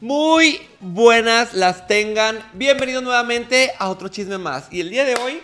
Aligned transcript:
Muy 0.00 0.60
buenas 0.78 1.54
las 1.54 1.88
tengan. 1.88 2.38
Bienvenidos 2.54 3.02
nuevamente 3.02 3.72
a 3.78 3.90
otro 3.90 4.06
chisme 4.06 4.38
más. 4.38 4.68
Y 4.70 4.80
el 4.80 4.90
día 4.90 5.04
de 5.04 5.16
hoy, 5.16 5.40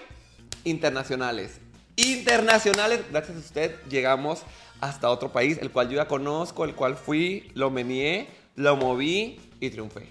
internacionales. 0.62 1.60
Internacionales, 1.96 3.00
gracias 3.10 3.36
a 3.36 3.40
usted 3.40 3.76
llegamos 3.88 4.42
hasta 4.80 5.10
otro 5.10 5.32
país, 5.32 5.58
el 5.60 5.72
cual 5.72 5.88
yo 5.88 5.96
ya 5.96 6.06
conozco, 6.06 6.64
el 6.64 6.76
cual 6.76 6.94
fui, 6.94 7.50
lo 7.54 7.70
menié, 7.70 8.28
lo 8.54 8.76
moví 8.76 9.40
y 9.58 9.70
triunfé. 9.70 10.08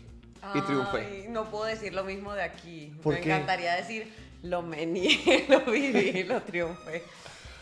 Y 0.53 0.61
triunfé. 0.61 1.27
No 1.29 1.49
puedo 1.49 1.63
decir 1.63 1.93
lo 1.93 2.03
mismo 2.03 2.33
de 2.33 2.43
aquí. 2.43 2.93
¿Por 3.01 3.13
Me 3.13 3.21
qué? 3.21 3.31
encantaría 3.31 3.73
decir 3.75 4.11
lo 4.45 4.61
menié, 4.61 5.45
lo 5.49 5.59
viví, 5.61 6.23
lo 6.23 6.41
triunfé. 6.41 7.03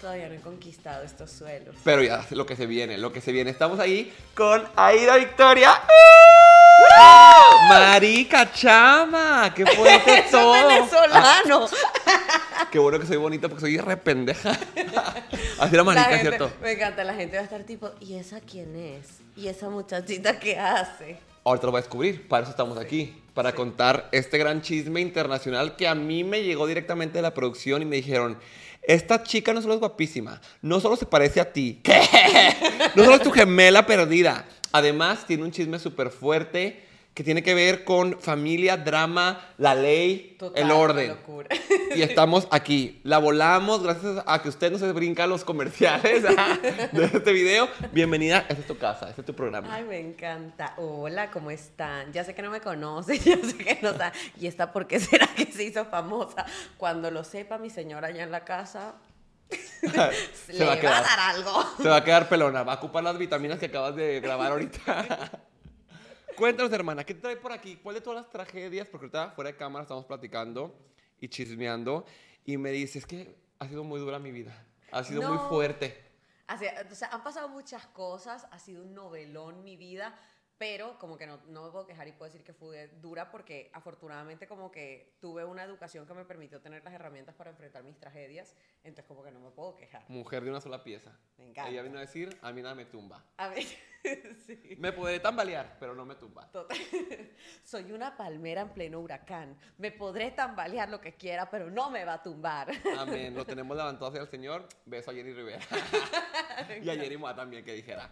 Todavía 0.02 0.28
no 0.28 0.36
he 0.36 0.40
conquistado 0.42 1.04
estos 1.04 1.32
suelos. 1.32 1.76
Pero 1.84 2.04
ya, 2.04 2.26
lo 2.32 2.46
que 2.46 2.58
se 2.58 2.66
viene, 2.66 2.98
lo 2.98 3.14
que 3.14 3.22
se 3.22 3.32
viene. 3.32 3.52
Estamos 3.52 3.80
ahí 3.80 4.14
con 4.36 4.62
Aida 4.76 5.16
Victoria. 5.16 5.72
Marica 7.70 8.52
chama, 8.52 9.54
qué 9.56 9.66
fuerte 9.66 10.12
¡Eso 10.20 10.24
es 10.26 10.32
todo. 10.32 10.68
venezolano! 10.68 11.68
Ah, 12.06 12.68
qué 12.72 12.80
bueno 12.80 13.00
que 13.00 13.06
soy 13.08 13.16
bonita 13.18 13.48
porque 13.48 13.62
soy 13.62 13.78
re 13.78 13.96
pendeja. 13.96 14.52
Así 14.52 15.74
era 15.74 15.78
La 15.78 15.84
marica, 15.84 16.04
gente- 16.18 16.22
¿cierto? 16.38 16.52
Me 16.62 16.74
encanta, 16.74 17.04
la 17.06 17.14
gente 17.14 17.38
va 17.38 17.42
a 17.42 17.46
estar 17.46 17.64
tipo, 17.64 17.92
¿y 18.02 18.16
esa 18.16 18.42
quién 18.42 18.76
es? 18.76 19.08
¿Y 19.38 19.48
esa 19.48 19.70
muchachita 19.70 20.38
qué 20.40 20.60
hace? 20.60 21.18
Ahorita 21.46 21.68
lo 21.68 21.72
voy 21.72 21.80
a 21.80 21.82
descubrir, 21.82 22.28
para 22.28 22.44
eso 22.44 22.52
estamos 22.52 22.78
aquí, 22.78 23.14
para 23.34 23.54
contar 23.54 24.08
este 24.14 24.38
gran 24.38 24.62
chisme 24.62 25.02
internacional 25.02 25.76
que 25.76 25.88
a 25.88 25.96
mí 25.96 26.24
me 26.24 26.42
llegó 26.44 26.68
directamente 26.68 27.18
de 27.18 27.22
la 27.22 27.34
producción 27.34 27.82
y 27.82 27.86
me 27.86 27.98
dijeron, 27.98 28.38
esta 28.82 29.24
chica 29.24 29.54
no 29.54 29.62
solo 29.62 29.74
es 29.74 29.80
guapísima, 29.82 30.40
no 30.62 30.80
solo 30.80 30.96
se 30.96 31.06
parece 31.06 31.42
a 31.42 31.52
ti, 31.52 31.82
¿qué? 31.84 32.02
No 32.96 33.04
solo 33.04 33.18
es 33.18 33.24
tu 33.24 33.32
gemela 33.32 33.86
perdida, 33.86 34.46
además 34.72 35.26
tiene 35.26 35.44
un 35.44 35.52
chisme 35.52 35.80
súper 35.80 36.12
fuerte 36.12 36.93
que 37.14 37.24
tiene 37.24 37.44
que 37.44 37.54
ver 37.54 37.84
con 37.84 38.20
familia, 38.20 38.76
drama, 38.78 39.54
la 39.58 39.76
ley, 39.76 40.36
Total, 40.40 40.64
el 40.64 40.72
orden. 40.72 41.10
locura. 41.10 41.50
Y 41.96 42.02
estamos 42.02 42.48
aquí. 42.50 43.00
La 43.04 43.20
volamos 43.20 43.84
gracias 43.84 44.24
a 44.26 44.42
que 44.42 44.50
usted 44.50 44.72
no 44.72 44.80
se 44.80 44.92
brinca 44.94 45.28
los 45.28 45.44
comerciales 45.44 46.24
de 46.92 47.04
este 47.06 47.32
video. 47.32 47.70
Bienvenida, 47.92 48.40
esta 48.50 48.62
es 48.62 48.68
tu 48.68 48.78
casa, 48.80 49.10
este 49.10 49.22
es 49.22 49.28
tu 49.28 49.36
programa. 49.36 49.68
Ay, 49.72 49.84
me 49.84 50.00
encanta. 50.00 50.74
Hola, 50.78 51.30
¿cómo 51.30 51.52
están? 51.52 52.12
Ya 52.14 52.24
sé 52.24 52.34
que 52.34 52.42
no 52.42 52.50
me 52.50 52.62
conocen, 52.62 53.20
ya 53.24 53.38
sé 53.38 53.58
que 53.58 53.80
no 53.84 53.92
saben. 53.96 54.14
¿Y 54.40 54.48
esta 54.48 54.72
por 54.72 54.88
qué 54.88 55.00
será 55.00 55.28
que 55.28 55.46
se 55.52 55.64
hizo 55.64 55.86
famosa? 55.86 56.46
Cuando 56.78 57.12
lo 57.12 57.24
sepa 57.24 57.60
mi 57.60 57.70
señora 57.70 58.08
allá 58.08 58.24
en 58.24 58.32
la 58.32 58.44
casa, 58.44 58.96
Se 59.52 60.54
le 60.54 60.66
va 60.66 60.72
a 60.72 60.74
va 60.74 60.74
a, 60.74 60.80
quedar. 60.80 61.04
dar 61.04 61.20
algo. 61.20 61.64
Se 61.80 61.88
va 61.90 61.98
a 61.98 62.04
quedar 62.04 62.28
pelona, 62.28 62.64
va 62.64 62.74
a 62.74 62.76
ocupar 62.78 63.04
las 63.04 63.20
vitaminas 63.20 63.60
que 63.60 63.68
acabas 63.68 63.96
de 63.96 64.20
grabar 64.20 64.52
ahorita. 64.52 65.30
Cuéntanos, 66.36 66.72
hermana, 66.74 67.04
¿qué 67.04 67.14
te 67.14 67.22
trae 67.22 67.36
por 67.38 67.52
aquí? 67.52 67.78
¿Cuál 67.78 67.96
de 67.96 68.02
todas 68.02 68.22
las 68.24 68.30
tragedias? 68.32 68.88
Porque 68.88 69.06
ahorita 69.06 69.32
fuera 69.36 69.52
de 69.52 69.58
cámara 69.58 69.84
estamos 69.84 70.06
platicando 70.06 70.76
y 71.20 71.28
chismeando 71.28 72.06
y 72.46 72.58
me 72.58 72.72
dices 72.72 73.06
que 73.06 73.36
ha 73.60 73.68
sido 73.68 73.84
muy 73.84 74.00
dura 74.00 74.20
mi 74.20 74.32
vida. 74.32 74.66
Ha 74.92 75.04
sido 75.04 75.22
muy 75.24 75.38
No. 75.38 75.48
fuerte. 75.48 76.12
Así, 76.48 76.66
o 76.92 76.96
sea, 76.96 77.10
han 77.10 77.24
pasado 77.24 77.48
muchas 77.50 77.86
cosas, 77.88 78.48
ha 78.52 78.60
sido 78.60 78.84
un 78.84 78.94
novelón 78.94 79.64
mi 79.64 79.78
vida, 79.78 80.20
pero 80.58 80.98
como 81.00 81.18
que 81.18 81.26
no, 81.26 81.38
no 81.48 81.64
me 81.66 81.72
puedo 81.72 81.86
quejar 81.86 82.08
y 82.08 82.12
puedo 82.12 82.32
decir 82.32 82.44
que 82.44 82.54
fue 82.54 82.88
dura 83.02 83.32
porque 83.32 83.70
afortunadamente 83.74 84.48
como 84.48 84.72
que 84.72 85.16
tuve 85.22 85.46
una 85.46 85.64
educación 85.64 86.06
que 86.06 86.14
me 86.14 86.26
permitió 86.26 86.62
tener 86.62 86.84
las 86.84 86.94
herramientas 86.94 87.36
para 87.36 87.52
enfrentar 87.52 87.84
mis 87.84 87.98
tragedias, 87.98 88.56
entonces 88.84 89.06
como 89.06 89.24
que 89.24 89.32
no 89.32 89.40
me 89.40 89.52
puedo 89.52 89.76
quejar. 89.76 90.04
Mujer 90.10 90.44
de 90.44 90.50
una 90.50 90.62
sola 90.62 90.84
pieza. 90.84 91.18
Me 91.38 91.46
encanta. 91.50 91.72
Ella 91.72 91.82
vino 91.84 91.98
a 91.98 92.02
decir, 92.02 92.38
a 92.42 92.52
mí 92.52 92.62
nada 92.62 92.76
me 92.76 92.86
tumba. 92.86 93.24
A 93.38 93.48
ver, 93.48 93.64
sí. 94.46 94.76
Me 94.78 94.92
podré 94.92 95.20
tambalear, 95.20 95.78
pero 95.80 95.96
no 95.96 96.06
me 96.06 96.16
tumba. 96.16 96.50
Total. 96.52 96.78
Soy 97.64 97.92
una 97.92 98.16
palmera 98.16 98.62
en 98.62 98.70
pleno 98.70 99.00
huracán. 99.00 99.58
Me 99.78 99.92
podré 99.92 100.32
tambalear 100.32 100.90
lo 100.90 101.00
que 101.00 101.14
quiera, 101.14 101.50
pero 101.50 101.70
no 101.70 101.90
me 101.90 102.04
va 102.06 102.16
a 102.16 102.24
tumbar. 102.24 102.72
Amén. 102.98 103.34
Lo 103.36 103.46
tenemos 103.46 103.76
levantado 103.76 104.08
hacia 104.08 104.22
el 104.22 104.28
Señor. 104.28 104.68
Beso 104.86 105.12
a 105.12 105.14
Jenny 105.14 105.34
Rivera. 105.34 105.62
y 106.82 106.90
a 106.90 106.96
Jenny 106.96 107.18
Moa 107.18 107.36
también, 107.36 107.64
que 107.64 107.74
dijera. 107.74 108.10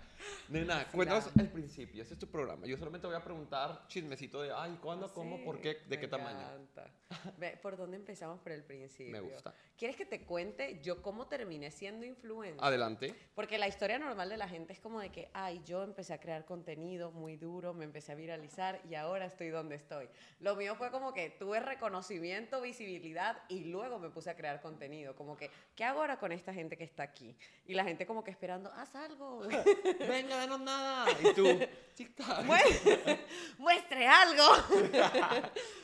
Nena, 0.50 0.88
cuéntanos 0.88 1.30
el 1.38 1.50
principio. 1.50 2.02
Este 2.02 2.14
es 2.14 2.20
tu 2.20 2.28
programa. 2.28 2.66
Yo 2.66 2.78
solamente 2.78 3.08
voy 3.08 3.16
a 3.16 3.24
preguntar 3.24 3.88
chismecito 3.88 4.42
de, 4.42 4.52
ay, 4.54 4.78
¿cuándo, 4.82 5.12
cómo, 5.12 5.44
por 5.44 5.60
qué, 5.60 5.82
de 5.88 6.00
qué 6.00 6.08
tamaño? 6.08 6.40
encanta. 6.40 6.92
Ve, 7.38 7.58
¿Por 7.62 7.78
dónde 7.78 7.98
empezamos 7.98 8.40
por 8.40 8.52
el 8.52 8.64
principio? 8.64 9.12
Me 9.12 9.20
gusta. 9.20 9.54
¿Quieres 9.78 9.98
que 9.98 10.06
te 10.06 10.24
cuente 10.24 10.80
yo 10.82 11.02
cómo 11.02 11.28
terminé 11.28 11.72
siendo 11.72 12.06
influencer? 12.06 12.64
Adelante. 12.64 13.16
Porque 13.36 13.58
la 13.58 13.68
historia 13.68 14.00
normal 14.00 14.30
de 14.30 14.38
la 14.38 14.48
gente 14.48 14.74
es 14.74 14.80
como 14.80 15.00
de 15.00 15.12
que, 15.12 15.30
ay, 15.34 15.62
yo 15.66 15.81
empecé 15.84 16.14
a 16.14 16.20
crear 16.20 16.46
contenido 16.46 17.12
muy 17.12 17.38
duro, 17.38 17.74
me 17.74 17.86
empecé 17.86 18.12
a 18.12 18.16
viralizar 18.16 18.82
y 18.90 18.96
ahora 18.96 19.26
estoy 19.26 19.50
donde 19.50 19.76
estoy. 19.76 20.08
Lo 20.40 20.56
mío 20.56 20.76
fue 20.76 20.92
como 20.92 21.14
que 21.14 21.30
tuve 21.30 21.60
reconocimiento, 21.60 22.62
visibilidad 22.62 23.38
y 23.50 23.66
luego 23.66 24.00
me 24.00 24.10
puse 24.10 24.30
a 24.30 24.36
crear 24.36 24.62
contenido. 24.62 25.16
Como 25.16 25.38
que, 25.38 25.50
¿qué 25.76 25.84
hago 25.84 26.02
ahora 26.02 26.20
con 26.20 26.32
esta 26.32 26.54
gente 26.54 26.78
que 26.78 26.84
está 26.84 27.04
aquí? 27.04 27.36
Y 27.66 27.74
la 27.74 27.84
gente 27.84 28.06
como 28.06 28.24
que 28.24 28.32
esperando, 28.32 28.72
haz 28.74 28.96
algo. 28.96 29.42
Venga, 30.00 30.38
danos 30.38 30.62
nada. 30.62 31.08
Y 31.22 31.34
tú, 31.34 31.46
muestre 33.58 34.08
algo. 34.08 34.44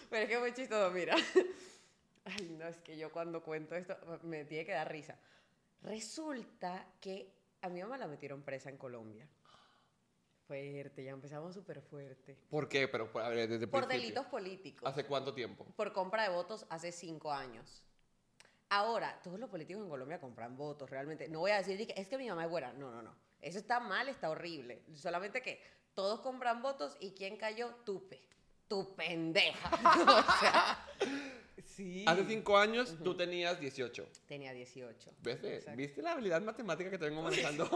Pero 0.09 0.23
es 0.23 0.29
que 0.29 0.39
muy 0.39 0.53
chistoso, 0.53 0.91
mira. 0.91 1.15
Ay, 2.25 2.55
no, 2.57 2.67
es 2.67 2.77
que 2.77 2.97
yo 2.97 3.11
cuando 3.11 3.41
cuento 3.41 3.75
esto 3.75 3.97
me 4.23 4.45
tiene 4.45 4.65
que 4.65 4.73
dar 4.73 4.91
risa. 4.91 5.17
Resulta 5.81 6.85
que 6.99 7.31
a 7.61 7.69
mi 7.69 7.81
mamá 7.81 7.97
la 7.97 8.07
metieron 8.07 8.43
presa 8.43 8.69
en 8.69 8.77
Colombia. 8.77 9.27
Fuerte, 10.47 11.03
ya 11.03 11.11
empezamos 11.11 11.53
súper 11.53 11.81
fuerte. 11.81 12.37
¿Por 12.49 12.69
qué? 12.69 12.87
Pero, 12.87 13.11
a 13.19 13.27
ver, 13.29 13.49
desde 13.49 13.65
el 13.65 13.69
Por 13.69 13.81
principio. 13.81 14.01
delitos 14.01 14.25
políticos. 14.27 14.89
¿Hace 14.89 15.05
cuánto 15.05 15.33
tiempo? 15.33 15.65
Por 15.75 15.91
compra 15.91 16.23
de 16.23 16.29
votos 16.29 16.65
hace 16.69 16.93
cinco 16.93 17.33
años. 17.33 17.83
Ahora, 18.69 19.19
todos 19.23 19.39
los 19.39 19.49
políticos 19.49 19.83
en 19.83 19.89
Colombia 19.89 20.19
compran 20.21 20.55
votos, 20.55 20.89
realmente. 20.89 21.27
No 21.27 21.39
voy 21.39 21.51
a 21.51 21.57
decir 21.57 21.85
que 21.85 21.99
es 21.99 22.07
que 22.07 22.17
mi 22.17 22.29
mamá 22.29 22.45
es 22.45 22.49
buena. 22.49 22.71
No, 22.73 22.91
no, 22.91 23.01
no. 23.01 23.13
Eso 23.41 23.57
está 23.59 23.79
mal, 23.81 24.07
está 24.07 24.29
horrible. 24.29 24.83
Solamente 24.95 25.41
que 25.41 25.61
todos 25.93 26.21
compran 26.21 26.61
votos 26.61 26.95
y 27.01 27.11
¿quién 27.11 27.35
cayó? 27.37 27.75
Tupe. 27.85 28.21
Tu 28.69 28.95
pendeja. 28.95 29.69
o 30.27 30.39
sea, 30.39 30.85
sí. 31.65 32.03
Hace 32.07 32.25
cinco 32.25 32.57
años 32.57 32.97
tú 33.03 33.15
tenías 33.15 33.59
18. 33.59 34.07
Tenía 34.27 34.51
18. 34.53 35.11
¿Ves? 35.23 35.43
Exacto. 35.43 35.77
¿Viste 35.77 36.01
la 36.01 36.11
habilidad 36.13 36.41
matemática 36.41 36.89
que 36.89 36.97
te 36.97 37.05
vengo 37.05 37.21
manejando? 37.23 37.69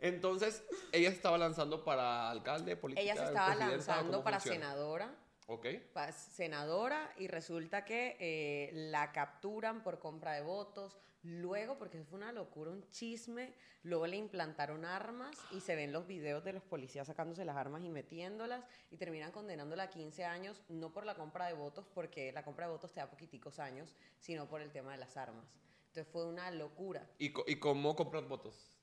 Entonces, 0.00 0.64
ella 0.92 1.10
se 1.10 1.16
estaba 1.16 1.38
lanzando 1.38 1.84
para 1.84 2.30
alcalde, 2.30 2.76
política. 2.76 3.02
Ella 3.02 3.16
se 3.16 3.24
estaba 3.24 3.46
presidenta, 3.54 3.74
¿o 3.74 3.76
lanzando 3.96 4.24
para 4.24 4.40
funciona? 4.40 4.66
senadora. 4.66 5.14
Ok. 5.48 5.66
pa- 5.92 6.10
senadora 6.10 7.12
y 7.18 7.28
resulta 7.28 7.84
que 7.84 8.16
eh, 8.18 8.70
la 8.72 9.12
capturan 9.12 9.82
por 9.84 9.98
compra 10.00 10.32
de 10.34 10.42
votos. 10.42 10.98
Luego, 11.22 11.76
porque 11.78 11.98
eso 11.98 12.06
fue 12.06 12.18
una 12.18 12.30
locura, 12.32 12.70
un 12.70 12.88
chisme, 12.90 13.52
luego 13.82 14.06
le 14.06 14.16
implantaron 14.16 14.84
armas 14.84 15.36
y 15.52 15.60
se 15.60 15.74
ven 15.74 15.92
los 15.92 16.06
videos 16.06 16.44
de 16.44 16.52
los 16.52 16.62
policías 16.62 17.06
sacándose 17.08 17.44
las 17.44 17.56
armas 17.56 17.82
y 17.82 17.88
metiéndolas 17.88 18.64
y 18.90 18.96
terminan 18.96 19.32
condenándola 19.32 19.84
a 19.84 19.90
15 19.90 20.24
años, 20.24 20.62
no 20.68 20.92
por 20.92 21.04
la 21.04 21.14
compra 21.14 21.46
de 21.46 21.54
votos, 21.54 21.86
porque 21.94 22.30
la 22.32 22.44
compra 22.44 22.66
de 22.66 22.72
votos 22.72 22.92
te 22.92 23.00
da 23.00 23.08
poquiticos 23.10 23.58
años, 23.58 23.96
sino 24.18 24.48
por 24.48 24.60
el 24.60 24.70
tema 24.70 24.92
de 24.92 24.98
las 24.98 25.16
armas. 25.16 25.46
Entonces 25.88 26.12
fue 26.12 26.26
una 26.26 26.50
locura. 26.52 27.08
¿Y, 27.18 27.32
co- 27.32 27.44
y 27.48 27.56
cómo 27.58 27.96
compras 27.96 28.28
votos? 28.28 28.75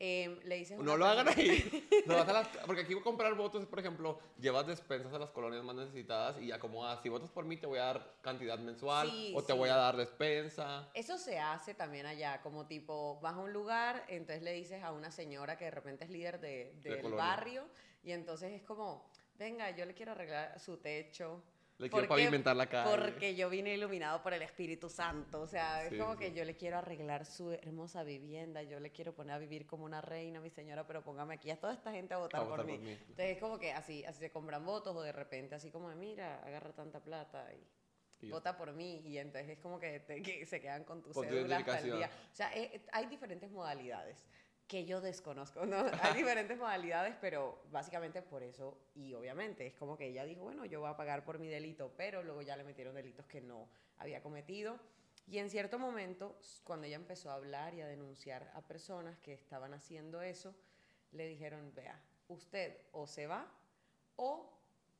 Em, 0.00 0.40
le 0.44 0.64
No 0.78 0.96
lo 0.96 1.06
hagan 1.06 1.28
ahí. 1.28 1.88
No 2.06 2.16
vas 2.16 2.28
a 2.28 2.32
las- 2.32 2.48
porque 2.66 2.82
aquí 2.82 2.94
comprar 3.00 3.34
votos 3.34 3.64
por 3.66 3.78
ejemplo, 3.78 4.18
llevas 4.38 4.66
despensas 4.66 5.12
a 5.14 5.18
las 5.18 5.30
colonias 5.30 5.62
más 5.64 5.76
necesitadas 5.76 6.36
y 6.40 6.48
ya 6.48 6.58
como, 6.58 6.84
ah, 6.84 6.98
si 7.02 7.08
votas 7.08 7.30
por 7.30 7.44
mí 7.44 7.56
te 7.56 7.66
voy 7.66 7.78
a 7.78 7.84
dar 7.84 8.16
cantidad 8.20 8.58
mensual 8.58 9.08
Sí, 9.08 9.32
o 9.36 9.42
te 9.42 9.52
sí. 9.52 9.58
voy 9.58 9.68
a 9.70 9.76
dar 9.76 9.96
despensa. 9.96 10.88
Eso 10.94 11.16
se 11.16 11.38
hace 11.38 11.74
también 11.74 12.06
allá, 12.06 12.40
como 12.42 12.66
tipo, 12.66 13.20
vas 13.20 13.34
a 13.34 13.38
un 13.38 13.52
lugar, 13.52 14.04
entonces 14.08 14.42
le 14.42 14.52
dices 14.52 14.82
a 14.82 14.92
una 14.92 15.10
señora 15.10 15.56
que 15.56 15.66
de 15.66 15.70
repente 15.70 16.04
es 16.04 16.10
líder 16.10 16.40
de, 16.40 16.74
De 16.82 16.96
del 16.96 17.12
barrio, 17.12 17.64
y 18.02 18.12
entonces 18.12 18.52
es 18.52 18.62
como, 18.62 19.08
venga, 19.38 19.70
yo 19.70 19.86
le 19.86 19.94
quiero 19.94 20.12
arreglar 20.12 20.58
su 20.58 20.76
techo. 20.78 21.42
Le 21.78 21.90
quiero 21.90 22.06
porque- 22.06 22.22
pavimentar 22.22 22.54
la 22.54 22.68
calle. 22.68 22.88
Porque 22.96 23.34
yo 23.34 23.50
vine 23.50 23.74
iluminado 23.74 24.22
por 24.22 24.32
el 24.32 24.42
Espíritu 24.42 24.88
Santo. 24.88 25.40
O 25.40 25.46
sea, 25.46 25.88
Sí, 25.88 25.96
es 25.96 26.00
como 26.00 26.12
sí. 26.14 26.20
que 26.20 26.32
yo 26.32 26.44
le 26.44 26.54
quiero 26.56 26.78
arreglar 26.78 27.26
su 27.26 27.50
hermosa 27.50 28.04
vivienda, 28.04 28.62
yo 28.62 28.78
le 28.78 28.92
quiero 28.92 29.12
poner 29.14 29.34
a 29.34 29.38
vivir 29.38 29.66
como 29.66 29.84
una 29.84 30.00
reina, 30.00 30.40
mi 30.40 30.50
señora, 30.50 30.86
pero 30.86 31.02
póngame 31.02 31.34
aquí 31.34 31.50
a 31.50 31.58
toda 31.58 31.74
esta 31.74 31.90
gente 31.90 32.14
a 32.14 32.18
votar, 32.18 32.40
A 32.40 32.44
votar 32.44 32.58
por, 32.58 32.66
mí. 32.66 32.76
por 32.78 32.86
mí. 32.86 32.92
Entonces 32.92 33.26
es 33.30 33.38
como 33.38 33.58
que 33.58 33.72
así, 33.72 34.04
así 34.04 34.20
se 34.20 34.30
compran 34.30 34.64
votos, 34.64 34.94
o 34.96 35.02
de 35.02 35.10
repente 35.12 35.56
así 35.56 35.70
como, 35.72 35.88
mira, 35.96 36.38
agarra 36.44 36.72
tanta 36.72 37.00
plata 37.02 37.48
y 37.52 37.66
vota 38.30 38.56
por 38.56 38.72
mí 38.72 39.00
y 39.04 39.18
entonces 39.18 39.50
es 39.50 39.58
como 39.58 39.78
que, 39.78 40.00
te- 40.00 40.22
que 40.22 40.46
se 40.46 40.58
quedan 40.60 40.84
con 40.84 41.02
tu 41.02 41.10
Con 41.12 41.26
tu 41.26 41.34
cédula 41.34 41.56
hasta 41.58 41.80
el 41.80 41.92
día. 41.96 42.10
O 42.32 42.34
sea, 42.34 42.54
eh, 42.56 42.70
eh, 42.72 42.86
hay 42.92 43.06
diferentes 43.06 43.50
modalidades 43.50 44.24
que 44.66 44.84
yo 44.86 45.00
desconozco, 45.00 45.66
¿no? 45.66 45.76
Hay 46.02 46.14
diferentes 46.14 46.58
modalidades, 46.58 47.14
pero 47.20 47.62
básicamente 47.70 48.22
por 48.22 48.42
eso, 48.42 48.78
y 48.94 49.14
obviamente 49.14 49.66
es 49.66 49.74
como 49.74 49.96
que 49.96 50.06
ella 50.08 50.24
dijo, 50.24 50.42
bueno, 50.42 50.64
yo 50.64 50.80
voy 50.80 50.90
a 50.90 50.96
pagar 50.96 51.24
por 51.24 51.38
mi 51.38 51.48
delito, 51.48 51.92
pero 51.96 52.22
luego 52.22 52.42
ya 52.42 52.56
le 52.56 52.64
metieron 52.64 52.94
delitos 52.94 53.26
que 53.26 53.40
no 53.40 53.68
había 53.98 54.22
cometido. 54.22 54.78
Y 55.26 55.38
en 55.38 55.48
cierto 55.48 55.78
momento, 55.78 56.38
cuando 56.64 56.86
ella 56.86 56.96
empezó 56.96 57.30
a 57.30 57.34
hablar 57.34 57.74
y 57.74 57.80
a 57.80 57.86
denunciar 57.86 58.50
a 58.54 58.60
personas 58.62 59.18
que 59.18 59.32
estaban 59.32 59.72
haciendo 59.72 60.20
eso, 60.22 60.54
le 61.12 61.26
dijeron, 61.28 61.72
vea, 61.74 62.00
usted 62.28 62.76
o 62.92 63.06
se 63.06 63.26
va 63.26 63.50
o 64.16 64.50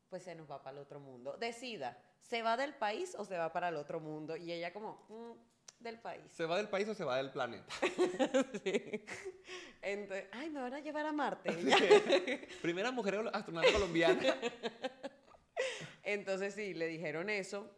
pues 0.08 0.22
se 0.22 0.34
nos 0.34 0.48
va 0.50 0.62
para 0.62 0.76
el 0.76 0.82
otro 0.82 1.00
mundo. 1.00 1.36
Decida, 1.38 1.98
¿se 2.22 2.42
va 2.42 2.56
del 2.56 2.74
país 2.74 3.14
o 3.18 3.24
se 3.24 3.36
va 3.36 3.52
para 3.52 3.68
el 3.68 3.76
otro 3.76 3.98
mundo? 4.00 4.36
Y 4.36 4.52
ella 4.52 4.72
como, 4.72 5.04
"Mm, 5.08 5.32
del 5.84 6.00
país. 6.00 6.24
¿Se 6.32 6.46
va 6.46 6.56
del 6.56 6.68
país 6.68 6.88
o 6.88 6.94
se 6.94 7.04
va 7.04 7.18
del 7.18 7.30
planeta? 7.30 7.66
Sí. 8.64 9.04
Entonces, 9.82 10.26
ay, 10.32 10.50
me 10.50 10.60
van 10.60 10.74
a 10.74 10.80
llevar 10.80 11.04
a 11.06 11.12
Marte. 11.12 12.48
Primera 12.62 12.90
mujer 12.90 13.30
astronauta 13.32 13.70
colombiana. 13.72 14.34
Entonces 16.02 16.54
sí, 16.54 16.74
le 16.74 16.86
dijeron 16.86 17.28
eso, 17.28 17.70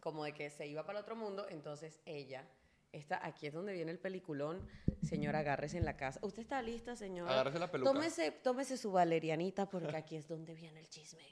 como 0.00 0.24
de 0.24 0.34
que 0.34 0.50
se 0.50 0.66
iba 0.66 0.84
para 0.84 0.98
el 0.98 1.02
otro 1.02 1.16
mundo, 1.16 1.46
entonces 1.48 2.00
ella, 2.06 2.46
está, 2.92 3.24
aquí 3.26 3.46
es 3.46 3.52
donde 3.52 3.72
viene 3.72 3.90
el 3.90 3.98
peliculón, 3.98 4.66
señora, 5.02 5.40
agárrese 5.40 5.78
en 5.78 5.84
la 5.84 5.96
casa. 5.96 6.20
¿Usted 6.22 6.42
está 6.42 6.62
lista, 6.62 6.96
señora? 6.96 7.32
Agárrese 7.32 7.58
la 7.58 7.70
peluca. 7.70 7.92
Tómese, 7.92 8.30
tómese 8.30 8.76
su 8.76 8.92
valerianita 8.92 9.68
porque 9.68 9.96
aquí 9.96 10.16
es 10.16 10.28
donde 10.28 10.54
viene 10.54 10.80
el 10.80 10.88
chisme. 10.88 11.24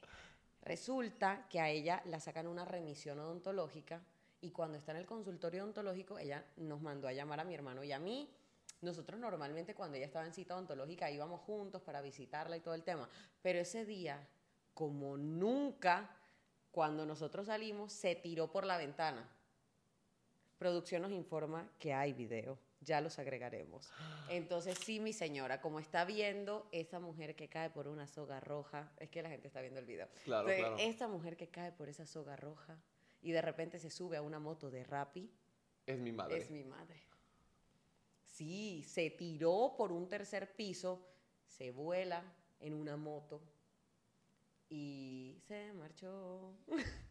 Resulta 0.63 1.47
que 1.49 1.61
a 1.61 1.69
ella 1.69 2.03
la 2.07 2.21
sacan 2.21 2.47
una 2.47 2.65
remisión 2.65 3.19
odontológica 3.19 4.03
y 4.41 4.51
cuando 4.51 4.79
está 4.79 4.93
en 4.93 4.99
el 4.99 5.07
consultorio 5.07 5.63
odontológico, 5.63 6.19
ella 6.19 6.45
nos 6.57 6.81
mandó 6.81 7.09
a 7.09 7.13
llamar 7.13 7.41
a 7.41 7.45
mi 7.45 7.55
hermano 7.55 7.85
y 7.85 7.93
a 7.93 7.99
mí. 7.99 8.29
Nosotros 8.81 9.21
normalmente 9.21 9.75
cuando 9.75 9.97
ella 9.97 10.07
estaba 10.07 10.25
en 10.25 10.33
cita 10.33 10.55
odontológica 10.55 11.11
íbamos 11.11 11.41
juntos 11.43 11.83
para 11.83 12.01
visitarla 12.01 12.57
y 12.57 12.61
todo 12.61 12.75
el 12.75 12.83
tema, 12.83 13.09
pero 13.43 13.59
ese 13.59 13.85
día, 13.85 14.27
como 14.73 15.19
nunca, 15.19 16.17
cuando 16.71 17.05
nosotros 17.05 17.47
salimos, 17.47 17.93
se 17.93 18.15
tiró 18.15 18.51
por 18.51 18.65
la 18.65 18.79
ventana. 18.79 19.29
Producción 20.57 21.03
nos 21.03 21.13
informa 21.13 21.71
que 21.79 21.93
hay 21.93 22.15
video, 22.15 22.59
ya 22.81 23.03
los 23.03 23.19
agregaremos. 23.19 23.91
Entonces, 24.31 24.79
sí, 24.79 25.01
mi 25.01 25.13
señora, 25.13 25.61
como 25.61 25.81
está 25.81 26.05
viendo 26.05 26.67
esa 26.73 27.01
mujer 27.01 27.35
que 27.35 27.49
cae 27.49 27.69
por 27.71 27.89
una 27.89 28.07
soga 28.07 28.41
roja, 28.41 28.91
es 28.99 29.11
que 29.11 29.23
la 29.23 29.29
gente 29.29 29.49
está 29.49 29.61
viendo 29.61 29.81
el 29.81 29.87
video. 29.87 30.09
Claro, 30.25 30.49
Entonces, 30.49 30.77
claro. 30.77 30.91
Esta 30.91 31.09
mujer 31.09 31.37
que 31.37 31.49
cae 31.49 31.73
por 31.73 31.89
esa 31.89 32.07
soga 32.07 32.37
roja 32.37 32.79
y 33.23 33.33
de 33.33 33.43
repente 33.43 33.79
se 33.79 33.91
sube 33.91 34.17
a 34.17 34.23
una 34.23 34.39
moto 34.39 34.71
de 34.71 34.85
Rappi, 34.85 35.31
Es 35.87 35.99
mi 35.99 36.13
madre. 36.13 36.39
es 36.39 36.51
mi 36.51 36.65
madre. 36.65 37.03
Sí, 38.25 38.83
se 38.85 39.11
tiró 39.11 39.75
por 39.77 39.93
un 39.93 40.09
tercer 40.09 40.55
piso, 40.55 41.07
se 41.47 41.71
vuela 41.71 42.23
en 42.61 42.75
una 42.75 42.97
moto 42.97 43.43
y 44.69 45.37
se 45.47 45.73
marchó. 45.75 46.55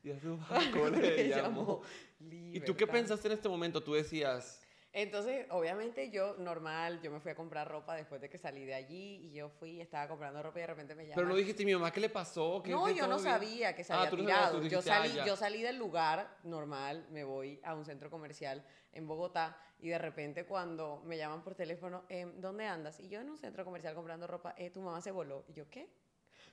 Y 0.04 0.12
a 0.12 0.20
su 0.20 0.38
banco 0.50 0.90
le 0.90 1.00
Le 1.18 1.30
llamó. 1.30 1.82
¿Y 2.20 2.60
tú 2.62 2.76
qué 2.76 2.88
pensaste 2.88 3.28
en 3.28 3.34
este 3.34 3.50
momento? 3.50 3.84
Tú 3.84 3.94
decías, 3.94 4.62
Entonces, 4.92 5.46
obviamente 5.52 6.10
yo, 6.10 6.36
normal, 6.38 7.00
yo 7.02 7.12
me 7.12 7.20
fui 7.20 7.32
a 7.32 7.36
comprar 7.36 7.68
ropa 7.70 7.96
después 7.96 8.20
de 8.22 8.28
que 8.30 8.40
salí 8.40 8.66
de 8.66 8.74
allí 8.74 9.18
y 9.28 9.34
yo 9.34 9.50
fui, 9.50 9.80
estaba 9.80 10.08
comprando 10.08 10.42
ropa 10.42 10.58
y 10.58 10.62
de 10.62 10.68
repente 10.68 10.96
me 10.96 11.04
llaman. 11.04 11.16
pero 11.16 11.28
no 11.28 11.36
dijiste, 11.36 11.64
mi 11.64 11.74
mamá, 11.74 11.92
¿qué 11.92 12.00
le 12.00 12.10
pasó? 12.10 12.64
¿Qué- 12.64 12.72
No, 12.72 12.90
yo 12.90 13.08
no 13.08 13.18
bien?" 13.18 13.30
sabía 13.30 13.76
que 13.76 13.84
se 13.84 13.94
Ah, 13.94 13.98
había 13.98 14.10
tú 14.10 14.18
no 14.18 14.24
sabías, 14.24 14.50
tirado. 14.50 14.68
yo, 14.68 14.80
"Ah, 14.80 14.82
salí, 14.82 15.14
ya". 15.14 15.26
yo 15.26 15.36
salí 15.36 15.62
del 15.62 15.78
lugar 15.78 16.38
normal, 16.44 17.06
me 17.12 17.24
voy 17.24 17.60
a 17.64 17.76
un 17.76 17.86
centro 17.86 18.10
comercial 18.10 18.66
en 18.92 19.08
Bogotá 19.08 19.56
y 19.80 19.90
de 19.90 20.00
repente 20.00 20.46
cuando 20.46 21.04
me 21.06 21.18
llaman 21.18 21.44
por 21.44 21.54
teléfono, 21.54 22.04
em, 22.10 22.42
¿dónde 22.42 22.66
andas? 22.66 23.00
Y 23.00 23.10
yo 23.10 23.22
en 23.22 23.30
un 23.30 23.38
centro 23.38 23.64
comercial 23.64 23.94
comprando 23.94 24.26
ropa, 24.26 24.56
eh, 24.58 24.72
tu 24.72 24.82
mamá 24.82 25.02
se 25.02 25.12
voló. 25.12 25.46
Y 25.48 25.54
yo, 25.54 25.70
¿qué? 25.70 25.88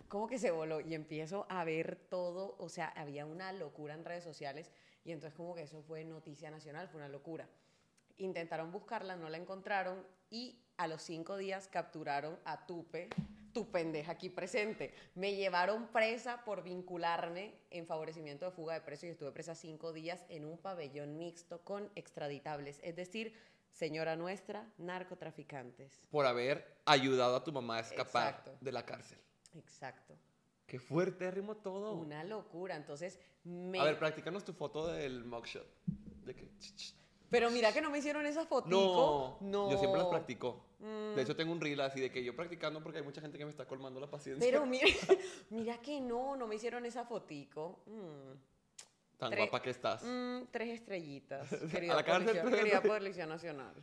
¿Cómo 0.08 0.26
que 0.26 0.38
se 0.38 0.50
voló? 0.50 0.80
Y 0.80 0.94
empiezo 0.94 1.46
a 1.48 1.64
ver 1.64 1.96
todo, 1.96 2.54
o 2.58 2.68
sea, 2.68 2.88
había 2.88 3.24
una 3.24 3.52
locura 3.52 3.94
en 3.94 4.04
redes 4.04 4.24
sociales 4.24 4.70
y 5.04 5.12
entonces 5.12 5.34
como 5.34 5.54
que 5.54 5.62
eso 5.62 5.82
fue 5.82 6.04
noticia 6.04 6.50
nacional, 6.50 6.88
fue 6.88 6.98
una 6.98 7.08
locura. 7.08 7.48
Intentaron 8.18 8.72
buscarla, 8.72 9.16
no 9.16 9.28
la 9.28 9.36
encontraron 9.36 10.04
y 10.30 10.62
a 10.76 10.88
los 10.88 11.02
cinco 11.02 11.36
días 11.36 11.68
capturaron 11.68 12.38
a 12.44 12.66
Tupe, 12.66 13.08
tu 13.52 13.70
pendeja 13.70 14.12
aquí 14.12 14.28
presente. 14.28 14.94
Me 15.14 15.34
llevaron 15.34 15.88
presa 15.88 16.44
por 16.44 16.62
vincularme 16.62 17.54
en 17.70 17.86
favorecimiento 17.86 18.44
de 18.44 18.50
fuga 18.50 18.74
de 18.74 18.80
presos 18.80 19.04
y 19.04 19.08
estuve 19.08 19.32
presa 19.32 19.54
cinco 19.54 19.92
días 19.92 20.24
en 20.28 20.44
un 20.44 20.58
pabellón 20.58 21.16
mixto 21.16 21.62
con 21.62 21.90
extraditables, 21.94 22.80
es 22.82 22.96
decir, 22.96 23.34
señora 23.70 24.16
nuestra, 24.16 24.66
narcotraficantes. 24.78 26.00
Por 26.10 26.26
haber 26.26 26.80
ayudado 26.84 27.36
a 27.36 27.44
tu 27.44 27.52
mamá 27.52 27.78
a 27.78 27.80
escapar 27.80 28.28
Exacto. 28.28 28.58
de 28.60 28.72
la 28.72 28.84
cárcel. 28.84 29.18
Exacto. 29.54 30.14
Qué 30.66 30.80
fuerte, 30.80 31.30
rimo 31.30 31.56
todo. 31.56 31.92
Una 31.94 32.24
locura. 32.24 32.76
Entonces, 32.76 33.20
me... 33.44 33.78
A 33.78 33.84
ver, 33.84 33.98
practícanos 33.98 34.44
tu 34.44 34.52
foto 34.52 34.88
del 34.88 35.24
mugshot. 35.24 35.66
De 36.24 36.34
que. 36.34 36.50
Pero 37.30 37.50
mira 37.50 37.72
que 37.72 37.80
no 37.80 37.90
me 37.90 37.98
hicieron 37.98 38.24
esa 38.26 38.42
No, 38.42 38.46
fotico. 38.46 39.38
No. 39.40 39.70
yo 39.70 39.78
siempre 39.78 40.00
las 40.00 40.08
practico. 40.08 40.64
Mm. 40.78 41.14
De 41.14 41.22
hecho, 41.22 41.34
tengo 41.34 41.52
un 41.52 41.60
reel 41.60 41.80
así 41.80 42.00
de 42.00 42.10
que 42.10 42.22
yo 42.22 42.36
practicando 42.36 42.82
porque 42.82 42.98
hay 42.98 43.04
mucha 43.04 43.20
gente 43.20 43.38
que 43.38 43.44
me 43.44 43.50
está 43.50 43.66
colmando 43.66 44.00
la 44.00 44.10
paciencia. 44.10 44.46
Pero 44.48 44.66
mira, 44.66 44.86
mira 45.50 45.78
que 45.78 46.00
no, 46.00 46.36
no 46.36 46.46
me 46.46 46.56
hicieron 46.56 46.86
esa 46.86 47.04
fotico. 47.04 47.80
Mm. 47.86 49.18
Tan 49.18 49.34
guapa 49.34 49.62
que 49.62 49.70
estás. 49.70 50.02
Mm, 50.04 50.42
tres 50.50 50.68
estrellitas. 50.80 51.52
A 51.52 51.68
Querida, 51.68 51.94
la 51.94 52.04
cárcel, 52.04 52.26
policía, 52.26 52.42
tres 52.42 52.54
querida 52.56 52.76
estrellas. 52.76 52.98
Policía 52.98 53.26
Nacional. 53.26 53.74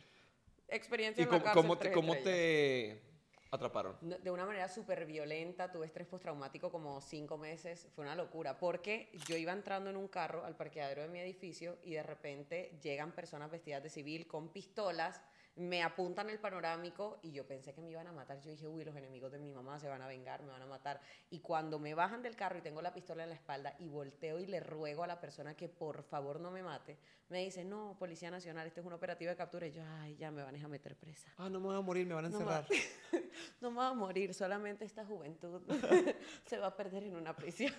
Experiencia 0.68 1.22
¿Y 1.22 1.24
en 1.24 1.30
la 1.30 1.38
cómo, 1.38 1.44
cárcel, 1.44 1.62
cómo 1.62 1.78
te, 1.78 1.92
cómo 1.92 2.16
te 2.16 3.13
atraparon? 3.54 3.96
De 4.00 4.30
una 4.30 4.44
manera 4.44 4.68
súper 4.68 5.06
violenta, 5.06 5.70
tuve 5.70 5.86
estrés 5.86 6.06
postraumático 6.06 6.70
como 6.70 7.00
cinco 7.00 7.38
meses, 7.38 7.88
fue 7.94 8.04
una 8.04 8.14
locura, 8.14 8.58
porque 8.58 9.10
yo 9.26 9.36
iba 9.36 9.52
entrando 9.52 9.90
en 9.90 9.96
un 9.96 10.08
carro 10.08 10.44
al 10.44 10.56
parqueadero 10.56 11.02
de 11.02 11.08
mi 11.08 11.20
edificio 11.20 11.78
y 11.84 11.92
de 11.94 12.02
repente 12.02 12.78
llegan 12.82 13.12
personas 13.12 13.50
vestidas 13.50 13.82
de 13.82 13.90
civil 13.90 14.26
con 14.26 14.48
pistolas, 14.48 15.20
me 15.56 15.84
apuntan 15.84 16.28
el 16.30 16.40
panorámico 16.40 17.20
y 17.22 17.30
yo 17.30 17.46
pensé 17.46 17.72
que 17.72 17.80
me 17.80 17.90
iban 17.90 18.08
a 18.08 18.12
matar, 18.12 18.40
yo 18.40 18.50
dije, 18.50 18.66
uy, 18.66 18.84
los 18.84 18.96
enemigos 18.96 19.30
de 19.30 19.38
mi 19.38 19.52
mamá 19.52 19.78
se 19.78 19.86
van 19.88 20.02
a 20.02 20.08
vengar, 20.08 20.42
me 20.42 20.50
van 20.50 20.62
a 20.62 20.66
matar. 20.66 21.00
Y 21.30 21.38
cuando 21.40 21.78
me 21.78 21.94
bajan 21.94 22.22
del 22.22 22.34
carro 22.34 22.58
y 22.58 22.60
tengo 22.62 22.82
la 22.82 22.92
pistola 22.92 23.22
en 23.22 23.28
la 23.28 23.36
espalda 23.36 23.76
y 23.78 23.88
volteo 23.88 24.40
y 24.40 24.46
le 24.46 24.58
ruego 24.58 25.04
a 25.04 25.06
la 25.06 25.20
persona 25.20 25.56
que 25.56 25.68
por 25.68 26.02
favor 26.02 26.40
no 26.40 26.50
me 26.50 26.62
mate, 26.64 26.98
me 27.28 27.38
dice, 27.44 27.64
no, 27.64 27.96
Policía 28.00 28.32
Nacional, 28.32 28.66
este 28.66 28.80
es 28.80 28.86
un 28.86 28.92
operativo 28.94 29.30
de 29.30 29.36
captura 29.36 29.66
y 29.68 29.72
yo, 29.72 29.82
ay, 30.00 30.16
ya 30.16 30.32
me 30.32 30.42
van 30.42 30.56
a 30.56 30.66
meter 30.68 30.96
presa. 30.96 31.32
Ah, 31.36 31.48
no 31.48 31.60
me 31.60 31.66
voy 31.66 31.76
a 31.76 31.80
morir, 31.80 32.04
me 32.06 32.14
van 32.14 32.24
a 32.24 32.28
No 32.30 32.38
me- 32.40 32.44
encerrar. 32.44 32.66
No 33.60 33.70
me 33.70 33.76
va 33.78 33.88
a 33.88 33.94
morir, 33.94 34.34
solamente 34.34 34.84
esta 34.84 35.04
juventud 35.06 35.62
se 36.46 36.58
va 36.58 36.66
a 36.68 36.76
perder 36.76 37.04
en 37.04 37.14
una 37.16 37.34
prisión. 37.36 37.72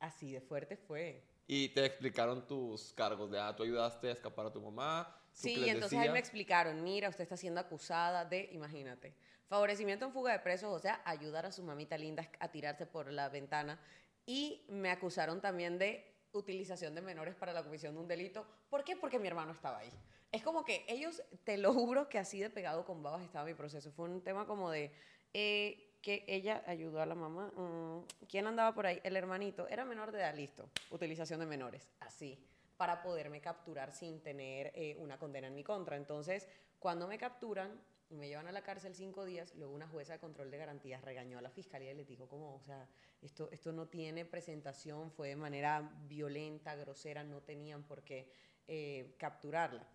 Así 0.00 0.32
de 0.32 0.40
fuerte 0.40 0.76
fue. 0.76 1.22
Y 1.46 1.68
te 1.70 1.84
explicaron 1.84 2.46
tus 2.46 2.92
cargos 2.94 3.30
de, 3.30 3.38
ah, 3.38 3.54
tú 3.54 3.62
ayudaste 3.62 4.08
a 4.08 4.12
escapar 4.12 4.46
a 4.46 4.52
tu 4.52 4.60
mamá. 4.60 5.18
¿Tú 5.34 5.48
Sí, 5.48 5.54
y 5.54 5.68
entonces 5.70 5.92
ahí 5.98 5.98
decías? 6.00 6.12
me 6.12 6.18
explicaron, 6.18 6.82
mira, 6.82 7.08
usted 7.08 7.22
está 7.22 7.36
siendo 7.36 7.60
acusada 7.60 8.24
de, 8.24 8.48
imagínate, 8.52 9.14
favorecimiento 9.48 10.06
en 10.06 10.12
fuga 10.12 10.32
de 10.32 10.38
presos, 10.38 10.72
o 10.72 10.78
sea, 10.78 11.02
ayudar 11.04 11.46
a 11.46 11.52
su 11.52 11.62
mamita 11.62 11.98
linda 11.98 12.28
a 12.38 12.48
tirarse 12.48 12.86
por 12.86 13.12
la 13.12 13.28
ventana. 13.28 13.78
Y 14.24 14.64
me 14.68 14.90
acusaron 14.90 15.40
también 15.40 15.78
de 15.78 16.10
utilización 16.32 16.94
de 16.94 17.02
menores 17.02 17.34
para 17.34 17.52
la 17.52 17.62
comisión 17.62 17.94
de 17.94 18.00
un 18.00 18.08
delito. 18.08 18.46
¿Por 18.70 18.84
qué? 18.84 18.96
Porque 18.96 19.18
mi 19.18 19.28
hermano 19.28 19.52
estaba 19.52 19.78
ahí. 19.78 19.90
Es 20.30 20.42
como 20.42 20.64
que 20.64 20.84
ellos, 20.88 21.22
te 21.44 21.58
lo 21.58 21.74
juro 21.74 22.08
que 22.08 22.18
así 22.18 22.40
de 22.40 22.48
pegado 22.48 22.84
con 22.86 23.02
babas 23.02 23.22
estaba 23.22 23.44
mi 23.44 23.54
proceso. 23.54 23.92
Fue 23.92 24.08
un 24.08 24.22
tema 24.22 24.46
como 24.46 24.70
de 24.70 24.90
eh, 25.34 25.98
que 26.00 26.24
ella 26.26 26.62
ayudó 26.66 27.02
a 27.02 27.06
la 27.06 27.14
mamá. 27.14 27.52
mm, 27.54 28.26
¿Quién 28.28 28.46
andaba 28.46 28.74
por 28.74 28.86
ahí? 28.86 29.00
El 29.02 29.16
hermanito. 29.16 29.68
Era 29.68 29.84
menor 29.84 30.12
de 30.12 30.20
edad, 30.20 30.34
listo. 30.34 30.70
Utilización 30.90 31.40
de 31.40 31.46
menores. 31.46 31.90
Así 32.00 32.38
para 32.82 33.00
poderme 33.00 33.40
capturar 33.40 33.92
sin 33.92 34.20
tener 34.24 34.72
eh, 34.74 34.96
una 34.98 35.16
condena 35.16 35.46
en 35.46 35.54
mi 35.54 35.62
contra. 35.62 35.96
Entonces, 35.96 36.48
cuando 36.80 37.06
me 37.06 37.16
capturan, 37.16 37.80
me 38.10 38.26
llevan 38.26 38.48
a 38.48 38.50
la 38.50 38.64
cárcel 38.64 38.96
cinco 38.96 39.24
días, 39.24 39.54
luego 39.54 39.72
una 39.72 39.86
jueza 39.86 40.14
de 40.14 40.18
control 40.18 40.50
de 40.50 40.58
garantías 40.58 41.00
regañó 41.00 41.38
a 41.38 41.42
la 41.42 41.50
fiscalía 41.50 41.92
y 41.92 41.94
les 41.94 42.08
dijo 42.08 42.26
como, 42.26 42.56
o 42.56 42.60
sea, 42.64 42.88
esto, 43.20 43.48
esto 43.52 43.70
no 43.70 43.86
tiene 43.86 44.24
presentación, 44.24 45.12
fue 45.12 45.28
de 45.28 45.36
manera 45.36 45.92
violenta, 46.08 46.74
grosera, 46.74 47.22
no 47.22 47.40
tenían 47.40 47.84
por 47.84 48.02
qué 48.02 48.32
eh, 48.66 49.14
capturarla. 49.16 49.86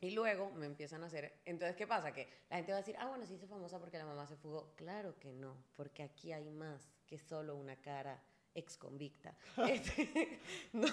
Y 0.00 0.12
luego 0.12 0.52
me 0.52 0.64
empiezan 0.64 1.02
a 1.02 1.08
hacer, 1.08 1.42
entonces, 1.44 1.76
¿qué 1.76 1.86
pasa? 1.86 2.14
Que 2.14 2.30
la 2.48 2.56
gente 2.56 2.72
va 2.72 2.78
a 2.78 2.80
decir, 2.80 2.96
ah, 2.98 3.08
bueno, 3.08 3.26
se 3.26 3.34
hizo 3.34 3.46
famosa 3.46 3.78
porque 3.78 3.98
la 3.98 4.06
mamá 4.06 4.26
se 4.26 4.38
fugó. 4.38 4.72
Claro 4.74 5.18
que 5.18 5.34
no, 5.34 5.54
porque 5.76 6.02
aquí 6.02 6.32
hay 6.32 6.48
más 6.48 6.94
que 7.06 7.18
solo 7.18 7.56
una 7.56 7.76
cara 7.76 8.24
ex 8.54 8.76
convicta. 8.76 9.34
Este, 9.68 10.40
no, 10.72 10.86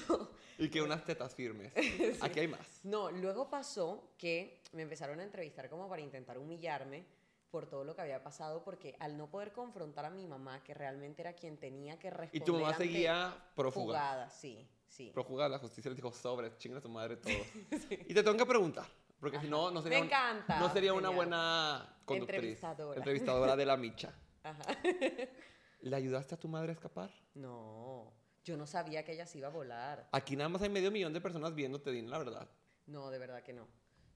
Y 0.57 0.69
que 0.69 0.81
unas 0.81 1.03
tetas 1.03 1.33
firmes. 1.35 1.71
Aquí 2.21 2.39
hay 2.39 2.47
más. 2.47 2.81
no, 2.83 3.11
luego 3.11 3.49
pasó 3.49 4.13
que 4.17 4.61
me 4.73 4.83
empezaron 4.83 5.19
a 5.19 5.23
entrevistar 5.23 5.69
como 5.69 5.87
para 5.89 6.01
intentar 6.01 6.37
humillarme 6.37 7.05
por 7.49 7.65
todo 7.67 7.83
lo 7.85 7.95
que 7.95 8.01
había 8.01 8.21
pasado, 8.21 8.63
porque 8.63 8.95
al 8.99 9.17
no 9.17 9.29
poder 9.29 9.53
confrontar 9.53 10.05
a 10.05 10.09
mi 10.09 10.27
mamá, 10.27 10.61
que 10.63 10.73
realmente 10.73 11.21
era 11.21 11.33
quien 11.33 11.57
tenía 11.57 11.97
que 11.97 12.07
Y 12.07 12.11
responder. 12.11 12.43
tu 12.45 12.53
mamá 12.59 12.73
seguía 12.75 13.33
prófuga. 13.55 14.29
Sí, 14.29 14.67
sí. 14.85 15.11
Prófuga, 15.13 15.47
la 15.47 15.57
justicia 15.57 15.89
les 15.89 15.95
dijo, 15.95 16.11
sobre, 16.11 16.55
chinga 16.57 16.79
a 16.79 16.81
tu 16.81 16.89
madre 16.89 17.15
todo. 17.17 17.33
Y 17.89 18.13
te 18.13 18.21
tengo 18.21 18.35
que 18.37 18.45
preguntar, 18.45 18.85
porque 19.19 19.39
si 19.39 19.47
no, 19.47 19.71
no 19.71 19.81
sería, 19.81 19.99
Me 19.99 20.01
un- 20.03 20.07
encanta, 20.09 20.59
no 20.59 20.71
sería 20.73 20.93
una 20.93 21.09
buena 21.09 21.97
conductriz. 22.03 22.35
Entrevistadora. 22.37 22.97
Entrevistadora 22.97 23.55
de 23.55 23.65
la 23.65 23.77
micha. 23.77 24.13
Ajá. 24.43 24.63
¿Le 25.81 25.95
ayudaste 25.95 26.35
a 26.35 26.39
tu 26.39 26.47
madre 26.47 26.69
a 26.69 26.73
escapar? 26.73 27.11
No. 27.35 28.13
Yo 28.43 28.57
no 28.57 28.65
sabía 28.65 29.03
que 29.03 29.13
ella 29.13 29.25
se 29.25 29.37
iba 29.37 29.47
a 29.47 29.51
volar. 29.51 30.07
Aquí 30.11 30.35
nada 30.35 30.49
más 30.49 30.61
hay 30.61 30.69
medio 30.69 30.91
millón 30.91 31.13
de 31.13 31.21
personas 31.21 31.53
viéndote, 31.53 31.91
Din, 31.91 32.09
la 32.09 32.17
verdad. 32.17 32.49
No, 32.87 33.09
de 33.09 33.19
verdad 33.19 33.43
que 33.43 33.53
no. 33.53 33.67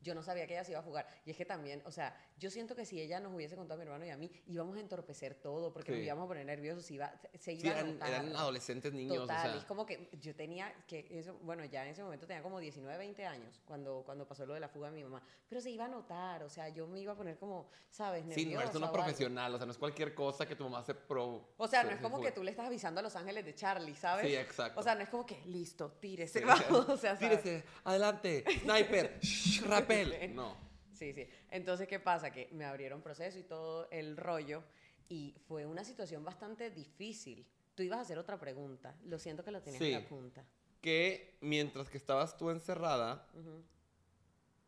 Yo 0.01 0.15
no 0.15 0.23
sabía 0.23 0.47
que 0.47 0.53
ella 0.53 0.63
se 0.63 0.71
iba 0.71 0.79
a 0.79 0.83
jugar. 0.83 1.07
Y 1.25 1.31
es 1.31 1.37
que 1.37 1.45
también, 1.45 1.81
o 1.85 1.91
sea, 1.91 2.15
yo 2.37 2.49
siento 2.49 2.75
que 2.75 2.85
si 2.85 2.99
ella 2.99 3.19
nos 3.19 3.33
hubiese 3.33 3.55
contado 3.55 3.79
a 3.79 3.83
mi 3.83 3.87
hermano 3.87 4.05
y 4.05 4.09
a 4.09 4.17
mí, 4.17 4.31
íbamos 4.47 4.75
a 4.77 4.79
entorpecer 4.79 5.35
todo 5.35 5.71
porque 5.73 5.91
nos 5.91 5.99
Sí. 5.99 6.05
íbamos 6.05 6.25
a 6.25 6.27
poner 6.27 6.45
nerviosos. 6.45 6.89
Iba, 6.91 7.13
se 7.33 7.55
Sí, 7.55 7.59
iba 7.65 7.75
a 7.75 7.79
eran, 7.79 8.01
eran 8.01 8.35
adolescentes 8.35 8.93
niños, 8.93 9.17
Total, 9.17 9.47
o 9.47 9.51
sea. 9.51 9.59
es 9.59 9.65
como 9.65 9.85
que 9.85 10.09
yo 10.19 10.35
tenía 10.35 10.73
que, 10.87 11.07
eso, 11.11 11.37
bueno, 11.43 11.63
ya 11.65 11.83
en 11.83 11.89
ese 11.91 12.03
momento 12.03 12.25
tenía 12.27 12.41
como 12.43 12.59
19, 12.59 12.97
20 12.97 13.25
años 13.25 13.61
cuando, 13.65 14.03
cuando 14.05 14.27
pasó 14.27 14.45
lo 14.45 14.53
de 14.53 14.59
la 14.59 14.69
fuga 14.69 14.89
de 14.89 14.95
mi 14.95 15.03
mamá, 15.03 15.21
pero 15.47 15.61
se 15.61 15.69
iba 15.69 15.85
a 15.85 15.89
notar, 15.89 16.43
o 16.43 16.49
sea, 16.49 16.69
yo 16.69 16.87
me 16.87 16.99
iba 16.99 17.13
a 17.13 17.15
poner 17.15 17.37
como, 17.37 17.69
¿sabes? 17.89 18.21
Sí, 18.23 18.27
no 18.27 18.33
eres 18.33 18.47
nerviosa 18.47 18.77
una 18.77 18.91
profesional, 18.91 19.53
o 19.53 19.57
sea, 19.57 19.65
no 19.65 19.71
es 19.71 19.77
cualquier 19.77 20.13
cosa 20.15 20.47
que 20.47 20.55
tu 20.55 20.63
mamá 20.63 20.83
se 20.83 20.95
pro. 20.95 21.53
O 21.57 21.67
sea, 21.67 21.83
no 21.83 21.91
es 21.91 21.99
como 21.99 22.19
que 22.21 22.31
tú 22.31 22.43
le 22.43 22.51
estás 22.51 22.65
avisando 22.67 22.99
a 22.99 23.03
los 23.03 23.15
ángeles 23.15 23.45
de 23.45 23.53
Charlie, 23.55 23.95
¿sabes? 23.95 24.25
Sí, 24.27 24.35
exacto. 24.35 24.79
O 24.79 24.83
sea, 24.83 24.95
no 24.95 25.01
es 25.01 25.09
como 25.09 25.25
que, 25.25 25.39
listo, 25.45 25.91
tírese, 25.99 26.39
Sí. 26.39 26.45
vamos, 26.45 26.89
o 26.89 26.97
sea, 26.97 27.15
¿sabes? 27.17 27.41
Tírese, 27.41 27.63
adelante, 27.83 28.43
sniper, 28.63 29.19
shh, 29.21 29.61
No. 30.33 30.55
Sí, 30.93 31.13
sí. 31.13 31.27
Entonces, 31.49 31.87
¿qué 31.87 31.99
pasa? 31.99 32.31
Que 32.31 32.49
me 32.51 32.65
abrieron 32.65 33.01
proceso 33.01 33.39
y 33.39 33.43
todo 33.43 33.87
el 33.91 34.17
rollo 34.17 34.63
y 35.09 35.35
fue 35.47 35.65
una 35.65 35.83
situación 35.83 36.23
bastante 36.23 36.69
difícil. 36.69 37.45
Tú 37.75 37.83
ibas 37.83 37.99
a 37.99 38.01
hacer 38.03 38.17
otra 38.19 38.39
pregunta. 38.39 38.95
Lo 39.05 39.17
siento 39.17 39.43
que 39.43 39.51
lo 39.51 39.61
tenías 39.61 39.81
Sí. 39.81 39.93
en 39.93 40.03
la 40.03 40.07
punta. 40.07 40.45
Que 40.81 41.37
mientras 41.41 41.89
que 41.89 41.97
estabas 41.97 42.37
tú 42.37 42.49
encerrada, 42.49 43.27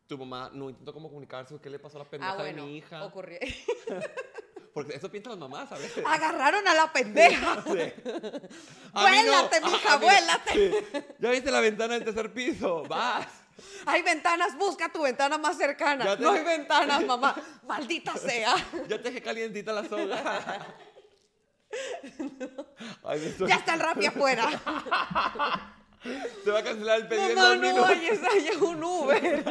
tu 0.06 0.18
mamá 0.18 0.50
no 0.52 0.70
intentó 0.70 0.92
como 0.92 1.08
comunicarse 1.08 1.58
qué 1.60 1.70
le 1.70 1.78
pasó 1.78 1.98
a 1.98 2.04
la 2.04 2.10
pendeja 2.10 2.32
Ah, 2.32 2.36
bueno, 2.36 2.64
de 2.64 2.68
mi 2.70 2.76
hija. 2.78 3.04
ocurrió. 3.04 3.38
Porque 4.74 4.94
eso 4.96 5.08
piensan 5.08 5.32
las 5.32 5.38
mamás 5.38 5.70
a 5.70 5.78
veces. 5.78 6.04
Agarraron 6.04 6.66
a 6.66 6.74
la 6.74 6.92
pendeja. 6.92 7.62
Sí. 7.64 7.78
A 8.92 9.00
no, 9.02 9.02
Vuélate, 9.02 9.60
mija, 9.60 9.96
vuélate. 9.98 10.52
Sí. 10.52 11.04
¿Ya 11.20 11.30
viste 11.30 11.50
la 11.50 11.60
ventana 11.60 11.94
del 11.94 12.04
tercer 12.04 12.32
piso? 12.32 12.82
Vas. 12.84 13.28
Hay 13.86 14.02
ventanas, 14.02 14.56
busca 14.56 14.90
tu 14.90 15.02
ventana 15.02 15.38
más 15.38 15.56
cercana. 15.56 16.16
Te- 16.16 16.22
No 16.22 16.30
hay 16.32 16.42
ventanas, 16.44 17.04
mamá. 17.06 17.34
Maldita 17.66 18.16
sea. 18.16 18.54
Ya 18.88 18.96
te 19.00 19.10
dejé 19.10 19.22
calientita 19.22 19.72
la 19.72 19.88
soga. 19.88 20.66
Ay, 23.04 23.24
estoy- 23.26 23.48
Ya 23.48 23.56
está 23.56 23.74
el 23.74 23.80
rapi 23.80 24.06
afuera. 24.06 24.48
Se 26.44 26.50
va 26.50 26.58
a 26.58 26.62
cancelar 26.62 27.00
el 27.00 27.08
pedido 27.08 27.34
Mamá, 27.34 27.54
no, 27.54 27.60
minutos. 27.62 27.88
ahí 27.88 28.06
es, 28.48 28.56
un 28.60 28.84
Uber. 28.84 29.44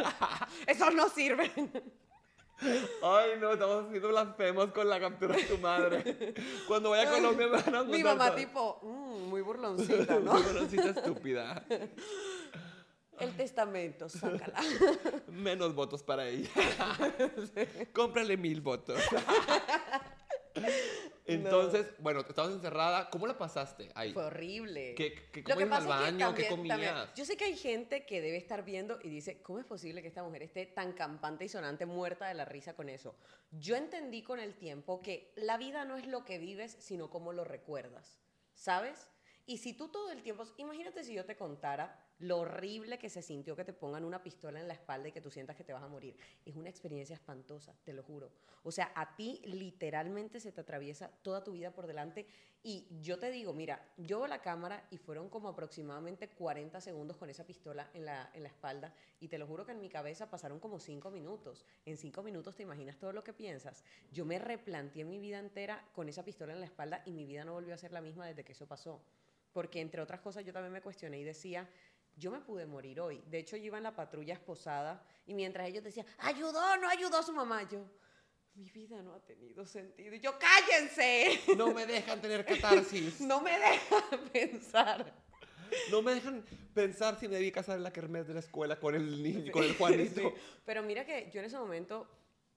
Esos 0.68 0.94
no 0.94 1.08
sirven. 1.08 1.50
Ay, 3.02 3.30
no, 3.40 3.52
estamos 3.54 3.86
haciendo 3.86 4.08
blasfemos 4.08 4.70
con 4.72 4.88
la 4.88 5.00
captura 5.00 5.34
de 5.34 5.42
tu 5.42 5.58
madre. 5.58 6.32
Cuando 6.68 6.90
vaya 6.90 7.08
a 7.08 7.12
Colombia 7.12 7.48
me 7.48 7.60
van 7.60 7.74
a 7.74 7.82
Mi 7.82 8.04
mamá, 8.04 8.26
todo. 8.28 8.36
tipo, 8.36 8.78
mm, 8.82 9.28
muy 9.28 9.40
burloncita, 9.42 10.20
¿no? 10.20 10.34
Muy 10.34 10.42
buenosita 10.42 10.90
estúpida. 10.90 11.64
El 13.20 13.36
testamento, 13.36 14.08
sácala. 14.08 14.54
Menos 15.28 15.74
votos 15.74 16.02
para 16.02 16.28
ella. 16.28 16.48
Cómprale 17.92 18.36
mil 18.36 18.60
votos. 18.60 19.00
Entonces, 21.26 21.86
bueno, 21.98 22.20
estabas 22.20 22.52
encerrada. 22.52 23.08
¿Cómo 23.10 23.26
la 23.26 23.36
pasaste 23.38 23.90
ahí? 23.94 24.12
Fue 24.12 24.24
horrible. 24.26 24.94
¿Qué- 24.94 25.14
qué- 25.32 25.42
Lo 25.46 25.56
que 25.56 25.62
al 25.64 25.68
pasa 25.70 25.80
es 25.80 25.84
que 25.84 26.02
baño? 26.24 26.34
¿Qué 26.34 26.44
también- 26.44 26.76
comías? 26.76 27.14
yo 27.14 27.24
sé 27.24 27.36
que 27.36 27.44
hay 27.46 27.56
gente 27.56 28.04
que 28.04 28.20
debe 28.20 28.36
estar 28.36 28.64
viendo 28.64 28.98
y 29.02 29.08
dice, 29.08 29.40
¿cómo 29.42 29.58
es 29.58 29.64
posible 29.64 30.02
que 30.02 30.08
esta 30.08 30.22
mujer 30.22 30.42
esté 30.42 30.66
tan 30.66 30.92
campante 30.92 31.44
y 31.46 31.48
sonante, 31.48 31.86
muerta 31.86 32.28
de 32.28 32.34
la 32.34 32.44
risa 32.44 32.74
con 32.74 32.88
eso? 32.88 33.16
Yo 33.52 33.74
entendí 33.74 34.22
con 34.22 34.38
el 34.38 34.54
tiempo 34.54 35.00
que 35.02 35.32
la 35.36 35.56
vida 35.56 35.84
no 35.86 35.96
es 35.96 36.06
lo 36.06 36.24
que 36.24 36.38
vives, 36.38 36.76
sino 36.78 37.08
cómo 37.10 37.32
lo 37.32 37.44
recuerdas, 37.44 38.20
¿sabes? 38.54 39.10
Y 39.46 39.58
si 39.58 39.72
tú 39.74 39.88
todo 39.88 40.10
el 40.10 40.22
tiempo, 40.22 40.44
imagínate 40.58 41.04
si 41.04 41.14
yo 41.14 41.24
te 41.24 41.36
contara 41.36 41.98
lo 42.24 42.38
horrible 42.38 42.98
que 42.98 43.10
se 43.10 43.22
sintió 43.22 43.54
que 43.54 43.64
te 43.64 43.72
pongan 43.72 44.04
una 44.04 44.22
pistola 44.22 44.58
en 44.58 44.66
la 44.66 44.74
espalda 44.74 45.08
y 45.08 45.12
que 45.12 45.20
tú 45.20 45.30
sientas 45.30 45.56
que 45.56 45.64
te 45.64 45.72
vas 45.72 45.82
a 45.82 45.88
morir. 45.88 46.16
Es 46.44 46.56
una 46.56 46.70
experiencia 46.70 47.14
espantosa, 47.14 47.74
te 47.84 47.92
lo 47.92 48.02
juro. 48.02 48.30
O 48.62 48.72
sea, 48.72 48.92
a 48.94 49.14
ti 49.14 49.42
literalmente 49.44 50.40
se 50.40 50.50
te 50.50 50.62
atraviesa 50.62 51.08
toda 51.22 51.44
tu 51.44 51.52
vida 51.52 51.70
por 51.72 51.86
delante 51.86 52.26
y 52.62 52.86
yo 53.02 53.18
te 53.18 53.30
digo, 53.30 53.52
mira, 53.52 53.86
yo 53.98 54.20
veo 54.20 54.26
la 54.26 54.40
cámara 54.40 54.86
y 54.90 54.96
fueron 54.96 55.28
como 55.28 55.48
aproximadamente 55.50 56.30
40 56.30 56.80
segundos 56.80 57.18
con 57.18 57.28
esa 57.28 57.44
pistola 57.44 57.90
en 57.92 58.06
la, 58.06 58.30
en 58.32 58.42
la 58.42 58.48
espalda 58.48 58.94
y 59.20 59.28
te 59.28 59.36
lo 59.36 59.46
juro 59.46 59.66
que 59.66 59.72
en 59.72 59.80
mi 59.80 59.90
cabeza 59.90 60.30
pasaron 60.30 60.60
como 60.60 60.80
5 60.80 61.10
minutos. 61.10 61.66
En 61.84 61.98
5 61.98 62.22
minutos 62.22 62.56
te 62.56 62.62
imaginas 62.62 62.98
todo 62.98 63.12
lo 63.12 63.22
que 63.22 63.34
piensas. 63.34 63.84
Yo 64.12 64.24
me 64.24 64.38
replanteé 64.38 65.04
mi 65.04 65.18
vida 65.18 65.38
entera 65.38 65.86
con 65.92 66.08
esa 66.08 66.24
pistola 66.24 66.54
en 66.54 66.60
la 66.60 66.66
espalda 66.66 67.02
y 67.04 67.12
mi 67.12 67.26
vida 67.26 67.44
no 67.44 67.52
volvió 67.52 67.74
a 67.74 67.78
ser 67.78 67.92
la 67.92 68.00
misma 68.00 68.26
desde 68.26 68.44
que 68.44 68.52
eso 68.52 68.66
pasó. 68.66 69.02
Porque 69.54 69.80
entre 69.80 70.02
otras 70.02 70.20
cosas 70.20 70.44
yo 70.44 70.52
también 70.52 70.72
me 70.72 70.82
cuestioné 70.82 71.20
y 71.20 71.22
decía, 71.22 71.70
yo 72.16 72.30
me 72.30 72.40
pude 72.40 72.66
morir 72.66 73.00
hoy. 73.00 73.22
De 73.26 73.38
hecho, 73.38 73.56
yo 73.56 73.64
iba 73.64 73.78
en 73.78 73.84
la 73.84 73.94
patrulla 73.94 74.34
esposada 74.34 75.02
y 75.26 75.34
mientras 75.34 75.68
ellos 75.68 75.84
decían, 75.84 76.06
ayudó, 76.18 76.76
no 76.76 76.88
ayudó 76.88 77.18
a 77.18 77.22
su 77.22 77.32
mamá, 77.32 77.68
yo, 77.68 77.84
mi 78.54 78.70
vida 78.70 79.02
no 79.02 79.14
ha 79.14 79.20
tenido 79.20 79.66
sentido. 79.66 80.14
Y 80.14 80.20
yo, 80.20 80.38
cállense. 80.38 81.40
No 81.56 81.72
me 81.72 81.86
dejan 81.86 82.20
tener 82.20 82.44
catarsis. 82.44 83.20
No 83.20 83.40
me 83.40 83.52
dejan 83.58 84.30
pensar. 84.32 85.12
No 85.90 86.02
me 86.02 86.14
dejan 86.14 86.44
pensar 86.72 87.18
si 87.18 87.26
me 87.26 87.36
debí 87.36 87.50
casar 87.50 87.76
en 87.76 87.82
la 87.82 87.92
kermés 87.92 88.28
de 88.28 88.34
la 88.34 88.40
escuela 88.40 88.78
con 88.78 88.94
el 88.94 89.22
niño, 89.22 89.50
con 89.50 89.64
el 89.64 89.76
Juanito. 89.76 90.20
Sí. 90.20 90.28
Pero 90.64 90.82
mira 90.82 91.04
que 91.04 91.30
yo 91.32 91.40
en 91.40 91.46
ese 91.46 91.58
momento 91.58 92.06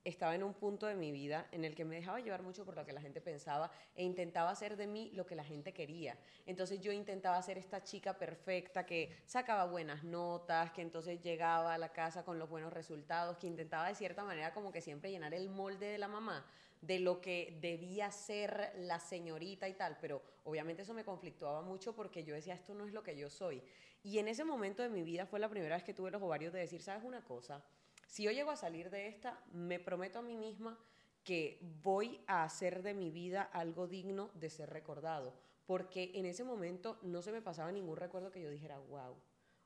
estaba 0.08 0.36
en 0.36 0.44
un 0.44 0.54
punto 0.54 0.86
de 0.86 0.96
mi 0.96 1.12
vida 1.12 1.48
en 1.52 1.66
el 1.66 1.76
que 1.76 1.84
me 1.84 1.96
dejaba 1.96 2.20
llevar 2.20 2.42
mucho 2.42 2.64
por 2.64 2.76
lo 2.76 2.86
que 2.86 2.94
la 2.94 3.02
gente 3.02 3.20
pensaba 3.20 3.70
e 3.94 4.04
intentaba 4.04 4.50
hacer 4.50 4.78
de 4.78 4.88
mí 4.88 5.12
lo 5.14 5.26
que 5.26 5.36
la 5.36 5.44
gente 5.44 5.74
quería. 5.74 6.18
Entonces 6.46 6.80
yo 6.80 6.92
intentaba 6.92 7.42
ser 7.42 7.58
esta 7.58 7.84
chica 7.84 8.18
perfecta 8.18 8.86
que 8.86 9.18
sacaba 9.26 9.66
buenas 9.66 10.04
notas, 10.04 10.72
que 10.72 10.82
entonces 10.82 11.22
llegaba 11.22 11.74
a 11.74 11.78
la 11.78 11.90
casa 11.90 12.24
con 12.24 12.40
los 12.40 12.50
buenos 12.50 12.72
resultados, 12.72 13.38
que 13.38 13.48
intentaba 13.48 13.90
de 13.90 13.96
cierta 13.96 14.24
manera 14.24 14.54
como 14.54 14.72
que 14.72 14.82
siempre 14.82 15.12
llenar 15.12 15.34
el 15.34 15.50
molde 15.50 15.88
de 15.88 15.98
la 15.98 16.08
mamá 16.08 16.46
de 16.82 17.00
lo 17.00 17.20
que 17.20 17.58
debía 17.60 18.12
ser 18.12 18.72
la 18.78 19.00
señorita 19.00 19.68
y 19.68 19.74
tal, 19.74 19.98
pero 20.00 20.22
obviamente 20.46 20.84
eso 20.84 20.94
me 20.94 21.04
conflictuaba 21.04 21.62
mucho 21.64 21.94
porque 21.96 22.24
yo 22.24 22.36
decía, 22.36 22.54
esto 22.54 22.74
no 22.74 22.86
es 22.86 22.94
lo 22.94 23.04
que 23.04 23.18
yo 23.18 23.30
soy. 23.30 23.62
Y 24.04 24.20
en 24.20 24.28
ese 24.28 24.46
momento 24.46 24.84
de 24.84 24.90
mi 24.90 25.02
vida 25.02 25.26
fue 25.26 25.40
la 25.40 25.50
primera 25.50 25.76
vez 25.76 25.84
que 25.84 25.94
tuve 25.94 26.12
los 26.12 26.22
ovarios 26.22 26.54
de 26.54 26.60
decir, 26.60 26.82
¿sabes 26.82 27.04
una 27.04 27.24
cosa? 27.24 27.64
Si 28.08 28.24
yo 28.24 28.32
llego 28.32 28.52
a 28.52 28.56
salir 28.56 28.90
de 28.90 29.08
esta, 29.08 29.40
me 29.54 29.80
prometo 29.80 30.20
a 30.20 30.22
mí 30.24 30.36
misma 30.38 30.78
que 31.24 31.60
voy 31.84 32.20
a 32.26 32.44
hacer 32.44 32.82
de 32.82 32.94
mi 32.94 33.12
vida 33.12 33.44
algo 33.44 33.86
digno 33.88 34.32
de 34.34 34.50
ser 34.50 34.70
recordado, 34.70 35.34
porque 35.66 36.12
en 36.16 36.26
ese 36.26 36.44
momento 36.46 36.98
no 37.04 37.22
se 37.22 37.32
me 37.34 37.42
pasaba 37.42 37.72
ningún 37.72 37.98
recuerdo 37.98 38.32
que 38.32 38.42
yo 38.42 38.50
dijera, 38.50 38.80
wow, 38.80 39.16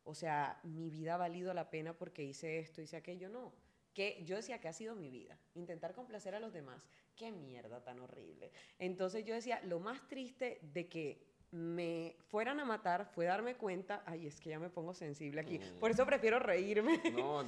o 0.03 0.15
sea, 0.15 0.60
mi 0.63 0.89
vida 0.89 1.13
ha 1.13 1.17
valido 1.17 1.53
la 1.53 1.69
pena 1.69 1.93
porque 1.93 2.24
hice 2.24 2.57
esto, 2.60 2.81
hice 2.81 2.98
aquello, 2.98 3.29
no. 3.29 3.53
Que 3.93 4.24
yo 4.25 4.36
decía 4.38 4.60
que 4.60 4.67
ha 4.69 4.74
sido 4.74 4.95
mi 4.95 5.12
vida, 5.12 5.38
intentar 5.53 5.93
complacer 5.93 6.33
a 6.33 6.39
los 6.39 6.51
demás. 6.53 6.89
Qué 7.15 7.31
mierda 7.31 7.83
tan 7.83 8.00
horrible. 8.00 8.51
Entonces 8.79 9.24
yo 9.25 9.36
decía, 9.36 9.62
lo 9.65 9.79
más 9.79 10.07
triste 10.07 10.60
de 10.63 10.88
que 10.88 11.21
me 11.51 12.15
fueran 12.29 12.60
a 12.62 12.65
matar 12.65 13.05
fue 13.05 13.25
darme 13.25 13.55
cuenta, 13.55 14.01
ay, 14.07 14.25
es 14.25 14.39
que 14.39 14.50
ya 14.50 14.57
me 14.60 14.69
pongo 14.69 14.93
sensible 14.95 15.41
aquí, 15.41 15.60
Mm. 15.60 15.79
por 15.79 15.91
eso 15.91 16.05
prefiero 16.05 16.39
reírme. 16.39 17.00
No, 17.12 17.43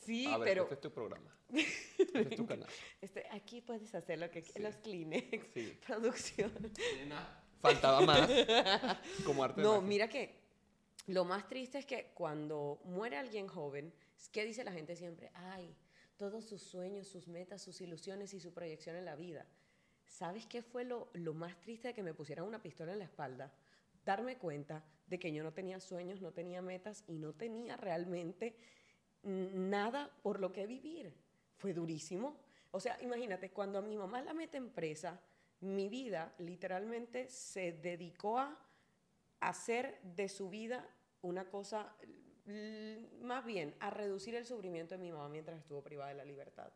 Sí, 0.00 0.26
a 0.26 0.38
ver, 0.38 0.48
pero 0.48 0.62
este 0.64 0.74
es 0.74 0.80
tu 0.80 0.90
programa. 0.92 1.36
Este 1.52 2.20
es 2.22 2.36
tu 2.36 2.46
canal. 2.46 2.68
este, 3.00 3.26
aquí 3.30 3.60
puedes 3.60 3.94
hacer 3.94 4.18
lo 4.18 4.30
que 4.30 4.42
Sí. 4.42 4.58
los 4.60 4.76
Kleenex, 4.76 5.46
Sí. 5.52 5.78
producción. 5.86 6.52
Faltaba 7.60 8.00
más. 8.06 8.30
Como 9.24 9.44
arte 9.44 9.60
de 9.60 9.66
No, 9.66 9.80
mira 9.82 10.08
que 10.08 10.40
lo 11.06 11.24
más 11.24 11.48
triste 11.48 11.78
es 11.78 11.86
que 11.86 12.12
cuando 12.14 12.80
muere 12.84 13.16
alguien 13.16 13.46
joven, 13.48 13.92
¿qué 14.32 14.44
dice 14.44 14.64
la 14.64 14.72
gente 14.72 14.96
siempre? 14.96 15.30
Ay, 15.34 15.74
todos 16.16 16.44
sus 16.44 16.62
sueños, 16.62 17.08
sus 17.08 17.28
metas, 17.28 17.62
sus 17.62 17.80
ilusiones 17.80 18.32
y 18.34 18.40
su 18.40 18.52
proyección 18.52 18.96
en 18.96 19.04
la 19.04 19.16
vida. 19.16 19.46
¿Sabes 20.06 20.46
qué 20.46 20.62
fue 20.62 20.84
lo, 20.84 21.08
lo 21.14 21.34
más 21.34 21.58
triste 21.60 21.88
de 21.88 21.94
que 21.94 22.02
me 22.02 22.14
pusieran 22.14 22.44
una 22.46 22.62
pistola 22.62 22.92
en 22.92 22.98
la 22.98 23.04
espalda? 23.04 23.52
Darme 24.04 24.38
cuenta 24.38 24.84
de 25.06 25.18
que 25.18 25.32
yo 25.32 25.42
no 25.42 25.52
tenía 25.52 25.80
sueños, 25.80 26.20
no 26.20 26.32
tenía 26.32 26.62
metas 26.62 27.04
y 27.06 27.18
no 27.18 27.32
tenía 27.34 27.76
realmente 27.76 28.56
nada 29.22 30.10
por 30.22 30.40
lo 30.40 30.52
que 30.52 30.66
vivir. 30.66 31.12
Fue 31.56 31.72
durísimo. 31.72 32.36
O 32.70 32.80
sea, 32.80 33.00
imagínate, 33.02 33.50
cuando 33.50 33.78
a 33.78 33.82
mi 33.82 33.96
mamá 33.96 34.22
la 34.22 34.32
meten 34.32 34.70
presa, 34.70 35.20
mi 35.60 35.88
vida 35.88 36.32
literalmente 36.38 37.28
se 37.28 37.72
dedicó 37.72 38.38
a 38.38 38.58
hacer 39.40 40.00
de 40.02 40.28
su 40.28 40.48
vida 40.48 40.86
una 41.22 41.48
cosa, 41.50 41.94
más 43.22 43.44
bien, 43.44 43.74
a 43.80 43.90
reducir 43.90 44.34
el 44.34 44.46
sufrimiento 44.46 44.94
de 44.94 45.00
mi 45.00 45.12
mamá 45.12 45.28
mientras 45.28 45.58
estuvo 45.58 45.82
privada 45.82 46.10
de 46.10 46.16
la 46.16 46.24
libertad, 46.24 46.72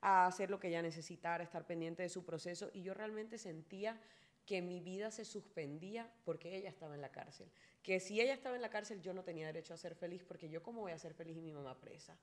a 0.00 0.26
hacer 0.26 0.50
lo 0.50 0.60
que 0.60 0.68
ella 0.68 0.82
necesitara, 0.82 1.42
estar 1.42 1.66
pendiente 1.66 2.02
de 2.02 2.08
su 2.08 2.24
proceso, 2.24 2.70
y 2.74 2.82
yo 2.82 2.92
realmente 2.92 3.38
sentía 3.38 3.98
que 4.46 4.62
mi 4.62 4.80
vida 4.80 5.10
se 5.10 5.24
suspendía 5.24 6.10
porque 6.24 6.56
ella 6.56 6.70
estaba 6.70 6.94
en 6.94 7.02
la 7.02 7.10
cárcel. 7.10 7.50
Que 7.82 8.00
si 8.00 8.20
ella 8.20 8.32
estaba 8.32 8.56
en 8.56 8.62
la 8.62 8.70
cárcel 8.70 9.02
yo 9.02 9.12
no 9.12 9.24
tenía 9.24 9.46
derecho 9.46 9.74
a 9.74 9.76
ser 9.76 9.94
feliz 9.96 10.22
porque 10.22 10.48
yo 10.48 10.62
cómo 10.62 10.82
voy 10.82 10.92
a 10.92 10.98
ser 10.98 11.14
feliz 11.14 11.36
y 11.36 11.42
mi 11.42 11.52
mamá 11.52 11.78
presa. 11.80 12.16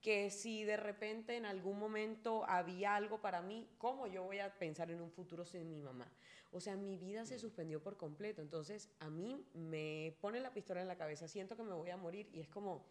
Que 0.00 0.30
si 0.30 0.64
de 0.64 0.76
repente 0.76 1.36
en 1.36 1.44
algún 1.44 1.78
momento 1.78 2.44
había 2.48 2.96
algo 2.96 3.20
para 3.20 3.42
mí, 3.42 3.68
¿cómo 3.78 4.06
yo 4.06 4.24
voy 4.24 4.38
a 4.38 4.58
pensar 4.58 4.90
en 4.90 5.00
un 5.00 5.10
futuro 5.10 5.44
sin 5.44 5.68
mi 5.68 5.80
mamá? 5.80 6.10
O 6.50 6.60
sea, 6.60 6.76
mi 6.76 6.96
vida 6.96 7.26
se 7.26 7.38
suspendió 7.38 7.82
por 7.82 7.96
completo. 7.96 8.40
Entonces 8.40 8.88
a 9.00 9.10
mí 9.10 9.44
me 9.52 10.16
pone 10.20 10.40
la 10.40 10.52
pistola 10.52 10.80
en 10.80 10.88
la 10.88 10.96
cabeza, 10.96 11.28
siento 11.28 11.56
que 11.56 11.62
me 11.62 11.74
voy 11.74 11.90
a 11.90 11.96
morir 11.96 12.28
y 12.32 12.40
es 12.40 12.48
como... 12.48 12.86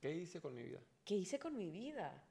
¿Qué 0.00 0.14
hice 0.14 0.40
con 0.40 0.54
mi 0.54 0.62
vida? 0.62 0.80
¿Qué 1.04 1.16
hice 1.16 1.38
con 1.38 1.56
mi 1.56 1.70
vida? 1.70 2.22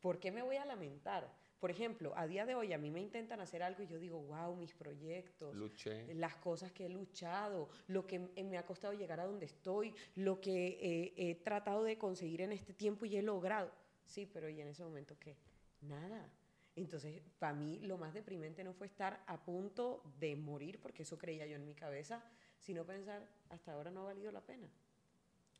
¿Por 0.00 0.18
qué 0.18 0.32
me 0.32 0.42
voy 0.42 0.56
a 0.56 0.64
lamentar? 0.64 1.30
Por 1.60 1.70
ejemplo, 1.70 2.12
a 2.16 2.26
día 2.26 2.46
de 2.46 2.54
hoy 2.54 2.72
a 2.72 2.78
mí 2.78 2.90
me 2.90 3.00
intentan 3.00 3.40
hacer 3.40 3.62
algo 3.62 3.82
y 3.82 3.86
yo 3.86 3.98
digo, 3.98 4.18
wow, 4.22 4.56
mis 4.56 4.72
proyectos, 4.74 5.54
Luché. 5.54 6.14
las 6.14 6.34
cosas 6.36 6.72
que 6.72 6.86
he 6.86 6.88
luchado, 6.88 7.68
lo 7.86 8.06
que 8.06 8.18
me 8.18 8.56
ha 8.56 8.64
costado 8.64 8.94
llegar 8.94 9.20
a 9.20 9.26
donde 9.26 9.44
estoy, 9.44 9.94
lo 10.16 10.40
que 10.40 10.78
eh, 10.80 11.12
he 11.16 11.34
tratado 11.34 11.84
de 11.84 11.98
conseguir 11.98 12.40
en 12.40 12.52
este 12.52 12.72
tiempo 12.72 13.04
y 13.04 13.16
he 13.16 13.22
logrado. 13.22 13.70
Sí, 14.06 14.24
pero 14.24 14.48
¿y 14.48 14.58
en 14.60 14.68
ese 14.68 14.82
momento 14.82 15.18
qué? 15.18 15.36
Nada. 15.82 16.32
Entonces, 16.76 17.20
para 17.38 17.52
mí 17.52 17.78
lo 17.80 17.98
más 17.98 18.14
deprimente 18.14 18.64
no 18.64 18.72
fue 18.72 18.86
estar 18.86 19.22
a 19.26 19.44
punto 19.44 20.02
de 20.18 20.36
morir, 20.36 20.80
porque 20.80 21.02
eso 21.02 21.18
creía 21.18 21.46
yo 21.46 21.56
en 21.56 21.66
mi 21.66 21.74
cabeza, 21.74 22.24
sino 22.58 22.86
pensar, 22.86 23.28
hasta 23.50 23.72
ahora 23.72 23.90
no 23.90 24.00
ha 24.00 24.04
valido 24.04 24.32
la 24.32 24.40
pena. 24.40 24.66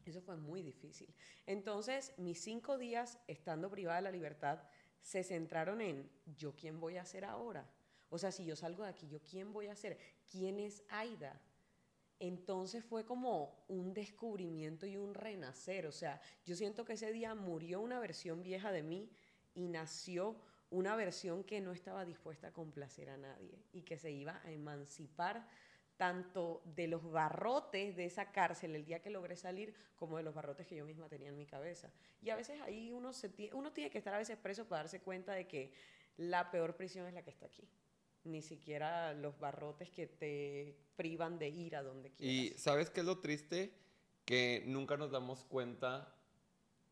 Eso 0.06 0.22
fue 0.22 0.36
muy 0.36 0.62
difícil. 0.62 1.14
Entonces, 1.46 2.14
mis 2.16 2.40
cinco 2.40 2.78
días 2.78 3.18
estando 3.28 3.70
privada 3.70 3.96
de 3.96 4.02
la 4.02 4.10
libertad 4.10 4.60
se 5.02 5.22
centraron 5.24 5.80
en 5.80 6.10
yo 6.36 6.54
quién 6.54 6.80
voy 6.80 6.96
a 6.96 7.04
ser 7.04 7.24
ahora. 7.24 7.68
O 8.08 8.18
sea, 8.18 8.32
si 8.32 8.44
yo 8.44 8.56
salgo 8.56 8.82
de 8.82 8.90
aquí, 8.90 9.08
yo 9.08 9.20
quién 9.22 9.52
voy 9.52 9.68
a 9.68 9.76
ser. 9.76 9.98
¿Quién 10.30 10.58
es 10.58 10.82
Aida? 10.88 11.40
Entonces 12.18 12.84
fue 12.84 13.04
como 13.04 13.64
un 13.68 13.94
descubrimiento 13.94 14.86
y 14.86 14.96
un 14.96 15.14
renacer. 15.14 15.86
O 15.86 15.92
sea, 15.92 16.20
yo 16.44 16.54
siento 16.54 16.84
que 16.84 16.94
ese 16.94 17.12
día 17.12 17.34
murió 17.34 17.80
una 17.80 17.98
versión 17.98 18.42
vieja 18.42 18.72
de 18.72 18.82
mí 18.82 19.10
y 19.54 19.68
nació 19.68 20.36
una 20.70 20.96
versión 20.96 21.44
que 21.44 21.60
no 21.60 21.72
estaba 21.72 22.04
dispuesta 22.04 22.48
a 22.48 22.52
complacer 22.52 23.10
a 23.10 23.16
nadie 23.16 23.64
y 23.72 23.82
que 23.82 23.98
se 23.98 24.10
iba 24.10 24.40
a 24.44 24.52
emancipar 24.52 25.48
tanto 26.00 26.62
de 26.64 26.86
los 26.86 27.12
barrotes 27.12 27.94
de 27.94 28.06
esa 28.06 28.32
cárcel 28.32 28.74
el 28.74 28.86
día 28.86 29.02
que 29.02 29.10
logré 29.10 29.36
salir, 29.36 29.74
como 29.96 30.16
de 30.16 30.22
los 30.22 30.32
barrotes 30.34 30.66
que 30.66 30.74
yo 30.74 30.86
misma 30.86 31.10
tenía 31.10 31.28
en 31.28 31.36
mi 31.36 31.44
cabeza. 31.44 31.92
Y 32.22 32.30
a 32.30 32.36
veces 32.36 32.58
ahí 32.62 32.90
uno, 32.90 33.12
se 33.12 33.30
uno 33.52 33.70
tiene 33.74 33.90
que 33.90 33.98
estar 33.98 34.14
a 34.14 34.16
veces 34.16 34.38
preso 34.38 34.64
para 34.66 34.84
darse 34.84 35.02
cuenta 35.02 35.34
de 35.34 35.46
que 35.46 35.74
la 36.16 36.50
peor 36.50 36.74
prisión 36.74 37.06
es 37.06 37.12
la 37.12 37.22
que 37.22 37.28
está 37.28 37.44
aquí. 37.44 37.68
Ni 38.24 38.40
siquiera 38.40 39.12
los 39.12 39.38
barrotes 39.38 39.90
que 39.90 40.06
te 40.06 40.74
privan 40.96 41.38
de 41.38 41.50
ir 41.50 41.76
a 41.76 41.82
donde 41.82 42.10
quieras. 42.12 42.34
Y 42.34 42.58
¿sabes 42.58 42.88
qué 42.88 43.00
es 43.00 43.06
lo 43.06 43.18
triste? 43.18 43.70
Que 44.24 44.64
nunca 44.66 44.96
nos 44.96 45.10
damos 45.10 45.44
cuenta 45.44 46.14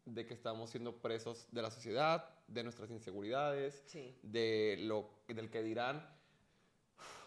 de 0.04 0.26
que 0.26 0.34
estamos 0.34 0.68
siendo 0.68 1.00
presos 1.00 1.48
de 1.50 1.62
la 1.62 1.70
sociedad, 1.70 2.28
de 2.46 2.62
nuestras 2.62 2.90
inseguridades, 2.90 3.82
Sí. 3.86 4.18
de 4.22 4.76
lo, 4.80 5.08
del 5.28 5.48
que 5.48 5.62
dirán. 5.62 6.06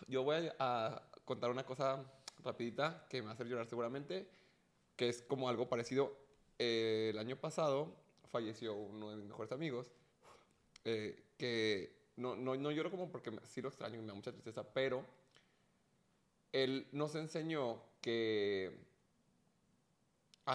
Yo 0.08 0.22
voy 0.24 0.52
a 0.60 1.02
contar 1.32 1.50
una 1.50 1.66
cosa 1.66 2.04
rapidita 2.44 3.06
que 3.10 3.22
me 3.22 3.28
va 3.28 3.32
a 3.32 3.34
hacer 3.36 3.48
llorar 3.48 3.66
seguramente, 3.66 4.28
que 4.98 5.08
es 5.08 5.22
como 5.22 5.48
algo 5.48 5.70
parecido. 5.70 6.14
Eh, 6.60 7.12
el 7.14 7.18
año 7.18 7.38
pasado 7.38 7.96
falleció 8.30 8.76
uno 8.76 9.12
de 9.12 9.16
mis 9.16 9.28
mejores 9.28 9.54
amigos, 9.54 9.94
eh, 10.84 11.24
que 11.38 12.10
no, 12.18 12.36
no, 12.36 12.56
no 12.56 12.72
lloro 12.72 12.92
como 12.92 13.10
porque 13.10 13.32
sí 13.46 13.62
lo 13.62 13.70
extraño 13.70 13.96
y 13.96 14.02
me 14.02 14.08
da 14.08 14.14
mucha 14.14 14.34
tristeza, 14.34 14.62
pero 14.74 15.06
él 16.52 16.86
nos 16.92 17.16
enseñó 17.16 17.82
que 18.02 18.92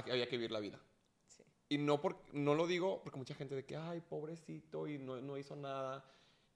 que 0.05 0.13
había 0.13 0.29
que 0.29 0.37
vivir 0.37 0.51
la 0.51 0.61
vida. 0.61 0.79
Sí. 1.27 1.43
Y 1.71 1.79
no, 1.79 2.03
por, 2.03 2.19
no 2.35 2.55
lo 2.55 2.67
digo 2.67 3.01
porque 3.03 3.19
mucha 3.19 3.35
gente 3.35 3.55
de 3.55 3.65
que, 3.65 3.77
ay, 3.77 4.03
pobrecito, 4.03 4.87
y 4.89 4.99
no, 4.99 5.23
no 5.23 5.39
hizo 5.39 5.57
nada. 5.57 6.05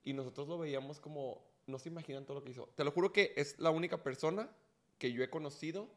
Y 0.02 0.12
nosotros 0.12 0.46
lo 0.46 0.58
veíamos 0.58 1.00
como, 1.00 1.42
no 1.70 1.78
se 1.78 1.88
imaginan 1.88 2.24
todo 2.24 2.38
lo 2.38 2.44
que 2.44 2.50
hizo. 2.50 2.68
Te 2.74 2.84
lo 2.84 2.90
juro 2.90 3.12
que 3.12 3.32
es 3.36 3.58
la 3.58 3.70
única 3.70 4.02
persona 4.02 4.50
que 4.98 5.12
yo 5.12 5.22
he 5.22 5.30
conocido 5.30 5.88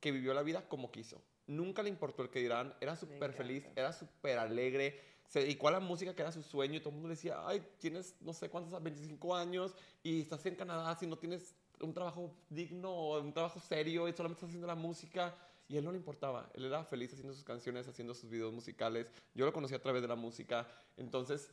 que 0.00 0.12
vivió 0.12 0.34
la 0.34 0.42
vida 0.42 0.68
como 0.68 0.90
quiso. 0.90 1.22
Nunca 1.46 1.82
le 1.82 1.88
importó 1.88 2.22
el 2.22 2.30
que 2.30 2.40
dirán, 2.40 2.74
era 2.80 2.96
súper 2.96 3.32
feliz, 3.32 3.64
era 3.76 3.92
súper 3.92 4.38
alegre, 4.38 5.00
se 5.28 5.40
dedicó 5.40 5.68
a 5.68 5.72
la 5.72 5.80
música 5.80 6.14
que 6.14 6.22
era 6.22 6.32
su 6.32 6.42
sueño 6.42 6.76
y 6.76 6.80
todo 6.80 6.90
el 6.90 6.94
mundo 6.96 7.08
le 7.08 7.14
decía, 7.14 7.46
ay, 7.46 7.66
tienes 7.78 8.16
no 8.20 8.32
sé 8.32 8.48
cuántos, 8.48 8.80
25 8.82 9.34
años 9.34 9.74
y 10.02 10.22
estás 10.22 10.44
en 10.46 10.54
Canadá 10.54 10.94
si 10.96 11.06
no 11.06 11.16
tienes 11.16 11.54
un 11.80 11.92
trabajo 11.92 12.34
digno 12.48 12.90
o 12.90 13.20
un 13.20 13.32
trabajo 13.32 13.60
serio 13.60 14.08
y 14.08 14.12
solamente 14.12 14.38
estás 14.38 14.48
haciendo 14.48 14.66
la 14.66 14.74
música. 14.74 15.34
Y 15.68 15.74
a 15.74 15.78
él 15.80 15.84
no 15.84 15.90
le 15.90 15.98
importaba, 15.98 16.48
él 16.54 16.64
era 16.64 16.84
feliz 16.84 17.12
haciendo 17.12 17.34
sus 17.34 17.42
canciones, 17.42 17.88
haciendo 17.88 18.14
sus 18.14 18.30
videos 18.30 18.52
musicales. 18.52 19.10
Yo 19.34 19.44
lo 19.44 19.52
conocí 19.52 19.74
a 19.74 19.82
través 19.82 20.00
de 20.00 20.06
la 20.06 20.14
música. 20.14 20.68
Entonces, 20.96 21.50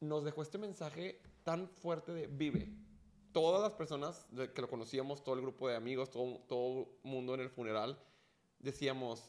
nos 0.00 0.24
dejó 0.24 0.42
este 0.42 0.58
mensaje 0.58 1.20
tan 1.42 1.68
fuerte 1.68 2.12
de 2.12 2.26
vive. 2.26 2.68
Todas 3.32 3.62
las 3.62 3.72
personas 3.72 4.26
que 4.54 4.62
lo 4.62 4.68
conocíamos, 4.68 5.24
todo 5.24 5.34
el 5.34 5.40
grupo 5.40 5.68
de 5.68 5.76
amigos, 5.76 6.10
todo, 6.10 6.38
todo 6.48 6.88
mundo 7.02 7.34
en 7.34 7.40
el 7.40 7.50
funeral, 7.50 7.98
decíamos, 8.60 9.28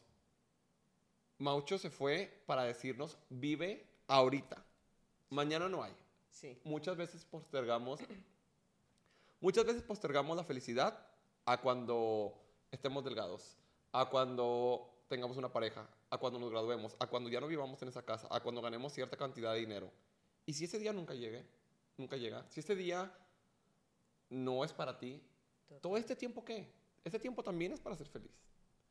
Maucho 1.38 1.78
se 1.78 1.89
fue 1.89 2.41
para 2.45 2.63
decirnos, 2.63 3.17
vive 3.30 3.86
ahorita. 4.08 4.63
Mañana 5.30 5.67
no 5.67 5.84
hay. 5.84 5.93
Sí. 6.30 6.58
Muchas 6.63 6.95
veces 6.95 7.25
postergamos, 7.25 7.99
muchas 9.41 9.65
veces 9.65 9.82
postergamos 9.82 10.38
la 10.38 10.43
felicidad 10.43 10.97
a 11.45 11.60
cuando 11.60 12.34
estemos 12.71 13.04
delgados, 13.04 13.58
a 13.91 14.06
cuando 14.06 14.89
tengamos 15.08 15.38
una 15.38 15.51
pareja, 15.51 15.88
a 16.10 16.17
cuando 16.17 16.39
nos 16.39 16.51
graduemos, 16.51 16.95
a 16.99 17.08
cuando 17.08 17.30
ya 17.30 17.39
no 17.39 17.47
vivamos 17.47 17.82
en 17.82 17.89
esa 17.89 18.04
casa, 18.04 18.28
a 18.32 18.39
cuando 18.39 18.62
ganemos 18.62 18.93
cierta 18.93 19.17
cantidad 19.17 19.54
de 19.54 19.60
dinero. 19.60 19.91
Y 20.45 20.53
si 20.53 20.65
ese 20.65 20.79
día 20.79 20.93
nunca 20.93 21.13
llegue, 21.13 21.45
nunca 21.97 22.17
llega, 22.17 22.45
si 22.49 22.60
este 22.60 22.75
día 22.75 23.12
no 24.29 24.63
es 24.63 24.73
para 24.73 24.97
ti. 24.97 25.21
¿todo 25.81 25.97
este 25.97 26.15
tiempo 26.15 26.45
qué? 26.45 26.71
Este 27.03 27.19
tiempo 27.19 27.43
también 27.43 27.71
es 27.71 27.79
para 27.79 27.95
ser 27.95 28.08
feliz. 28.08 28.31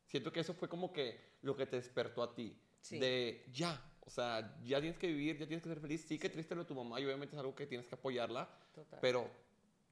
Siento 0.06 0.32
que 0.32 0.40
eso 0.40 0.54
fue 0.54 0.68
como 0.68 0.92
que 0.92 1.18
lo 1.42 1.56
que 1.56 1.66
te 1.66 1.76
despertó 1.76 2.22
a 2.22 2.34
ti. 2.34 2.56
Sí. 2.80 2.98
De 2.98 3.46
ya, 3.52 3.80
o 4.00 4.10
sea, 4.10 4.60
ya 4.62 4.80
tienes 4.80 4.98
que 4.98 5.06
vivir, 5.06 5.38
ya 5.38 5.46
tienes 5.46 5.62
que 5.62 5.68
ser 5.68 5.80
feliz. 5.80 6.04
Sí 6.06 6.18
que 6.18 6.28
triste 6.28 6.54
lo 6.54 6.62
de 6.62 6.68
tu 6.68 6.74
mamá 6.74 7.00
y 7.00 7.04
obviamente 7.04 7.34
es 7.34 7.40
algo 7.40 7.54
que 7.54 7.66
tienes 7.66 7.88
que 7.88 7.94
apoyarla, 7.94 8.48
Total. 8.74 8.98
pero 9.00 9.30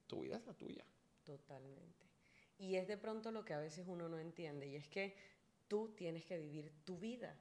tu 0.07 0.21
vida 0.21 0.37
es 0.37 0.45
la 0.45 0.53
tuya. 0.53 0.85
Totalmente. 1.23 2.05
Y 2.59 2.75
es 2.75 2.87
de 2.87 2.97
pronto 2.97 3.31
lo 3.31 3.43
que 3.43 3.53
a 3.53 3.59
veces 3.59 3.87
uno 3.87 4.07
no 4.07 4.19
entiende, 4.19 4.67
y 4.67 4.75
es 4.75 4.87
que 4.87 5.15
tú 5.67 5.93
tienes 5.95 6.25
que 6.25 6.37
vivir 6.37 6.71
tu 6.85 6.97
vida. 6.99 7.35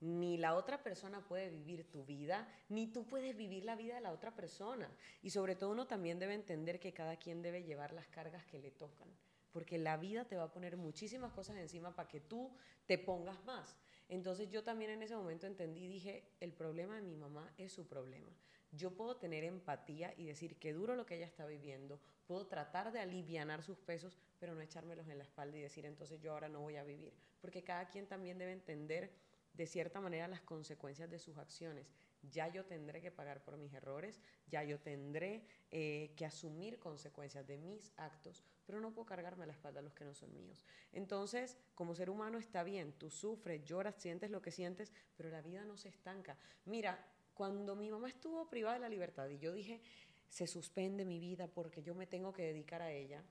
Ni 0.00 0.36
la 0.36 0.54
otra 0.54 0.82
persona 0.82 1.26
puede 1.26 1.48
vivir 1.48 1.90
tu 1.90 2.04
vida, 2.04 2.46
ni 2.68 2.86
tú 2.86 3.06
puedes 3.06 3.36
vivir 3.36 3.64
la 3.64 3.76
vida 3.76 3.94
de 3.94 4.00
la 4.02 4.12
otra 4.12 4.34
persona. 4.34 4.90
Y 5.22 5.30
sobre 5.30 5.56
todo 5.56 5.70
uno 5.70 5.86
también 5.86 6.18
debe 6.18 6.34
entender 6.34 6.78
que 6.78 6.92
cada 6.92 7.16
quien 7.16 7.42
debe 7.42 7.62
llevar 7.62 7.92
las 7.92 8.06
cargas 8.08 8.44
que 8.44 8.58
le 8.58 8.70
tocan, 8.70 9.08
porque 9.52 9.78
la 9.78 9.96
vida 9.96 10.26
te 10.26 10.36
va 10.36 10.44
a 10.44 10.52
poner 10.52 10.76
muchísimas 10.76 11.32
cosas 11.32 11.56
encima 11.56 11.94
para 11.94 12.08
que 12.08 12.20
tú 12.20 12.50
te 12.86 12.98
pongas 12.98 13.42
más. 13.44 13.76
Entonces 14.08 14.50
yo 14.50 14.62
también 14.62 14.90
en 14.90 15.02
ese 15.02 15.16
momento 15.16 15.46
entendí 15.46 15.88
dije, 15.88 16.28
el 16.40 16.52
problema 16.52 16.96
de 16.96 17.02
mi 17.02 17.16
mamá 17.16 17.52
es 17.56 17.72
su 17.72 17.86
problema. 17.86 18.30
Yo 18.72 18.94
puedo 18.94 19.16
tener 19.16 19.44
empatía 19.44 20.12
y 20.16 20.26
decir 20.26 20.58
qué 20.58 20.72
duro 20.72 20.94
lo 20.96 21.06
que 21.06 21.16
ella 21.16 21.26
está 21.26 21.46
viviendo, 21.46 22.00
puedo 22.26 22.46
tratar 22.46 22.92
de 22.92 23.00
alivianar 23.00 23.62
sus 23.62 23.78
pesos, 23.78 24.18
pero 24.38 24.54
no 24.54 24.60
echármelos 24.60 25.08
en 25.08 25.18
la 25.18 25.24
espalda 25.24 25.56
y 25.56 25.62
decir 25.62 25.86
entonces 25.86 26.20
yo 26.20 26.32
ahora 26.32 26.48
no 26.48 26.60
voy 26.60 26.76
a 26.76 26.84
vivir, 26.84 27.14
porque 27.40 27.64
cada 27.64 27.88
quien 27.88 28.06
también 28.06 28.38
debe 28.38 28.52
entender 28.52 29.10
de 29.56 29.66
cierta 29.66 30.00
manera 30.00 30.28
las 30.28 30.42
consecuencias 30.42 31.10
de 31.10 31.18
sus 31.18 31.38
acciones. 31.38 31.90
Ya 32.30 32.48
yo 32.48 32.64
tendré 32.64 33.00
que 33.00 33.10
pagar 33.10 33.42
por 33.42 33.56
mis 33.56 33.72
errores, 33.72 34.20
ya 34.48 34.62
yo 34.64 34.78
tendré 34.80 35.46
eh, 35.70 36.12
que 36.16 36.26
asumir 36.26 36.78
consecuencias 36.78 37.46
de 37.46 37.56
mis 37.56 37.92
actos, 37.96 38.44
pero 38.66 38.80
no 38.80 38.92
puedo 38.92 39.06
cargarme 39.06 39.44
a 39.44 39.46
la 39.46 39.52
espalda 39.52 39.80
los 39.80 39.94
que 39.94 40.04
no 40.04 40.14
son 40.14 40.34
míos. 40.34 40.64
Entonces, 40.92 41.56
como 41.74 41.94
ser 41.94 42.10
humano 42.10 42.38
está 42.38 42.62
bien, 42.64 42.92
tú 42.92 43.10
sufres, 43.10 43.64
lloras, 43.64 43.94
sientes 43.96 44.30
lo 44.30 44.42
que 44.42 44.50
sientes, 44.50 44.92
pero 45.16 45.30
la 45.30 45.40
vida 45.40 45.64
no 45.64 45.76
se 45.76 45.88
estanca. 45.88 46.36
Mira, 46.64 46.98
cuando 47.34 47.76
mi 47.76 47.90
mamá 47.90 48.08
estuvo 48.08 48.48
privada 48.48 48.74
de 48.74 48.80
la 48.80 48.88
libertad 48.88 49.28
y 49.28 49.38
yo 49.38 49.52
dije, 49.52 49.80
se 50.28 50.46
suspende 50.46 51.04
mi 51.04 51.20
vida 51.20 51.46
porque 51.46 51.82
yo 51.82 51.94
me 51.94 52.06
tengo 52.06 52.32
que 52.32 52.42
dedicar 52.42 52.82
a 52.82 52.90
ella, 52.90 53.22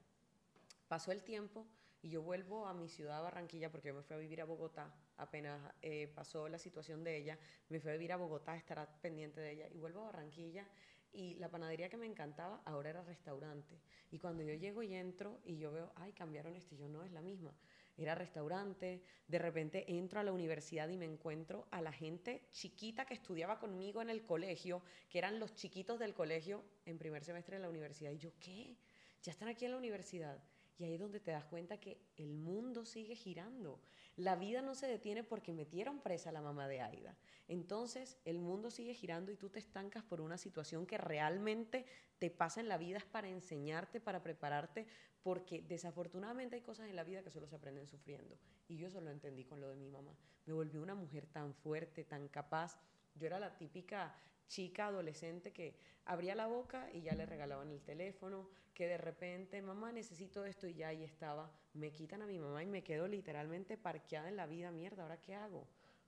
pasó 0.88 1.11
el 1.11 1.23
tiempo 1.23 1.67
y 2.06 2.10
yo 2.10 2.22
vuelvo 2.22 2.68
a 2.68 2.74
mi 2.76 2.88
ciudad, 2.88 3.20
Barranquilla, 3.24 3.72
porque 3.72 3.88
yo 3.88 3.96
me 3.96 4.04
fui 4.04 4.15
a 4.15 4.20
vivir 4.20 4.39
a 4.39 4.46
Bogotá, 4.46 4.94
apenas 5.18 5.60
eh, 5.82 6.08
pasó 6.13 6.48
la 6.48 6.60
situación 6.60 7.04
de 7.04 7.18
ella, 7.18 7.36
me 7.70 7.80
fui 7.80 7.89
a 7.89 7.94
vivir 7.94 8.13
a 8.13 8.15
Bogotá, 8.15 8.52
a 8.52 8.58
estar 8.58 8.88
pendiente 9.02 9.41
de 9.41 9.54
ella, 9.54 9.68
y 9.72 9.80
vuelvo 9.80 10.02
a 10.02 10.06
Barranquilla, 10.12 10.68
y 11.12 11.34
la 11.36 11.50
panadería 11.50 11.89
que 11.89 11.98
me 11.98 12.06
encantaba 12.06 12.62
ahora 12.65 12.91
era 12.91 13.02
restaurante. 13.02 13.82
Y 14.12 14.20
cuando 14.20 14.44
yo 14.44 14.54
llego 14.54 14.84
y 14.84 14.94
entro 14.94 15.39
y 15.46 15.58
yo 15.58 15.72
veo, 15.72 15.94
ay, 15.96 16.13
cambiaron 16.13 16.56
esto, 16.56 16.76
y 16.76 16.78
yo 16.78 16.88
no, 16.88 17.04
es 17.04 17.12
la 17.12 17.24
misma. 17.24 17.56
Era 17.98 18.13
restaurante, 18.13 19.02
de 19.28 19.39
repente 19.39 19.91
entro 19.98 20.20
a 20.20 20.24
la 20.24 20.32
universidad 20.32 20.88
y 20.89 20.98
me 20.98 21.06
encuentro 21.06 21.65
a 21.72 21.82
la 21.82 21.91
gente 21.91 22.44
chiquita 22.52 23.06
que 23.06 23.15
estudiaba 23.15 23.58
conmigo 23.58 24.04
en 24.04 24.12
el 24.12 24.24
colegio, 24.24 24.84
que 25.10 25.18
eran 25.18 25.39
los 25.39 25.56
chiquitos 25.56 25.98
del 25.98 26.13
colegio 26.13 26.63
en 26.86 27.00
primer 27.00 27.24
semestre 27.24 27.56
de 27.56 27.63
la 27.63 27.70
universidad, 27.70 28.12
y 28.12 28.20
yo, 28.20 28.30
¿qué? 28.39 28.78
ya 29.26 29.32
están 29.32 29.48
aquí 29.48 29.65
en 29.65 29.72
la 29.72 29.78
universidad. 29.78 30.38
Y 30.77 30.83
ahí 30.83 30.93
es 30.93 30.99
donde 30.99 31.19
te 31.19 31.31
das 31.31 31.45
cuenta 31.45 31.79
que 31.79 32.01
el 32.17 32.33
mundo 32.33 32.85
sigue 32.85 33.15
girando. 33.15 33.79
La 34.17 34.35
vida 34.35 34.61
no 34.61 34.75
se 34.75 34.88
detiene 34.88 35.23
porque 35.23 35.53
metieron 35.53 36.01
presa 36.01 36.29
a 36.29 36.33
la 36.33 36.41
mamá 36.41 36.67
de 36.67 36.81
Aida. 36.81 37.17
Entonces, 37.47 38.17
el 38.25 38.39
mundo 38.39 38.71
sigue 38.71 38.93
girando 38.93 39.31
y 39.31 39.38
tú 39.38 39.49
te 39.49 39.59
estancas 39.59 40.03
por 40.03 40.21
una 40.21 40.38
situación 40.38 40.85
que 40.85 40.97
realmente 40.97 41.85
te 42.17 42.29
pasa 42.29 42.59
en 42.59 42.67
la 42.67 42.77
vida 42.77 42.97
es 42.97 43.05
para 43.05 43.29
enseñarte, 43.29 44.01
para 44.01 44.23
prepararte, 44.23 44.88
porque 45.21 45.61
desafortunadamente 45.61 46.55
hay 46.55 46.61
cosas 46.61 46.89
en 46.89 46.95
la 46.95 47.03
vida 47.03 47.23
que 47.23 47.31
solo 47.31 47.47
se 47.47 47.55
aprenden 47.55 47.88
sufriendo. 47.88 48.38
Y 48.67 48.77
yo 48.77 48.88
eso 48.88 49.01
lo 49.01 49.11
entendí 49.11 49.45
con 49.45 49.61
lo 49.61 49.69
de 49.69 49.75
mi 49.75 49.88
mamá. 49.88 50.15
Me 50.45 50.53
volvió 50.53 50.81
una 50.81 50.95
mujer 50.95 51.25
tan 51.25 51.53
fuerte, 51.53 52.03
tan 52.03 52.27
capaz. 52.27 52.79
Yo 53.15 53.27
era 53.27 53.39
la 53.39 53.57
típica 53.57 54.15
chica 54.47 54.88
adolescente 54.88 55.51
que 55.51 55.79
abría 56.05 56.35
la 56.35 56.47
boca 56.47 56.89
y 56.93 57.01
ya 57.01 57.15
le 57.15 57.25
regalaban 57.25 57.71
el 57.71 57.81
teléfono, 57.81 58.49
que 58.75 58.88
de 58.88 58.97
repente, 58.97 59.61
mamá, 59.61 59.91
necesito 59.91 60.45
esto 60.45 60.67
y 60.67 60.75
ya 60.75 60.89
ahí 60.89 61.03
estaba. 61.03 61.49
Me 61.73 61.91
quitan 61.91 62.21
a 62.21 62.27
mi 62.27 62.38
mamá 62.38 62.61
y 62.61 62.67
me 62.67 62.83
quedo 62.83 63.07
literalmente 63.07 63.77
parqueada 63.77 64.27
en 64.29 64.35
la 64.35 64.45
vida, 64.45 64.69
mierda, 64.69 65.03
¿ahora 65.03 65.19
qué 65.19 65.33
hago? 65.33 65.67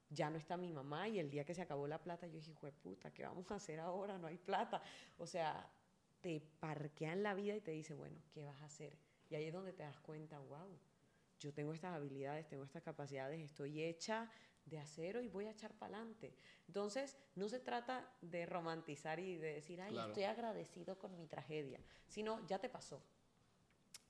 Ya 0.09 0.29
no 0.29 0.37
está 0.37 0.57
mi 0.57 0.71
mamá 0.71 1.07
y 1.07 1.17
el 1.17 1.31
día 1.31 1.45
que 1.45 1.55
se 1.55 1.61
acabó 1.61 1.87
la 1.87 2.01
plata, 2.01 2.27
yo 2.27 2.33
dije, 2.33 2.51
hijo 2.51 2.65
de 2.67 2.73
puta, 2.73 3.11
¿qué 3.11 3.23
vamos 3.23 3.49
a 3.51 3.55
hacer 3.55 3.79
ahora? 3.79 4.17
No 4.17 4.27
hay 4.27 4.37
plata. 4.37 4.83
O 5.17 5.25
sea, 5.25 5.67
te 6.21 6.41
parquea 6.59 7.13
en 7.13 7.23
la 7.23 7.33
vida 7.33 7.55
y 7.55 7.61
te 7.61 7.71
dice, 7.71 7.93
bueno, 7.93 8.21
¿qué 8.31 8.43
vas 8.43 8.61
a 8.61 8.65
hacer? 8.65 8.97
Y 9.29 9.35
ahí 9.35 9.45
es 9.45 9.53
donde 9.53 9.73
te 9.73 9.83
das 9.83 9.99
cuenta, 9.99 10.39
wow, 10.39 10.77
yo 11.39 11.53
tengo 11.53 11.73
estas 11.73 11.95
habilidades, 11.95 12.47
tengo 12.47 12.63
estas 12.63 12.83
capacidades, 12.83 13.39
estoy 13.39 13.83
hecha 13.83 14.29
de 14.69 14.79
acero 14.79 15.21
y 15.21 15.27
voy 15.27 15.45
a 15.45 15.51
echar 15.51 15.73
para 15.73 15.97
adelante. 15.97 16.33
Entonces, 16.67 17.17
no 17.35 17.49
se 17.49 17.59
trata 17.59 18.09
de 18.21 18.45
romantizar 18.45 19.19
y 19.19 19.37
de 19.37 19.53
decir, 19.53 19.81
ay, 19.81 19.97
estoy 19.97 20.23
agradecido 20.23 20.97
con 20.97 21.15
mi 21.17 21.27
tragedia, 21.27 21.79
sino 22.07 22.45
ya 22.47 22.59
te 22.59 22.69
pasó. 22.69 23.01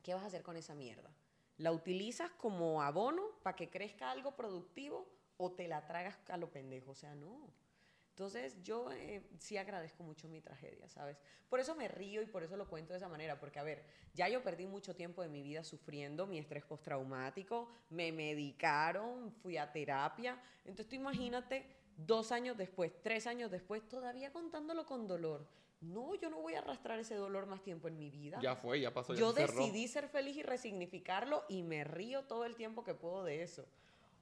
¿Qué 0.03 0.13
vas 0.13 0.23
a 0.23 0.27
hacer 0.27 0.43
con 0.43 0.57
esa 0.57 0.73
mierda? 0.73 1.11
¿La 1.57 1.71
utilizas 1.71 2.31
como 2.31 2.81
abono 2.81 3.23
para 3.43 3.55
que 3.55 3.69
crezca 3.69 4.11
algo 4.11 4.35
productivo 4.35 5.07
o 5.37 5.51
te 5.51 5.67
la 5.67 5.85
tragas 5.85 6.17
a 6.29 6.37
lo 6.37 6.51
pendejo? 6.51 6.91
O 6.91 6.95
sea, 6.95 7.15
no. 7.15 7.51
Entonces 8.17 8.63
yo 8.63 8.91
eh, 8.93 9.21
sí 9.37 9.57
agradezco 9.57 10.01
mucho 10.01 10.27
mi 10.27 10.41
tragedia, 10.41 10.89
¿sabes? 10.89 11.19
Por 11.47 11.59
eso 11.59 11.75
me 11.75 11.87
río 11.87 12.23
y 12.23 12.25
por 12.25 12.41
eso 12.41 12.57
lo 12.57 12.67
cuento 12.67 12.93
de 12.93 12.97
esa 12.97 13.07
manera, 13.07 13.39
porque 13.39 13.59
a 13.59 13.63
ver, 13.63 13.85
ya 14.15 14.27
yo 14.27 14.41
perdí 14.41 14.65
mucho 14.65 14.95
tiempo 14.95 15.21
de 15.21 15.29
mi 15.29 15.43
vida 15.43 15.63
sufriendo 15.63 16.25
mi 16.25 16.39
estrés 16.39 16.65
postraumático, 16.65 17.69
me 17.91 18.11
medicaron, 18.11 19.31
fui 19.31 19.57
a 19.57 19.71
terapia, 19.71 20.41
entonces 20.65 20.87
tú 20.87 20.95
imagínate 20.95 21.63
dos 21.95 22.31
años 22.31 22.57
después, 22.57 22.91
tres 23.03 23.27
años 23.27 23.51
después, 23.51 23.87
todavía 23.87 24.33
contándolo 24.33 24.87
con 24.87 25.07
dolor. 25.07 25.47
No, 25.79 26.15
yo 26.15 26.31
no 26.31 26.41
voy 26.41 26.55
a 26.55 26.57
arrastrar 26.57 26.97
ese 26.97 27.13
dolor 27.13 27.45
más 27.45 27.61
tiempo 27.61 27.87
en 27.87 27.99
mi 27.99 28.09
vida. 28.09 28.39
Ya 28.41 28.55
fue, 28.55 28.81
ya 28.81 28.91
pasó. 28.91 29.13
Ya 29.13 29.19
yo 29.19 29.31
decidí 29.31 29.87
ser 29.87 30.09
feliz 30.09 30.35
y 30.37 30.41
resignificarlo 30.41 31.43
y 31.49 31.61
me 31.61 31.83
río 31.83 32.23
todo 32.23 32.45
el 32.45 32.55
tiempo 32.55 32.83
que 32.83 32.95
puedo 32.95 33.23
de 33.23 33.43
eso. 33.43 33.67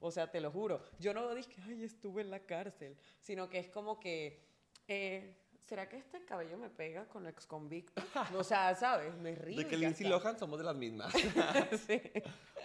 O 0.00 0.10
sea, 0.10 0.30
te 0.30 0.40
lo 0.40 0.50
juro. 0.50 0.82
Yo 0.98 1.14
no 1.14 1.34
dije, 1.34 1.60
ay, 1.66 1.84
estuve 1.84 2.22
en 2.22 2.30
la 2.30 2.40
cárcel, 2.40 2.96
sino 3.20 3.48
que 3.48 3.58
es 3.58 3.68
como 3.68 3.98
que, 3.98 4.44
eh, 4.88 5.36
¿será 5.66 5.88
que 5.88 5.96
este 5.96 6.24
cabello 6.24 6.56
me 6.58 6.70
pega 6.70 7.08
con 7.08 7.26
ex 7.26 7.46
convicto? 7.46 8.02
O 8.36 8.44
sea, 8.44 8.74
¿sabes? 8.74 9.14
Me 9.16 9.34
río. 9.34 9.58
De 9.58 9.66
que 9.66 9.76
Lindsay 9.76 10.06
Lohan 10.06 10.38
somos 10.38 10.58
de 10.58 10.64
las 10.64 10.76
mismas. 10.76 11.12
sí. 11.86 12.00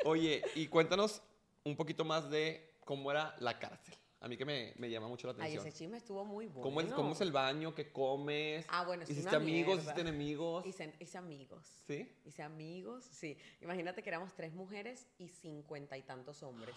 Oye, 0.05 0.43
y 0.55 0.67
cuéntanos 0.67 1.21
un 1.63 1.75
poquito 1.75 2.05
más 2.05 2.29
de 2.29 2.75
cómo 2.85 3.11
era 3.11 3.35
la 3.39 3.57
cárcel. 3.59 3.95
A 4.21 4.27
mí 4.27 4.37
que 4.37 4.45
me, 4.45 4.73
me 4.77 4.87
llama 4.87 5.07
mucho 5.07 5.25
la 5.25 5.33
atención. 5.33 5.63
Ay, 5.63 5.67
ese 5.67 5.75
chisme 5.75 5.97
estuvo 5.97 6.23
muy 6.23 6.45
bueno. 6.45 6.61
¿Cómo 6.61 6.79
es, 6.79 6.93
¿Cómo 6.93 7.13
es 7.13 7.21
el 7.21 7.31
baño? 7.31 7.73
¿Qué 7.73 7.91
comes? 7.91 8.67
Ah, 8.69 8.85
bueno, 8.85 9.03
¿Hiciste 9.03 9.35
amigos? 9.35 9.79
¿Hiciste 9.79 10.01
enemigos? 10.01 10.63
Hice, 10.63 10.93
hice, 10.99 11.17
amigos. 11.17 11.65
¿Sí? 11.87 12.07
Hice 12.23 12.43
amigos, 12.43 13.03
sí. 13.03 13.35
Imagínate 13.61 14.03
que 14.03 14.09
éramos 14.09 14.31
tres 14.35 14.53
mujeres 14.53 15.07
y 15.17 15.29
cincuenta 15.29 15.97
y 15.97 16.03
tantos 16.03 16.43
hombres. 16.43 16.75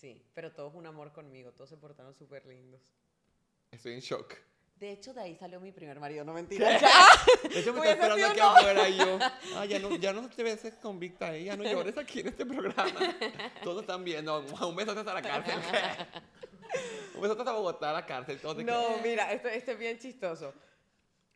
Sí, 0.00 0.24
pero 0.32 0.52
todos 0.52 0.74
un 0.74 0.86
amor 0.86 1.12
conmigo, 1.12 1.50
todos 1.52 1.70
se 1.70 1.76
portaron 1.76 2.14
súper 2.14 2.46
lindos. 2.46 2.80
Estoy 3.72 3.94
en 3.94 4.00
shock. 4.00 4.34
De 4.76 4.92
hecho, 4.92 5.12
de 5.12 5.20
ahí 5.20 5.34
salió 5.34 5.58
mi 5.60 5.72
primer 5.72 5.98
marido, 5.98 6.24
no 6.24 6.32
mentira. 6.34 6.68
De 7.42 7.58
hecho, 7.58 7.72
me 7.72 7.80
está 7.80 7.92
esperando 7.92 8.26
aquí 8.28 8.38
afuera 8.38 8.88
y 8.88 8.96
yo, 8.96 9.18
ah, 9.56 9.64
ya 9.64 9.80
no, 9.80 9.96
ya 9.96 10.12
no 10.12 10.30
te 10.30 10.44
ves 10.44 10.62
convicta, 10.80 11.34
¿eh? 11.34 11.44
ya 11.44 11.56
no 11.56 11.64
llores 11.64 11.98
aquí 11.98 12.20
en 12.20 12.28
este 12.28 12.46
programa. 12.46 12.84
Todos 13.64 13.80
están 13.80 14.04
viendo, 14.04 14.38
un 14.40 14.76
beso 14.76 14.92
hasta 14.92 15.14
la 15.14 15.22
cárcel. 15.22 15.58
un 17.16 17.20
beso 17.20 17.36
hasta 17.36 17.52
Bogotá 17.52 17.90
a 17.90 17.94
la 17.94 18.06
cárcel. 18.06 18.40
Todos 18.40 18.64
no, 18.64 18.98
mira, 19.02 19.32
esto, 19.32 19.48
esto 19.48 19.72
es 19.72 19.78
bien 19.80 19.98
chistoso. 19.98 20.54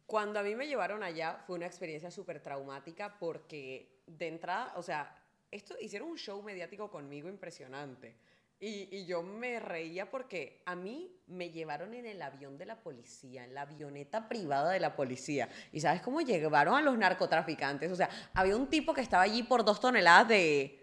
Cuando 0.06 0.38
a 0.38 0.44
mí 0.44 0.54
me 0.54 0.68
llevaron 0.68 1.02
allá 1.02 1.42
fue 1.48 1.56
una 1.56 1.66
experiencia 1.66 2.12
súper 2.12 2.40
traumática 2.40 3.18
porque 3.18 4.02
de 4.06 4.28
entrada, 4.28 4.72
o 4.76 4.82
sea, 4.84 5.20
esto 5.50 5.74
hicieron 5.80 6.10
un 6.10 6.16
show 6.16 6.40
mediático 6.42 6.88
conmigo 6.88 7.28
impresionante. 7.28 8.14
Y, 8.64 9.06
yo 9.06 9.24
me 9.24 9.58
reía 9.58 10.08
porque 10.08 10.62
a 10.66 10.76
mí 10.76 11.10
me 11.26 11.50
llevaron 11.50 11.94
en 11.94 12.06
el 12.06 12.22
avión 12.22 12.58
de 12.58 12.64
la 12.64 12.80
policía, 12.80 13.42
en 13.42 13.54
la 13.54 13.62
avioneta 13.62 14.28
privada 14.28 14.70
de 14.70 14.78
la 14.78 14.94
policía. 14.94 15.48
¿Y 15.72 15.80
sabes 15.80 16.00
cómo 16.00 16.20
llevaron 16.20 16.76
a 16.76 16.80
los 16.80 16.96
narcotraficantes? 16.96 17.90
O 17.90 17.96
sea, 17.96 18.08
había 18.32 18.56
un 18.56 18.68
tipo 18.68 18.94
que 18.94 19.00
estaba 19.00 19.24
allí 19.24 19.42
por 19.42 19.64
dos 19.64 19.80
toneladas 19.80 20.28
de 20.28 20.78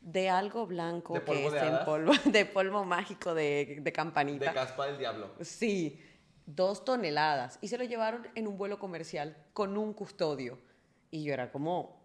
de 0.00 0.30
algo 0.30 0.66
blanco 0.66 1.14
¿De 1.14 1.24
que 1.24 1.46
es 1.46 1.52
de 1.52 1.58
en 1.58 1.84
polvo, 1.84 2.12
de 2.24 2.46
polvo 2.46 2.84
mágico 2.84 3.34
de, 3.34 3.80
de 3.80 3.92
campanita. 3.92 4.46
De 4.46 4.54
caspa 4.54 4.86
del 4.86 4.98
diablo. 4.98 5.34
Sí, 5.40 6.00
dos 6.46 6.84
toneladas. 6.84 7.58
Y 7.60 7.66
se 7.66 7.76
lo 7.76 7.82
llevaron 7.82 8.28
en 8.36 8.46
un 8.46 8.56
vuelo 8.56 8.78
comercial 8.78 9.36
con 9.52 9.76
un 9.76 9.92
custodio. 9.94 10.60
Y 11.10 11.24
yo 11.24 11.34
era 11.34 11.50
como, 11.50 11.97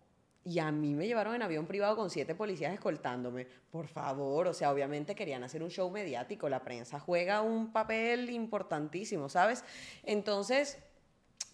y 0.46 0.60
a 0.60 0.72
mí 0.72 0.94
me 0.94 1.08
llevaron 1.08 1.36
en 1.36 1.42
avión 1.42 1.66
privado 1.66 1.96
con 1.96 2.10
siete 2.10 2.36
policías 2.36 2.74
escoltándome. 2.74 3.48
Por 3.72 3.88
favor, 3.88 4.48
o 4.48 4.54
sea, 4.54 4.72
obviamente 4.72 5.16
querían 5.16 5.44
hacer 5.44 5.64
un 5.64 5.70
show 5.70 5.90
mediático. 5.90 6.50
La 6.50 6.64
prensa 6.64 7.00
juega 7.00 7.42
un 7.42 7.72
papel 7.72 8.30
importantísimo, 8.30 9.30
¿sabes? 9.30 9.64
Entonces, 10.04 10.80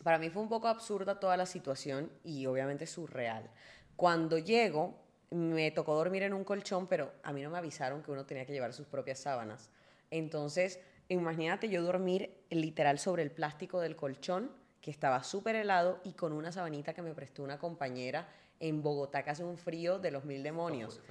para 0.04 0.18
mí 0.18 0.30
fue 0.30 0.42
un 0.42 0.50
poco 0.50 0.68
absurda 0.68 1.20
toda 1.20 1.38
la 1.38 1.46
situación 1.46 2.12
y 2.24 2.46
obviamente 2.48 2.88
surreal. 2.88 3.50
Cuando 3.96 4.40
llego, 4.40 4.96
me 5.30 5.70
tocó 5.70 5.94
dormir 5.94 6.24
en 6.24 6.34
un 6.34 6.44
colchón, 6.44 6.88
pero 6.88 7.12
a 7.22 7.32
mí 7.32 7.44
no 7.44 7.52
me 7.52 7.60
avisaron 7.60 8.02
que 8.02 8.12
uno 8.12 8.26
tenía 8.26 8.46
que 8.46 8.54
llevar 8.54 8.74
sus 8.74 8.88
propias 8.88 9.20
sábanas. 9.20 9.70
Entonces, 10.10 10.80
imagínate 11.10 11.70
yo 11.70 11.84
dormir 11.84 12.44
literal 12.50 12.98
sobre 12.98 13.22
el 13.22 13.32
plástico 13.32 13.82
del 13.82 13.96
colchón, 13.96 14.52
que 14.82 14.90
estaba 14.90 15.24
súper 15.24 15.56
helado, 15.56 16.00
y 16.04 16.14
con 16.14 16.34
una 16.34 16.52
sabanita 16.52 16.94
que 16.94 17.02
me 17.02 17.14
prestó 17.14 17.44
una 17.44 17.60
compañera 17.60 18.28
en 18.60 18.82
Bogotá 18.82 19.24
que 19.24 19.30
hace 19.32 19.44
un 19.44 19.58
frío 19.58 20.00
de 20.00 20.12
los 20.12 20.26
mil 20.26 20.44
demonios. 20.44 21.02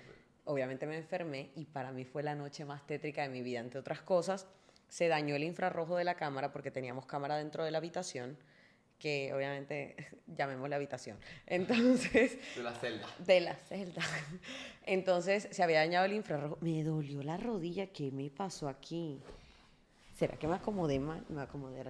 Obviamente 0.44 0.86
me 0.86 0.96
enfermé 0.96 1.50
y 1.56 1.66
para 1.66 1.92
mí 1.92 2.04
fue 2.04 2.22
la 2.22 2.34
noche 2.34 2.64
más 2.64 2.86
tétrica 2.86 3.22
de 3.22 3.28
mi 3.28 3.42
vida. 3.42 3.60
Entre 3.60 3.80
otras 3.80 4.00
cosas, 4.00 4.46
se 4.88 5.08
dañó 5.08 5.36
el 5.36 5.44
infrarrojo 5.44 5.96
de 5.96 6.04
la 6.04 6.14
cámara 6.14 6.52
porque 6.52 6.70
teníamos 6.70 7.06
cámara 7.06 7.36
dentro 7.36 7.64
de 7.64 7.70
la 7.70 7.78
habitación 7.78 8.38
que 8.98 9.32
obviamente 9.32 9.94
llamemos 10.26 10.68
la 10.68 10.76
habitación. 10.76 11.18
Entonces... 11.46 12.38
De 12.56 12.62
la 12.62 12.74
celda. 12.74 13.06
De 13.18 13.40
la 13.40 13.54
celda. 13.54 14.02
Entonces 14.84 15.48
se 15.50 15.62
había 15.62 15.78
dañado 15.78 16.06
el 16.06 16.14
infrarrojo. 16.14 16.58
Me 16.60 16.82
dolió 16.82 17.22
la 17.22 17.36
rodilla. 17.36 17.86
¿Qué 17.86 18.10
me 18.10 18.30
pasó 18.30 18.68
aquí? 18.68 19.20
¿Será 20.16 20.36
que 20.36 20.48
me 20.48 20.56
acomodé 20.56 20.98
mal? 20.98 21.24
Me 21.28 21.42
acomodé 21.42 21.84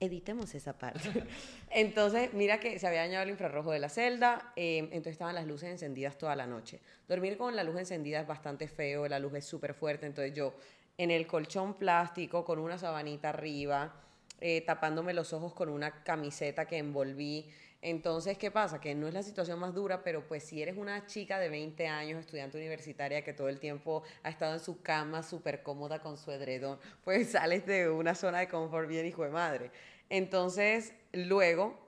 editemos 0.00 0.54
esa 0.54 0.78
parte. 0.78 1.24
entonces, 1.70 2.32
mira 2.32 2.60
que 2.60 2.78
se 2.78 2.86
había 2.86 3.00
dañado 3.00 3.24
el 3.24 3.30
infrarrojo 3.30 3.72
de 3.72 3.78
la 3.78 3.88
celda, 3.88 4.52
em, 4.56 4.84
entonces 4.86 5.12
estaban 5.12 5.34
las 5.34 5.46
luces 5.46 5.70
encendidas 5.70 6.16
toda 6.18 6.36
la 6.36 6.46
noche. 6.46 6.80
Dormir 7.08 7.36
con 7.36 7.56
la 7.56 7.64
luz 7.64 7.76
encendida 7.76 8.20
es 8.20 8.26
bastante 8.26 8.68
feo, 8.68 9.08
la 9.08 9.18
luz 9.18 9.34
es 9.34 9.44
súper 9.44 9.74
fuerte, 9.74 10.06
entonces 10.06 10.34
yo 10.34 10.54
en 10.96 11.10
el 11.10 11.26
colchón 11.26 11.74
plástico 11.74 12.44
con 12.44 12.58
una 12.58 12.78
sabanita 12.78 13.30
arriba, 13.30 13.94
eh, 14.40 14.60
tapándome 14.60 15.14
los 15.14 15.32
ojos 15.32 15.52
con 15.52 15.68
una 15.68 16.02
camiseta 16.04 16.66
que 16.66 16.78
envolví. 16.78 17.50
Entonces, 17.80 18.36
¿qué 18.38 18.50
pasa? 18.50 18.80
Que 18.80 18.94
no 18.94 19.06
es 19.06 19.14
la 19.14 19.22
situación 19.22 19.58
más 19.60 19.72
dura, 19.72 20.02
pero 20.02 20.26
pues 20.26 20.42
si 20.42 20.60
eres 20.60 20.76
una 20.76 21.06
chica 21.06 21.38
de 21.38 21.48
20 21.48 21.86
años, 21.86 22.18
estudiante 22.18 22.58
universitaria, 22.58 23.22
que 23.22 23.32
todo 23.32 23.48
el 23.48 23.60
tiempo 23.60 24.02
ha 24.24 24.30
estado 24.30 24.54
en 24.54 24.60
su 24.60 24.82
cama 24.82 25.22
súper 25.22 25.62
cómoda 25.62 26.00
con 26.00 26.18
su 26.18 26.32
edredón, 26.32 26.78
pues 27.04 27.30
sales 27.32 27.66
de 27.66 27.88
una 27.88 28.14
zona 28.14 28.40
de 28.40 28.48
confort 28.48 28.88
bien 28.88 29.06
hijo 29.06 29.22
de 29.22 29.30
madre. 29.30 29.70
Entonces, 30.08 30.92
luego, 31.12 31.78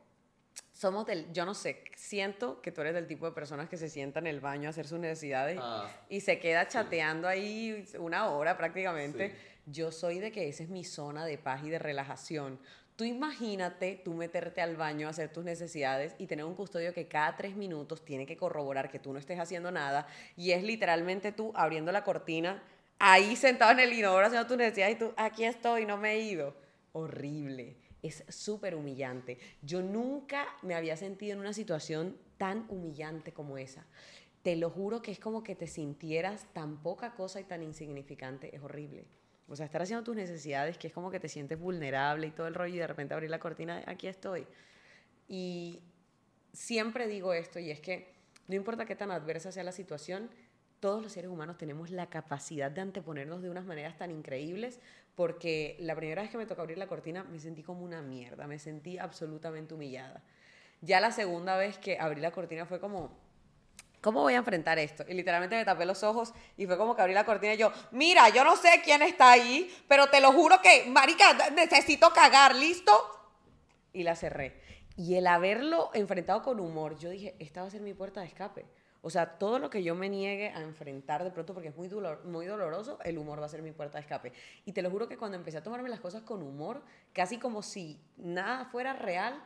somos 0.72 1.06
del, 1.06 1.30
yo 1.32 1.44
no 1.44 1.54
sé, 1.54 1.84
siento 1.96 2.62
que 2.62 2.70
tú 2.70 2.82
eres 2.82 2.94
del 2.94 3.06
tipo 3.06 3.26
de 3.26 3.32
personas 3.32 3.68
que 3.68 3.76
se 3.76 3.88
sienta 3.88 4.20
en 4.20 4.28
el 4.28 4.40
baño 4.40 4.68
a 4.68 4.70
hacer 4.70 4.86
sus 4.86 5.00
necesidades 5.00 5.58
ah. 5.60 5.90
y 6.08 6.20
se 6.20 6.38
queda 6.38 6.68
chateando 6.68 7.26
ahí 7.26 7.84
una 7.98 8.30
hora 8.30 8.56
prácticamente. 8.56 9.34
Yo 9.66 9.92
soy 9.92 10.20
de 10.20 10.32
que 10.32 10.48
esa 10.48 10.62
es 10.62 10.68
mi 10.68 10.84
zona 10.84 11.26
de 11.26 11.36
paz 11.36 11.62
y 11.64 11.70
de 11.70 11.78
relajación. 11.78 12.58
Tú 13.00 13.06
imagínate 13.06 13.98
tú 14.04 14.12
meterte 14.12 14.60
al 14.60 14.76
baño 14.76 15.06
a 15.06 15.10
hacer 15.12 15.32
tus 15.32 15.42
necesidades 15.42 16.14
y 16.18 16.26
tener 16.26 16.44
un 16.44 16.54
custodio 16.54 16.92
que 16.92 17.08
cada 17.08 17.34
tres 17.34 17.56
minutos 17.56 18.04
tiene 18.04 18.26
que 18.26 18.36
corroborar 18.36 18.90
que 18.90 18.98
tú 18.98 19.10
no 19.10 19.18
estés 19.18 19.40
haciendo 19.40 19.70
nada 19.70 20.06
y 20.36 20.50
es 20.50 20.62
literalmente 20.62 21.32
tú 21.32 21.50
abriendo 21.54 21.92
la 21.92 22.04
cortina, 22.04 22.62
ahí 22.98 23.36
sentado 23.36 23.72
en 23.72 23.80
el 23.80 23.94
inodoro 23.94 24.26
haciendo 24.26 24.46
tus 24.46 24.58
necesidades 24.58 24.96
y 24.96 24.98
tú, 24.98 25.14
aquí 25.16 25.44
estoy, 25.44 25.86
no 25.86 25.96
me 25.96 26.12
he 26.12 26.20
ido. 26.20 26.54
Horrible. 26.92 27.78
es 28.02 28.22
súper 28.28 28.74
humillante. 28.74 29.38
Yo 29.62 29.80
nunca 29.80 30.46
me 30.60 30.74
había 30.74 30.98
sentido 30.98 31.32
en 31.32 31.40
una 31.40 31.54
situación 31.54 32.18
tan 32.36 32.66
humillante 32.68 33.32
como 33.32 33.56
esa. 33.56 33.86
Te 34.42 34.56
lo 34.56 34.68
juro 34.68 35.00
que 35.00 35.12
es 35.12 35.18
como 35.18 35.42
que 35.42 35.56
te 35.56 35.68
sintieras 35.68 36.44
tan 36.52 36.82
poca 36.82 37.14
cosa 37.14 37.40
y 37.40 37.44
tan 37.44 37.62
insignificante. 37.62 38.54
Es 38.54 38.60
horrible. 38.60 39.06
O 39.50 39.56
sea, 39.56 39.66
estar 39.66 39.82
haciendo 39.82 40.04
tus 40.04 40.16
necesidades, 40.16 40.78
que 40.78 40.86
es 40.86 40.92
como 40.92 41.10
que 41.10 41.18
te 41.18 41.28
sientes 41.28 41.58
vulnerable 41.58 42.28
y 42.28 42.30
todo 42.30 42.46
el 42.46 42.54
rollo 42.54 42.74
y 42.74 42.78
de 42.78 42.86
repente 42.86 43.14
abrir 43.14 43.30
la 43.30 43.40
cortina, 43.40 43.82
aquí 43.86 44.06
estoy. 44.06 44.46
Y 45.28 45.80
siempre 46.52 47.08
digo 47.08 47.32
esto 47.32 47.58
y 47.58 47.70
es 47.70 47.80
que 47.80 48.12
no 48.48 48.54
importa 48.54 48.86
qué 48.86 48.96
tan 48.96 49.10
adversa 49.10 49.52
sea 49.52 49.64
la 49.64 49.72
situación, 49.72 50.30
todos 50.78 51.02
los 51.02 51.12
seres 51.12 51.30
humanos 51.30 51.58
tenemos 51.58 51.90
la 51.90 52.06
capacidad 52.06 52.70
de 52.70 52.80
anteponernos 52.80 53.42
de 53.42 53.50
unas 53.50 53.64
maneras 53.64 53.98
tan 53.98 54.10
increíbles 54.10 54.80
porque 55.14 55.76
la 55.80 55.94
primera 55.94 56.22
vez 56.22 56.30
que 56.30 56.38
me 56.38 56.46
tocó 56.46 56.62
abrir 56.62 56.78
la 56.78 56.86
cortina 56.86 57.24
me 57.24 57.38
sentí 57.38 57.62
como 57.62 57.84
una 57.84 58.00
mierda, 58.00 58.46
me 58.46 58.58
sentí 58.58 58.98
absolutamente 58.98 59.74
humillada. 59.74 60.22
Ya 60.80 61.00
la 61.00 61.10
segunda 61.10 61.56
vez 61.56 61.76
que 61.76 61.98
abrí 61.98 62.20
la 62.20 62.30
cortina 62.30 62.64
fue 62.64 62.80
como, 62.80 63.10
¿cómo 64.00 64.22
voy 64.22 64.34
a 64.34 64.38
enfrentar 64.38 64.78
esto? 64.78 65.04
Y 65.08 65.14
literalmente 65.14 65.56
me 65.56 65.64
tapé 65.64 65.84
los 65.84 66.02
ojos 66.02 66.32
y 66.56 66.66
fue 66.66 66.76
como 66.76 66.94
que 66.94 67.02
abrí 67.02 67.14
la 67.14 67.24
cortina 67.24 67.54
y 67.54 67.58
yo, 67.58 67.72
mira, 67.92 68.28
yo 68.28 68.44
no 68.44 68.56
sé 68.56 68.80
quién 68.84 69.02
está 69.02 69.30
ahí, 69.30 69.74
pero 69.88 70.08
te 70.08 70.20
lo 70.20 70.32
juro 70.32 70.60
que, 70.62 70.86
marica, 70.86 71.50
necesito 71.50 72.10
cagar, 72.12 72.54
¿listo? 72.54 72.92
Y 73.92 74.02
la 74.02 74.16
cerré. 74.16 74.60
Y 74.96 75.14
el 75.14 75.26
haberlo 75.26 75.90
enfrentado 75.94 76.42
con 76.42 76.60
humor, 76.60 76.98
yo 76.98 77.10
dije, 77.10 77.34
esta 77.38 77.62
va 77.62 77.68
a 77.68 77.70
ser 77.70 77.80
mi 77.80 77.94
puerta 77.94 78.20
de 78.20 78.26
escape. 78.26 78.66
O 79.02 79.08
sea, 79.08 79.38
todo 79.38 79.58
lo 79.58 79.70
que 79.70 79.82
yo 79.82 79.94
me 79.94 80.10
niegue 80.10 80.50
a 80.50 80.60
enfrentar 80.60 81.24
de 81.24 81.30
pronto, 81.30 81.54
porque 81.54 81.68
es 81.70 81.76
muy, 81.76 81.88
dolor, 81.88 82.22
muy 82.26 82.44
doloroso, 82.44 82.98
el 83.02 83.16
humor 83.16 83.40
va 83.40 83.46
a 83.46 83.48
ser 83.48 83.62
mi 83.62 83.72
puerta 83.72 83.96
de 83.96 84.02
escape. 84.02 84.32
Y 84.66 84.72
te 84.72 84.82
lo 84.82 84.90
juro 84.90 85.08
que 85.08 85.16
cuando 85.16 85.38
empecé 85.38 85.56
a 85.56 85.62
tomarme 85.62 85.88
las 85.88 86.00
cosas 86.00 86.22
con 86.22 86.42
humor, 86.42 86.82
casi 87.14 87.38
como 87.38 87.62
si 87.62 87.98
nada 88.18 88.66
fuera 88.66 88.92
real, 88.92 89.42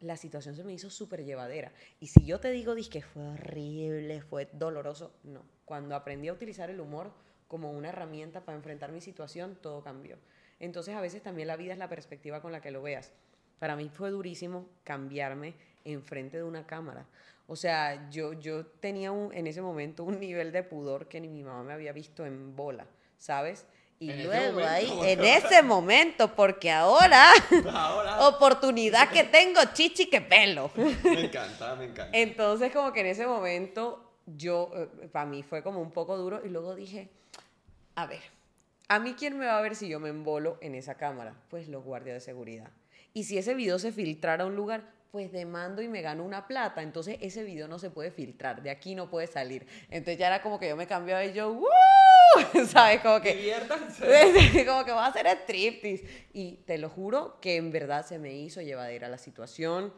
la 0.00 0.16
situación 0.16 0.54
se 0.54 0.64
me 0.64 0.72
hizo 0.72 0.90
súper 0.90 1.24
llevadera. 1.24 1.72
Y 2.00 2.08
si 2.08 2.24
yo 2.24 2.40
te 2.40 2.50
digo, 2.50 2.74
que 2.90 3.02
fue 3.02 3.22
horrible, 3.22 4.20
fue 4.22 4.48
doloroso, 4.52 5.12
no. 5.24 5.42
Cuando 5.64 5.94
aprendí 5.94 6.28
a 6.28 6.32
utilizar 6.32 6.70
el 6.70 6.80
humor 6.80 7.12
como 7.48 7.70
una 7.72 7.88
herramienta 7.88 8.44
para 8.44 8.56
enfrentar 8.56 8.92
mi 8.92 9.00
situación, 9.00 9.56
todo 9.60 9.82
cambió. 9.82 10.16
Entonces 10.60 10.94
a 10.94 11.00
veces 11.00 11.22
también 11.22 11.48
la 11.48 11.56
vida 11.56 11.72
es 11.72 11.78
la 11.78 11.88
perspectiva 11.88 12.40
con 12.40 12.52
la 12.52 12.60
que 12.60 12.70
lo 12.70 12.82
veas. 12.82 13.12
Para 13.58 13.76
mí 13.76 13.88
fue 13.88 14.10
durísimo 14.10 14.68
cambiarme 14.84 15.54
enfrente 15.84 16.36
de 16.36 16.44
una 16.44 16.66
cámara. 16.66 17.06
O 17.46 17.56
sea, 17.56 18.10
yo, 18.10 18.32
yo 18.32 18.66
tenía 18.66 19.10
en 19.10 19.46
ese 19.46 19.62
momento 19.62 20.04
un 20.04 20.18
nivel 20.20 20.52
de 20.52 20.62
pudor 20.62 21.08
que 21.08 21.20
ni 21.20 21.28
mi 21.28 21.42
mamá 21.42 21.62
me 21.62 21.72
había 21.72 21.92
visto 21.92 22.26
en 22.26 22.56
bola, 22.56 22.86
¿sabes? 23.18 23.66
Y 23.98 24.12
luego 24.12 24.60
ahí, 24.60 24.90
en 25.04 25.24
ese 25.24 25.62
momento, 25.62 26.34
porque 26.34 26.70
ahora, 26.70 27.30
oportunidad 28.20 29.08
que 29.10 29.24
tengo, 29.24 29.60
chichi 29.72 30.10
que 30.10 30.20
pelo. 30.20 30.70
Me 30.76 31.24
encanta, 31.24 31.74
me 31.76 31.86
encanta. 31.86 32.10
Entonces, 32.12 32.72
como 32.72 32.92
que 32.92 33.00
en 33.00 33.06
ese 33.06 33.26
momento, 33.26 34.12
yo, 34.26 34.70
eh, 34.74 35.08
para 35.10 35.24
mí 35.24 35.42
fue 35.42 35.62
como 35.62 35.80
un 35.80 35.92
poco 35.92 36.18
duro 36.18 36.42
y 36.44 36.50
luego 36.50 36.74
dije, 36.74 37.08
a 37.94 38.06
ver, 38.06 38.20
¿a 38.88 38.98
mí 38.98 39.14
quién 39.18 39.38
me 39.38 39.46
va 39.46 39.56
a 39.56 39.62
ver 39.62 39.74
si 39.74 39.88
yo 39.88 39.98
me 39.98 40.10
embolo 40.10 40.58
en 40.60 40.74
esa 40.74 40.96
cámara? 40.96 41.34
Pues 41.48 41.68
los 41.68 41.82
guardias 41.82 42.16
de 42.16 42.20
seguridad. 42.20 42.70
Y 43.14 43.24
si 43.24 43.38
ese 43.38 43.54
video 43.54 43.78
se 43.78 43.92
filtrara 43.92 44.44
a 44.44 44.46
un 44.46 44.56
lugar, 44.56 44.92
pues 45.10 45.32
demando 45.32 45.80
y 45.80 45.88
me 45.88 46.02
gano 46.02 46.22
una 46.22 46.46
plata. 46.46 46.82
Entonces 46.82 47.16
ese 47.22 47.44
video 47.44 47.66
no 47.66 47.78
se 47.78 47.88
puede 47.88 48.10
filtrar, 48.10 48.62
de 48.62 48.68
aquí 48.68 48.94
no 48.94 49.08
puede 49.08 49.26
salir. 49.26 49.66
Entonces 49.88 50.18
ya 50.18 50.26
era 50.26 50.42
como 50.42 50.58
que 50.58 50.68
yo 50.68 50.76
me 50.76 50.86
cambiaba 50.86 51.24
y 51.24 51.32
yo, 51.32 51.50
¡Woo! 51.50 51.66
¿Sabes? 52.68 53.00
Como 53.00 53.20
que. 53.20 53.52
como 54.66 54.84
que 54.84 54.92
va 54.92 55.06
a 55.06 55.08
hacer 55.08 55.26
striptease. 55.26 56.28
Y 56.32 56.58
te 56.66 56.78
lo 56.78 56.88
juro 56.88 57.38
que 57.40 57.56
en 57.56 57.70
verdad 57.70 58.06
se 58.06 58.18
me 58.18 58.34
hizo 58.34 58.60
llevadera 58.62 59.08
la 59.08 59.18
situación. 59.18 59.92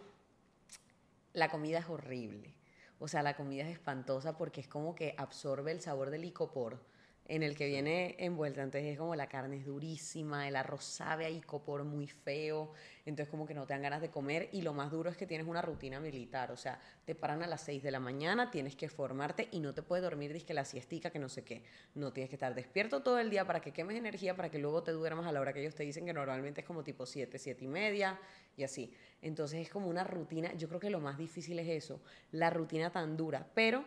La 1.33 1.49
comida 1.51 1.79
es 1.79 1.89
horrible. 1.89 2.55
O 2.99 3.09
sea, 3.09 3.23
la 3.23 3.37
comida 3.37 3.65
es 3.65 3.71
espantosa 3.71 4.37
porque 4.37 4.61
es 4.61 4.69
como 4.69 4.95
que 4.95 5.15
absorbe 5.17 5.71
el 5.71 5.81
sabor 5.81 6.11
del 6.11 6.23
licopor 6.23 6.81
en 7.29 7.43
el 7.43 7.55
que 7.55 7.67
viene 7.67 8.17
envuelta. 8.19 8.63
Entonces 8.63 8.91
es 8.91 8.99
como 8.99 9.15
la 9.15 9.29
carne 9.29 9.59
es 9.59 9.67
durísima, 9.67 10.49
el 10.49 10.57
arroz 10.57 10.83
sabe 10.83 11.27
ahí 11.27 11.41
copor 11.43 11.85
muy 11.85 12.07
feo, 12.07 12.73
entonces 13.05 13.31
como 13.31 13.47
que 13.47 13.55
no 13.55 13.67
te 13.67 13.75
dan 13.75 13.83
ganas 13.83 14.01
de 14.01 14.11
comer 14.11 14.49
y 14.53 14.63
lo 14.63 14.73
más 14.73 14.91
duro 14.91 15.11
es 15.11 15.17
que 15.17 15.27
tienes 15.27 15.47
una 15.47 15.61
rutina 15.61 16.01
militar, 16.01 16.51
o 16.51 16.57
sea, 16.57 16.81
te 17.05 17.15
paran 17.15 17.43
a 17.43 17.47
las 17.47 17.61
6 17.61 17.83
de 17.83 17.91
la 17.91 18.01
mañana, 18.01 18.51
tienes 18.51 18.75
que 18.77 18.89
formarte 18.89 19.49
y 19.53 19.61
no 19.61 19.75
te 19.75 19.83
puedes 19.83 20.03
dormir, 20.03 20.33
dices 20.33 20.47
que 20.47 20.55
la 20.55 20.65
siestica, 20.65 21.11
que 21.11 21.19
no 21.19 21.29
sé 21.29 21.45
qué, 21.45 21.63
no 21.95 22.13
tienes 22.13 22.31
que 22.31 22.37
estar 22.37 22.55
despierto 22.55 23.03
todo 23.03 23.19
el 23.19 23.29
día 23.29 23.47
para 23.47 23.61
que 23.61 23.73
quemes 23.73 23.97
energía, 23.97 24.35
para 24.35 24.51
que 24.51 24.59
luego 24.59 24.83
te 24.83 24.93
duermas 24.93 25.27
a 25.27 25.33
la 25.33 25.41
hora 25.41 25.53
que 25.53 25.61
ellos 25.61 25.75
te 25.75 25.83
dicen 25.83 26.07
que 26.07 26.15
normalmente 26.15 26.63
es 26.63 26.67
como 26.67 26.83
tipo 26.83 27.05
7, 27.05 27.39
7 27.39 27.65
y 27.65 27.69
media 27.69 28.19
y 28.57 28.65
así. 28.65 28.95
Entonces 29.21 29.61
es 29.61 29.71
como 29.71 29.89
una 29.89 30.05
rutina, 30.05 30.55
yo 30.55 30.69
creo 30.69 30.81
que 30.81 30.91
lo 30.91 31.01
más 31.01 31.19
difícil 31.19 31.59
es 31.59 31.69
eso, 31.69 32.01
la 32.33 32.49
rutina 32.49 32.91
tan 32.91 33.17
dura, 33.19 33.47
pero 33.55 33.85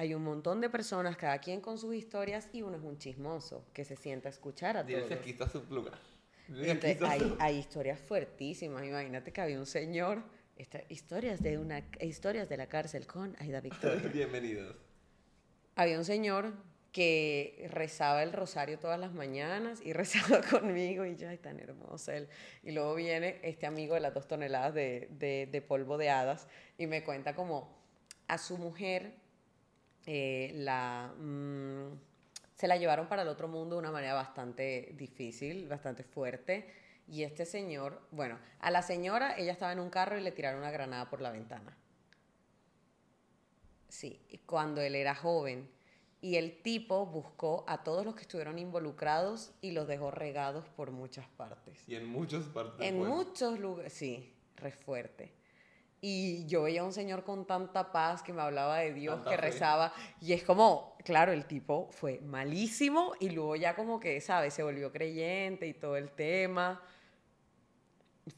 hay 0.00 0.14
un 0.14 0.24
montón 0.24 0.62
de 0.62 0.70
personas, 0.70 1.14
cada 1.18 1.38
quien 1.40 1.60
con 1.60 1.76
sus 1.76 1.94
historias, 1.94 2.48
y 2.54 2.62
uno 2.62 2.78
es 2.78 2.82
un 2.82 2.96
chismoso 2.96 3.66
que 3.74 3.84
se 3.84 3.96
sienta 3.96 4.30
a 4.30 4.32
escuchar 4.32 4.78
a 4.78 4.86
todos. 4.86 5.12
aquí 5.12 5.32
está 5.32 5.46
su 5.46 5.62
lugar. 5.68 5.98
hay, 7.06 7.36
hay, 7.38 7.58
historias 7.58 8.00
fuertísimas. 8.00 8.82
Imagínate 8.82 9.30
que 9.30 9.42
había 9.42 9.58
un 9.58 9.66
señor, 9.66 10.22
esta, 10.56 10.80
historias, 10.88 11.42
de 11.42 11.58
una, 11.58 11.86
historias 12.00 12.48
de 12.48 12.56
la 12.56 12.66
cárcel 12.66 13.06
con 13.06 13.36
Aida 13.40 13.60
Victoria. 13.68 14.08
Bienvenidos. 14.08 14.74
Había 15.76 15.98
un 15.98 16.06
señor 16.06 16.54
que 16.92 17.68
rezaba 17.70 18.22
el 18.22 18.32
rosario 18.32 18.78
todas 18.78 18.98
las 18.98 19.12
mañanas 19.12 19.82
y 19.84 19.92
rezaba 19.92 20.40
conmigo 20.40 21.04
y 21.04 21.14
ya, 21.16 21.28
ay, 21.28 21.36
tan 21.36 21.60
hermoso 21.60 22.10
él. 22.10 22.26
Y 22.62 22.70
luego 22.70 22.94
viene 22.94 23.38
este 23.42 23.66
amigo 23.66 23.96
de 23.96 24.00
las 24.00 24.14
dos 24.14 24.26
toneladas 24.26 24.72
de, 24.72 25.08
de, 25.10 25.46
de 25.52 25.60
polvo 25.60 25.98
de 25.98 26.08
hadas 26.08 26.48
y 26.78 26.86
me 26.86 27.04
cuenta 27.04 27.34
como 27.34 27.78
a 28.28 28.38
su 28.38 28.56
mujer 28.56 29.28
eh, 30.12 30.50
la, 30.56 31.14
mm, 31.16 31.96
se 32.56 32.66
la 32.66 32.76
llevaron 32.76 33.06
para 33.06 33.22
el 33.22 33.28
otro 33.28 33.46
mundo 33.46 33.76
de 33.76 33.78
una 33.78 33.92
manera 33.92 34.14
bastante 34.14 34.92
difícil, 34.96 35.68
bastante 35.68 36.02
fuerte. 36.02 36.68
Y 37.06 37.22
este 37.22 37.46
señor, 37.46 38.02
bueno, 38.10 38.36
a 38.58 38.72
la 38.72 38.82
señora 38.82 39.38
ella 39.38 39.52
estaba 39.52 39.70
en 39.70 39.78
un 39.78 39.88
carro 39.88 40.18
y 40.18 40.22
le 40.22 40.32
tiraron 40.32 40.58
una 40.58 40.72
granada 40.72 41.08
por 41.08 41.20
la 41.20 41.30
ventana. 41.30 41.76
Sí, 43.88 44.20
cuando 44.46 44.80
él 44.80 44.96
era 44.96 45.14
joven. 45.14 45.70
Y 46.20 46.34
el 46.34 46.60
tipo 46.60 47.06
buscó 47.06 47.64
a 47.68 47.84
todos 47.84 48.04
los 48.04 48.16
que 48.16 48.22
estuvieron 48.22 48.58
involucrados 48.58 49.52
y 49.60 49.70
los 49.70 49.86
dejó 49.86 50.10
regados 50.10 50.66
por 50.70 50.90
muchas 50.90 51.28
partes. 51.28 51.88
Y 51.88 51.94
en 51.94 52.06
muchas 52.06 52.46
partes. 52.46 52.84
En 52.84 52.98
muchos 52.98 53.60
lugares, 53.60 53.92
sí, 53.92 54.34
re 54.56 54.72
fuerte. 54.72 55.39
Y 56.02 56.46
yo 56.46 56.62
veía 56.62 56.80
a 56.80 56.84
un 56.84 56.94
señor 56.94 57.24
con 57.24 57.46
tanta 57.46 57.92
paz 57.92 58.22
que 58.22 58.32
me 58.32 58.40
hablaba 58.40 58.78
de 58.78 58.94
Dios, 58.94 59.20
que 59.28 59.36
rezaba. 59.36 59.92
Y 60.20 60.32
es 60.32 60.42
como, 60.42 60.96
claro, 61.04 61.32
el 61.32 61.44
tipo 61.44 61.90
fue 61.90 62.20
malísimo 62.20 63.12
y 63.20 63.28
luego 63.30 63.54
ya 63.56 63.76
como 63.76 64.00
que, 64.00 64.18
¿sabes? 64.22 64.54
Se 64.54 64.62
volvió 64.62 64.90
creyente 64.92 65.66
y 65.66 65.74
todo 65.74 65.96
el 65.96 66.10
tema. 66.10 66.82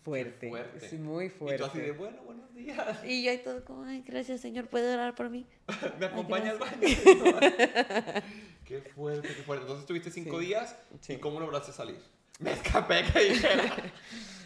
Fuerte. 0.02 0.48
fuerte. 0.48 0.98
muy 0.98 1.28
fuerte. 1.28 1.54
Y 1.54 1.58
tú 1.58 1.64
así 1.66 1.78
de, 1.80 1.92
bueno, 1.92 2.22
buenos 2.22 2.52
días. 2.52 3.04
Y 3.04 3.22
yo 3.22 3.30
ahí 3.30 3.38
todo 3.38 3.64
como, 3.64 3.84
ay, 3.84 4.02
gracias 4.04 4.40
Señor, 4.40 4.68
¿puede 4.68 4.92
orar 4.92 5.14
por 5.14 5.30
mí? 5.30 5.46
¿Me 6.00 6.06
acompaña 6.06 6.52
al 6.52 6.58
baño? 6.58 6.80
qué 8.64 8.80
fuerte, 8.94 9.28
qué 9.28 9.42
fuerte. 9.42 9.62
Entonces 9.62 9.82
estuviste 9.82 10.10
cinco 10.10 10.38
días 10.40 10.76
y 11.08 11.16
¿cómo 11.16 11.38
lograste 11.38 11.72
salir? 11.72 11.98
Me 12.40 12.52
escapé, 12.52 13.04
que 13.12 13.20
dijera. 13.20 13.76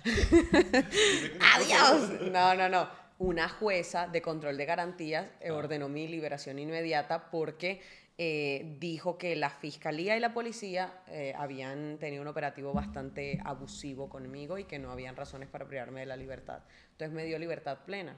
Adiós. 1.55 2.11
No, 2.31 2.55
no, 2.55 2.69
no 2.69 3.06
una 3.19 3.49
jueza 3.49 4.09
de 4.09 4.21
control 4.21 4.57
de 4.57 4.67
garantías 4.67 5.31
eh, 5.41 5.51
ordenó 5.51 5.89
mi 5.89 6.07
liberación 6.07 6.59
inmediata 6.59 7.31
porque 7.31 7.81
eh, 8.19 8.77
dijo 8.79 9.19
que 9.19 9.37
la 9.37 9.51
fiscalía 9.51 10.17
y 10.17 10.21
la 10.21 10.33
policía 10.33 11.03
eh, 11.09 11.35
habían 11.37 11.99
tenido 11.99 12.23
un 12.23 12.29
operativo 12.29 12.73
bastante 12.73 13.41
abusivo 13.45 14.09
conmigo 14.09 14.59
y 14.59 14.65
que 14.65 14.79
no 14.79 14.91
habían 14.91 15.17
razones 15.17 15.49
para 15.49 15.67
privarme 15.67 16.01
de 16.01 16.07
la 16.07 16.17
libertad. 16.17 16.61
Entonces 16.93 17.15
me 17.15 17.25
dio 17.25 17.39
libertad 17.39 17.79
plena. 17.85 18.17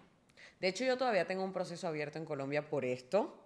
De 0.61 0.69
hecho, 0.69 0.85
yo 0.85 0.97
todavía 0.97 1.27
tengo 1.27 1.45
un 1.45 1.53
proceso 1.53 1.87
abierto 1.87 2.19
en 2.19 2.25
Colombia 2.25 2.69
por 2.69 2.85
esto, 2.85 3.45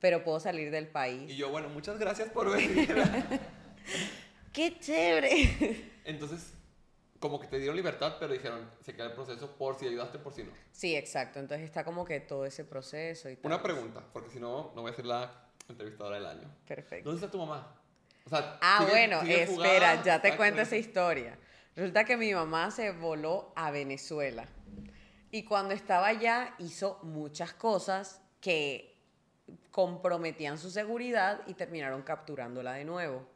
pero 0.00 0.24
puedo 0.24 0.40
salir 0.40 0.70
del 0.70 0.88
país. 0.88 1.30
Y 1.30 1.36
yo, 1.36 1.50
bueno, 1.50 1.68
muchas 1.68 1.98
gracias 1.98 2.28
por 2.30 2.52
venir. 2.52 2.94
¡Qué 4.52 4.78
chévere! 4.78 5.90
Entonces, 6.04 6.54
como 7.18 7.40
que 7.40 7.46
te 7.46 7.58
dieron 7.58 7.76
libertad, 7.76 8.16
pero 8.18 8.32
dijeron, 8.32 8.70
se 8.80 8.94
queda 8.94 9.06
el 9.06 9.12
proceso 9.12 9.56
por 9.56 9.78
si 9.78 9.86
ayudaste, 9.86 10.18
por 10.18 10.32
si 10.32 10.44
no. 10.44 10.52
Sí, 10.72 10.94
exacto. 10.94 11.40
Entonces 11.40 11.64
está 11.64 11.84
como 11.84 12.04
que 12.04 12.20
todo 12.20 12.46
ese 12.46 12.64
proceso 12.64 13.28
y 13.28 13.36
tal. 13.36 13.50
Una 13.50 13.62
pregunta, 13.62 14.02
porque 14.12 14.30
si 14.30 14.38
no, 14.38 14.72
no 14.74 14.82
voy 14.82 14.92
a 14.92 14.94
ser 14.94 15.06
la 15.06 15.48
entrevistadora 15.68 16.16
del 16.16 16.26
año. 16.26 16.50
Perfecto. 16.66 17.10
¿Dónde 17.10 17.24
está 17.24 17.30
tu 17.30 17.38
mamá? 17.38 17.74
O 18.24 18.28
sea, 18.28 18.58
ah, 18.60 18.86
bueno, 18.88 19.22
espera, 19.22 20.02
ya 20.02 20.20
te 20.20 20.36
cuento 20.36 20.60
esa 20.60 20.76
historia. 20.76 21.38
Resulta 21.74 22.04
que 22.04 22.16
mi 22.16 22.34
mamá 22.34 22.70
se 22.70 22.90
voló 22.92 23.52
a 23.56 23.70
Venezuela. 23.70 24.46
Y 25.30 25.44
cuando 25.44 25.74
estaba 25.74 26.08
allá 26.08 26.54
hizo 26.58 26.98
muchas 27.02 27.52
cosas 27.52 28.20
que 28.40 28.96
comprometían 29.70 30.58
su 30.58 30.70
seguridad 30.70 31.40
y 31.46 31.54
terminaron 31.54 32.02
capturándola 32.02 32.74
de 32.74 32.84
nuevo. 32.84 33.26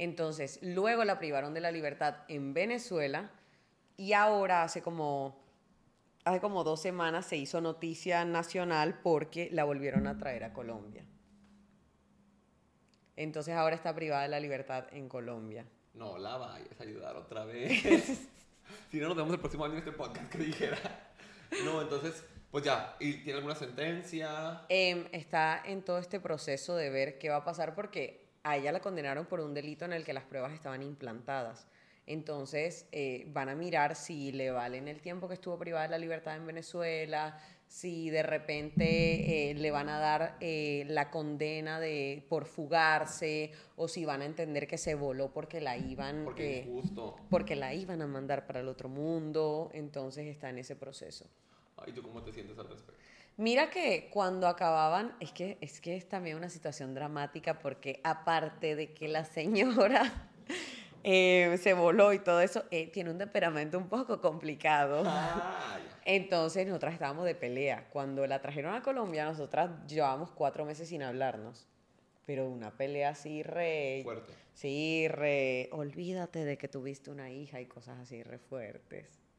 Entonces, 0.00 0.58
luego 0.62 1.04
la 1.04 1.18
privaron 1.18 1.52
de 1.52 1.60
la 1.60 1.70
libertad 1.70 2.24
en 2.28 2.54
Venezuela 2.54 3.30
Y 3.98 4.14
ahora 4.14 4.62
hace 4.62 4.80
como, 4.80 5.44
hace 6.24 6.40
como 6.40 6.64
dos 6.64 6.80
semanas 6.80 7.26
se 7.26 7.36
hizo 7.36 7.60
noticia 7.60 8.24
nacional 8.24 8.98
porque 9.02 9.50
la 9.52 9.64
volvieron 9.64 10.06
a 10.06 10.16
traer 10.16 10.44
a 10.44 10.54
Colombia. 10.54 11.04
Entonces 13.14 13.54
ahora 13.54 13.76
está 13.76 13.94
privada 13.94 14.22
de 14.22 14.28
la 14.28 14.40
libertad 14.40 14.86
en 14.90 15.06
Colombia. 15.06 15.66
No 15.92 16.16
la 16.16 16.38
vayas 16.38 16.80
a 16.80 16.82
ayudar 16.82 17.16
otra 17.16 17.44
vez. 17.44 17.82
si 18.90 19.00
no, 19.00 19.08
nos 19.08 19.16
vemos 19.18 19.34
el 19.34 19.40
próximo 19.40 19.66
año 19.66 19.74
en 19.74 19.80
este 19.80 19.92
podcast 19.92 20.30
que 20.30 20.38
dijera. 20.38 20.78
No, 21.66 21.82
entonces, 21.82 22.24
pues 22.50 22.64
ya. 22.64 22.96
¿Y 23.00 23.22
tiene 23.22 23.36
alguna 23.36 23.54
sentencia? 23.54 24.62
Em, 24.70 25.08
está 25.12 25.60
en 25.62 25.82
todo 25.82 25.98
este 25.98 26.20
proceso 26.20 26.74
de 26.74 26.88
ver 26.88 27.18
qué 27.18 27.28
va 27.28 27.36
a 27.36 27.44
pasar 27.44 27.74
porque 27.74 28.19
a 28.42 28.56
ella 28.56 28.72
la 28.72 28.80
condenaron 28.80 29.26
por 29.26 29.40
un 29.40 29.54
delito 29.54 29.84
en 29.84 29.92
el 29.92 30.04
que 30.04 30.12
las 30.12 30.24
pruebas 30.24 30.52
estaban 30.52 30.82
implantadas. 30.82 31.66
Entonces 32.06 32.86
eh, 32.92 33.26
van 33.32 33.48
a 33.48 33.54
mirar 33.54 33.94
si 33.94 34.32
le 34.32 34.50
valen 34.50 34.88
el 34.88 35.00
tiempo 35.00 35.28
que 35.28 35.34
estuvo 35.34 35.58
privada 35.58 35.84
de 35.84 35.90
la 35.90 35.98
libertad 35.98 36.36
en 36.36 36.46
Venezuela, 36.46 37.38
si 37.68 38.10
de 38.10 38.24
repente 38.24 39.50
eh, 39.50 39.54
le 39.54 39.70
van 39.70 39.88
a 39.88 40.00
dar 40.00 40.36
eh, 40.40 40.84
la 40.88 41.08
condena 41.08 41.78
de 41.78 42.24
por 42.28 42.46
fugarse 42.46 43.52
o 43.76 43.86
si 43.86 44.04
van 44.04 44.22
a 44.22 44.24
entender 44.24 44.66
que 44.66 44.76
se 44.76 44.96
voló 44.96 45.32
porque 45.32 45.60
la 45.60 45.76
iban 45.76 46.24
Porque 47.30 47.54
la 47.54 47.74
iban 47.74 48.02
a 48.02 48.08
mandar 48.08 48.44
para 48.44 48.58
el 48.58 48.66
otro 48.66 48.88
mundo. 48.88 49.70
Entonces 49.72 50.26
está 50.26 50.50
en 50.50 50.58
ese 50.58 50.74
proceso. 50.74 51.26
¿Y 51.86 51.92
tú 51.92 52.02
cómo 52.02 52.22
te 52.22 52.32
sientes 52.32 52.58
al 52.58 52.68
respecto? 52.68 52.99
Mira 53.40 53.70
que 53.70 54.10
cuando 54.12 54.46
acababan, 54.46 55.16
es 55.18 55.32
que, 55.32 55.56
es 55.62 55.80
que 55.80 55.96
es 55.96 56.06
también 56.06 56.36
una 56.36 56.50
situación 56.50 56.92
dramática 56.92 57.58
porque 57.58 57.98
aparte 58.04 58.76
de 58.76 58.92
que 58.92 59.08
la 59.08 59.24
señora 59.24 60.28
eh, 61.04 61.58
se 61.58 61.72
voló 61.72 62.12
y 62.12 62.18
todo 62.18 62.42
eso, 62.42 62.64
eh, 62.70 62.88
tiene 62.88 63.08
un 63.08 63.16
temperamento 63.16 63.78
un 63.78 63.88
poco 63.88 64.20
complicado. 64.20 65.10
Entonces 66.04 66.66
nosotras 66.66 66.92
estábamos 66.92 67.24
de 67.24 67.34
pelea. 67.34 67.88
Cuando 67.88 68.26
la 68.26 68.42
trajeron 68.42 68.74
a 68.74 68.82
Colombia, 68.82 69.24
nosotras 69.24 69.70
llevábamos 69.88 70.30
cuatro 70.32 70.66
meses 70.66 70.90
sin 70.90 71.02
hablarnos. 71.02 71.66
Pero 72.26 72.46
una 72.46 72.76
pelea 72.76 73.08
así 73.08 73.42
re... 73.42 74.02
Fuerte. 74.04 74.34
Sí, 74.52 75.08
re... 75.08 75.70
Olvídate 75.72 76.44
de 76.44 76.58
que 76.58 76.68
tuviste 76.68 77.10
una 77.10 77.30
hija 77.30 77.58
y 77.58 77.64
cosas 77.64 78.00
así 78.00 78.22
re 78.22 78.38
fuertes. 78.38 79.29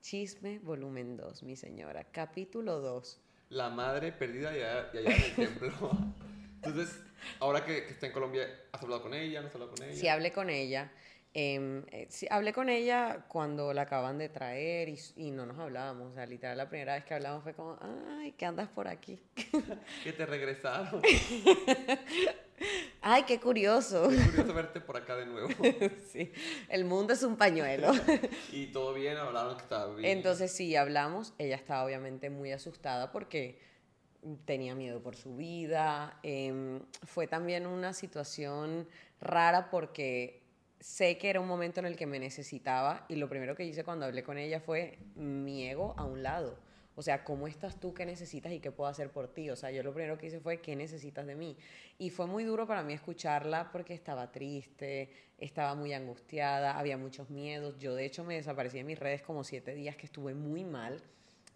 Chisme, 0.00 0.58
volumen 0.60 1.16
2, 1.16 1.42
mi 1.42 1.56
señora. 1.56 2.04
Capítulo 2.04 2.80
2. 2.80 3.20
La 3.50 3.68
madre 3.68 4.12
perdida 4.12 4.56
y 4.56 4.60
allá, 4.60 4.90
y 4.92 4.98
allá 4.98 5.10
en 5.10 5.22
el 5.22 5.34
templo. 5.34 5.90
Entonces, 6.62 7.00
ahora 7.40 7.64
que, 7.64 7.84
que 7.84 7.92
está 7.92 8.06
en 8.06 8.12
Colombia, 8.12 8.48
¿has 8.72 8.82
hablado 8.82 9.02
con 9.02 9.14
ella? 9.14 9.40
¿No 9.40 9.48
has 9.48 9.54
hablado 9.54 9.72
con 9.72 9.82
ella? 9.84 9.94
Sí, 9.94 10.08
hablé 10.08 10.32
con 10.32 10.50
ella. 10.50 10.90
em, 11.34 11.84
eh, 11.90 12.06
sí, 12.10 12.26
hablé 12.30 12.52
con 12.52 12.68
ella 12.68 13.24
cuando 13.28 13.72
la 13.72 13.82
acaban 13.82 14.18
de 14.18 14.28
traer 14.28 14.88
y, 15.16 15.30
no 15.30 15.46
nos 15.46 15.58
hablábamos. 15.58 16.12
O 16.12 16.14
sea, 16.14 16.26
literal, 16.26 16.56
la 16.56 16.68
primera 16.68 16.94
vez 16.94 17.04
que 17.04 17.14
hablamos 17.14 17.42
fue 17.42 17.54
como, 17.54 17.78
ay, 17.80 18.32
¿qué 18.32 18.46
andas 18.46 18.68
por 18.68 18.88
aquí? 18.88 19.20
Que 20.04 20.12
te 20.12 20.26
regresaron. 20.26 21.02
Ay, 23.10 23.22
qué 23.22 23.40
curioso. 23.40 24.10
Qué 24.10 24.16
curioso 24.16 24.52
verte 24.52 24.82
por 24.82 24.98
acá 24.98 25.16
de 25.16 25.24
nuevo. 25.24 25.48
sí, 26.12 26.30
el 26.68 26.84
mundo 26.84 27.14
es 27.14 27.22
un 27.22 27.36
pañuelo. 27.36 27.90
Y 28.52 28.66
todo 28.66 28.92
bien, 28.92 29.16
hablaron 29.16 29.56
que 29.56 29.62
estaba 29.62 29.94
bien. 29.94 30.18
Entonces 30.18 30.52
sí, 30.52 30.76
hablamos. 30.76 31.32
Ella 31.38 31.56
estaba 31.56 31.86
obviamente 31.86 32.28
muy 32.28 32.52
asustada 32.52 33.10
porque 33.10 33.58
tenía 34.44 34.74
miedo 34.74 35.00
por 35.00 35.16
su 35.16 35.36
vida. 35.36 36.20
Em, 36.22 36.80
fue 37.06 37.26
también 37.26 37.66
una 37.66 37.94
situación 37.94 38.86
rara 39.22 39.70
porque 39.70 40.42
sé 40.78 41.16
que 41.16 41.30
era 41.30 41.40
un 41.40 41.48
momento 41.48 41.80
en 41.80 41.86
el 41.86 41.96
que 41.96 42.06
me 42.06 42.18
necesitaba 42.18 43.06
y 43.08 43.16
lo 43.16 43.30
primero 43.30 43.56
que 43.56 43.64
hice 43.64 43.84
cuando 43.84 44.04
hablé 44.04 44.22
con 44.22 44.36
ella 44.36 44.60
fue 44.60 44.98
mi 45.14 45.66
ego 45.66 45.94
a 45.96 46.04
un 46.04 46.22
lado. 46.22 46.58
O 46.98 47.02
sea, 47.02 47.22
¿cómo 47.22 47.46
estás 47.46 47.78
tú? 47.78 47.94
¿Qué 47.94 48.04
necesitas 48.04 48.50
y 48.50 48.58
qué 48.58 48.72
puedo 48.72 48.90
hacer 48.90 49.12
por 49.12 49.28
ti? 49.28 49.50
O 49.50 49.54
sea, 49.54 49.70
yo 49.70 49.84
lo 49.84 49.94
primero 49.94 50.18
que 50.18 50.26
hice 50.26 50.40
fue, 50.40 50.60
¿qué 50.60 50.74
necesitas 50.74 51.24
de 51.28 51.36
mí? 51.36 51.56
Y 51.96 52.10
fue 52.10 52.26
muy 52.26 52.42
duro 52.42 52.66
para 52.66 52.82
mí 52.82 52.92
escucharla 52.92 53.70
porque 53.70 53.94
estaba 53.94 54.32
triste, 54.32 55.08
estaba 55.38 55.76
muy 55.76 55.92
angustiada, 55.92 56.76
había 56.76 56.98
muchos 56.98 57.30
miedos. 57.30 57.78
Yo, 57.78 57.94
de 57.94 58.04
hecho, 58.04 58.24
me 58.24 58.34
desaparecí 58.34 58.78
de 58.78 58.82
mis 58.82 58.98
redes 58.98 59.22
como 59.22 59.44
siete 59.44 59.76
días 59.76 59.94
que 59.94 60.06
estuve 60.06 60.34
muy 60.34 60.64
mal. 60.64 61.00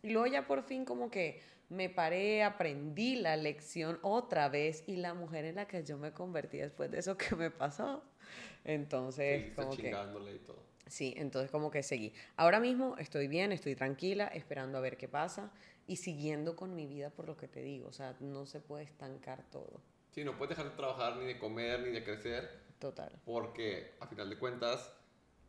Y 0.04 0.10
luego 0.10 0.28
ya 0.28 0.46
por 0.46 0.62
fin 0.62 0.84
como 0.84 1.10
que 1.10 1.40
me 1.70 1.88
paré, 1.90 2.44
aprendí 2.44 3.16
la 3.16 3.36
lección 3.36 3.98
otra 4.02 4.48
vez 4.48 4.84
y 4.86 4.94
la 4.94 5.12
mujer 5.12 5.44
en 5.44 5.56
la 5.56 5.66
que 5.66 5.82
yo 5.82 5.98
me 5.98 6.12
convertí 6.12 6.58
después 6.58 6.88
de 6.92 7.00
eso 7.00 7.16
que 7.18 7.34
me 7.34 7.50
pasó. 7.50 8.00
Entonces, 8.62 9.40
Seguiste 9.40 9.56
como 9.56 9.74
que... 9.74 9.82
chingándole 9.82 10.36
y 10.36 10.38
todo. 10.38 10.71
Sí, 10.86 11.14
entonces 11.16 11.50
como 11.50 11.70
que 11.70 11.82
seguí. 11.82 12.12
Ahora 12.36 12.60
mismo 12.60 12.96
estoy 12.98 13.28
bien, 13.28 13.52
estoy 13.52 13.74
tranquila, 13.74 14.26
esperando 14.28 14.78
a 14.78 14.80
ver 14.80 14.96
qué 14.96 15.08
pasa 15.08 15.50
y 15.86 15.96
siguiendo 15.96 16.56
con 16.56 16.74
mi 16.74 16.86
vida 16.86 17.10
por 17.10 17.26
lo 17.26 17.36
que 17.36 17.48
te 17.48 17.62
digo. 17.62 17.88
O 17.88 17.92
sea, 17.92 18.16
no 18.20 18.46
se 18.46 18.60
puede 18.60 18.84
estancar 18.84 19.42
todo. 19.50 19.80
Sí, 20.10 20.24
no 20.24 20.36
puedes 20.36 20.50
dejar 20.56 20.70
de 20.70 20.76
trabajar, 20.76 21.16
ni 21.16 21.24
de 21.26 21.38
comer, 21.38 21.80
ni 21.80 21.90
de 21.90 22.04
crecer, 22.04 22.62
Total, 22.78 23.12
porque 23.24 23.94
a 24.00 24.06
final 24.06 24.28
de 24.28 24.36
cuentas, 24.38 24.92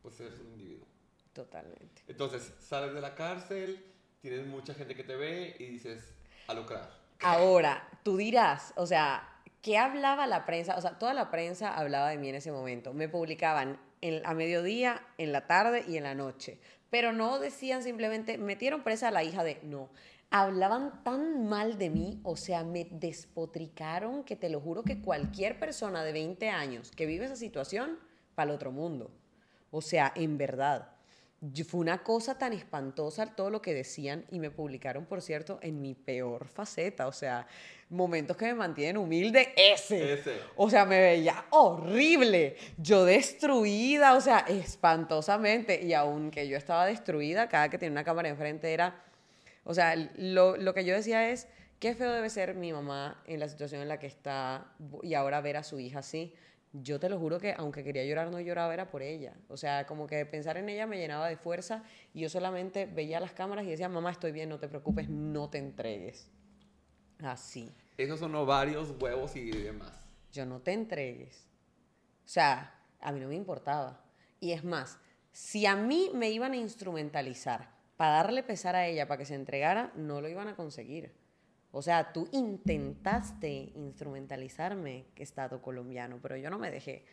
pues 0.02 0.18
eres 0.20 0.38
un 0.40 0.46
individuo. 0.52 0.86
totalmente. 1.32 2.02
Entonces, 2.06 2.54
sales 2.60 2.94
de 2.94 3.00
la 3.00 3.14
cárcel, 3.14 3.84
tienes 4.20 4.46
mucha 4.46 4.72
gente 4.72 4.94
que 4.94 5.04
te 5.04 5.16
ve 5.16 5.56
y 5.58 5.66
dices, 5.66 6.14
a 6.46 6.54
lucrar. 6.54 6.90
Ahora, 7.20 7.86
tú 8.04 8.16
dirás, 8.16 8.72
o 8.76 8.86
sea, 8.86 9.28
¿qué 9.62 9.76
hablaba 9.78 10.26
la 10.26 10.46
prensa? 10.46 10.76
O 10.76 10.80
sea, 10.80 10.98
toda 10.98 11.12
la 11.12 11.30
prensa 11.30 11.74
hablaba 11.74 12.08
de 12.10 12.18
mí 12.18 12.28
en 12.28 12.36
ese 12.36 12.52
momento. 12.52 12.94
Me 12.94 13.08
publicaban 13.08 13.78
en- 14.04 14.24
a 14.26 14.34
mediodía, 14.34 15.02
en 15.18 15.32
la 15.32 15.46
tarde 15.46 15.84
y 15.88 15.96
en 15.96 16.04
la 16.04 16.14
noche. 16.14 16.58
Pero 16.90 17.12
no 17.12 17.38
decían 17.38 17.82
simplemente, 17.82 18.38
metieron 18.38 18.82
presa 18.84 19.08
a 19.08 19.10
la 19.10 19.24
hija 19.24 19.42
de... 19.42 19.58
No. 19.62 19.88
Hablaban 20.30 21.02
tan 21.04 21.46
mal 21.46 21.78
de 21.78 21.90
mí, 21.90 22.20
o 22.24 22.36
sea, 22.36 22.64
me 22.64 22.84
despotricaron 22.90 24.24
que 24.24 24.36
te 24.36 24.48
lo 24.48 24.60
juro 24.60 24.82
que 24.82 25.00
cualquier 25.00 25.58
persona 25.58 26.02
de 26.02 26.12
20 26.12 26.50
años 26.50 26.90
que 26.90 27.06
vive 27.06 27.24
esa 27.26 27.36
situación, 27.36 27.98
para 28.34 28.50
el 28.50 28.56
otro 28.56 28.72
mundo. 28.72 29.10
O 29.70 29.80
sea, 29.80 30.12
en 30.16 30.36
verdad. 30.38 30.93
Fue 31.66 31.80
una 31.80 32.02
cosa 32.02 32.38
tan 32.38 32.52
espantosa 32.52 33.26
todo 33.26 33.50
lo 33.50 33.60
que 33.60 33.74
decían 33.74 34.24
y 34.30 34.38
me 34.38 34.50
publicaron, 34.50 35.04
por 35.04 35.20
cierto, 35.20 35.58
en 35.62 35.82
mi 35.82 35.94
peor 35.94 36.46
faceta. 36.48 37.06
O 37.06 37.12
sea, 37.12 37.46
momentos 37.90 38.36
que 38.36 38.46
me 38.46 38.54
mantienen 38.54 38.96
humilde, 38.96 39.52
ese. 39.56 40.14
Ese. 40.14 40.38
O 40.56 40.70
sea, 40.70 40.84
me 40.84 41.00
veía 41.00 41.44
horrible. 41.50 42.56
Yo 42.78 43.04
destruida, 43.04 44.14
o 44.14 44.20
sea, 44.20 44.38
espantosamente. 44.40 45.82
Y 45.82 45.92
aunque 45.92 46.48
yo 46.48 46.56
estaba 46.56 46.86
destruida, 46.86 47.48
cada 47.48 47.68
que 47.68 47.78
tenía 47.78 47.92
una 47.92 48.04
cámara 48.04 48.28
enfrente 48.28 48.72
era... 48.72 49.02
O 49.64 49.74
sea, 49.74 49.96
lo, 50.16 50.56
lo 50.56 50.74
que 50.74 50.84
yo 50.84 50.94
decía 50.94 51.30
es, 51.30 51.48
qué 51.78 51.94
feo 51.94 52.12
debe 52.12 52.30
ser 52.30 52.54
mi 52.54 52.72
mamá 52.72 53.22
en 53.26 53.40
la 53.40 53.48
situación 53.48 53.82
en 53.82 53.88
la 53.88 53.98
que 53.98 54.06
está 54.06 54.66
y 55.02 55.14
ahora 55.14 55.40
ver 55.40 55.56
a 55.56 55.62
su 55.62 55.78
hija 55.78 55.98
así. 55.98 56.34
Yo 56.76 56.98
te 56.98 57.08
lo 57.08 57.20
juro 57.20 57.38
que 57.38 57.54
aunque 57.56 57.84
quería 57.84 58.04
llorar, 58.04 58.32
no 58.32 58.40
lloraba, 58.40 58.74
era 58.74 58.90
por 58.90 59.00
ella. 59.00 59.34
O 59.48 59.56
sea, 59.56 59.86
como 59.86 60.08
que 60.08 60.26
pensar 60.26 60.56
en 60.56 60.68
ella 60.68 60.86
me 60.88 60.98
llenaba 60.98 61.28
de 61.28 61.36
fuerza 61.36 61.84
y 62.12 62.20
yo 62.20 62.28
solamente 62.28 62.86
veía 62.86 63.20
las 63.20 63.32
cámaras 63.32 63.64
y 63.64 63.70
decía, 63.70 63.88
mamá, 63.88 64.10
estoy 64.10 64.32
bien, 64.32 64.48
no 64.48 64.58
te 64.58 64.66
preocupes, 64.68 65.08
no 65.08 65.48
te 65.48 65.58
entregues. 65.58 66.28
Así, 67.20 67.72
Esos 67.96 68.18
son 68.18 68.34
ovarios, 68.34 68.92
huevos 69.00 69.36
y 69.36 69.50
demás. 69.50 69.92
yo 70.32 70.44
no 70.44 70.60
te 70.60 70.72
entregues. 70.72 71.46
O 72.24 72.28
sea, 72.28 72.74
a 73.00 73.12
mí 73.12 73.20
no 73.20 73.28
me 73.28 73.36
importaba. 73.36 74.02
Y 74.40 74.50
es 74.50 74.64
más, 74.64 74.98
si 75.30 75.66
a 75.66 75.76
mí 75.76 76.10
me 76.12 76.30
iban 76.30 76.52
a 76.52 76.56
instrumentalizar 76.56 77.70
para 77.96 78.14
darle 78.16 78.42
pesar 78.42 78.74
a 78.74 78.86
ella 78.88 79.06
para 79.06 79.18
que 79.18 79.26
se 79.26 79.36
entregara, 79.36 79.92
no 79.94 80.20
lo 80.20 80.28
iban 80.28 80.48
a 80.48 80.56
conseguir. 80.56 81.14
O 81.76 81.82
sea, 81.82 82.12
tú 82.12 82.28
intentaste 82.30 83.72
instrumentalizarme, 83.74 85.06
Estado 85.16 85.60
colombiano, 85.60 86.20
pero 86.22 86.36
yo 86.36 86.48
no 86.48 86.56
me 86.56 86.70
dejé. 86.70 87.04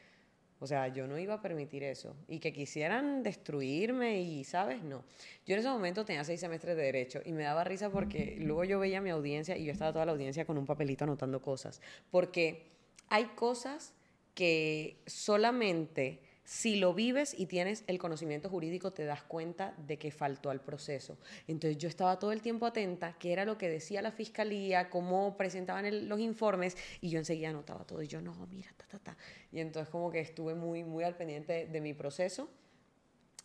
O 0.60 0.68
sea, 0.68 0.88
yo 0.90 1.08
no 1.08 1.18
iba 1.18 1.34
a 1.34 1.42
permitir 1.42 1.82
eso. 1.82 2.16
Y 2.28 2.38
que 2.38 2.54
quisieran 2.54 3.24
destruirme 3.24 4.22
y, 4.22 4.44
¿sabes? 4.44 4.84
No. 4.84 5.04
Yo 5.48 5.56
en 5.56 5.62
ese 5.62 5.70
momento 5.70 6.06
tenía 6.06 6.24
seis 6.24 6.40
semestres 6.40 6.78
de 6.78 6.84
derecho 6.84 7.22
y 7.26 7.32
me 7.32 7.42
daba 7.42 7.64
risa 7.64 7.90
porque 7.90 8.38
luego 8.40 8.64
yo 8.64 8.80
veía 8.80 9.00
a 9.00 9.02
mi 9.02 9.10
audiencia 9.10 9.58
y 9.58 9.66
yo 9.66 9.72
estaba 9.72 9.94
toda 9.94 10.06
la 10.06 10.12
audiencia 10.12 10.46
con 10.46 10.60
un 10.60 10.68
papelito 10.68 11.06
anotando 11.06 11.42
cosas. 11.42 11.82
Porque 12.12 12.68
hay 13.10 13.26
cosas 13.34 13.96
que 14.36 15.02
solamente 15.08 16.20
si 16.44 16.76
lo 16.78 16.94
vives 16.94 17.36
y 17.38 17.46
tienes 17.46 17.84
el 17.88 17.98
conocimiento 18.00 18.50
jurídico 18.50 18.92
te 18.92 19.06
das 19.06 19.24
cuenta 19.24 19.74
de 19.88 19.98
que 19.98 20.12
faltó 20.12 20.50
al 20.50 20.60
proceso. 20.60 21.18
Entonces 21.48 21.78
yo 21.78 21.88
estaba 21.88 22.18
todo 22.20 22.32
el 22.32 22.42
tiempo 22.42 22.66
atenta, 22.66 23.16
qué 23.20 23.32
era 23.32 23.46
lo 23.46 23.58
que 23.58 23.70
decía 23.70 24.02
la 24.02 24.12
fiscalía, 24.12 24.90
cómo 24.90 25.38
presentaban 25.38 25.86
el- 25.86 26.10
los 26.10 26.20
informes 26.20 26.76
y 27.00 27.10
yo 27.10 27.20
enseguida 27.20 27.50
anotaba 27.50 27.86
todo 27.86 28.02
y 28.02 28.08
yo 28.08 28.22
no, 28.22 28.34
mira, 28.48 28.72
ta, 28.76 28.86
ta, 28.88 29.00
ta. 29.00 29.18
Y 29.52 29.60
entonces 29.60 29.90
como 29.90 30.12
que 30.12 30.20
estuve 30.20 30.56
muy, 30.56 30.84
muy 30.84 31.04
al 31.04 31.16
pendiente 31.16 31.68
de 31.68 31.82
mi 31.82 31.94
proceso 31.94 32.50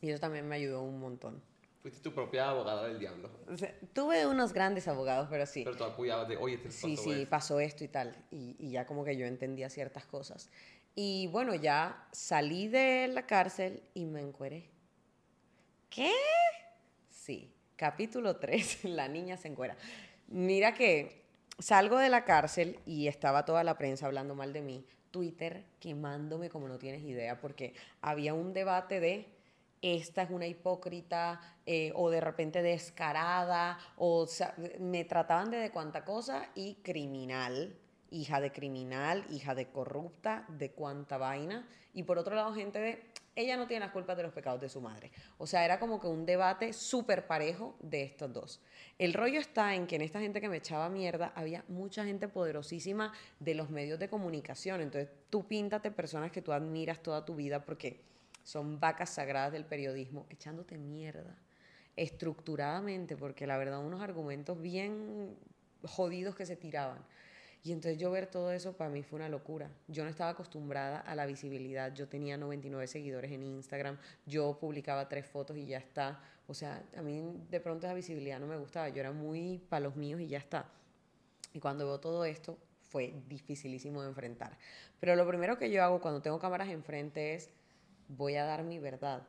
y 0.00 0.10
eso 0.10 0.20
también 0.20 0.48
me 0.48 0.56
ayudó 0.56 0.82
un 0.82 0.98
montón. 0.98 1.42
Fuiste 1.82 2.00
tu 2.02 2.12
propia 2.12 2.50
abogada 2.50 2.88
del 2.88 2.98
diablo. 2.98 3.30
O 3.48 3.56
sea, 3.56 3.72
tuve 3.92 4.26
unos 4.26 4.52
grandes 4.52 4.88
abogados, 4.88 5.28
pero 5.30 5.46
sí. 5.46 5.62
Pero 5.62 5.76
tú 5.76 5.84
apoyabas 5.84 6.26
de, 6.26 6.36
oye, 6.36 6.58
te 6.58 6.64
pasó 6.68 6.78
Sí, 6.80 6.96
sí, 6.96 7.12
esto". 7.12 7.30
pasó 7.30 7.60
esto 7.60 7.84
y 7.84 7.88
tal. 7.88 8.16
Y, 8.32 8.56
y 8.58 8.70
ya 8.72 8.86
como 8.86 9.04
que 9.04 9.16
yo 9.16 9.24
entendía 9.24 9.70
ciertas 9.70 10.04
cosas. 10.04 10.50
Y 10.96 11.28
bueno, 11.28 11.54
ya 11.54 12.08
salí 12.10 12.66
de 12.66 13.06
la 13.06 13.26
cárcel 13.26 13.84
y 13.94 14.06
me 14.06 14.20
encueré. 14.20 14.70
¿qué? 15.96 16.12
Sí, 17.08 17.50
capítulo 17.74 18.36
3, 18.36 18.84
la 18.84 19.08
niña 19.08 19.38
se 19.38 19.48
encuera. 19.48 19.76
Mira 20.28 20.74
que 20.74 21.24
salgo 21.58 21.98
de 21.98 22.10
la 22.10 22.24
cárcel 22.24 22.78
y 22.84 23.08
estaba 23.08 23.46
toda 23.46 23.64
la 23.64 23.78
prensa 23.78 24.04
hablando 24.04 24.34
mal 24.34 24.52
de 24.52 24.60
mí, 24.60 24.84
Twitter 25.10 25.64
quemándome 25.80 26.50
como 26.50 26.68
no 26.68 26.78
tienes 26.78 27.02
idea, 27.02 27.40
porque 27.40 27.72
había 28.02 28.34
un 28.34 28.52
debate 28.52 29.00
de 29.00 29.26
esta 29.80 30.22
es 30.22 30.30
una 30.30 30.46
hipócrita 30.46 31.40
eh, 31.64 31.92
o 31.94 32.10
de 32.10 32.20
repente 32.20 32.60
descarada, 32.60 33.78
o, 33.96 34.26
me 34.80 35.04
trataban 35.04 35.50
de 35.50 35.58
de 35.58 35.70
cuánta 35.70 36.04
cosa 36.04 36.50
y 36.54 36.74
criminal, 36.82 37.74
hija 38.10 38.40
de 38.40 38.52
criminal, 38.52 39.24
hija 39.30 39.54
de 39.54 39.68
corrupta, 39.68 40.44
de 40.48 40.70
cuánta 40.70 41.18
vaina, 41.18 41.66
y 41.92 42.02
por 42.02 42.18
otro 42.18 42.34
lado 42.34 42.54
gente 42.54 42.78
de 42.78 43.02
ella 43.34 43.58
no 43.58 43.66
tiene 43.66 43.84
las 43.84 43.92
culpas 43.92 44.16
de 44.16 44.22
los 44.22 44.32
pecados 44.32 44.60
de 44.60 44.70
su 44.70 44.80
madre. 44.80 45.12
O 45.36 45.46
sea, 45.46 45.64
era 45.64 45.78
como 45.78 46.00
que 46.00 46.06
un 46.06 46.24
debate 46.24 46.72
súper 46.72 47.26
parejo 47.26 47.76
de 47.80 48.02
estos 48.02 48.32
dos. 48.32 48.60
El 48.98 49.12
rollo 49.12 49.38
está 49.38 49.74
en 49.74 49.86
que 49.86 49.96
en 49.96 50.02
esta 50.02 50.20
gente 50.20 50.40
que 50.40 50.48
me 50.48 50.56
echaba 50.56 50.88
mierda 50.88 51.32
había 51.34 51.62
mucha 51.68 52.04
gente 52.06 52.28
poderosísima 52.28 53.12
de 53.38 53.54
los 53.54 53.68
medios 53.68 53.98
de 53.98 54.08
comunicación. 54.08 54.80
Entonces, 54.80 55.10
tú 55.28 55.46
píntate 55.46 55.90
personas 55.90 56.32
que 56.32 56.40
tú 56.40 56.52
admiras 56.52 57.02
toda 57.02 57.26
tu 57.26 57.34
vida 57.34 57.62
porque 57.62 58.00
son 58.42 58.80
vacas 58.80 59.10
sagradas 59.10 59.52
del 59.52 59.66
periodismo, 59.66 60.24
echándote 60.30 60.78
mierda 60.78 61.36
estructuradamente, 61.96 63.16
porque 63.16 63.46
la 63.46 63.56
verdad, 63.56 63.84
unos 63.84 64.02
argumentos 64.02 64.60
bien 64.60 65.34
jodidos 65.82 66.36
que 66.36 66.46
se 66.46 66.56
tiraban. 66.56 66.98
Y 67.62 67.72
entonces 67.72 67.98
yo 67.98 68.10
ver 68.10 68.26
todo 68.26 68.52
eso 68.52 68.76
para 68.76 68.90
mí 68.90 69.02
fue 69.02 69.16
una 69.16 69.28
locura. 69.28 69.70
Yo 69.88 70.04
no 70.04 70.10
estaba 70.10 70.30
acostumbrada 70.30 71.00
a 71.00 71.14
la 71.14 71.26
visibilidad. 71.26 71.92
Yo 71.92 72.08
tenía 72.08 72.36
99 72.36 72.86
seguidores 72.86 73.32
en 73.32 73.42
Instagram, 73.42 73.98
yo 74.24 74.56
publicaba 74.58 75.08
tres 75.08 75.26
fotos 75.26 75.56
y 75.56 75.66
ya 75.66 75.78
está. 75.78 76.20
O 76.46 76.54
sea, 76.54 76.84
a 76.96 77.02
mí 77.02 77.22
de 77.50 77.60
pronto 77.60 77.86
esa 77.86 77.94
visibilidad 77.94 78.38
no 78.38 78.46
me 78.46 78.56
gustaba. 78.56 78.88
Yo 78.88 79.00
era 79.00 79.12
muy 79.12 79.58
para 79.68 79.80
los 79.80 79.96
míos 79.96 80.20
y 80.20 80.28
ya 80.28 80.38
está. 80.38 80.70
Y 81.52 81.58
cuando 81.58 81.86
veo 81.86 81.98
todo 81.98 82.24
esto, 82.24 82.58
fue 82.88 83.14
dificilísimo 83.28 84.02
de 84.02 84.08
enfrentar. 84.08 84.56
Pero 85.00 85.16
lo 85.16 85.26
primero 85.26 85.58
que 85.58 85.70
yo 85.70 85.82
hago 85.82 86.00
cuando 86.00 86.22
tengo 86.22 86.38
cámaras 86.38 86.68
enfrente 86.68 87.34
es, 87.34 87.50
voy 88.08 88.36
a 88.36 88.44
dar 88.44 88.62
mi 88.62 88.78
verdad. 88.78 89.26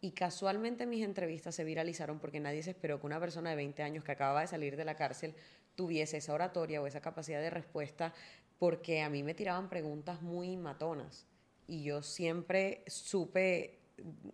Y 0.00 0.12
casualmente 0.12 0.86
mis 0.86 1.04
entrevistas 1.04 1.54
se 1.54 1.64
viralizaron 1.64 2.20
porque 2.20 2.38
nadie 2.38 2.62
se 2.62 2.70
esperó 2.70 3.00
que 3.00 3.06
una 3.06 3.18
persona 3.18 3.50
de 3.50 3.56
20 3.56 3.82
años 3.82 4.04
que 4.04 4.12
acababa 4.12 4.42
de 4.42 4.46
salir 4.46 4.76
de 4.76 4.84
la 4.84 4.94
cárcel 4.94 5.34
tuviese 5.78 6.16
esa 6.16 6.34
oratoria 6.34 6.82
o 6.82 6.88
esa 6.88 7.00
capacidad 7.00 7.40
de 7.40 7.50
respuesta, 7.50 8.12
porque 8.58 9.00
a 9.00 9.08
mí 9.08 9.22
me 9.22 9.32
tiraban 9.32 9.68
preguntas 9.68 10.22
muy 10.22 10.56
matonas 10.56 11.24
y 11.68 11.84
yo 11.84 12.02
siempre 12.02 12.82
supe 12.88 13.78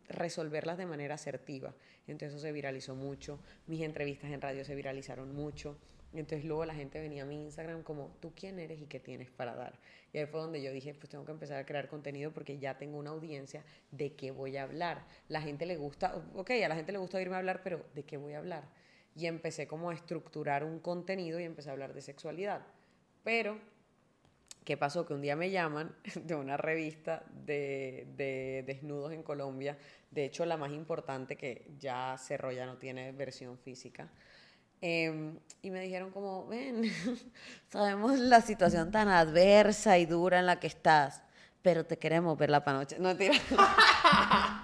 resolverlas 0.08 0.78
de 0.78 0.86
manera 0.86 1.16
asertiva. 1.16 1.74
Entonces 2.06 2.30
eso 2.30 2.38
se 2.38 2.50
viralizó 2.50 2.94
mucho, 2.94 3.40
mis 3.66 3.82
entrevistas 3.82 4.30
en 4.30 4.40
radio 4.40 4.64
se 4.64 4.74
viralizaron 4.74 5.34
mucho. 5.34 5.76
Entonces 6.14 6.46
luego 6.46 6.64
la 6.64 6.74
gente 6.74 6.98
venía 6.98 7.24
a 7.24 7.26
mi 7.26 7.42
Instagram 7.42 7.82
como, 7.82 8.16
¿tú 8.20 8.32
quién 8.34 8.58
eres 8.58 8.80
y 8.80 8.86
qué 8.86 8.98
tienes 8.98 9.30
para 9.30 9.54
dar? 9.54 9.78
Y 10.14 10.18
ahí 10.18 10.24
fue 10.24 10.40
donde 10.40 10.62
yo 10.62 10.72
dije, 10.72 10.94
pues 10.94 11.10
tengo 11.10 11.26
que 11.26 11.32
empezar 11.32 11.58
a 11.58 11.66
crear 11.66 11.88
contenido 11.88 12.32
porque 12.32 12.58
ya 12.58 12.78
tengo 12.78 12.96
una 12.96 13.10
audiencia 13.10 13.62
de 13.90 14.14
qué 14.14 14.30
voy 14.30 14.56
a 14.56 14.62
hablar. 14.62 15.04
La 15.28 15.42
gente 15.42 15.66
le 15.66 15.76
gusta, 15.76 16.24
ok, 16.34 16.52
a 16.64 16.68
la 16.68 16.76
gente 16.76 16.92
le 16.92 16.98
gusta 16.98 17.18
oírme 17.18 17.36
hablar, 17.36 17.60
pero 17.62 17.84
¿de 17.94 18.04
qué 18.04 18.16
voy 18.16 18.32
a 18.32 18.38
hablar? 18.38 18.64
Y 19.16 19.26
empecé 19.26 19.66
como 19.66 19.90
a 19.90 19.94
estructurar 19.94 20.64
un 20.64 20.80
contenido 20.80 21.38
y 21.38 21.44
empecé 21.44 21.70
a 21.70 21.72
hablar 21.72 21.94
de 21.94 22.02
sexualidad. 22.02 22.62
Pero, 23.22 23.58
¿qué 24.64 24.76
pasó? 24.76 25.06
Que 25.06 25.14
un 25.14 25.22
día 25.22 25.36
me 25.36 25.50
llaman 25.50 25.94
de 26.24 26.34
una 26.34 26.56
revista 26.56 27.24
de, 27.46 28.64
desnudos 28.66 29.12
en 29.12 29.22
Colombia, 29.22 29.78
de 30.10 30.24
hecho 30.24 30.44
la 30.46 30.56
más 30.56 30.72
importante 30.72 31.36
que 31.36 31.70
ya 31.78 32.16
cerró, 32.18 32.52
ya 32.52 32.66
no 32.66 32.76
tiene 32.76 33.12
versión 33.12 33.58
física. 33.58 34.08
Em, 34.80 35.38
y 35.62 35.70
me 35.70 35.80
dijeron 35.80 36.10
como, 36.10 36.46
ven, 36.46 36.82
sabemos 37.70 38.18
la 38.18 38.40
situación 38.42 38.90
tan 38.90 39.08
adversa 39.08 39.96
y 39.98 40.04
dura 40.04 40.40
en 40.40 40.46
la 40.46 40.60
que 40.60 40.66
estás, 40.66 41.22
pero 41.62 41.86
te 41.86 41.98
queremos 41.98 42.36
ver 42.36 42.50
la 42.50 42.64
panoche. 42.64 42.98
No, 42.98 43.16
tira. 43.16 43.34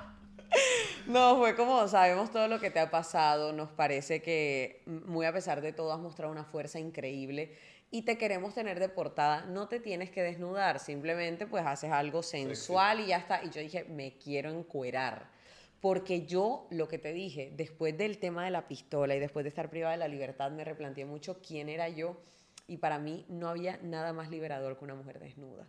No, 1.11 1.39
fue 1.39 1.57
como, 1.57 1.89
sabemos 1.89 2.31
todo 2.31 2.47
lo 2.47 2.61
que 2.61 2.71
te 2.71 2.79
ha 2.79 2.89
pasado, 2.89 3.53
nos 3.53 3.69
parece 3.69 4.23
que 4.23 4.83
muy 4.87 5.27
a 5.27 5.33
pesar 5.33 5.61
de 5.61 5.73
todo 5.73 5.93
has 5.93 5.99
mostrado 5.99 6.31
una 6.31 6.45
fuerza 6.45 6.79
increíble 6.79 7.57
y 7.91 8.03
te 8.03 8.17
queremos 8.17 8.55
tener 8.55 8.79
de 8.79 8.89
portada. 8.89 9.45
No 9.47 9.67
te 9.67 9.81
tienes 9.81 10.13
que 10.13 10.23
desnudar, 10.23 10.79
simplemente 10.79 11.49
pues 11.49 11.67
haces 11.67 11.91
algo 11.91 12.23
sensual 12.23 13.01
y 13.01 13.07
ya 13.07 13.17
está. 13.17 13.43
Y 13.43 13.51
yo 13.51 13.61
dije, 13.61 13.85
me 13.85 14.19
quiero 14.19 14.51
encuerar. 14.51 15.29
Porque 15.81 16.27
yo, 16.27 16.69
lo 16.71 16.87
que 16.87 16.99
te 16.99 17.13
dije, 17.13 17.53
después 17.57 17.99
del 17.99 18.19
tema 18.19 18.45
de 18.45 18.53
la 18.53 18.69
pistola 18.69 19.17
y 19.17 19.19
después 19.19 19.43
de 19.43 19.49
estar 19.49 19.69
privada 19.69 19.93
de 19.93 19.99
la 19.99 20.07
libertad, 20.07 20.53
me 20.53 20.63
replanteé 20.63 21.07
mucho 21.07 21.41
quién 21.43 21.69
era 21.69 21.89
yo 21.89 22.21
y 22.69 22.77
para 22.77 23.01
mí 23.01 23.27
no 23.29 23.49
había 23.49 23.81
nada 23.83 24.13
más 24.13 24.31
liberador 24.31 24.79
que 24.79 24.85
una 24.85 24.95
mujer 24.95 25.19
desnuda. 25.19 25.67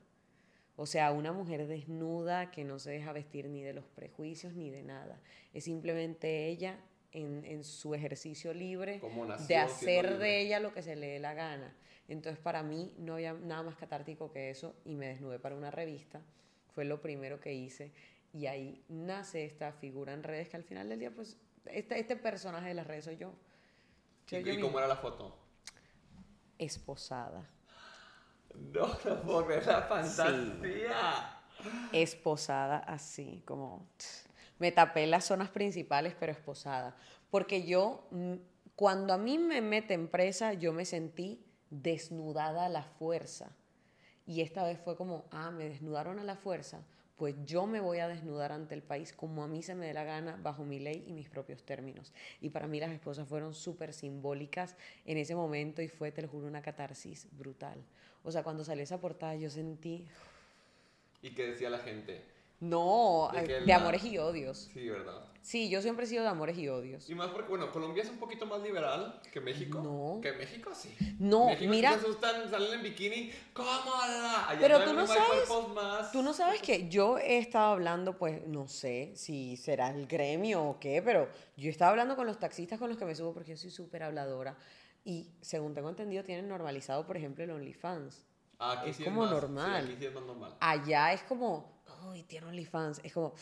O 0.82 0.88
sea, 0.88 1.12
una 1.12 1.32
mujer 1.32 1.68
desnuda 1.68 2.50
que 2.50 2.64
no 2.64 2.80
se 2.80 2.90
deja 2.90 3.14
vestir 3.14 3.48
ni 3.48 3.62
de 3.62 3.72
los 3.72 3.86
prejuicios 3.86 4.56
ni 4.56 4.72
de 4.72 4.82
nada. 4.82 5.22
Es 5.54 5.66
simplemente 5.66 6.48
ella 6.48 6.80
en, 7.12 7.64
su 7.64 7.94
ejercicio 7.94 8.52
libre 8.52 9.00
de 9.48 9.58
hacer 9.58 10.18
de 10.18 10.42
ella 10.42 10.60
lo 10.60 10.74
que 10.74 10.82
se 10.82 10.96
le 10.96 11.06
dé 11.06 11.20
la 11.20 11.36
gana. 11.36 11.72
Entonces, 12.08 12.42
para 12.42 12.64
mí 12.64 12.96
no 12.98 13.14
había 13.14 13.34
nada 13.34 13.62
más 13.62 13.76
catártico 13.76 14.32
que 14.32 14.50
eso 14.50 14.74
y 14.84 14.96
me 14.96 15.06
desnudé 15.06 15.38
para 15.38 15.56
una 15.56 15.70
revista. 15.70 16.20
Fue 16.74 16.84
lo 16.84 17.00
primero 17.00 17.40
que 17.40 17.54
hice 17.54 17.92
y 18.34 18.48
ahí 18.48 18.84
nace 18.90 19.46
esta 19.46 19.74
figura 19.74 20.14
en 20.14 20.24
redes 20.24 20.50
que 20.50 20.58
al 20.58 20.64
final 20.64 20.90
del 20.90 20.98
día, 20.98 21.12
pues, 21.12 21.38
este, 21.66 22.00
este 22.00 22.16
personaje 22.16 22.70
de 22.70 22.74
las 22.74 22.88
redes 22.88 23.06
soy 23.06 23.18
yo. 23.18 23.36
¿Y 24.32 24.60
cómo 24.60 24.80
era 24.80 24.88
la 24.88 24.96
foto? 24.96 25.38
Esposada. 26.58 27.48
No, 28.74 28.88
no 29.06 29.22
puedo 29.22 29.48
la 29.62 29.82
fantasía. 29.84 31.42
Esposada 31.92 32.78
así, 32.80 33.44
como... 33.46 33.88
Me 34.60 34.72
tapé 34.72 35.08
las 35.08 35.26
zonas 35.26 35.50
principales, 35.50 36.16
pero 36.20 36.32
esposada. 36.32 36.96
Porque 37.32 37.64
yo, 37.64 38.08
mm, 38.12 38.34
cuando 38.76 39.14
a 39.14 39.18
mí 39.18 39.38
me 39.40 39.60
meten 39.62 40.08
presa, 40.08 40.54
yo 40.54 40.72
me 40.72 40.86
sentí 40.86 41.44
desnudada 41.72 42.66
a 42.66 42.70
la 42.70 42.84
fuerza. 42.84 43.56
Y 44.28 44.42
esta 44.42 44.64
vez 44.64 44.80
fue 44.80 44.96
como, 44.96 45.26
ah, 45.32 45.50
me 45.50 45.68
desnudaron 45.68 46.20
a 46.20 46.24
la 46.24 46.36
fuerza, 46.36 46.86
pues 47.22 47.36
yo 47.46 47.68
me 47.68 47.80
voy 47.80 48.00
a 48.00 48.08
desnudar 48.08 48.52
ante 48.52 48.74
el 48.74 48.82
país 48.82 49.14
como 49.14 49.44
a 49.44 49.48
mí 49.48 49.62
se 49.62 49.76
me 49.76 49.86
dé 49.86 49.94
la 49.94 50.04
gana, 50.04 50.40
bajo 50.42 50.64
mi 50.64 50.80
ley 50.80 51.04
y 51.08 51.14
mis 51.14 51.30
propios 51.30 51.64
términos. 51.64 52.12
Y 52.40 52.50
para 52.50 52.68
mí 52.68 52.80
las 52.80 52.92
esposas 52.92 53.28
fueron 53.28 53.54
súper 53.54 53.94
simbólicas 53.94 54.76
en 55.06 55.18
ese 55.18 55.36
momento 55.36 55.84
y 55.84 55.88
fue, 55.88 56.12
te 56.12 56.24
lo 56.24 56.28
juro, 56.28 56.48
una 56.48 56.64
catarsis 56.64 57.28
brutal. 57.32 57.84
O 58.24 58.32
sea, 58.32 58.44
cuando 58.44 58.64
salió 58.64 58.84
esa 58.84 59.00
portada 59.00 59.36
yo 59.36 59.50
sentí... 59.50 60.06
¿Y 61.22 61.32
qué 61.32 61.48
decía 61.48 61.70
la 61.70 61.80
gente? 61.80 62.24
No, 62.62 63.32
de, 63.34 63.74
amores 63.74 64.06
y 64.06 64.20
odios. 64.20 64.70
Sí, 64.72 64.88
¿verdad? 64.88 65.26
Sí, 65.42 65.68
yo 65.72 65.82
siempre 65.82 66.06
he 66.06 66.08
sido 66.08 66.22
de 66.22 66.30
amores 66.30 66.56
y 66.60 66.70
odios. 66.70 67.10
Y 67.10 67.16
más 67.16 67.30
porque, 67.30 67.50
bueno, 67.50 67.72
Colombia 67.72 68.04
es 68.04 68.10
un 68.12 68.20
poquito 68.20 68.46
más 68.46 68.62
liberal 68.62 69.20
que 69.34 69.42
México. 69.42 69.82
No. 69.82 70.22
Que 70.22 70.34
México, 70.34 70.70
sí. 70.76 70.96
No, 71.18 71.48
México 71.48 71.72
mira. 71.72 71.94
Se 71.94 72.06
asustan, 72.06 72.48
salen 72.52 72.74
en 72.74 72.84
bikini. 72.84 73.32
¿Cómo? 73.54 73.96
Allá 74.00 74.60
Pero 74.60 74.84
tú 74.84 74.94
no 74.94 75.08
sabes. 75.08 75.50
Más. 75.74 76.12
Tú 76.12 76.22
no 76.22 76.34
sabes 76.34 76.62
que 76.62 76.88
yo 76.88 77.18
he 77.18 77.40
estado 77.40 77.72
hablando, 77.72 78.20
pues, 78.20 78.46
no 78.46 78.68
sé 78.68 79.12
si 79.16 79.58
será 79.58 79.90
el 79.90 80.06
gremio 80.06 80.64
o 80.64 80.80
qué, 80.80 81.02
pero 81.02 81.30
yo 81.58 81.68
he 81.68 81.72
estado 81.72 81.90
hablando 81.90 82.16
con 82.16 82.28
los 82.28 82.38
taxistas 82.38 82.78
con 82.78 82.90
los 82.90 82.98
que 83.00 83.06
me 83.06 83.16
subo 83.16 83.34
porque 83.34 83.52
yo 83.52 83.58
soy 83.58 83.72
súper 83.72 84.04
habladora. 84.04 84.56
Y 85.04 85.32
según 85.42 85.74
tengo 85.74 85.90
entendido, 85.90 86.24
tienen 86.24 86.48
normalizado, 86.48 87.06
por 87.06 87.18
ejemplo, 87.18 87.44
el 87.44 87.52
OnlyFans. 87.52 88.24
Ah, 88.60 88.74
aquí 88.74 88.92
es 88.92 89.00
como 89.00 89.26
normal. 89.26 89.88
Sí, 89.88 89.94
aquí 89.96 90.06
es 90.06 90.14
más 90.14 90.24
normal. 90.24 90.56
Allá 90.60 91.14
es 91.14 91.24
como, 91.24 91.82
uy, 92.08 92.24
tiene 92.24 92.46
OnlyFans. 92.48 93.02
Es 93.04 93.12
como, 93.12 93.34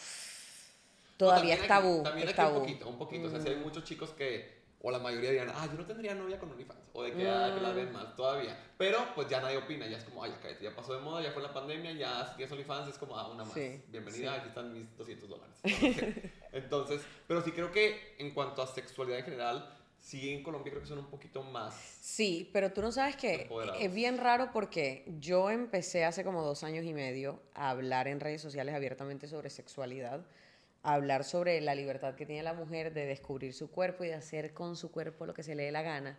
todavía 1.18 1.56
es 1.56 1.68
tabú. 1.68 2.02
También 2.04 2.30
es 2.30 2.36
tabú. 2.36 2.56
un 2.56 2.62
poquito, 2.62 2.88
un 2.88 2.98
poquito. 2.98 3.28
O 3.28 3.30
sea, 3.30 3.42
si 3.42 3.50
hay 3.50 3.58
mm. 3.58 3.62
muchos 3.62 3.84
chicos 3.84 4.12
que, 4.12 4.60
o 4.82 4.90
la 4.90 5.00
mayoría 5.00 5.32
dirán, 5.32 5.52
ah, 5.54 5.68
yo 5.70 5.78
no 5.78 5.86
tendría 5.86 6.16
novia 6.16 6.40
con 6.40 6.50
OnlyFans. 6.52 6.80
O 6.94 7.04
de 7.04 7.12
que, 7.12 7.30
ah, 7.30 7.52
que 7.54 7.62
la 7.62 7.74
ven 7.74 7.90
mm. 7.90 7.94
mal, 7.94 8.16
todavía. 8.16 8.58
Pero, 8.78 9.00
pues 9.14 9.28
ya 9.28 9.42
nadie 9.42 9.58
opina. 9.58 9.86
Ya 9.86 9.98
es 9.98 10.06
como, 10.06 10.24
ay, 10.24 10.32
ya 10.32 10.40
cállate, 10.40 10.64
ya 10.64 10.74
pasó 10.74 10.94
de 10.94 11.02
moda, 11.02 11.22
ya 11.22 11.34
fue 11.34 11.44
la 11.44 11.54
pandemia, 11.54 11.92
ya 11.92 12.26
si 12.26 12.38
tienes 12.38 12.54
OnlyFans 12.54 12.88
es 12.88 12.98
como, 12.98 13.18
ah, 13.18 13.28
una 13.28 13.44
más. 13.44 13.54
Bienvenida, 13.90 14.36
aquí 14.36 14.48
están 14.48 14.72
mis 14.72 14.96
200 14.96 15.28
dólares. 15.28 15.58
Entonces, 16.54 17.02
pero 17.28 17.42
sí 17.42 17.52
creo 17.52 17.74
que 17.74 18.16
en 18.18 18.34
cuanto 18.34 18.62
a 18.62 18.68
sexualidad 18.68 19.20
en 19.20 19.26
general 19.26 19.79
sí 20.00 20.34
en 20.34 20.44
Colombia 20.44 20.72
creo 20.72 20.82
que 20.82 20.88
son 20.88 21.00
un 21.00 21.10
poquito 21.10 21.44
más. 21.44 21.74
Sí, 22.02 22.50
pero 22.54 22.72
tú 22.72 22.82
no 22.82 22.92
sabes 22.92 23.16
que 23.16 23.50
es 23.80 23.94
bien 23.94 24.18
raro 24.18 24.50
porque 24.52 25.06
yo 25.20 25.50
empecé 25.50 26.06
hace 26.06 26.24
como 26.24 26.44
dos 26.44 26.64
años 26.64 26.86
y 26.86 26.94
medio 26.94 27.40
a 27.54 27.70
hablar 27.70 28.08
en 28.08 28.20
redes 28.20 28.42
sociales 28.42 28.76
abiertamente 28.76 29.28
sobre 29.28 29.50
sexualidad, 29.50 30.26
a 30.84 30.94
hablar 30.94 31.24
sobre 31.24 31.60
la 31.62 31.76
libertad 31.76 32.16
que 32.16 32.26
tiene 32.26 32.44
la 32.44 32.54
mujer 32.54 32.94
de 32.94 33.06
descubrir 33.06 33.54
su 33.54 33.70
cuerpo 33.70 34.04
y 34.04 34.08
de 34.08 34.16
hacer 34.16 34.54
con 34.54 34.76
su 34.76 34.92
cuerpo 34.92 35.26
lo 35.26 35.34
que 35.34 35.44
se 35.44 35.56
le 35.56 35.64
dé 35.64 35.72
la 35.72 35.82
gana. 35.82 36.18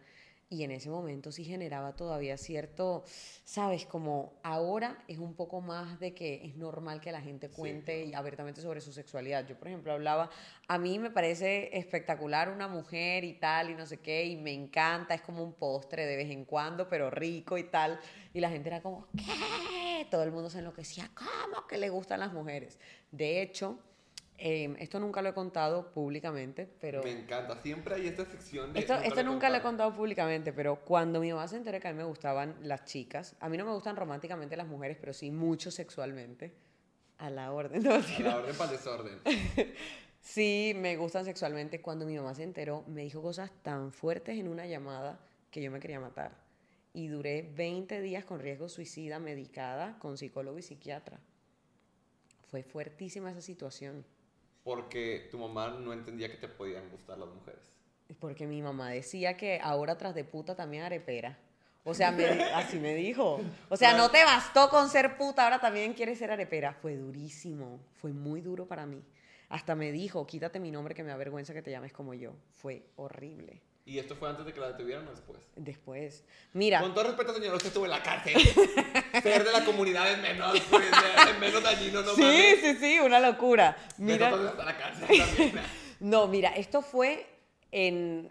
Y 0.52 0.64
en 0.64 0.72
ese 0.72 0.90
momento 0.90 1.30
sí 1.30 1.44
generaba 1.44 1.94
todavía 1.94 2.36
cierto, 2.36 3.04
sabes, 3.44 3.86
como 3.86 4.40
ahora 4.42 5.04
es 5.06 5.18
un 5.18 5.34
poco 5.36 5.60
más 5.60 6.00
de 6.00 6.12
que 6.12 6.44
es 6.44 6.56
normal 6.56 7.00
que 7.00 7.12
la 7.12 7.20
gente 7.20 7.48
cuente 7.48 8.04
y 8.04 8.14
abiertamente 8.14 8.60
sobre 8.60 8.80
su 8.80 8.92
sexualidad. 8.92 9.46
Yo, 9.46 9.56
por 9.56 9.68
ejemplo, 9.68 9.92
hablaba, 9.92 10.28
a 10.66 10.76
mí 10.76 10.98
me 10.98 11.12
parece 11.12 11.78
espectacular 11.78 12.50
una 12.50 12.66
mujer 12.66 13.22
y 13.22 13.34
tal 13.34 13.70
y 13.70 13.76
no 13.76 13.86
sé 13.86 13.98
qué, 13.98 14.24
y 14.24 14.36
me 14.36 14.52
encanta, 14.52 15.14
es 15.14 15.22
como 15.22 15.44
un 15.44 15.52
postre 15.52 16.04
de 16.04 16.16
vez 16.16 16.30
en 16.32 16.44
cuando, 16.44 16.88
pero 16.88 17.10
rico 17.10 17.56
y 17.56 17.70
tal. 17.70 18.00
Y 18.34 18.40
la 18.40 18.50
gente 18.50 18.70
era 18.70 18.82
como, 18.82 19.06
¿qué? 19.16 20.08
Todo 20.10 20.24
el 20.24 20.32
mundo 20.32 20.50
se 20.50 20.58
enloquecía, 20.58 21.12
¿cómo 21.14 21.64
que 21.68 21.78
le 21.78 21.90
gustan 21.90 22.18
las 22.18 22.32
mujeres? 22.32 22.80
De 23.12 23.40
hecho, 23.40 23.78
Em, 24.42 24.74
esto 24.78 24.98
nunca 24.98 25.20
lo 25.20 25.28
he 25.28 25.34
contado 25.34 25.92
públicamente, 25.92 26.66
pero... 26.80 27.02
Me 27.02 27.10
encanta, 27.10 27.60
siempre 27.60 27.96
hay 27.96 28.06
esta 28.08 28.24
sección 28.24 28.72
de... 28.72 28.80
Esto 28.80 28.94
nunca, 28.94 29.06
esto 29.06 29.22
lo, 29.22 29.32
nunca 29.32 29.50
lo 29.50 29.56
he 29.58 29.60
contado 29.60 29.94
públicamente, 29.94 30.54
pero 30.54 30.76
cuando 30.76 31.20
mi 31.20 31.30
mamá 31.30 31.46
se 31.46 31.56
enteró 31.56 31.78
que 31.78 31.88
a 31.88 31.92
mí 31.92 31.98
me 31.98 32.04
gustaban 32.04 32.56
las 32.62 32.86
chicas, 32.86 33.36
a 33.38 33.50
mí 33.50 33.58
no 33.58 33.66
me 33.66 33.72
gustan 33.72 33.96
románticamente 33.96 34.56
las 34.56 34.66
mujeres, 34.66 34.96
pero 34.98 35.12
sí 35.12 35.30
mucho 35.30 35.70
sexualmente, 35.70 36.54
a 37.18 37.28
la 37.28 37.52
orden. 37.52 37.82
No, 37.84 37.92
a 37.96 37.98
la 37.98 38.36
orden 38.38 38.56
para 38.56 38.70
el 38.70 38.76
desorden. 38.78 39.18
sí, 40.22 40.72
me 40.74 40.96
gustan 40.96 41.26
sexualmente. 41.26 41.82
Cuando 41.82 42.06
mi 42.06 42.16
mamá 42.16 42.34
se 42.34 42.42
enteró, 42.42 42.82
me 42.86 43.02
dijo 43.02 43.20
cosas 43.20 43.50
tan 43.62 43.92
fuertes 43.92 44.38
en 44.38 44.48
una 44.48 44.64
llamada 44.64 45.20
que 45.50 45.60
yo 45.60 45.70
me 45.70 45.80
quería 45.80 46.00
matar. 46.00 46.32
Y 46.94 47.08
duré 47.08 47.42
20 47.42 48.00
días 48.00 48.24
con 48.24 48.40
riesgo 48.40 48.70
suicida, 48.70 49.18
medicada, 49.18 49.98
con 49.98 50.16
psicólogo 50.16 50.58
y 50.58 50.62
psiquiatra. 50.62 51.20
Fue 52.48 52.62
fuertísima 52.62 53.30
esa 53.30 53.42
situación 53.42 54.02
porque 54.70 55.26
tu 55.32 55.36
mamá 55.36 55.70
no 55.70 55.92
entendía 55.92 56.30
que 56.30 56.36
te 56.36 56.46
podían 56.46 56.88
gustar 56.90 57.18
las 57.18 57.28
mujeres. 57.28 57.60
Porque 58.20 58.46
mi 58.46 58.62
mamá 58.62 58.90
decía 58.90 59.36
que 59.36 59.58
ahora 59.60 59.98
tras 59.98 60.14
de 60.14 60.22
puta 60.22 60.54
también 60.54 60.84
arepera. 60.84 61.36
O 61.82 61.92
sea, 61.92 62.16
así 62.54 62.78
me 62.78 62.94
dijo. 62.94 63.40
O 63.68 63.76
sea, 63.76 63.96
no 63.96 64.12
te 64.12 64.22
bastó 64.22 64.70
con 64.70 64.88
ser 64.88 65.16
puta, 65.16 65.42
ahora 65.42 65.58
también 65.58 65.92
quieres 65.92 66.20
ser 66.20 66.30
arepera. 66.30 66.72
Fue 66.72 66.94
durísimo, 66.96 67.80
fue 67.96 68.12
muy 68.12 68.42
duro 68.42 68.68
para 68.68 68.86
mí. 68.86 69.02
Hasta 69.48 69.74
me 69.74 69.90
dijo, 69.90 70.24
quítate 70.24 70.60
mi 70.60 70.70
nombre 70.70 70.94
que 70.94 71.02
me 71.02 71.10
avergüenza 71.10 71.52
que 71.52 71.62
te 71.62 71.72
llames 71.72 71.92
como 71.92 72.14
yo. 72.14 72.36
Fue 72.52 72.84
horrible. 72.94 73.60
¿Y 73.84 73.98
esto 73.98 74.14
fue 74.14 74.28
antes 74.28 74.46
de 74.46 74.52
que 74.52 74.60
la 74.60 74.68
detuvieran 74.68 75.06
o 75.08 75.10
después? 75.10 75.40
Después. 75.56 76.24
Mira. 76.52 76.80
Con 76.80 76.94
todo 76.94 77.04
respeto, 77.04 77.34
señor, 77.34 77.54
usted 77.54 77.68
estuvo 77.68 77.86
en 77.86 77.90
la 77.90 78.02
cárcel. 78.02 78.34
Ser 79.22 79.44
de 79.44 79.52
la 79.52 79.64
comunidad 79.64 80.12
es 80.12 80.18
menos, 80.18 80.60
pues, 80.70 80.84
menos 81.40 81.62
dañino, 81.62 82.02
¿no? 82.02 82.14
Sí, 82.14 82.56
sí, 82.60 82.76
sí, 82.76 83.00
una 83.00 83.18
locura. 83.18 83.76
Mira. 83.98 84.30
la 84.30 84.76
cárcel 84.76 85.18
también. 85.18 85.60
no, 86.00 86.26
mira, 86.28 86.50
esto 86.50 86.82
fue 86.82 87.26
en. 87.72 88.30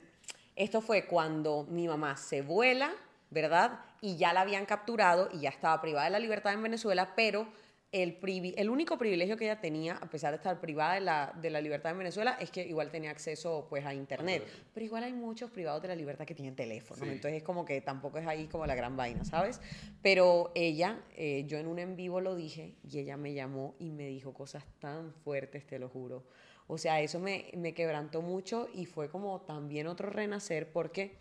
Esto 0.55 0.81
fue 0.81 1.05
cuando 1.05 1.65
mi 1.69 1.87
mamá 1.87 2.17
se 2.17 2.41
vuela, 2.41 2.93
¿verdad? 3.29 3.79
Y 4.01 4.17
ya 4.17 4.33
la 4.33 4.41
habían 4.41 4.65
capturado 4.65 5.29
y 5.31 5.41
ya 5.41 5.49
estaba 5.49 5.79
privada 5.81 6.05
de 6.05 6.11
la 6.11 6.19
libertad 6.19 6.53
en 6.53 6.61
Venezuela, 6.61 7.13
pero 7.15 7.47
el, 7.91 8.19
el 8.55 8.69
único 8.69 8.99
privilegio 8.99 9.35
que 9.35 9.45
ella 9.45 9.59
tenía, 9.59 9.95
a 9.95 10.09
pesar 10.09 10.31
de 10.31 10.37
estar 10.37 10.59
privada 10.61 10.93
de 10.93 11.01
la, 11.01 11.33
de 11.41 11.49
la 11.49 11.59
libertad 11.59 11.91
en 11.91 11.97
Venezuela, 11.97 12.37
es 12.39 12.51
que 12.51 12.67
igual 12.67 12.91
tenía 12.91 13.09
acceso 13.09 13.65
pues, 13.67 13.83
a 13.85 13.93
Internet. 13.95 14.43
Pero 14.73 14.85
igual 14.85 15.03
hay 15.03 15.13
muchos 15.13 15.49
privados 15.49 15.81
de 15.81 15.87
la 15.87 15.95
libertad 15.95 16.25
que 16.25 16.35
tienen 16.35 16.55
teléfono. 16.55 17.03
Entonces 17.05 17.37
es 17.37 17.43
como 17.43 17.65
que 17.65 17.81
tampoco 17.81 18.19
es 18.19 18.27
ahí 18.27 18.47
como 18.47 18.67
la 18.67 18.75
gran 18.75 18.95
vaina, 18.95 19.25
¿sabes? 19.25 19.59
Pero 20.03 20.51
ella, 20.53 21.01
eh, 21.15 21.45
yo 21.47 21.57
en 21.57 21.67
un 21.67 21.79
en 21.79 21.95
vivo 21.95 22.21
lo 22.21 22.35
dije 22.35 22.75
y 22.83 22.99
ella 22.99 23.17
me 23.17 23.33
llamó 23.33 23.75
y 23.79 23.91
me 23.91 24.05
dijo 24.07 24.33
cosas 24.33 24.63
tan 24.79 25.11
fuertes, 25.13 25.65
te 25.65 25.79
lo 25.79 25.89
juro. 25.89 26.23
O 26.67 26.77
sea, 26.77 27.01
eso 27.01 27.19
me, 27.19 27.49
me 27.57 27.73
quebrantó 27.73 28.21
mucho 28.21 28.69
y 28.71 28.85
fue 28.85 29.09
como 29.09 29.41
también 29.41 29.87
otro 29.87 30.11
renacer 30.11 30.71
porque 30.71 31.17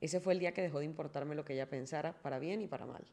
ese 0.00 0.20
fue 0.20 0.32
el 0.32 0.38
día 0.38 0.52
que 0.52 0.62
dejó 0.62 0.78
de 0.78 0.86
importarme 0.86 1.34
lo 1.34 1.44
que 1.44 1.52
ella 1.52 1.68
pensara, 1.68 2.14
para 2.22 2.38
bien 2.38 2.62
y 2.62 2.66
para 2.66 2.86
mal 2.86 3.04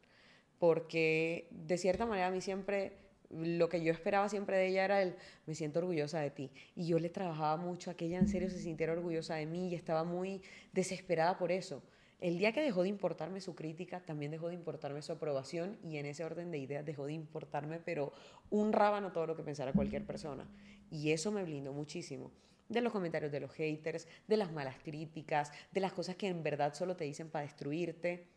porque 0.59 1.47
de 1.51 1.77
cierta 1.77 2.05
manera 2.05 2.27
a 2.27 2.31
mí 2.31 2.41
siempre, 2.41 2.97
lo 3.29 3.69
que 3.69 3.83
yo 3.83 3.91
esperaba 3.91 4.29
siempre 4.29 4.57
de 4.57 4.67
ella 4.67 4.85
era 4.85 5.01
el, 5.01 5.15
me 5.45 5.55
siento 5.55 5.79
orgullosa 5.79 6.19
de 6.19 6.31
ti. 6.31 6.51
Y 6.75 6.87
yo 6.87 6.99
le 6.99 7.09
trabajaba 7.09 7.57
mucho 7.57 7.91
a 7.91 7.93
que 7.95 8.05
ella 8.05 8.19
en 8.19 8.27
serio 8.27 8.49
se 8.49 8.59
sintiera 8.59 8.93
orgullosa 8.93 9.35
de 9.35 9.45
mí 9.45 9.69
y 9.69 9.75
estaba 9.75 10.03
muy 10.03 10.41
desesperada 10.73 11.37
por 11.37 11.51
eso. 11.51 11.83
El 12.19 12.39
día 12.39 12.51
que 12.51 12.61
dejó 12.61 12.81
de 12.81 12.89
importarme 12.89 13.41
su 13.41 13.53
crítica, 13.53 13.99
también 13.99 14.31
dejó 14.31 14.47
de 14.47 14.55
importarme 14.55 15.03
su 15.03 15.11
aprobación 15.11 15.77
y 15.83 15.97
en 15.97 16.07
ese 16.07 16.23
orden 16.23 16.49
de 16.49 16.57
ideas 16.57 16.83
dejó 16.83 17.05
de 17.05 17.13
importarme, 17.13 17.79
pero 17.79 18.11
un 18.49 18.73
rábano 18.73 19.11
todo 19.11 19.27
lo 19.27 19.35
que 19.35 19.43
pensara 19.43 19.71
cualquier 19.71 20.03
persona. 20.03 20.47
Y 20.89 21.11
eso 21.11 21.31
me 21.31 21.43
blindó 21.43 21.73
muchísimo 21.73 22.31
de 22.69 22.81
los 22.81 22.91
comentarios 22.91 23.31
de 23.31 23.39
los 23.39 23.51
haters, 23.51 24.07
de 24.27 24.37
las 24.37 24.51
malas 24.51 24.75
críticas, 24.83 25.51
de 25.71 25.79
las 25.79 25.93
cosas 25.93 26.15
que 26.15 26.27
en 26.27 26.43
verdad 26.43 26.73
solo 26.73 26.95
te 26.95 27.05
dicen 27.05 27.29
para 27.29 27.45
destruirte. 27.45 28.27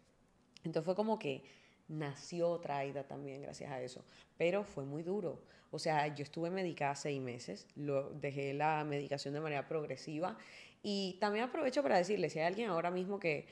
Entonces 0.62 0.84
fue 0.84 0.94
como 0.94 1.18
que 1.18 1.42
nació 1.90 2.58
traída 2.60 3.02
también 3.02 3.42
gracias 3.42 3.70
a 3.70 3.82
eso, 3.82 4.04
pero 4.38 4.64
fue 4.64 4.84
muy 4.84 5.02
duro. 5.02 5.42
O 5.72 5.78
sea, 5.78 6.14
yo 6.14 6.22
estuve 6.22 6.50
medicada 6.50 6.94
seis 6.94 7.20
meses, 7.20 7.66
lo, 7.76 8.10
dejé 8.10 8.54
la 8.54 8.84
medicación 8.84 9.34
de 9.34 9.40
manera 9.40 9.68
progresiva 9.68 10.38
y 10.82 11.18
también 11.20 11.44
aprovecho 11.44 11.82
para 11.82 11.98
decirle, 11.98 12.30
si 12.30 12.38
hay 12.38 12.46
alguien 12.46 12.70
ahora 12.70 12.90
mismo 12.90 13.18
que, 13.18 13.46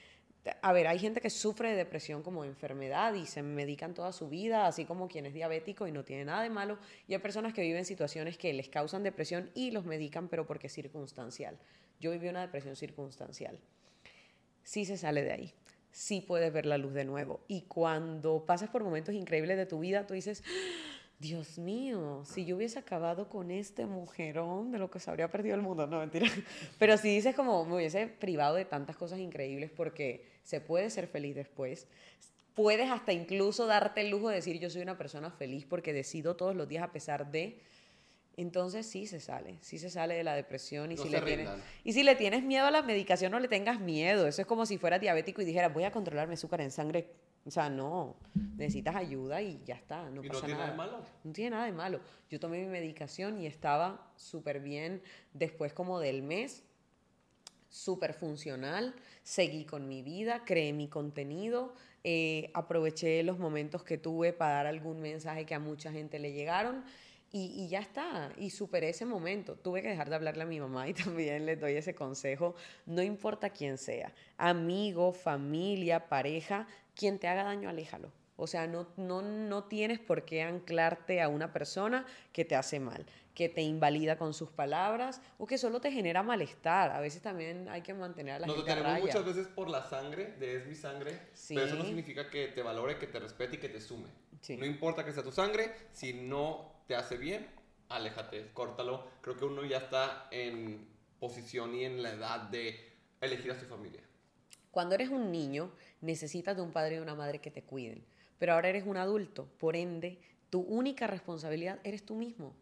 a 0.63 0.73
ver, 0.73 0.87
hay 0.87 0.99
gente 0.99 1.21
que 1.21 1.31
sufre 1.31 1.71
de 1.71 1.77
depresión 1.77 2.23
como 2.23 2.45
enfermedad 2.45 3.15
y 3.15 3.27
se 3.27 3.43
medican 3.43 3.93
toda 3.93 4.13
su 4.13 4.29
vida, 4.29 4.67
así 4.67 4.85
como 4.85 5.09
quien 5.09 5.27
es 5.27 5.35
diabético 5.35 5.87
y 5.87 5.93
no 5.93 6.05
tiene 6.05 6.25
nada 6.25 6.43
de 6.43 6.51
malo, 6.51 6.79
y 7.07 7.15
hay 7.15 7.21
personas 7.21 7.53
que 7.53 7.63
viven 7.63 7.85
situaciones 7.85 8.39
que 8.39 8.53
les 8.53 8.69
causan 8.69 9.03
depresión 9.03 9.51
y 9.55 9.73
los 9.73 9.85
medican, 9.85 10.29
pero 10.29 10.47
porque 10.47 10.69
es 10.69 10.73
circunstancial. 10.73 11.59
Yo 12.01 12.13
viví 12.13 12.29
una 12.29 12.41
depresión 12.41 12.77
circunstancial. 12.77 13.59
Sí 14.63 14.85
se 14.85 14.97
sale 14.97 15.23
de 15.23 15.33
ahí 15.33 15.55
sí 15.93 16.21
puedes 16.21 16.53
ver 16.53 16.67
la 16.67 16.79
luz 16.79 16.95
de 16.95 17.05
nuevo. 17.05 17.41
Y 17.49 17.63
cuando 17.63 18.45
pasas 18.47 18.71
por 18.71 18.85
momentos 18.85 19.15
increíbles 19.15 19.57
de 19.57 19.67
tu 19.67 19.81
vida, 19.81 20.07
tú 20.07 20.15
dices, 20.15 20.43
Dios 21.19 21.59
mío, 21.59 22.23
si 22.25 22.45
yo 22.45 22.57
hubiese 22.57 22.79
acabado 22.79 23.29
con 23.29 23.51
este 23.51 23.87
mujerón, 23.87 24.71
de 24.71 24.79
lo 24.79 24.89
que 24.89 25.01
se 25.01 25.11
habría 25.11 25.29
perdido 25.29 25.57
el 25.57 25.63
mundo, 25.63 25.87
no, 25.87 25.99
mentira. 25.99 26.27
Pero 26.79 26.97
si 26.97 27.09
dices 27.09 27.35
como, 27.35 27.65
me 27.65 27.77
hubiese 27.77 28.07
privado 28.07 28.55
de 28.55 28.65
tantas 28.65 28.97
cosas 28.97 29.19
increíbles 29.19 29.71
porque 29.71 30.25
se 30.45 30.61
puede 30.61 30.91
ser 30.91 31.09
feliz 31.09 31.35
después. 31.35 31.89
Puedes 32.55 32.91
hasta 32.91 33.13
incluso 33.13 33.67
darte 33.67 34.01
el 34.01 34.11
lujo 34.11 34.29
de 34.29 34.37
decir, 34.37 34.61
yo 34.61 34.71
soy 34.71 34.83
una 34.83 34.97
persona 34.97 35.31
feliz 35.31 35.65
porque 35.65 35.93
decido 35.93 36.37
todos 36.37 36.55
los 36.55 36.69
días 36.69 36.85
a 36.85 36.93
pesar 36.93 37.31
de 37.33 37.61
entonces 38.43 38.87
sí 38.87 39.07
se 39.07 39.19
sale, 39.19 39.59
sí 39.61 39.79
se 39.79 39.91
sale 39.91 40.15
de 40.15 40.23
la 40.23 40.37
depresión 40.37 40.93
y, 40.93 40.97
si 40.97 41.09
le 41.09 41.21
tienes, 41.21 41.51
y 41.83 41.93
si 41.93 42.05
le 42.05 42.15
tienes 42.15 42.45
miedo 42.45 42.67
a 42.67 42.71
la 42.71 42.83
medicación 42.83 43.33
no 43.33 43.41
le 43.41 43.49
tengas 43.49 43.81
miedo, 43.81 44.29
eso 44.29 44.41
es 44.41 44.47
como 44.47 44.65
si 44.65 44.79
fueras 44.79 45.01
diabético 45.01 45.43
y 45.43 45.45
dijeras 45.45 45.75
voy 45.75 45.83
a 45.83 45.91
controlar 45.91 46.29
mi 46.29 46.35
azúcar 46.35 46.61
en 46.61 46.71
sangre, 46.71 47.11
o 47.45 47.51
sea, 47.51 47.69
no, 47.69 48.15
necesitas 48.57 48.95
ayuda 48.95 49.43
y 49.43 49.61
ya 49.65 49.75
está, 49.75 50.09
no 50.11 50.23
pasa 50.23 50.47
tiene 50.47 50.55
nada. 50.55 50.71
de 50.71 50.77
malo? 50.77 51.03
No 51.25 51.33
tiene 51.33 51.51
nada 51.51 51.65
de 51.65 51.73
malo. 51.73 52.01
Yo 52.31 52.39
tomé 52.39 52.61
mi 52.61 52.69
medicación 52.69 53.41
y 53.41 53.47
estaba 53.47 54.13
súper 54.15 54.61
bien 54.61 55.03
después 55.33 55.73
como 55.73 55.99
del 55.99 56.23
mes, 56.23 56.63
súper 57.69 58.15
funcional, 58.15 58.95
seguí 59.25 59.65
con 59.65 59.89
mi 59.89 60.03
vida, 60.03 60.45
creé 60.45 60.73
mi 60.73 60.87
contenido, 60.87 61.75
eh, 62.05 62.53
aproveché 62.55 63.25
los 63.25 63.41
momentos 63.41 63.83
que 63.83 63.99
tuve 63.99 64.33
para 64.33 64.55
dar 64.55 64.67
algún 64.69 65.01
mensaje 65.01 65.45
que 65.45 65.57
a 65.57 65.59
mucha 65.59 65.91
gente 65.91 66.21
le 66.21 66.33
llegaron 66.33 66.85
y, 67.31 67.69
ya 67.69 67.81
está, 67.81 68.33
y 68.39 68.51
superé 68.51 68.91
ese 68.91 69.05
momento. 69.05 69.57
Tuve 69.57 69.83
que 69.83 69.89
dejar 69.89 70.09
de 70.09 70.17
hablarle 70.17 70.43
a 70.43 70.47
mi 70.47 70.61
mamá 70.61 70.89
y 70.89 70.95
también 70.95 71.47
le 71.47 71.57
doy 71.57 71.75
ese 71.75 71.95
consejo, 71.95 72.55
no 72.87 73.03
importa 73.03 73.51
quién 73.51 73.79
sea, 73.79 74.13
amigo, 74.37 75.13
familia, 75.13 76.09
pareja, 76.09 76.67
quien 76.95 77.19
te 77.19 77.29
haga 77.29 77.45
daño, 77.45 77.69
aléjalo. 77.69 78.13
O 78.41 78.47
sea, 78.47 78.69
no, 78.69 78.87
no, 78.97 79.21
no 79.21 79.65
tienes 79.65 79.99
por 79.99 80.25
qué 80.25 80.43
anclarte 80.43 81.21
a 81.21 81.29
una 81.29 81.53
persona 81.53 82.07
que 82.33 82.45
te 82.45 82.55
hace 82.55 82.79
mal, 82.79 83.05
que 83.35 83.49
te 83.49 83.63
invalida 83.63 84.17
con 84.17 84.33
sus 84.33 84.49
palabras 84.49 85.21
o 85.39 85.47
que 85.47 85.59
solo 85.59 85.81
te 85.81 85.91
genera 85.91 86.23
malestar. 86.23 86.93
A 86.93 87.01
veces 87.01 87.21
también 87.21 87.69
hay 87.69 87.83
que 87.83 87.95
mantener 87.95 88.35
a 88.35 88.39
la 88.39 88.47
Nos 88.47 88.59
gente 88.59 88.75
tenemos 88.75 89.01
muchas 89.01 89.25
veces 89.25 89.49
por 89.49 89.69
la 89.69 89.83
sangre, 89.83 90.35
de 90.39 90.57
es 90.59 90.67
mi 90.69 90.77
sangre, 90.77 91.19
pero 91.49 91.65
eso 91.65 91.75
no 91.75 91.85
significa 91.85 92.31
que 92.31 92.47
te 92.47 92.63
valore, 92.63 92.97
que 92.97 93.09
te 93.09 93.19
respete 93.19 93.57
y 93.57 93.59
que 93.59 93.71
te 93.71 93.81
sume. 93.81 94.07
No 94.51 94.65
importa 94.65 95.05
que 95.05 95.13
sea 95.13 95.25
tu 95.25 95.33
sangre, 95.33 95.75
si 95.93 96.13
no 96.13 96.78
te 96.89 96.97
hace 96.97 97.19
bien, 97.19 97.47
aléjate, 97.91 98.51
córtalo. 98.55 99.05
Creo 99.21 99.37
que 99.37 99.45
uno 99.45 99.63
ya 99.65 99.77
está 99.77 100.27
en 100.31 100.89
posición 101.21 101.75
y 101.75 101.85
en 101.85 102.03
la 102.03 102.13
edad 102.13 102.41
de 102.49 102.93
elegir 103.21 103.53
a 103.53 103.61
su 103.61 103.67
familia. 103.67 104.01
Cuando 104.71 104.95
eres 104.95 105.11
un 105.11 105.31
niño, 105.31 105.71
necesitas 106.01 106.57
de 106.57 106.63
un 106.63 106.73
padre 106.73 106.97
y 106.97 107.01
una 107.01 107.15
madre 107.15 107.41
que 107.41 107.51
te 107.51 107.63
cuiden. 107.63 108.03
Pero 108.39 108.55
ahora 108.55 108.71
eres 108.71 108.87
un 108.87 108.97
adulto, 108.97 109.49
por 109.59 109.77
ende, 109.77 110.19
tu 110.49 110.61
única 110.61 111.07
responsabilidad 111.07 111.79
eres 111.85 112.07
tú 112.07 112.15
mismo. 112.15 112.55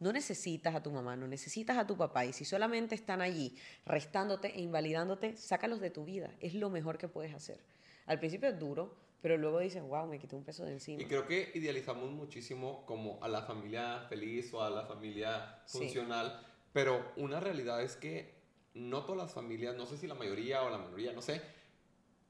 No 0.00 0.12
necesitas 0.12 0.74
a 0.74 0.82
tu 0.82 0.90
mamá, 0.90 1.16
no 1.16 1.26
necesitas 1.26 1.78
a 1.78 1.86
tu 1.86 1.96
papá. 1.96 2.26
Y 2.26 2.34
si 2.34 2.44
solamente 2.44 2.94
están 2.94 3.22
allí 3.22 3.56
restándote 3.86 4.48
e 4.48 4.60
invalidándote, 4.60 5.38
sácalos 5.38 5.80
de 5.80 5.90
tu 5.90 6.04
vida. 6.04 6.30
Es 6.40 6.52
lo 6.52 6.68
mejor 6.68 6.98
que 6.98 7.08
puedes 7.08 7.32
hacer. 7.34 7.58
Al 8.04 8.18
principio 8.18 8.50
es 8.50 8.58
duro, 8.58 8.94
pero 9.22 9.38
luego 9.38 9.60
dices, 9.60 9.82
wow, 9.82 10.06
me 10.06 10.18
quité 10.18 10.34
un 10.34 10.44
peso 10.44 10.64
de 10.64 10.72
encima. 10.72 11.00
Y 11.00 11.06
creo 11.06 11.26
que 11.26 11.52
idealizamos 11.54 12.10
muchísimo 12.10 12.84
como 12.84 13.22
a 13.22 13.28
la 13.28 13.42
familia 13.42 14.04
feliz 14.08 14.52
o 14.52 14.62
a 14.62 14.68
la 14.68 14.84
familia 14.84 15.62
funcional, 15.66 16.44
pero 16.72 17.12
una 17.16 17.38
realidad 17.38 17.82
es 17.82 17.94
que 17.94 18.34
no 18.74 19.04
todas 19.04 19.22
las 19.22 19.32
familias, 19.32 19.76
no 19.76 19.86
sé 19.86 19.96
si 19.96 20.08
la 20.08 20.14
mayoría 20.14 20.64
o 20.64 20.70
la 20.70 20.78
minoría, 20.78 21.12
no 21.12 21.22
sé, 21.22 21.40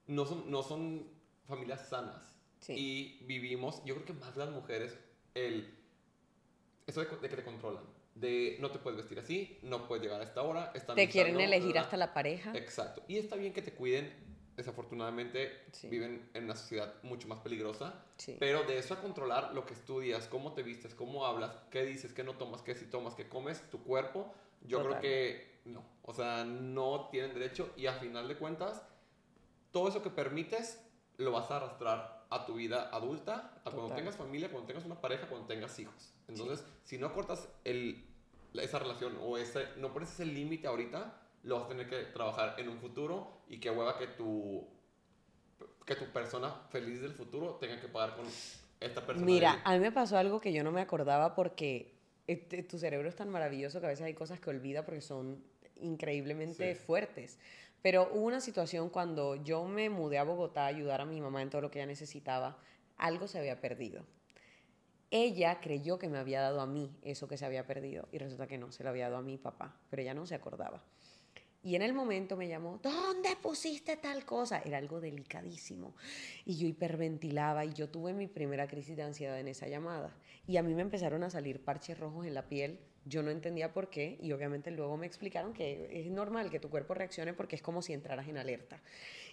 no 0.07 0.27
son, 0.27 0.51
no 0.51 0.63
son 0.63 1.09
familias 1.49 1.89
sanas. 1.89 2.37
Sí. 2.61 2.75
Y 2.77 3.25
vivimos, 3.25 3.83
yo 3.87 3.95
creo 3.95 4.07
que 4.07 4.13
más 4.13 4.37
las 4.37 4.51
mujeres, 4.51 4.99
el, 5.35 5.75
eso 6.87 7.01
de, 7.01 7.17
de 7.17 7.29
que 7.29 7.37
te 7.37 7.43
controlan. 7.45 7.85
De 8.15 8.59
no 8.61 8.71
te 8.71 8.79
puedes 8.79 8.99
vestir 8.99 9.19
así, 9.19 9.59
no 9.63 9.89
puedes 9.89 10.05
llegar 10.05 10.21
a 10.21 10.25
esta 10.25 10.43
hora. 10.43 10.71
Esta 10.75 10.95
Te 10.95 11.09
quieren 11.09 11.35
no, 11.35 11.41
elegir 11.41 11.79
hasta 11.79 11.97
la 11.97 12.13
pareja. 12.13 12.53
Exacto. 12.55 13.03
Y 13.09 13.17
está 13.17 13.37
bien 13.37 13.55
que 13.55 13.63
te 13.63 13.73
cuiden. 13.73 14.13
Desafortunadamente, 14.57 15.65
Sí. 15.73 15.89
viven 15.89 16.29
en 16.35 16.45
una 16.45 16.55
sociedad 16.57 16.95
mucho 17.03 17.27
más 17.29 17.39
peligrosa. 17.41 18.05
Sí. 18.19 18.37
Pero 18.39 18.65
de 18.65 18.79
eso 18.79 18.95
a 18.95 19.01
controlar 19.01 19.55
lo 19.55 19.65
que 19.65 19.75
estudias, 19.75 20.27
cómo 20.29 20.53
te 20.53 20.63
vistes, 20.63 20.95
cómo 20.95 21.25
hablas, 21.27 21.53
qué 21.71 21.85
dices, 21.85 22.13
qué 22.13 22.23
no 22.23 22.35
tomas, 22.37 22.63
qué 22.63 22.75
si 22.75 22.85
tomas, 22.87 23.15
qué 23.15 23.29
comes, 23.29 23.63
tu 23.71 23.83
cuerpo, 23.83 24.33
yo 24.63 24.79
Total. 24.83 24.99
creo 24.99 25.01
que 25.01 25.61
no. 25.65 25.85
O 26.03 26.13
sea, 26.13 26.45
no 26.45 27.09
tienen 27.11 27.33
derecho 27.35 27.73
y 27.77 27.87
a 27.87 27.95
final 27.95 28.29
de 28.29 28.37
cuentas, 28.37 28.85
todo 29.71 29.89
eso 29.89 30.03
que 30.03 30.11
permites 30.11 30.81
lo 31.17 31.33
vas 31.33 31.51
a 31.51 31.57
arrastrar 31.57 32.27
a 32.31 32.47
tu 32.47 32.55
vida 32.55 32.89
adulta, 32.93 33.61
a 33.65 33.71
cuando 33.71 33.95
tengas 33.95 34.17
familia, 34.17 34.51
cuando 34.51 34.67
tengas 34.67 34.85
una 34.85 35.01
pareja, 35.01 35.29
cuando 35.29 35.47
tengas 35.47 35.79
hijos. 35.79 36.13
Entonces, 36.29 36.65
si 36.85 36.99
no 36.99 37.13
cortas 37.13 37.49
el, 37.65 38.05
esa 38.55 38.79
relación 38.79 39.19
o 39.21 39.37
ese, 39.37 39.67
no 39.77 39.93
pones 39.93 40.11
ese 40.11 40.25
límite 40.25 40.67
ahorita, 40.67 41.22
lo 41.43 41.57
vas 41.57 41.65
a 41.67 41.69
tener 41.69 41.89
que 41.89 42.05
trabajar 42.13 42.55
en 42.59 42.69
un 42.69 42.79
futuro 42.79 43.43
y 43.49 43.59
que 43.59 43.71
hueva 43.71 43.99
que 43.99 44.07
tu, 44.09 44.67
que 45.85 45.97
tu 45.97 46.07
persona 46.07 46.51
feliz 46.71 47.01
del 47.01 47.13
futuro 47.13 47.57
tenga 47.61 47.81
que 47.81 47.89
pagar 47.89 48.17
con 48.17 48.27
esta 48.81 49.05
persona. 49.05 49.27
Mira, 49.27 49.61
a 49.65 49.73
mí 49.75 49.81
me 49.81 49.93
pasó 49.93 50.17
algo 50.17 50.41
que 50.41 50.53
yo 50.53 50.63
no 50.63 50.73
me 50.73 50.81
acordaba 50.81 51.35
porque 51.35 51.95
este, 52.27 52.63
tu 52.63 52.79
cerebro 52.79 53.09
es 53.09 53.17
tan 53.17 53.29
maravilloso 53.29 53.81
que 53.81 53.87
a 53.87 53.91
veces 53.91 54.07
hay 54.07 54.15
cosas 54.15 54.41
que 54.41 54.51
olvida 54.51 54.85
porque 54.85 55.01
son 55.01 55.43
increíblemente 55.77 56.75
Sí. 56.75 56.81
fuertes. 56.81 57.39
Pero 57.83 58.09
hubo 58.13 58.27
una 58.27 58.41
situación 58.41 58.91
cuando 58.91 59.35
yo 59.35 59.65
me 59.65 59.91
mudé 59.91 60.19
a 60.19 60.25
Bogotá 60.25 60.65
a 60.65 60.67
ayudar 60.67 61.01
a 61.01 61.05
mi 61.05 61.21
mamá 61.21 61.43
en 61.43 61.51
todo 61.51 61.63
lo 61.63 61.71
que 61.71 61.81
ella 61.81 61.87
necesitaba, 61.87 62.57
algo 62.97 63.27
se 63.27 63.41
había 63.41 63.61
perdido. 63.61 64.05
Ella 65.11 65.61
creyó 65.61 65.99
que 65.99 66.09
me 66.09 66.19
había 66.19 66.41
dado 66.41 66.61
a 66.61 66.67
mí 66.67 66.97
eso 67.03 67.27
que 67.29 67.37
se 67.37 67.45
había 67.45 67.67
perdido 67.67 68.09
y 68.13 68.19
resulta 68.19 68.47
que 68.47 68.57
no, 68.57 68.71
se 68.73 68.85
lo 68.85 68.91
había 68.91 69.07
dado 69.07 69.19
a 69.19 69.23
mi 69.23 69.37
papá, 69.37 69.77
pero 69.91 70.01
ella 70.01 70.15
no 70.15 70.27
se 70.27 70.37
acordaba. 70.37 70.83
Y 71.65 71.77
en 71.77 71.83
el 71.83 71.93
momento 71.93 72.37
me 72.37 72.49
llamó, 72.49 72.81
¿dónde 72.83 73.37
pusiste 73.41 73.97
tal 73.97 74.25
cosa? 74.25 74.61
Era 74.65 74.79
algo 74.79 75.01
delicadísimo. 75.01 75.95
Y 76.45 76.57
yo 76.57 76.67
hiperventilaba 76.67 77.65
y 77.65 77.73
yo 77.73 77.89
tuve 77.89 78.13
mi 78.13 78.27
primera 78.27 78.67
crisis 78.67 78.97
de 78.97 79.05
ansiedad 79.05 79.39
en 79.39 79.47
esa 79.47 79.69
llamada. 79.69 80.17
Y 80.47 80.57
a 80.57 80.63
mí 80.65 80.75
me 80.75 80.83
empezaron 80.83 81.23
a 81.23 81.31
salir 81.31 81.63
parches 81.63 81.99
rojos 81.99 82.27
en 82.27 82.35
la 82.35 82.49
piel. 82.49 82.81
Yo 83.05 83.23
no 83.23 83.31
entendía 83.31 83.73
por 83.73 83.91
qué 83.91 84.19
y 84.21 84.33
obviamente 84.33 84.73
luego 84.73 84.97
me 84.97 85.07
explicaron 85.07 85.53
que 85.53 85.89
es 86.01 86.11
normal 86.11 86.51
que 86.51 86.59
tu 86.59 86.69
cuerpo 86.69 86.95
reaccione 86.95 87.33
porque 87.33 87.55
es 87.55 87.63
como 87.63 87.81
si 87.81 87.93
entraras 87.93 88.27
en 88.27 88.39
alerta. 88.39 88.83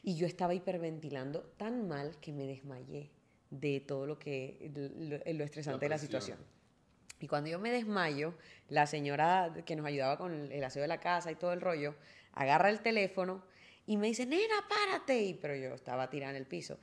Y 0.03 0.15
yo 0.15 0.27
estaba 0.27 0.53
hiperventilando 0.53 1.41
tan 1.57 1.87
mal 1.87 2.19
que 2.19 2.31
me 2.31 2.45
desmayé 2.45 3.09
de 3.49 3.79
todo 3.79 4.05
lo 4.05 4.19
que 4.19 4.71
lo, 4.75 5.17
lo 5.33 5.43
estresante 5.43 5.85
de 5.85 5.89
la 5.89 5.97
situación. 5.97 6.37
Y 7.19 7.27
cuando 7.27 7.49
yo 7.49 7.59
me 7.59 7.69
desmayo, 7.69 8.33
la 8.69 8.87
señora 8.87 9.53
que 9.65 9.75
nos 9.75 9.85
ayudaba 9.85 10.17
con 10.17 10.51
el 10.51 10.63
aseo 10.63 10.81
de 10.81 10.87
la 10.87 10.99
casa 10.99 11.31
y 11.31 11.35
todo 11.35 11.51
el 11.51 11.59
rollo, 11.59 11.95
agarra 12.33 12.69
el 12.69 12.81
teléfono 12.81 13.43
y 13.85 13.97
me 13.97 14.07
dice, 14.07 14.25
nena, 14.25 14.67
párate. 14.67 15.37
Pero 15.41 15.55
yo 15.55 15.73
estaba 15.73 16.09
tirada 16.09 16.31
en 16.31 16.37
el 16.37 16.45
piso. 16.45 16.77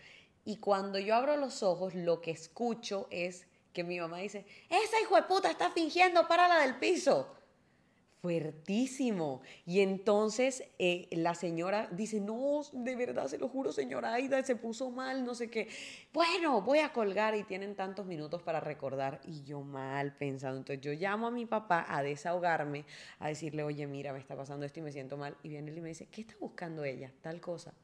Y 0.45 0.59
cuando 0.59 0.99
yo 0.99 1.15
abro 1.15 1.37
los 1.37 1.63
ojos, 1.63 1.95
lo 1.95 2.21
que 2.21 2.31
escucho 2.31 3.09
es 3.11 3.47
que 3.73 3.85
mi 3.85 4.01
mamá 4.01 4.19
dice, 4.19 4.47
esa 4.69 5.01
hijo 5.01 5.17
de 5.17 5.23
puta 5.25 5.51
está 5.51 5.71
fingiendo, 5.71 6.27
párala 6.27 6.61
del 6.61 6.77
piso. 6.77 7.36
Fuertísimo. 8.27 9.41
Y 9.67 9.83
entonces 9.83 10.65
eh, 10.81 11.07
la 11.13 11.37
señora 11.37 11.89
dice, 11.93 12.19
no, 12.19 12.63
de 12.73 12.97
verdad, 12.97 13.29
se 13.29 13.39
lo 13.39 13.49
juro, 13.49 13.71
señora 13.71 14.15
Aida, 14.15 14.43
se 14.43 14.57
puso 14.57 14.91
mal, 14.91 15.25
no 15.25 15.37
sé 15.37 15.49
qué. 15.49 15.69
Bueno, 16.13 16.61
voy 16.61 16.81
a 16.81 16.93
colgar 16.93 17.37
y 17.37 17.45
tienen 17.45 17.77
tantos 17.77 18.05
minutos 18.05 18.43
para 18.43 18.59
recordar. 18.59 19.21
Y 19.29 19.45
yo 19.45 19.61
mal 19.61 20.17
pensando. 20.17 20.59
Entonces 20.59 20.81
yo 20.81 20.93
llamo 20.95 21.29
a 21.29 21.31
mi 21.31 21.47
papá 21.47 21.87
a 21.89 22.03
desahogarme, 22.03 22.85
a 23.21 23.29
decirle, 23.29 23.63
oye, 23.63 23.87
mira, 23.87 24.13
me 24.13 24.19
está 24.19 24.35
pasando 24.35 24.67
esto 24.67 24.81
y 24.81 24.83
me 24.83 24.91
siento 24.91 25.17
mal. 25.17 25.37
Y 25.45 25.49
viene 25.51 25.71
él 25.71 25.79
y 25.79 25.81
me 25.81 25.91
dice, 25.91 26.07
¿qué 26.07 26.23
está 26.23 26.35
buscando 26.41 26.83
ella? 26.83 27.13
Tal 27.23 27.41
cosa. 27.41 27.75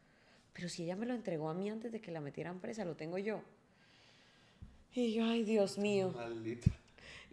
Pero 0.55 0.69
si 0.69 0.83
ella 0.83 0.97
me 0.97 1.07
lo 1.07 1.15
entregó 1.15 1.51
a 1.51 1.55
mí 1.55 1.71
antes 1.71 1.93
de 1.93 2.01
que 2.01 2.11
la 2.11 2.21
metieran 2.21 2.59
presa, 2.59 2.85
lo 2.85 2.97
tengo 2.97 3.17
yo. 3.17 3.43
Y 4.93 5.13
yo, 5.13 5.25
ay, 5.25 5.45
Dios 5.45 5.79
mío. 5.79 6.13
Maldita. 6.17 6.82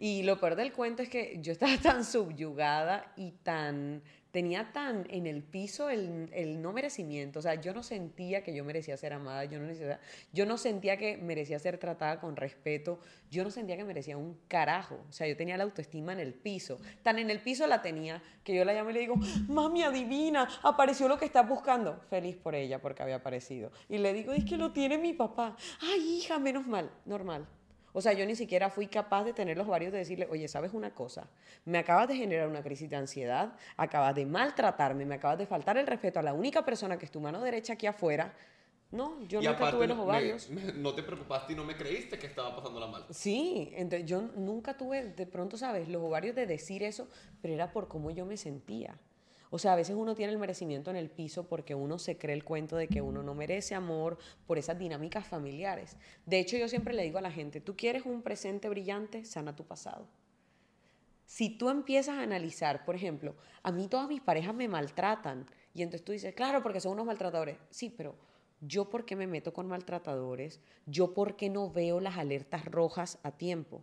Y 0.02 0.22
lo 0.22 0.40
peor 0.40 0.56
del 0.56 0.72
cuento 0.72 1.02
es 1.02 1.10
que 1.10 1.36
yo 1.42 1.52
estaba 1.52 1.76
tan 1.82 2.04
subyugada 2.04 3.12
y 3.16 3.32
tan 3.32 4.02
tenía 4.30 4.72
tan 4.72 5.06
en 5.10 5.26
el 5.26 5.42
piso 5.42 5.90
el, 5.90 6.30
el 6.32 6.62
no 6.62 6.72
merecimiento. 6.72 7.40
O 7.40 7.42
sea, 7.42 7.56
yo 7.56 7.74
no 7.74 7.82
sentía 7.82 8.42
que 8.44 8.54
yo 8.54 8.64
merecía 8.64 8.96
ser 8.96 9.12
amada, 9.12 9.44
yo 9.44 9.58
no, 9.58 9.66
necesitaba- 9.66 10.00
yo 10.32 10.46
no 10.46 10.56
sentía 10.56 10.96
que 10.96 11.16
merecía 11.18 11.58
ser 11.58 11.78
tratada 11.78 12.20
con 12.20 12.36
respeto, 12.36 13.00
yo 13.28 13.42
no 13.44 13.50
sentía 13.50 13.76
que 13.76 13.84
merecía 13.84 14.16
un 14.16 14.38
carajo. 14.48 15.04
O 15.08 15.12
sea, 15.12 15.26
yo 15.26 15.36
tenía 15.36 15.56
la 15.58 15.64
autoestima 15.64 16.12
en 16.12 16.20
el 16.20 16.32
piso. 16.32 16.78
Tan 17.02 17.18
en 17.18 17.28
el 17.28 17.40
piso 17.40 17.66
la 17.66 17.82
tenía 17.82 18.22
que 18.44 18.54
yo 18.54 18.64
la 18.64 18.72
llamo 18.72 18.90
y 18.90 18.92
le 18.94 19.00
digo, 19.00 19.16
mami, 19.48 19.82
adivina, 19.82 20.48
apareció 20.62 21.08
lo 21.08 21.18
que 21.18 21.24
estás 21.26 21.46
buscando. 21.46 22.00
Feliz 22.08 22.36
por 22.36 22.54
ella 22.54 22.80
porque 22.80 23.02
había 23.02 23.16
aparecido. 23.16 23.70
Y 23.88 23.98
le 23.98 24.14
digo, 24.14 24.32
es 24.32 24.44
que 24.44 24.56
lo 24.56 24.72
tiene 24.72 24.96
mi 24.96 25.12
papá. 25.12 25.56
Ay, 25.82 26.18
hija, 26.18 26.38
menos 26.38 26.66
mal, 26.66 26.88
normal. 27.04 27.46
O 27.92 28.00
sea, 28.00 28.12
yo 28.12 28.24
ni 28.26 28.36
siquiera 28.36 28.70
fui 28.70 28.86
capaz 28.86 29.24
de 29.24 29.32
tener 29.32 29.56
los 29.56 29.66
varios 29.66 29.92
de 29.92 29.98
decirle, 29.98 30.28
oye, 30.30 30.46
¿sabes 30.48 30.72
una 30.72 30.94
cosa? 30.94 31.28
Me 31.64 31.78
acabas 31.78 32.08
de 32.08 32.16
generar 32.16 32.48
una 32.48 32.62
crisis 32.62 32.88
de 32.88 32.96
ansiedad, 32.96 33.52
acabas 33.76 34.14
de 34.14 34.26
maltratarme, 34.26 35.04
me 35.04 35.16
acabas 35.16 35.38
de 35.38 35.46
faltar 35.46 35.76
el 35.76 35.86
respeto 35.86 36.18
a 36.18 36.22
la 36.22 36.32
única 36.32 36.64
persona 36.64 36.98
que 36.98 37.04
es 37.04 37.10
tu 37.10 37.20
mano 37.20 37.40
derecha 37.42 37.72
aquí 37.72 37.86
afuera. 37.86 38.32
No, 38.92 39.20
yo 39.28 39.40
y 39.40 39.44
nunca 39.44 39.56
aparte, 39.58 39.76
tuve 39.76 39.86
los 39.86 39.96
me- 39.98 40.02
ovarios. 40.02 40.50
me- 40.50 40.72
no 40.72 40.94
te 40.94 41.02
preocupaste 41.02 41.52
y 41.52 41.56
no 41.56 41.64
me 41.64 41.76
creíste 41.76 42.18
que 42.18 42.26
estaba 42.26 42.54
pasándola 42.56 42.86
mal. 42.88 43.06
Sí, 43.10 43.72
entonces 43.76 44.08
yo 44.08 44.20
nunca 44.36 44.76
tuve, 44.76 45.04
de 45.04 45.26
pronto, 45.26 45.56
¿sabes? 45.56 45.88
Los 45.88 46.02
ovarios 46.02 46.34
de 46.34 46.46
decir 46.46 46.82
eso, 46.82 47.08
pero 47.40 47.54
era 47.54 47.72
por 47.72 47.86
cómo 47.88 48.10
yo 48.10 48.26
me 48.26 48.36
sentía. 48.36 48.96
O 49.50 49.58
sea, 49.58 49.72
a 49.72 49.76
veces 49.76 49.96
uno 49.96 50.14
tiene 50.14 50.32
el 50.32 50.38
merecimiento 50.38 50.90
en 50.90 50.96
el 50.96 51.10
piso 51.10 51.48
porque 51.48 51.74
uno 51.74 51.98
se 51.98 52.16
cree 52.16 52.34
el 52.34 52.44
cuento 52.44 52.76
de 52.76 52.86
que 52.86 53.02
uno 53.02 53.22
no 53.22 53.34
merece 53.34 53.74
amor 53.74 54.16
por 54.46 54.58
esas 54.58 54.78
dinámicas 54.78 55.26
familiares. 55.26 55.96
De 56.24 56.38
hecho, 56.38 56.56
yo 56.56 56.68
siempre 56.68 56.94
le 56.94 57.02
digo 57.02 57.18
a 57.18 57.22
la 57.22 57.32
gente, 57.32 57.60
tú 57.60 57.76
quieres 57.76 58.06
un 58.06 58.22
presente 58.22 58.68
brillante, 58.68 59.24
sana 59.24 59.56
tu 59.56 59.64
pasado. 59.64 60.06
Si 61.26 61.50
tú 61.50 61.68
empiezas 61.68 62.16
a 62.16 62.22
analizar, 62.22 62.84
por 62.84 62.94
ejemplo, 62.94 63.34
a 63.62 63.72
mí 63.72 63.88
todas 63.88 64.08
mis 64.08 64.20
parejas 64.20 64.54
me 64.54 64.68
maltratan 64.68 65.46
y 65.74 65.82
entonces 65.82 66.04
tú 66.04 66.12
dices, 66.12 66.34
claro, 66.34 66.62
porque 66.62 66.80
son 66.80 66.92
unos 66.92 67.06
maltratadores. 67.06 67.56
Sí, 67.70 67.88
pero 67.88 68.16
yo 68.60 68.90
por 68.90 69.04
qué 69.04 69.16
me 69.16 69.26
meto 69.26 69.52
con 69.52 69.66
maltratadores, 69.66 70.60
yo 70.86 71.14
por 71.14 71.36
qué 71.36 71.48
no 71.48 71.70
veo 71.70 72.00
las 72.00 72.18
alertas 72.18 72.64
rojas 72.66 73.18
a 73.22 73.32
tiempo. 73.32 73.82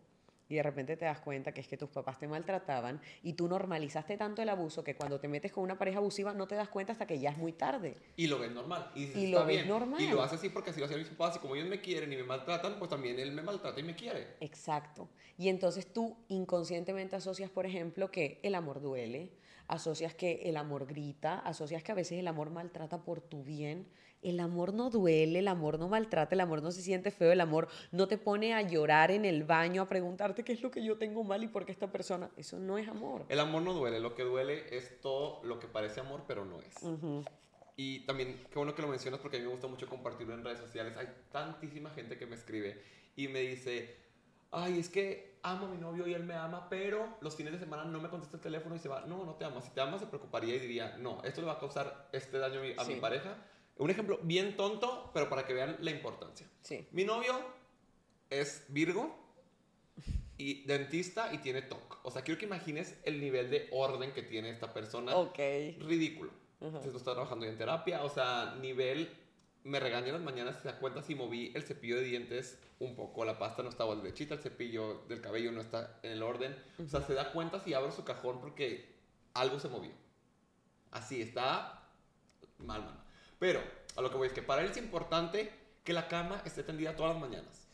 Y 0.49 0.55
de 0.55 0.63
repente 0.63 0.95
te 0.95 1.05
das 1.05 1.19
cuenta 1.19 1.51
que 1.51 1.61
es 1.61 1.67
que 1.67 1.77
tus 1.77 1.89
papás 1.89 2.17
te 2.19 2.27
maltrataban 2.27 3.01
y 3.23 3.33
tú 3.33 3.47
normalizaste 3.47 4.15
tanto 4.17 4.41
el 4.41 4.49
abuso 4.49 4.83
que 4.83 4.95
cuando 4.95 5.19
te 5.19 5.27
metes 5.27 5.51
con 5.51 5.63
una 5.63 5.77
pareja 5.77 5.97
abusiva 5.99 6.33
no 6.33 6.47
te 6.47 6.55
das 6.55 6.69
cuenta 6.69 6.93
hasta 6.93 7.05
que 7.05 7.19
ya 7.19 7.31
es 7.31 7.37
muy 7.37 7.51
tarde. 7.53 7.97
Y 8.15 8.27
lo 8.27 8.39
ves 8.39 8.51
normal. 8.51 8.91
Y, 8.95 9.01
dices, 9.07 9.17
Y 9.17 9.27
lo 9.27 9.37
"Está 9.39 9.47
ves 9.47 9.55
bien". 9.57 9.67
normal. 9.67 10.01
Y 10.01 10.07
lo 10.07 10.21
hace 10.21 10.35
así 10.35 10.49
porque 10.49 10.69
así 10.69 10.79
lo 10.79 10.85
hacían 10.85 11.01
mis 11.01 11.09
papás. 11.09 11.35
Y 11.35 11.39
como 11.39 11.55
ellos 11.55 11.67
me 11.67 11.81
quieren 11.81 12.11
y 12.13 12.15
me 12.15 12.23
maltratan, 12.23 12.77
pues 12.79 12.89
también 12.89 13.19
él 13.19 13.31
me 13.33 13.41
maltrata 13.41 13.79
y 13.79 13.83
me 13.83 13.95
quiere. 13.95 14.35
Exacto. 14.39 15.09
Y 15.37 15.49
entonces 15.49 15.91
tú 15.91 16.15
inconscientemente 16.29 17.15
asocias, 17.15 17.49
por 17.49 17.65
ejemplo, 17.65 18.09
que 18.09 18.39
el 18.43 18.55
amor 18.55 18.81
duele, 18.81 19.31
asocias 19.67 20.15
que 20.15 20.43
el 20.45 20.55
amor 20.55 20.87
grita, 20.87 21.39
asocias 21.39 21.83
que 21.83 21.91
a 21.91 21.95
veces 21.95 22.19
el 22.19 22.27
amor 22.27 22.49
maltrata 22.51 23.03
por 23.03 23.19
tu 23.21 23.43
bien. 23.43 23.87
El 24.28 24.41
amor 24.41 24.73
no 24.73 24.89
duele, 24.89 25.39
el 25.39 25.47
amor 25.47 25.80
no 25.80 25.88
maltrata, 25.88 26.36
el 26.36 26.41
amor 26.41 26.61
no 26.61 26.71
se 26.71 26.82
siente 26.82 27.11
feo, 27.11 27.32
el 27.32 27.39
amor 27.39 27.69
no 27.93 28.09
te 28.09 28.17
pone 28.17 28.53
a 28.53 28.61
llorar 28.61 29.09
en 29.11 29.23
el 29.23 29.45
baño, 29.45 29.82
a 29.84 29.88
preguntarte 29.88 30.43
qué 30.43 30.51
es 30.51 30.61
lo 30.61 30.69
que 30.69 30.84
yo 30.84 30.97
tengo 30.97 31.23
mal 31.23 31.41
y 31.43 31.47
por 31.47 31.65
qué 31.65 31.71
esta 31.71 31.89
persona. 31.89 32.30
Eso 32.36 32.59
no 32.59 32.78
es 32.78 32.89
amor. 32.89 33.25
El 33.30 33.39
amor 33.39 33.61
no 33.61 33.73
duele. 33.73 34.01
Lo 34.01 34.15
que 34.15 34.23
duele 34.23 34.75
es 34.75 34.99
todo 34.99 35.41
lo 35.45 35.59
que 35.59 35.67
parece 35.67 36.01
amor, 36.01 36.23
pero 36.28 36.43
no 36.43 36.61
es. 36.61 36.84
Ujú. 36.84 37.23
Y 37.78 37.99
también, 38.01 38.38
qué 38.51 38.55
bueno 38.59 38.75
que 38.75 38.82
lo 38.82 38.89
mencionas 38.89 39.21
porque 39.21 39.38
a 39.38 39.39
mí 39.39 39.45
me 39.45 39.51
gusta 39.51 39.67
mucho 39.67 39.88
compartirlo 39.88 40.34
en 40.34 40.43
redes 40.43 40.59
sociales. 40.59 40.97
Hay 40.97 41.07
tantísima 41.32 41.89
gente 41.91 42.17
que 42.17 42.25
me 42.25 42.36
escribe 42.36 42.82
y 43.15 43.30
me 43.30 43.39
dice, 43.39 43.95
ay, 44.51 44.78
es 44.80 44.89
que 44.89 45.38
amo 45.43 45.67
a 45.67 45.69
mi 45.69 45.78
novio 45.78 46.05
y 46.05 46.13
él 46.13 46.25
me 46.25 46.34
ama, 46.34 46.67
pero 46.69 47.15
los 47.21 47.34
fines 47.38 47.53
de 47.53 47.59
semana 47.59 47.86
no 47.86 48.01
me 48.01 48.09
contesta 48.09 48.36
el 48.36 48.41
teléfono 48.43 48.75
y 48.75 48.80
se 48.80 48.89
va. 48.89 49.05
No, 49.05 49.23
no 49.23 49.36
te 49.36 49.45
ama. 49.45 49.61
Si 49.61 49.69
te 49.69 49.80
ama, 49.80 49.97
se 49.99 50.07
preocuparía 50.07 50.55
y 50.55 50.59
diría, 50.59 50.97
no, 50.97 51.23
esto 51.23 51.39
le 51.39 51.47
va 51.47 51.53
a 51.53 51.59
causar 51.59 52.09
este 52.11 52.38
daño 52.39 52.59
a 52.59 52.63
mi, 52.63 52.71
a 52.78 52.84
mi 52.84 52.95
Sí. 52.95 52.99
pareja. 52.99 53.38
Un 53.78 53.89
ejemplo 53.91 54.19
bien 54.23 54.55
tonto, 54.57 55.11
pero 55.13 55.30
para 55.30 55.45
que 55.45 55.53
vean 55.53 55.78
la 55.80 55.91
importancia. 55.91 56.47
Sí. 56.63 56.88
Mi 56.91 57.03
novio 57.03 57.34
es 58.30 58.65
Virgo 58.69 59.15
y 60.38 60.63
dentista 60.65 61.34
y 61.34 61.39
tiene 61.39 61.61
TOC. 61.61 61.99
O 62.03 62.11
sea, 62.11 62.21
quiero 62.23 62.39
que 62.39 62.45
imagines 62.45 62.95
el 63.03 63.19
nivel 63.19 63.49
de 63.49 63.67
orden 63.71 64.13
que 64.13 64.21
tiene 64.23 64.49
esta 64.49 64.73
persona 64.73 65.15
Ok. 65.15 65.38
ridículo. 65.80 66.32
Ajá. 66.59 66.67
Entonces, 66.67 66.91
no 66.91 66.97
está 66.97 67.13
trabajando 67.13 67.45
en 67.45 67.57
terapia, 67.57 68.03
o 68.03 68.09
sea, 68.09 68.55
nivel, 68.59 69.09
me 69.63 69.80
regaña 69.80 70.07
en 70.07 70.13
las 70.13 70.21
mañanas, 70.21 70.59
se 70.61 70.67
da 70.67 70.80
cuenta 70.80 71.03
si 71.03 71.13
moví 71.13 71.51
el 71.53 71.63
cepillo 71.63 71.97
de 71.97 72.03
dientes 72.03 72.57
un 72.80 72.95
poco, 72.95 73.25
la 73.25 73.38
pasta 73.38 73.61
no 73.63 73.69
estaba 73.69 73.95
derechita, 73.95 74.36
el 74.36 74.39
cepillo 74.41 75.03
del 75.07 75.21
cabello 75.21 75.51
no 75.51 75.61
está 75.61 75.99
en 76.03 76.11
el 76.11 76.23
orden, 76.23 76.55
o 76.84 76.88
sea, 76.88 77.01
se 77.01 77.13
da 77.13 77.32
cuenta 77.32 77.59
si 77.59 77.73
abro 77.73 77.91
su 77.91 78.03
cajón 78.03 78.39
porque 78.39 78.95
algo 79.34 79.59
se 79.59 79.67
movió. 79.67 79.91
Así, 80.91 81.21
está 81.21 81.89
mal, 82.59 82.82
mal. 82.84 83.03
Pero 83.39 83.61
A 83.95 84.01
lo 84.01 84.11
que 84.11 84.17
voy 84.17 84.27
es 84.27 84.33
que 84.33 84.43
para 84.43 84.61
él 84.61 84.69
es 84.69 84.77
importante 84.77 85.51
que 85.83 85.93
la 85.93 86.07
cama 86.07 86.41
esté 86.45 86.63
tendida 86.63 86.95
todas 86.95 87.13
las 87.13 87.21
mañanas. 87.21 87.67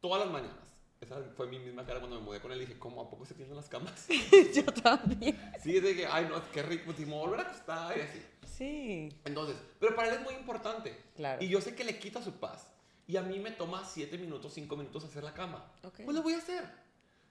Todas 0.00 0.22
las 0.22 0.30
mañanas. 0.30 0.64
Esa 1.00 1.22
fue 1.36 1.46
mi 1.48 1.58
misma 1.58 1.84
cara 1.84 1.98
cuando 1.98 2.20
me 2.20 2.24
mudé 2.24 2.40
con 2.40 2.52
él. 2.52 2.60
Dije, 2.60 2.78
¿cómo? 2.78 3.02
¿A 3.02 3.10
poco 3.10 3.26
se 3.26 3.34
tienden 3.34 3.56
las 3.56 3.68
camas? 3.68 4.06
Yo 4.54 4.64
también. 4.66 5.38
Sí, 5.62 5.76
es 5.76 5.82
de 5.82 5.96
que, 5.96 6.06
ay, 6.06 6.26
no, 6.30 6.40
qué 6.52 6.62
rico, 6.62 6.84
pues, 6.86 6.98
me 7.00 7.06
voy 7.06 7.16
a 7.16 7.20
volver 7.26 7.40
a 7.40 7.42
acostar 7.42 7.98
y 7.98 8.00
así. 8.00 8.22
Sí. 8.46 9.08
Entonces, 9.24 9.56
pero 9.80 9.96
para 9.96 10.08
él 10.08 10.14
es 10.14 10.22
muy 10.22 10.34
importante. 10.34 10.96
Claro. 11.16 11.42
Y 11.42 11.48
yo 11.48 11.60
sé 11.60 11.74
que 11.74 11.84
le 11.84 11.98
quita 11.98 12.22
su 12.22 12.32
paz. 12.32 12.68
Y 13.06 13.16
a 13.16 13.22
mí 13.22 13.38
me 13.38 13.50
toma 13.50 13.84
7 13.84 14.16
minutos, 14.18 14.54
5 14.54 14.76
minutos 14.76 15.04
hacer 15.04 15.24
la 15.24 15.34
cama. 15.34 15.72
Ok. 15.82 16.00
Pues 16.04 16.16
lo 16.16 16.22
voy 16.22 16.34
a 16.34 16.38
hacer. 16.38 16.64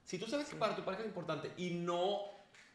Si 0.04 0.18
tú 0.18 0.26
sabes 0.26 0.48
que 0.48 0.56
para 0.56 0.76
tu 0.76 0.84
pareja 0.84 1.02
es 1.02 1.08
importante 1.08 1.50
y 1.56 1.70
no, 1.70 2.20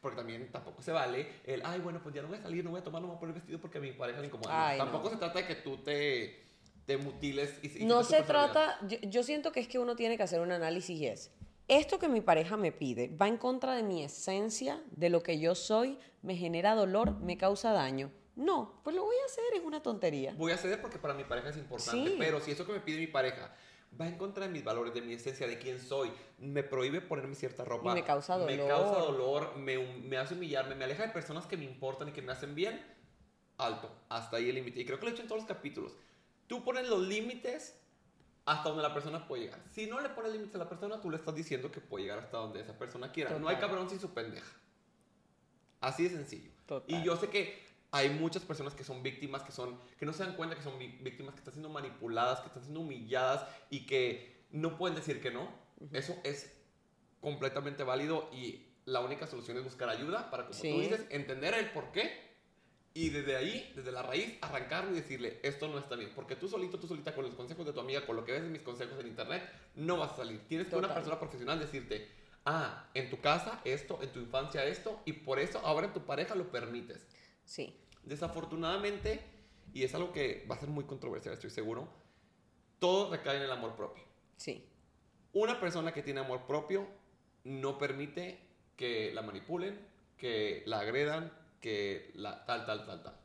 porque 0.00 0.16
también 0.16 0.50
tampoco 0.50 0.82
se 0.82 0.92
vale 0.92 1.26
el, 1.44 1.62
ay, 1.64 1.80
bueno, 1.80 2.00
pues 2.02 2.14
ya 2.14 2.22
no 2.22 2.28
voy 2.28 2.38
a 2.38 2.42
salir, 2.42 2.64
no 2.64 2.70
voy 2.70 2.80
a 2.80 2.84
tomar, 2.84 3.02
no 3.02 3.08
me 3.08 3.12
voy 3.12 3.16
a 3.18 3.20
poner 3.20 3.34
vestido 3.34 3.60
porque 3.60 3.78
a 3.78 3.80
mi 3.80 3.92
pareja 3.92 4.20
le 4.20 4.26
incomoda. 4.26 4.68
Ay, 4.68 4.78
tampoco 4.78 5.04
no. 5.04 5.10
se 5.10 5.16
trata 5.16 5.38
de 5.40 5.46
que 5.46 5.54
tú 5.56 5.78
te, 5.78 6.42
te 6.86 6.96
mutiles 6.96 7.58
y 7.62 7.82
y 7.82 7.84
No 7.84 8.02
se 8.02 8.22
trata, 8.22 8.78
yo, 8.86 8.98
yo 9.02 9.22
siento 9.22 9.52
que 9.52 9.60
es 9.60 9.68
que 9.68 9.78
uno 9.78 9.96
tiene 9.96 10.16
que 10.16 10.22
hacer 10.22 10.40
un 10.40 10.52
análisis 10.52 10.98
y 10.98 11.06
es, 11.06 11.30
esto 11.68 11.98
que 11.98 12.08
mi 12.08 12.20
pareja 12.20 12.56
me 12.56 12.72
pide 12.72 13.14
va 13.16 13.28
en 13.28 13.36
contra 13.36 13.74
de 13.74 13.82
mi 13.82 14.02
esencia, 14.02 14.82
de 14.90 15.10
lo 15.10 15.22
que 15.22 15.38
yo 15.38 15.54
soy, 15.54 15.98
me 16.22 16.34
genera 16.36 16.74
dolor, 16.74 17.18
me 17.20 17.36
causa 17.36 17.72
daño. 17.72 18.10
No, 18.36 18.80
pues 18.84 18.96
lo 18.96 19.04
voy 19.04 19.16
a 19.22 19.26
hacer, 19.26 19.44
es 19.54 19.62
una 19.62 19.82
tontería. 19.82 20.32
Voy 20.36 20.52
a 20.52 20.56
ceder 20.56 20.80
porque 20.80 20.98
para 20.98 21.12
mi 21.12 21.24
pareja 21.24 21.50
es 21.50 21.58
importante, 21.58 22.10
Sí. 22.10 22.16
pero 22.18 22.40
si 22.40 22.52
eso 22.52 22.64
que 22.64 22.72
me 22.72 22.80
pide 22.80 22.98
mi 22.98 23.06
pareja 23.06 23.54
va 23.98 24.06
en 24.08 24.16
contra 24.18 24.46
de 24.46 24.52
mis 24.52 24.62
valores, 24.64 24.92
de 24.94 25.02
mi 25.02 25.14
esencia, 25.14 25.46
de 25.46 25.58
quién 25.58 25.80
soy, 25.80 26.10
me 26.38 26.62
prohíbe 26.62 27.00
ponerme 27.00 27.34
cierta 27.34 27.64
ropa. 27.64 27.90
Y 27.90 27.94
me 27.94 28.04
causa 28.04 28.36
Me 28.38 28.56
dolor. 28.56 28.68
causa 28.68 29.00
dolor, 29.00 29.56
me, 29.56 29.78
me 29.78 30.16
hace 30.16 30.34
humillarme, 30.34 30.74
me 30.74 30.84
aleja 30.84 31.06
de 31.06 31.12
personas 31.12 31.46
que 31.46 31.56
me 31.56 31.64
importan 31.64 32.08
y 32.08 32.12
que 32.12 32.22
me 32.22 32.32
hacen 32.32 32.54
bien. 32.54 32.80
Alto, 33.58 33.90
hasta 34.08 34.38
ahí 34.38 34.48
el 34.48 34.54
límite. 34.54 34.80
Y 34.80 34.86
creo 34.86 34.98
que 34.98 35.04
lo 35.04 35.10
he 35.10 35.12
hecho 35.12 35.22
en 35.22 35.28
todos 35.28 35.42
los 35.42 35.48
capítulos. 35.48 35.92
Tú 36.46 36.64
pones 36.64 36.88
los 36.88 37.00
límites 37.02 37.76
hasta 38.46 38.68
donde 38.70 38.82
la 38.82 38.94
persona 38.94 39.28
puede 39.28 39.42
llegar. 39.44 39.60
Si 39.70 39.86
no 39.86 40.00
le 40.00 40.08
pones 40.08 40.32
límites 40.32 40.54
a 40.54 40.58
la 40.58 40.68
persona, 40.68 41.00
tú 41.00 41.10
le 41.10 41.16
estás 41.18 41.34
diciendo 41.34 41.70
que 41.70 41.80
puede 41.80 42.04
llegar 42.04 42.20
hasta 42.20 42.38
donde 42.38 42.60
esa 42.60 42.78
persona 42.78 43.12
quiera. 43.12 43.30
No 43.38 43.48
hay 43.48 43.56
Total. 43.56 43.68
cabrón 43.70 43.90
sin 43.90 44.00
su 44.00 44.10
pendeja. 44.14 44.50
Así 45.80 46.04
de 46.04 46.10
sencillo. 46.10 46.50
Total. 46.66 46.94
Y 46.94 47.04
yo 47.04 47.16
sé 47.16 47.28
que 47.28 47.62
hay 47.92 48.10
muchas 48.10 48.42
personas 48.44 48.74
que 48.74 48.84
son 48.84 49.02
víctimas, 49.02 49.42
que, 49.42 49.52
son, 49.52 49.78
que 49.98 50.06
no 50.06 50.12
se 50.12 50.24
dan 50.24 50.36
cuenta 50.36 50.54
que 50.56 50.62
son 50.62 50.78
víctimas, 50.78 51.34
que 51.34 51.38
están 51.40 51.54
siendo 51.54 51.68
manipuladas, 51.70 52.40
que 52.40 52.46
están 52.46 52.62
siendo 52.62 52.80
humilladas 52.80 53.44
y 53.68 53.86
que 53.86 54.44
no 54.50 54.76
pueden 54.78 54.94
decir 54.96 55.20
que 55.20 55.30
no. 55.30 55.48
Eso 55.92 56.16
es 56.24 56.52
completamente 57.20 57.82
válido 57.84 58.28
y 58.32 58.66
la 58.84 59.00
única 59.00 59.26
solución 59.26 59.56
es 59.58 59.64
buscar 59.64 59.88
ayuda 59.88 60.30
para, 60.30 60.44
como 60.44 60.54
Sí. 60.54 60.70
tú 60.72 60.80
dices, 60.80 61.06
entender 61.10 61.54
el 61.54 61.70
por 61.72 61.92
qué 61.92 62.30
y 62.92 63.10
desde 63.10 63.36
ahí, 63.36 63.72
desde 63.76 63.92
la 63.92 64.02
raíz, 64.02 64.36
arrancarlo 64.40 64.90
y 64.90 64.94
decirle, 64.94 65.38
esto 65.42 65.68
no 65.68 65.78
está 65.78 65.94
bien. 65.96 66.10
Porque 66.14 66.34
tú 66.36 66.48
solito, 66.48 66.78
tú 66.78 66.88
solita, 66.88 67.14
con 67.14 67.24
los 67.24 67.34
consejos 67.34 67.64
de 67.66 67.72
tu 67.72 67.80
amiga, 67.80 68.04
con 68.04 68.16
lo 68.16 68.24
que 68.24 68.32
ves 68.32 68.42
en 68.42 68.50
mis 68.52 68.62
consejos 68.62 68.98
en 68.98 69.06
internet, 69.06 69.42
no 69.76 69.96
vas 69.96 70.12
a 70.12 70.16
salir. 70.16 70.40
Tienes 70.48 70.66
que 70.66 70.74
una 70.76 70.88
Total. 70.88 70.96
persona 71.02 71.20
profesional 71.20 71.60
decirte, 71.60 72.08
ah, 72.46 72.88
en 72.94 73.08
tu 73.10 73.20
casa 73.20 73.60
esto, 73.64 74.00
en 74.02 74.10
tu 74.12 74.18
infancia 74.20 74.64
esto, 74.64 75.00
y 75.04 75.12
por 75.12 75.38
eso 75.38 75.60
ahora 75.60 75.86
en 75.86 75.92
tu 75.92 76.04
pareja 76.04 76.34
lo 76.34 76.50
permites. 76.50 77.06
Sí, 77.50 77.74
Desafortunadamente, 78.04 79.20
y 79.74 79.82
es 79.82 79.92
algo 79.96 80.12
que 80.12 80.46
va 80.48 80.54
a 80.54 80.60
ser 80.60 80.68
muy 80.68 80.84
controversial, 80.84 81.34
estoy 81.34 81.50
seguro, 81.50 81.88
todo 82.78 83.10
recae 83.10 83.38
en 83.38 83.42
el 83.42 83.50
amor 83.50 83.74
propio. 83.74 84.04
sí. 84.36 84.64
Una 85.32 85.60
persona 85.60 85.92
que 85.92 86.02
tiene 86.02 86.20
amor 86.20 86.46
propio 86.46 86.86
no 87.44 87.76
permite 87.78 88.38
que 88.76 89.12
la 89.12 89.22
manipulen, 89.22 89.78
que 90.16 90.62
la 90.66 90.80
agredan, 90.80 91.32
que 91.60 92.12
la 92.14 92.44
tal, 92.46 92.66
tal, 92.66 92.86
tal, 92.86 93.02
tal. 93.02 93.16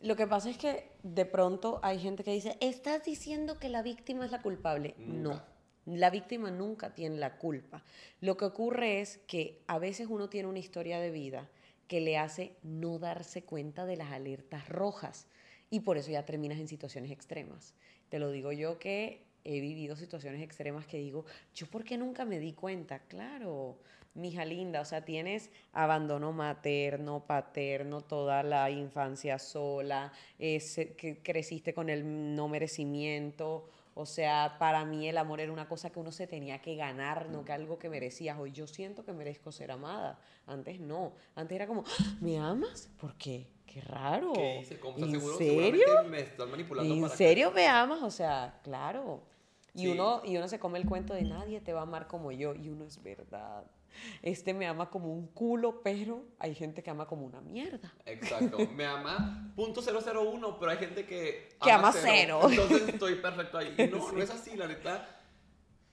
Lo 0.00 0.16
que 0.16 0.26
pasa 0.26 0.50
es 0.50 0.58
que 0.58 0.90
de 1.02 1.24
pronto 1.24 1.80
hay 1.82 1.98
gente 1.98 2.24
que 2.24 2.32
dice, 2.32 2.56
¿estás 2.60 3.04
diciendo 3.04 3.58
que 3.58 3.70
la 3.70 3.82
víctima 3.82 4.24
es 4.24 4.32
la 4.32 4.40
culpable? 4.40 4.94
Nunca. 4.98 5.46
No, 5.86 5.96
la 5.96 6.10
víctima 6.10 6.50
nunca 6.50 6.94
tiene 6.94 7.16
la 7.16 7.36
culpa. 7.36 7.84
Lo 8.20 8.36
que 8.38 8.46
ocurre 8.46 9.00
es 9.02 9.18
que 9.26 9.62
a 9.66 9.78
veces 9.78 10.08
uno 10.10 10.28
tiene 10.30 10.48
una 10.48 10.58
historia 10.58 10.98
de 11.00 11.10
vida 11.10 11.50
que 11.94 12.00
le 12.00 12.18
hace 12.18 12.56
no 12.64 12.98
darse 12.98 13.44
cuenta 13.44 13.86
de 13.86 13.94
las 13.94 14.10
alertas 14.10 14.68
rojas 14.68 15.28
y 15.70 15.78
por 15.78 15.96
eso 15.96 16.10
ya 16.10 16.24
terminas 16.26 16.58
en 16.58 16.66
situaciones 16.66 17.12
extremas. 17.12 17.72
Te 18.08 18.18
lo 18.18 18.32
digo 18.32 18.50
yo 18.50 18.80
que 18.80 19.22
he 19.44 19.60
vivido 19.60 19.94
situaciones 19.94 20.42
extremas 20.42 20.88
que 20.88 20.98
digo, 20.98 21.24
¿yo 21.54 21.68
por 21.68 21.84
qué 21.84 21.96
nunca 21.96 22.24
me 22.24 22.40
di 22.40 22.52
cuenta? 22.52 22.98
Claro, 22.98 23.78
mija 24.14 24.44
linda, 24.44 24.80
o 24.80 24.84
sea, 24.84 25.04
tienes 25.04 25.50
abandono 25.72 26.32
materno, 26.32 27.24
paterno, 27.28 28.00
toda 28.00 28.42
la 28.42 28.68
infancia 28.72 29.38
sola, 29.38 30.12
ese- 30.40 30.94
que 30.94 31.18
creciste 31.22 31.74
con 31.74 31.88
el 31.88 32.34
no 32.34 32.48
merecimiento. 32.48 33.68
O 33.96 34.06
sea, 34.06 34.56
para 34.58 34.84
mí 34.84 35.08
el 35.08 35.16
amor 35.18 35.40
era 35.40 35.52
una 35.52 35.68
cosa 35.68 35.90
que 35.90 36.00
uno 36.00 36.10
se 36.10 36.26
tenía 36.26 36.60
que 36.60 36.74
ganar, 36.74 37.28
no 37.30 37.44
que 37.44 37.52
algo 37.52 37.78
que 37.78 37.88
merecías. 37.88 38.36
Hoy 38.38 38.50
yo 38.50 38.66
siento 38.66 39.04
que 39.04 39.12
merezco 39.12 39.52
ser 39.52 39.70
amada. 39.70 40.18
Antes 40.46 40.80
no. 40.80 41.12
Antes 41.36 41.54
era 41.54 41.66
como, 41.68 41.84
"¡Ah! 41.86 42.16
¿me 42.20 42.36
amas? 42.38 42.90
¿Por 43.00 43.14
qué? 43.14 43.46
Qué 43.66 43.80
raro. 43.80 44.32
¿Qué 44.32 44.58
¿En 44.58 44.64
seguro? 45.10 45.36
serio? 45.36 45.86
Me 46.08 46.20
estás 46.20 46.48
manipulando 46.48 46.92
¿En 46.92 47.02
para 47.02 47.14
serio 47.16 47.50
me 47.52 47.66
amas? 47.68 48.02
O 48.02 48.10
sea, 48.10 48.60
claro. 48.64 49.22
Y, 49.74 49.80
Sí. 49.82 49.88
uno, 49.88 50.22
y 50.24 50.36
uno 50.36 50.46
se 50.48 50.58
come 50.58 50.78
el 50.78 50.86
cuento 50.86 51.14
de 51.14 51.22
nadie 51.22 51.60
te 51.60 51.72
va 51.72 51.80
a 51.80 51.82
amar 51.84 52.06
como 52.06 52.30
yo. 52.32 52.54
Y 52.54 52.68
uno 52.68 52.84
es 52.84 53.02
verdad. 53.02 53.64
Este 54.22 54.54
me 54.54 54.66
ama 54.66 54.90
como 54.90 55.12
un 55.12 55.28
culo, 55.28 55.82
pero 55.82 56.24
hay 56.38 56.54
gente 56.54 56.82
que 56.82 56.90
ama 56.90 57.06
como 57.06 57.24
una 57.26 57.40
mierda. 57.40 57.92
Exacto. 58.06 58.58
Me 58.74 58.84
ama 58.86 59.52
punto 59.56 59.82
.001, 59.82 60.56
pero 60.58 60.70
hay 60.70 60.78
gente 60.78 61.06
que... 61.06 61.56
Que 61.62 61.70
ama 61.70 61.92
cero. 61.92 62.40
Entonces 62.48 62.88
estoy 62.94 63.16
perfecto 63.16 63.58
ahí. 63.58 63.74
Y 63.78 63.86
no, 63.88 64.12
no 64.12 64.22
es 64.22 64.30
así, 64.30 64.56
la 64.56 64.66
neta. 64.66 65.08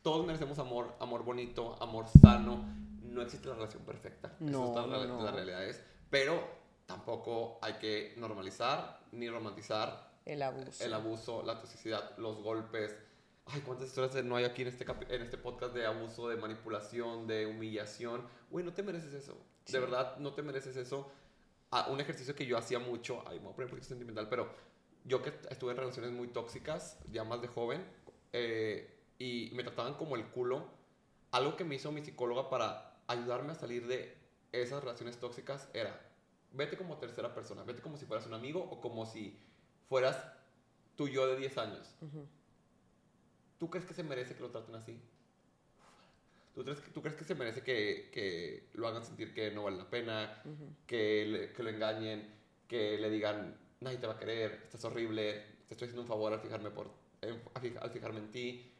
Todos 0.02 0.26
merecemos 0.26 0.58
amor, 0.60 0.96
amor 1.00 1.24
bonito, 1.24 1.78
amor 1.82 2.06
sano. 2.22 2.64
No 3.04 3.22
existe 3.22 3.48
la 3.50 3.56
relación 3.56 3.84
perfecta. 3.84 4.36
No, 4.40 4.72
Eso 4.72 4.80
está 4.80 5.08
no. 5.08 5.24
la 5.24 5.32
realidad 5.32 5.66
es. 5.66 5.84
Pero 6.10 6.42
tampoco 6.86 7.60
hay 7.62 7.74
que 7.74 8.14
normalizar 8.18 9.00
ni 9.12 9.30
romantizar 9.30 10.12
El 10.26 10.42
abuso. 10.42 10.84
el 10.84 10.94
abuso, 10.94 11.44
la 11.44 11.60
toxicidad, 11.60 12.18
los 12.18 12.42
golpes. 12.42 12.96
Ay, 13.46 13.62
cuántas 13.62 13.88
historias 13.88 14.24
no 14.24 14.36
hay 14.36 14.46
aquí 14.46 14.62
en 14.62 14.70
este, 14.70 14.86
en 15.10 15.22
este 15.22 15.38
podcast 15.38 15.74
de 15.74 15.86
abuso, 15.86 16.30
de 16.30 16.38
manipulación, 16.38 17.28
de 17.28 17.46
humillación. 17.46 18.26
Güey, 18.50 18.64
no 18.64 18.74
te 18.74 18.84
mereces 18.84 19.14
eso. 19.14 19.38
Sí. 19.66 19.74
De 19.74 19.80
verdad, 19.80 20.18
no 20.18 20.34
te 20.34 20.42
mereces 20.42 20.78
eso. 20.78 21.12
Ah, 21.72 21.88
un 21.90 22.00
ejercicio 22.00 22.36
que 22.36 22.46
yo 22.46 22.58
hacía 22.58 22.80
mucho, 22.80 23.24
ay, 23.28 23.40
me 23.40 23.46
voy 23.46 23.54
a 23.54 23.56
poner 23.56 23.66
un 23.66 23.72
poquito 23.72 23.88
sentimental, 23.88 24.28
pero 24.30 24.54
yo 25.06 25.22
que 25.22 25.34
estuve 25.50 25.72
en 25.72 25.78
relaciones 25.78 26.12
muy 26.12 26.28
tóxicas, 26.28 27.00
ya 27.12 27.24
más 27.24 27.42
de 27.42 27.48
joven, 27.48 27.86
eh, 28.34 29.00
y 29.18 29.52
me 29.54 29.64
trataban 29.64 29.96
como 29.96 30.16
el 30.16 30.26
culo, 30.28 30.68
algo 31.32 31.56
que 31.56 31.64
me 31.64 31.76
hizo 31.76 31.92
mi 31.92 32.04
psicóloga 32.04 32.50
para 32.50 33.02
ayudarme 33.08 33.54
a 33.54 33.56
salir 33.56 33.88
de 33.88 34.18
esas 34.52 34.84
relaciones 34.84 35.18
tóxicas 35.18 35.70
era, 35.74 36.00
vete 36.52 36.78
como 36.78 36.98
tercera 36.98 37.34
persona, 37.34 37.64
vete 37.64 37.82
como 37.82 37.98
si 37.98 38.06
fueras 38.06 38.28
un 38.28 38.34
amigo 38.34 38.60
o 38.70 38.82
como 38.82 39.06
si 39.06 39.40
fueras 39.88 40.18
tu 40.96 41.08
yo 41.08 41.28
de 41.28 41.38
10 41.38 41.58
años. 41.58 41.96
Ujú. 42.02 42.28
¿Tú 43.62 43.70
crees 43.70 43.86
que 43.86 43.94
se 43.94 44.02
merece 44.02 44.34
que 44.34 44.42
lo 44.42 44.50
traten 44.50 44.74
así? 44.74 45.00
¿Tú 46.56 46.64
crees 46.64 46.80
que, 46.80 46.90
tú 46.90 47.00
crees 47.04 47.16
que 47.16 47.24
se 47.24 47.36
merece 47.36 47.62
que, 47.62 48.10
que 48.12 48.70
lo 48.74 48.88
hagan 48.88 49.06
sentir 49.06 49.36
que 49.36 49.52
no 49.52 49.62
vale 49.66 49.78
la 49.78 49.88
pena, 49.88 50.42
Ujú. 50.44 50.74
que, 50.88 51.26
le- 51.28 51.54
que 51.54 51.62
lo 51.62 51.70
engañen, 51.70 52.28
que 52.68 52.98
le 52.98 53.12
digan, 53.12 53.56
nadie 53.82 54.00
te 54.00 54.08
va 54.08 54.14
a 54.14 54.18
querer, 54.20 54.62
estás 54.64 54.84
horrible, 54.86 55.46
te 55.68 55.76
estoy 55.76 55.86
haciendo 55.86 56.02
un 56.02 56.08
favor 56.08 56.34
al 56.34 56.40
fijarme, 56.42 56.72
por, 56.72 56.90
al 57.22 57.92
fijarme 57.92 58.18
en 58.18 58.32
ti? 58.32 58.74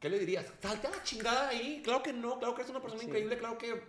¿Qué 0.00 0.08
le 0.08 0.18
dirías? 0.18 0.50
Salte 0.62 0.86
a 0.86 0.90
la 0.92 1.02
chingada 1.02 1.50
ahí. 1.50 1.82
Claro 1.84 2.02
que 2.02 2.14
no, 2.14 2.38
claro 2.38 2.54
que 2.54 2.62
eres 2.62 2.70
una 2.70 2.80
persona 2.80 3.02
Sí. 3.02 3.08
increíble, 3.08 3.36
claro 3.36 3.58
que 3.58 3.82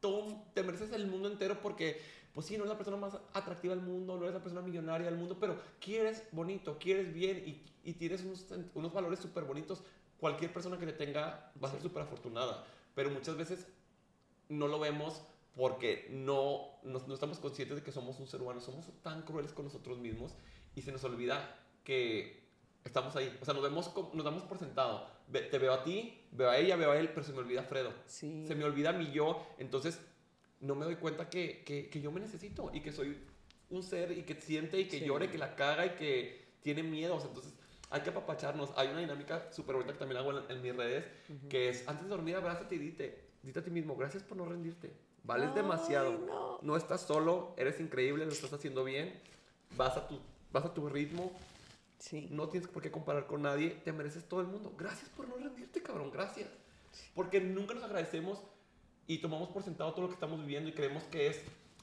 todo, 0.00 0.44
te 0.52 0.62
mereces 0.62 0.92
el 0.92 1.06
mundo 1.06 1.28
entero 1.32 1.62
porque, 1.62 1.98
pues 2.34 2.46
sí, 2.46 2.56
no 2.56 2.64
es 2.64 2.70
la 2.70 2.76
persona 2.76 2.96
más 2.96 3.18
atractiva 3.32 3.74
del 3.74 3.84
mundo, 3.84 4.16
no 4.16 4.22
eres 4.22 4.34
la 4.34 4.42
persona 4.42 4.62
millonaria 4.62 5.06
del 5.06 5.18
mundo, 5.18 5.38
pero 5.40 5.58
quieres 5.80 6.24
bonito, 6.32 6.78
quieres 6.78 7.12
bien 7.12 7.42
y, 7.46 7.64
y 7.88 7.94
tienes 7.94 8.22
unos, 8.22 8.46
unos 8.74 8.92
valores 8.92 9.18
súper 9.18 9.44
bonitos. 9.44 9.82
Cualquier 10.18 10.52
persona 10.52 10.78
que 10.78 10.86
te 10.86 10.92
tenga 10.92 11.52
va 11.62 11.68
a 11.68 11.72
ser 11.72 11.80
súper 11.80 12.02
afortunada, 12.02 12.64
pero 12.94 13.10
muchas 13.10 13.36
veces 13.36 13.66
no 14.48 14.66
lo 14.66 14.78
vemos 14.78 15.22
porque 15.54 16.08
no, 16.10 16.78
no, 16.84 17.00
no 17.06 17.14
estamos 17.14 17.38
conscientes 17.38 17.76
de 17.76 17.82
que 17.82 17.92
somos 17.92 18.18
un 18.20 18.26
ser 18.26 18.40
humano, 18.40 18.60
somos 18.60 18.86
tan 19.02 19.22
crueles 19.22 19.52
con 19.52 19.64
nosotros 19.64 19.98
mismos 19.98 20.34
y 20.74 20.82
se 20.82 20.92
nos 20.92 21.02
olvida 21.04 21.58
que 21.82 22.48
estamos 22.84 23.14
ahí. 23.16 23.36
O 23.40 23.44
sea, 23.44 23.54
nos, 23.54 23.62
vemos, 23.62 23.92
nos 24.14 24.24
damos 24.24 24.42
por 24.44 24.58
sentado. 24.58 25.06
Te 25.32 25.58
veo 25.58 25.72
a 25.72 25.84
ti, 25.84 26.26
veo 26.32 26.48
a 26.50 26.56
ella, 26.56 26.76
veo 26.76 26.92
a 26.92 26.98
él, 26.98 27.08
pero 27.10 27.24
se 27.24 27.32
me 27.32 27.38
olvida 27.38 27.62
Fredo. 27.62 27.92
Sí. 28.06 28.46
Se 28.46 28.54
me 28.54 28.64
olvida 28.64 28.92
mi 28.92 29.10
yo, 29.10 29.46
entonces 29.58 30.00
no 30.60 30.74
me 30.74 30.84
doy 30.84 30.96
cuenta 30.96 31.28
que, 31.30 31.62
que, 31.64 31.88
que 31.88 32.00
yo 32.00 32.10
me 32.10 32.20
necesito 32.20 32.70
y 32.72 32.80
que 32.80 32.92
soy 32.92 33.16
un 33.70 33.82
ser 33.82 34.12
y 34.12 34.22
que 34.22 34.34
siente 34.40 34.78
y 34.80 34.84
que 34.88 34.98
Sí. 35.00 35.28
que 35.30 35.38
la 35.38 35.54
caga 35.54 35.86
y 35.86 35.90
que 35.90 36.44
tiene 36.62 36.82
miedos. 36.82 37.24
Entonces 37.24 37.52
hay 37.90 38.00
que 38.02 38.10
apapacharnos. 38.10 38.70
Hay 38.76 38.88
una 38.88 39.00
dinámica 39.00 39.52
súper 39.52 39.76
bonita 39.76 39.92
que 39.92 39.98
también 39.98 40.18
hago 40.20 40.36
en, 40.38 40.50
en 40.50 40.62
mis 40.62 40.74
redes, 40.76 41.04
que 41.48 41.68
es 41.68 41.86
antes 41.88 42.04
de 42.04 42.10
dormir 42.10 42.36
abrázate 42.36 42.74
y 42.74 42.78
dite, 42.78 43.24
dite 43.42 43.60
a 43.60 43.64
ti 43.64 43.70
mismo, 43.70 43.96
gracias 43.96 44.22
por 44.22 44.36
no 44.36 44.44
rendirte. 44.46 44.92
Vales 45.24 45.48
Ay, 45.50 45.54
demasiado. 45.56 46.12
no. 46.18 46.58
no 46.62 46.76
estás 46.76 47.02
solo, 47.02 47.54
eres 47.58 47.78
increíble, 47.80 48.24
lo 48.24 48.32
estás 48.32 48.52
haciendo 48.52 48.84
bien. 48.84 49.20
Vas 49.76 49.96
a 49.96 50.08
tu 50.08 50.18
vas 50.50 50.64
a 50.64 50.72
tu 50.72 50.88
ritmo, 50.88 51.30
Sí. 51.98 52.28
no 52.30 52.48
tienes 52.48 52.68
por 52.70 52.80
qué 52.82 52.90
comparar 52.90 53.26
con 53.26 53.42
nadie, 53.42 53.70
te 53.84 53.92
mereces 53.92 54.24
todo 54.28 54.40
el 54.40 54.46
mundo. 54.46 54.72
Gracias 54.78 55.10
por 55.10 55.28
no 55.28 55.36
rendirte, 55.36 55.82
cabrón, 55.82 56.10
gracias. 56.10 56.48
Porque 57.14 57.40
nunca 57.40 57.74
nos 57.74 57.84
agradecemos 57.84 58.40
y 59.08 59.18
tomamos 59.18 59.48
por 59.48 59.64
sentado 59.64 59.90
todo 59.92 60.02
lo 60.02 60.08
que 60.08 60.14
estamos 60.14 60.38
viviendo 60.40 60.68
y 60.70 60.72
creemos 60.72 61.02
que 61.04 61.26
es 61.26 61.40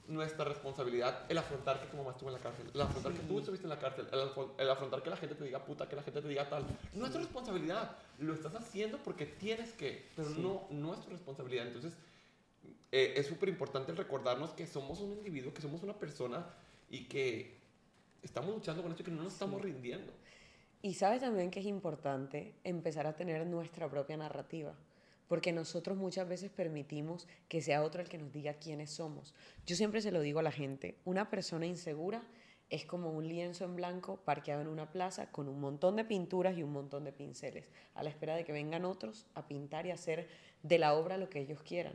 nuestra 0.08 0.46
responsabilidad 0.46 1.26
el 1.30 1.38
afrontar 1.40 1.82
que 1.82 1.88
tu 1.88 1.98
mamá 1.98 2.12
estuvo 2.12 2.30
en 2.30 2.36
la 2.36 2.40
cárcel, 2.40 2.70
el 2.74 2.80
afrontar 2.82 3.12
que 3.14 3.20
tú 3.22 3.40
estuviste 3.40 3.66
en 3.66 3.70
la 3.72 3.80
cárcel, 3.80 4.08
el, 4.14 4.30
el 4.60 4.70
afrontar 4.70 5.02
que 5.02 5.10
la 5.10 5.18
gente 5.18 5.34
te 5.36 5.44
diga 5.44 5.66
puta, 5.66 5.90
que 5.90 5.96
la 5.96 6.04
gente 6.04 6.22
te 6.22 6.28
diga 6.28 6.48
tal. 6.48 6.64
No 6.94 7.06
es 7.08 7.12
tu 7.12 7.18
responsabilidad, 7.18 7.98
lo 8.20 8.34
estás 8.36 8.54
haciendo 8.56 9.00
porque 9.00 9.26
tienes 9.26 9.74
que, 9.74 10.06
pero 10.16 10.30
Sí. 10.30 10.40
no, 10.42 10.68
no 10.70 10.94
es 10.94 11.02
tu 11.02 11.10
responsabilidad. 11.10 11.66
Entonces, 11.66 11.94
eh, 12.92 13.14
es 13.18 13.26
súper 13.26 13.50
importante 13.50 13.92
recordarnos 13.94 14.52
que 14.52 14.68
somos 14.68 15.00
un 15.00 15.12
individuo, 15.14 15.52
que 15.54 15.62
somos 15.64 15.82
una 15.82 15.94
persona 15.98 16.46
y 16.92 17.06
que 17.06 17.58
estamos 18.22 18.54
luchando 18.54 18.84
con 18.84 18.92
esto 18.92 19.02
y 19.02 19.06
que 19.06 19.12
no 19.12 19.24
nos 19.24 19.34
estamos 19.34 19.60
rindiendo. 19.60 20.12
Y 20.84 20.94
sabes 20.94 21.22
también 21.22 21.50
que 21.50 21.62
es 21.62 21.66
importante 21.66 22.54
empezar 22.64 23.08
a 23.08 23.16
tener 23.16 23.44
nuestra 23.48 23.90
propia 23.90 24.18
narrativa, 24.18 24.76
porque 25.28 25.52
nosotros 25.52 25.98
muchas 25.98 26.28
veces 26.28 26.52
permitimos 26.52 27.28
que 27.48 27.62
sea 27.62 27.84
otro 27.84 28.02
el 28.02 28.10
que 28.10 28.18
nos 28.18 28.32
diga 28.32 28.56
quiénes 28.56 28.92
somos. 28.92 29.34
Yo 29.66 29.76
siempre 29.76 30.02
se 30.02 30.12
lo 30.12 30.22
digo 30.22 30.40
a 30.40 30.44
la 30.44 30.52
gente, 30.52 30.98
una 31.06 31.30
persona 31.30 31.66
insegura 31.66 32.24
es 32.70 32.86
como 32.86 33.12
un 33.12 33.28
lienzo 33.28 33.64
en 33.66 33.76
blanco 33.76 34.18
parqueado 34.18 34.62
en 34.62 34.68
una 34.68 34.92
plaza 34.92 35.32
con 35.32 35.48
un 35.48 35.60
montón 35.60 35.96
de 35.96 36.06
pinturas 36.06 36.58
y 36.58 36.64
un 36.64 36.72
montón 36.72 37.04
de 37.04 37.12
pinceles, 37.12 37.70
a 37.94 38.04
la 38.04 38.10
espera 38.10 38.36
de 38.36 38.44
que 38.44 38.52
vengan 38.52 38.86
otros 38.86 39.28
a 39.36 39.48
pintar 39.48 39.86
y 39.86 39.92
hacer 39.92 40.28
de 40.64 40.80
la 40.80 40.96
obra 40.96 41.18
lo 41.18 41.30
que 41.30 41.40
ellos 41.40 41.62
quieran. 41.62 41.94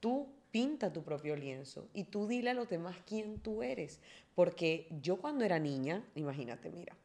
Tú 0.00 0.28
pinta 0.50 0.92
tu 0.92 1.02
propio 1.02 1.36
lienzo 1.36 1.88
y 1.92 2.04
tú 2.04 2.26
dile 2.26 2.50
a 2.50 2.54
los 2.54 2.68
demás 2.68 2.96
quién 3.06 3.38
tú 3.40 3.62
eres, 3.62 4.00
porque 4.34 4.88
yo 5.02 5.18
cuando 5.18 5.44
era 5.44 5.58
niña, 5.58 6.04
imagínate, 6.14 6.70
mira, 6.70 6.96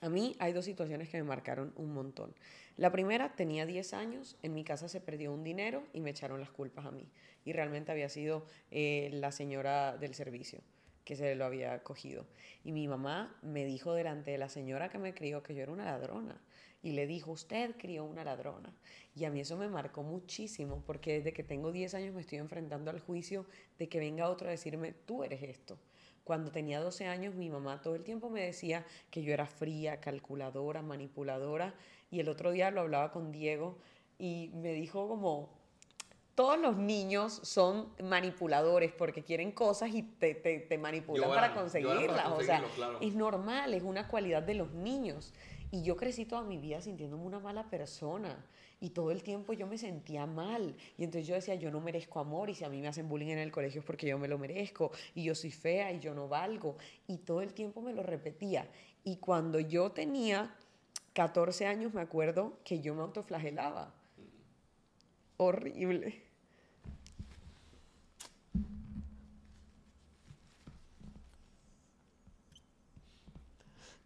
a 0.00 0.08
mí 0.08 0.34
hay 0.38 0.52
dos 0.52 0.64
situaciones 0.64 1.08
que 1.08 1.18
me 1.18 1.24
marcaron 1.24 1.72
un 1.76 1.92
montón. 1.92 2.34
La 2.76 2.90
primera, 2.90 3.34
tenía 3.36 3.66
10 3.66 3.92
años, 3.92 4.38
en 4.42 4.54
mi 4.54 4.64
casa 4.64 4.88
se 4.88 5.00
perdió 5.00 5.32
un 5.32 5.44
dinero 5.44 5.84
y 5.92 6.00
me 6.00 6.10
echaron 6.10 6.40
las 6.40 6.50
culpas 6.50 6.86
a 6.86 6.90
mí. 6.90 7.06
Y 7.44 7.52
realmente 7.52 7.92
había 7.92 8.08
sido 8.08 8.46
eh, 8.70 9.10
la 9.12 9.32
señora 9.32 9.96
del 9.98 10.14
servicio 10.14 10.60
que 11.04 11.16
se 11.16 11.34
lo 11.34 11.44
había 11.44 11.82
cogido. 11.82 12.24
Y 12.64 12.72
mi 12.72 12.86
mamá 12.88 13.36
me 13.42 13.64
dijo 13.64 13.94
delante 13.94 14.30
de 14.30 14.38
la 14.38 14.48
señora 14.48 14.88
que 14.88 14.98
me 14.98 15.12
crió 15.12 15.42
que 15.42 15.54
yo 15.54 15.62
era 15.62 15.72
una 15.72 15.84
ladrona. 15.84 16.40
Y 16.82 16.92
le 16.92 17.06
dijo, 17.06 17.32
usted 17.32 17.74
crió 17.76 18.04
una 18.04 18.24
ladrona. 18.24 18.72
Y 19.14 19.24
a 19.24 19.30
mí 19.30 19.40
eso 19.40 19.56
me 19.56 19.68
marcó 19.68 20.02
muchísimo, 20.02 20.82
porque 20.86 21.14
desde 21.14 21.32
que 21.32 21.42
tengo 21.42 21.72
10 21.72 21.94
años 21.94 22.14
me 22.14 22.22
estoy 22.22 22.38
enfrentando 22.38 22.90
al 22.90 23.00
juicio 23.00 23.44
de 23.78 23.88
que 23.88 23.98
venga 23.98 24.30
otro 24.30 24.48
a 24.48 24.52
decirme, 24.52 24.92
tú 24.92 25.24
eres 25.24 25.42
esto. 25.42 25.76
Cuando 26.30 26.52
tenía 26.52 26.78
12 26.78 27.08
años, 27.08 27.34
mi 27.34 27.50
mamá 27.50 27.80
todo 27.82 27.96
el 27.96 28.04
tiempo 28.04 28.30
me 28.30 28.44
decía 28.44 28.86
que 29.10 29.24
yo 29.24 29.34
era 29.34 29.46
fría, 29.46 29.98
calculadora, 29.98 30.80
manipuladora. 30.80 31.74
Y 32.08 32.20
el 32.20 32.28
otro 32.28 32.52
día 32.52 32.70
lo 32.70 32.82
hablaba 32.82 33.10
con 33.10 33.32
Diego 33.32 33.78
y 34.16 34.52
me 34.54 34.72
dijo 34.72 35.08
como, 35.08 35.48
todos 36.36 36.56
los 36.56 36.76
niños 36.76 37.40
son 37.42 37.88
manipuladores 38.00 38.92
porque 38.92 39.24
quieren 39.24 39.50
cosas 39.50 39.92
y 39.92 40.04
te, 40.04 40.36
te, 40.36 40.60
te 40.60 40.78
manipulan 40.78 41.30
para 41.30 41.52
conseguirlas. 41.52 42.24
o 42.28 42.40
sea, 42.42 42.62
claro. 42.76 42.98
es 43.00 43.12
normal, 43.16 43.74
es 43.74 43.82
una 43.82 44.06
cualidad 44.06 44.44
de 44.44 44.54
los 44.54 44.70
niños. 44.70 45.34
Y 45.72 45.82
yo 45.82 45.96
crecí 45.96 46.26
toda 46.26 46.44
mi 46.44 46.58
vida 46.58 46.80
sintiéndome 46.80 47.24
una 47.24 47.40
mala 47.40 47.68
persona. 47.68 48.46
Y 48.82 48.90
todo 48.90 49.10
el 49.10 49.22
tiempo 49.22 49.52
yo 49.52 49.66
me 49.66 49.76
sentía 49.76 50.24
mal. 50.26 50.74
Y 50.96 51.04
entonces 51.04 51.28
yo 51.28 51.34
decía, 51.34 51.54
yo 51.54 51.70
no 51.70 51.80
merezco 51.80 52.18
amor. 52.18 52.48
Y 52.48 52.54
si 52.54 52.64
a 52.64 52.70
mí 52.70 52.80
me 52.80 52.88
hacen 52.88 53.08
bullying 53.08 53.28
en 53.28 53.38
el 53.38 53.52
colegio 53.52 53.80
es 53.80 53.86
porque 53.86 54.06
yo 54.06 54.18
me 54.18 54.26
lo 54.26 54.38
merezco. 54.38 54.90
Y 55.14 55.24
yo 55.24 55.34
soy 55.34 55.50
fea 55.50 55.92
y 55.92 56.00
yo 56.00 56.14
no 56.14 56.28
valgo. 56.28 56.76
Y 57.06 57.18
todo 57.18 57.42
el 57.42 57.52
tiempo 57.52 57.82
me 57.82 57.92
lo 57.92 58.02
repetía. 58.02 58.66
Y 59.04 59.16
cuando 59.16 59.60
yo 59.60 59.92
tenía 59.92 60.54
14 61.12 61.66
años, 61.66 61.92
me 61.92 62.00
acuerdo 62.00 62.58
que 62.64 62.80
yo 62.80 62.94
me 62.94 63.02
autoflagelaba. 63.02 63.92
Horrible. 65.36 66.22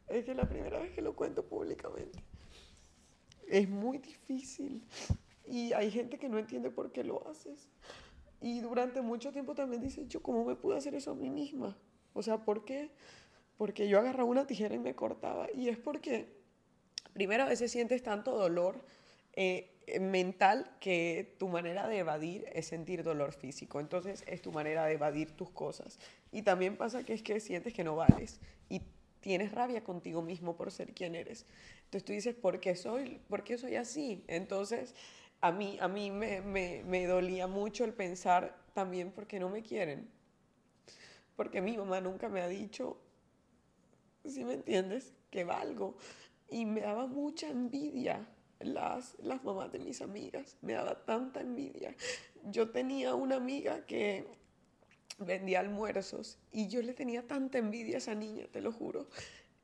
Es 0.08 0.24
que 0.24 0.34
la 0.34 0.48
primera 0.48 0.80
vez 0.80 0.92
que 0.92 1.02
lo 1.02 1.14
cuento 1.14 1.44
públicamente 1.44 2.33
es 3.48 3.68
muy 3.68 3.98
difícil 3.98 4.82
y 5.46 5.72
hay 5.72 5.90
gente 5.90 6.18
que 6.18 6.28
no 6.28 6.38
entiende 6.38 6.70
por 6.70 6.92
qué 6.92 7.04
lo 7.04 7.26
haces. 7.28 7.68
Y 8.40 8.60
durante 8.60 9.00
mucho 9.00 9.32
tiempo 9.32 9.54
también 9.54 9.82
dice, 9.82 10.06
yo 10.06 10.22
cómo 10.22 10.44
me 10.44 10.54
pude 10.54 10.76
hacer 10.76 10.94
eso 10.94 11.12
a 11.12 11.14
mí 11.14 11.30
misma. 11.30 11.76
O 12.12 12.22
sea, 12.22 12.44
¿por 12.44 12.64
qué? 12.64 12.90
Porque 13.56 13.88
yo 13.88 13.98
agarraba 13.98 14.28
una 14.28 14.46
tijera 14.46 14.74
y 14.74 14.78
me 14.78 14.94
cortaba. 14.94 15.48
Y 15.54 15.68
es 15.68 15.78
porque, 15.78 16.28
primero, 17.12 17.44
a 17.44 17.48
veces 17.48 17.72
sientes 17.72 18.02
tanto 18.02 18.36
dolor 18.36 18.84
eh, 19.34 19.74
eh, 19.86 20.00
mental 20.00 20.70
que 20.80 21.34
tu 21.38 21.48
manera 21.48 21.88
de 21.88 21.98
evadir 21.98 22.44
es 22.52 22.66
sentir 22.66 23.02
dolor 23.02 23.32
físico. 23.32 23.80
Entonces 23.80 24.24
es 24.26 24.42
tu 24.42 24.52
manera 24.52 24.84
de 24.86 24.94
evadir 24.94 25.30
tus 25.32 25.50
cosas. 25.50 25.98
Y 26.32 26.42
también 26.42 26.76
pasa 26.76 27.04
que 27.04 27.14
es 27.14 27.22
que 27.22 27.40
sientes 27.40 27.72
que 27.72 27.84
no 27.84 27.96
vales 27.96 28.40
y 28.68 28.82
tienes 29.24 29.52
rabia 29.52 29.82
contigo 29.82 30.20
mismo 30.20 30.54
por 30.54 30.70
ser 30.70 30.92
quien 30.92 31.14
eres. 31.14 31.46
Entonces 31.84 32.04
tú 32.04 32.12
dices, 32.12 32.34
¿por 32.34 32.60
qué 32.60 32.76
soy, 32.76 33.22
por 33.30 33.42
qué 33.42 33.56
soy 33.56 33.76
así? 33.76 34.22
Entonces 34.28 34.94
a 35.40 35.50
mí, 35.50 35.78
a 35.80 35.88
mí 35.88 36.10
me, 36.10 36.42
me, 36.42 36.84
me 36.84 37.06
dolía 37.06 37.46
mucho 37.46 37.86
el 37.86 37.94
pensar 37.94 38.54
también 38.74 39.12
por 39.12 39.26
qué 39.26 39.40
no 39.40 39.48
me 39.48 39.62
quieren. 39.62 40.10
Porque 41.36 41.62
mi 41.62 41.74
mamá 41.74 42.02
nunca 42.02 42.28
me 42.28 42.42
ha 42.42 42.48
dicho, 42.48 42.98
si 44.26 44.44
me 44.44 44.52
entiendes, 44.52 45.14
que 45.30 45.44
valgo. 45.44 45.96
Y 46.50 46.66
me 46.66 46.82
daba 46.82 47.06
mucha 47.06 47.48
envidia 47.48 48.28
las, 48.60 49.16
las 49.20 49.42
mamás 49.42 49.72
de 49.72 49.78
mis 49.78 50.02
amigas. 50.02 50.58
Me 50.60 50.74
daba 50.74 51.02
tanta 51.06 51.40
envidia. 51.40 51.96
Yo 52.42 52.68
tenía 52.68 53.14
una 53.14 53.36
amiga 53.36 53.86
que 53.86 54.26
vendía 55.18 55.60
almuerzos 55.60 56.38
y 56.52 56.68
yo 56.68 56.82
le 56.82 56.94
tenía 56.94 57.26
tanta 57.26 57.58
envidia 57.58 57.96
a 57.96 57.98
esa 57.98 58.14
niña, 58.14 58.46
te 58.50 58.60
lo 58.60 58.72
juro. 58.72 59.08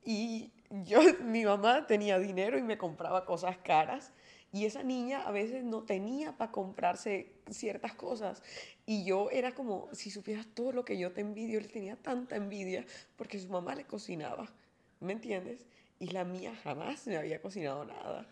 Y 0.03 0.51
yo, 0.69 0.99
mi 1.23 1.45
mamá 1.45 1.85
tenía 1.85 2.17
dinero 2.19 2.57
y 2.57 2.63
me 2.63 2.77
compraba 2.77 3.25
cosas 3.25 3.57
caras 3.57 4.11
y 4.53 4.65
esa 4.65 4.83
niña 4.83 5.21
a 5.21 5.31
veces 5.31 5.63
no 5.63 5.83
tenía 5.83 6.37
para 6.37 6.51
comprarse 6.51 7.31
ciertas 7.49 7.93
cosas. 7.93 8.43
Y 8.85 9.05
yo 9.05 9.29
era 9.31 9.53
como, 9.53 9.87
si 9.93 10.11
supieras 10.11 10.47
todo 10.53 10.71
lo 10.71 10.83
que 10.83 10.97
yo 10.97 11.11
te 11.13 11.21
envidio, 11.21 11.61
le 11.61 11.67
tenía 11.67 11.95
tanta 11.95 12.35
envidia 12.35 12.85
porque 13.15 13.39
su 13.39 13.47
mamá 13.49 13.75
le 13.75 13.85
cocinaba, 13.85 14.51
¿me 14.99 15.13
entiendes? 15.13 15.65
Y 15.99 16.07
la 16.07 16.25
mía 16.25 16.55
jamás 16.63 17.07
me 17.07 17.17
había 17.17 17.41
cocinado 17.41 17.85
nada, 17.85 18.27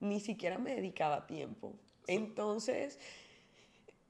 ni 0.00 0.20
siquiera 0.20 0.58
me 0.58 0.74
dedicaba 0.74 1.26
tiempo. 1.26 1.74
Entonces, 2.06 2.98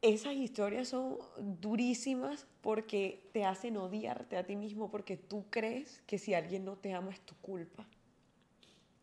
esas 0.02 0.34
historias 0.34 0.88
son 0.88 1.18
durísimas 1.60 2.46
porque 2.60 3.28
te 3.32 3.44
hacen 3.44 3.76
odiarte 3.76 4.36
a 4.36 4.44
ti 4.46 4.54
mismo 4.56 4.90
porque 4.90 5.16
tú 5.16 5.46
crees 5.50 6.02
que 6.06 6.18
si 6.18 6.34
alguien 6.34 6.64
no 6.64 6.76
te 6.76 6.92
ama 6.92 7.10
es 7.12 7.20
tu 7.20 7.34
culpa. 7.36 7.86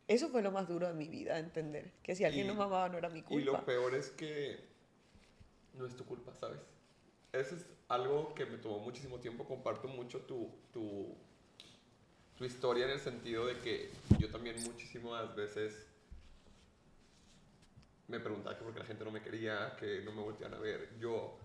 Eso 0.07 0.29
fue 0.29 0.41
lo 0.41 0.51
más 0.51 0.67
duro 0.67 0.87
de 0.87 0.93
mi 0.93 1.07
vida, 1.07 1.39
entender 1.39 1.91
que 2.03 2.15
si 2.15 2.23
alguien 2.25 2.45
Y- 2.45 2.49
no 2.49 2.55
me 2.55 2.63
amaba 2.63 2.89
no 2.89 2.97
era 2.97 3.09
mi 3.09 3.19
Y 3.19 3.23
culpa. 3.23 3.51
lo 3.51 3.65
peor 3.65 3.95
es 3.95 4.09
que 4.11 4.59
no 5.73 5.85
es 5.85 5.95
tu 5.95 6.05
culpa, 6.05 6.33
¿sabes? 6.35 6.59
Eso 7.33 7.55
es 7.55 7.65
algo 7.89 8.33
que 8.35 8.45
me 8.45 8.57
tomó 8.57 8.79
muchísimo 8.79 9.19
tiempo. 9.19 9.43
Comparto 9.45 9.87
mucho 9.87 10.19
tu, 10.21 10.49
tu, 10.71 11.07
tu 12.37 12.45
historia 12.45 12.85
en 12.85 12.91
el 12.91 12.99
sentido 12.99 13.45
de 13.47 13.59
que 13.59 13.89
yo 14.19 14.29
también 14.29 14.55
muchísimas 14.63 15.35
veces 15.35 15.87
me 18.07 18.19
preguntaba 18.19 18.57
que 18.57 18.63
por 18.63 18.73
qué 18.73 18.79
la 18.79 18.85
gente 18.85 19.03
no 19.03 19.11
me 19.11 19.21
quería, 19.21 19.75
que 19.79 20.01
no 20.01 20.11
me 20.11 20.21
voltean 20.21 20.53
a 20.53 20.59
ver. 20.59 20.97
Yo, 20.99 21.37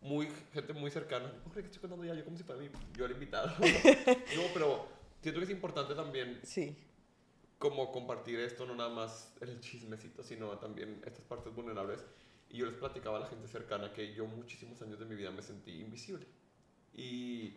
muy, 0.00 0.28
gente 0.52 0.72
muy 0.72 0.90
cercana, 0.90 1.32
creo 1.50 1.52
que 1.52 1.60
estoy 1.60 1.80
contando 1.80 2.04
ya, 2.04 2.14
yo 2.14 2.24
como 2.24 2.36
si 2.36 2.42
fuera 2.42 2.60
mí, 2.60 2.68
yo 2.96 3.04
era 3.04 3.14
invitado. 3.14 3.48
no, 3.60 4.42
pero 4.52 4.88
siento 5.20 5.40
que 5.40 5.44
es 5.44 5.50
importante 5.50 5.94
también 5.94 6.40
Sí, 6.42 6.76
como 7.62 7.92
compartir 7.92 8.40
esto, 8.40 8.66
no 8.66 8.74
nada 8.74 8.90
más 8.90 9.32
el 9.40 9.60
chismecito, 9.60 10.24
sino 10.24 10.58
también 10.58 11.00
estas 11.06 11.24
partes 11.24 11.54
vulnerables. 11.54 12.04
Y 12.50 12.56
yo 12.56 12.66
les 12.66 12.74
platicaba 12.74 13.18
a 13.18 13.20
la 13.20 13.26
gente 13.28 13.46
cercana 13.46 13.92
que 13.92 14.12
yo 14.12 14.26
muchísimos 14.26 14.82
años 14.82 14.98
de 14.98 15.04
mi 15.04 15.14
vida 15.14 15.30
me 15.30 15.42
sentí 15.42 15.80
invisible. 15.80 16.26
Y 16.92 17.54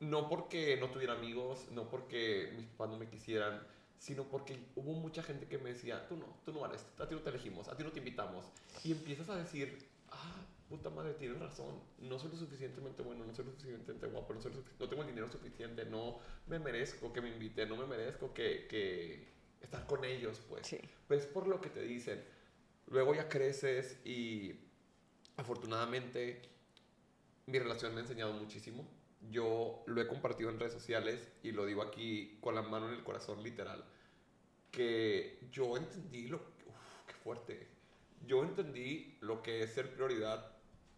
no 0.00 0.28
porque 0.28 0.76
no 0.76 0.90
tuviera 0.90 1.14
amigos, 1.14 1.68
no 1.70 1.88
porque 1.88 2.52
mis 2.54 2.66
papás 2.66 2.90
no 2.90 2.98
me 2.98 3.08
quisieran, 3.08 3.66
sino 4.02 4.24
porque 4.24 4.58
hubo 4.74 4.94
mucha 4.94 5.22
gente 5.22 5.46
que 5.46 5.58
me 5.58 5.72
decía, 5.72 6.08
tú 6.08 6.16
no, 6.16 6.26
tú 6.44 6.52
no 6.52 6.58
vales, 6.58 6.84
a 6.98 7.06
ti 7.06 7.14
no 7.14 7.20
te 7.20 7.30
elegimos, 7.30 7.68
a 7.68 7.76
ti 7.76 7.84
no 7.84 7.92
te 7.92 8.00
invitamos. 8.00 8.44
Y 8.82 8.90
empiezas 8.90 9.28
a 9.28 9.36
decir, 9.36 9.78
ah, 10.10 10.44
puta 10.68 10.90
madre, 10.90 11.14
tienes 11.14 11.38
razón, 11.38 11.80
no 12.00 12.18
soy 12.18 12.32
lo 12.32 12.36
suficientemente 12.36 13.00
bueno, 13.04 13.24
no 13.24 13.32
soy 13.32 13.44
lo 13.44 13.52
suficientemente 13.52 14.08
guapo, 14.08 14.34
no, 14.34 14.40
soy 14.40 14.54
lo 14.54 14.64
no 14.80 14.88
tengo 14.88 15.02
el 15.02 15.08
dinero 15.08 15.28
suficiente, 15.30 15.84
no 15.84 16.18
me 16.48 16.58
merezco 16.58 17.12
que 17.12 17.20
me 17.20 17.28
inviten, 17.28 17.68
no 17.68 17.76
me 17.76 17.86
merezco 17.86 18.34
que, 18.34 18.66
que 18.66 19.28
estar 19.60 19.86
con 19.86 20.04
ellos, 20.04 20.40
pues. 20.48 20.66
sí, 20.66 20.78
Pero 21.06 21.20
es 21.20 21.26
por 21.28 21.46
lo 21.46 21.60
que 21.60 21.70
te 21.70 21.82
dicen. 21.82 22.24
Luego 22.88 23.14
ya 23.14 23.28
creces 23.28 24.04
y 24.04 24.56
afortunadamente 25.36 26.42
mi 27.46 27.60
relación 27.60 27.92
me 27.94 28.00
ha 28.00 28.02
enseñado 28.02 28.32
muchísimo. 28.32 28.84
yo 29.30 29.84
lo 29.86 30.00
he 30.02 30.08
compartido 30.08 30.50
en 30.50 30.58
redes 30.58 30.72
sociales 30.72 31.28
y 31.44 31.52
lo 31.52 31.64
digo 31.66 31.82
aquí 31.82 32.38
con 32.40 32.56
la 32.56 32.62
mano 32.62 32.88
en 32.88 32.94
el 32.94 33.04
corazón 33.04 33.42
literal, 33.44 33.84
que 34.72 35.38
yo 35.52 35.76
entendí 35.76 36.26
lo... 36.26 36.38
Uf, 36.38 37.06
qué 37.06 37.14
fuerte. 37.14 37.68
Yo 38.26 38.42
entendí 38.42 39.16
lo 39.20 39.42
que 39.42 39.62
es 39.62 39.72
ser 39.72 39.94
prioridad 39.94 40.52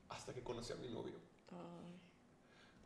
hasta 0.09 0.33
que 0.33 0.43
conocí 0.43 0.73
a 0.73 0.77
mi 0.77 0.89
novio. 0.89 1.15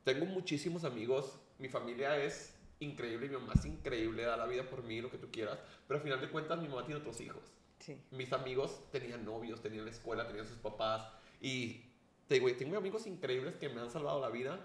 Tengo 0.04 0.24
muchísimos 0.26 0.84
amigos, 0.84 1.38
mi 1.58 1.68
familia 1.68 2.16
es 2.22 2.54
increíble, 2.80 3.28
mi 3.28 3.36
mamá 3.36 3.52
es 3.54 3.64
increíble, 3.66 4.22
da 4.22 4.36
la 4.36 4.46
vida 4.46 4.68
por 4.68 4.82
mí, 4.82 5.00
lo 5.00 5.10
que 5.10 5.18
tú 5.18 5.30
quieras, 5.30 5.58
pero 5.86 5.98
al 5.98 6.04
final 6.04 6.20
de 6.20 6.30
cuentas 6.30 6.58
mi 6.60 6.68
mamá 6.68 6.86
tiene 6.86 7.00
otros 7.00 7.20
hijos. 7.20 7.42
Sí. 7.78 8.00
Mis 8.10 8.32
amigos 8.32 8.90
tenían 8.90 9.24
novios, 9.24 9.60
tenían 9.60 9.84
la 9.84 9.90
escuela, 9.90 10.26
tenían 10.26 10.46
sus 10.46 10.56
papás 10.56 11.06
y 11.40 11.82
te 12.26 12.34
digo, 12.34 12.50
tengo 12.56 12.78
amigos 12.78 13.06
increíbles 13.06 13.56
que 13.56 13.68
me 13.68 13.80
han 13.80 13.90
salvado 13.90 14.20
la 14.20 14.30
vida, 14.30 14.58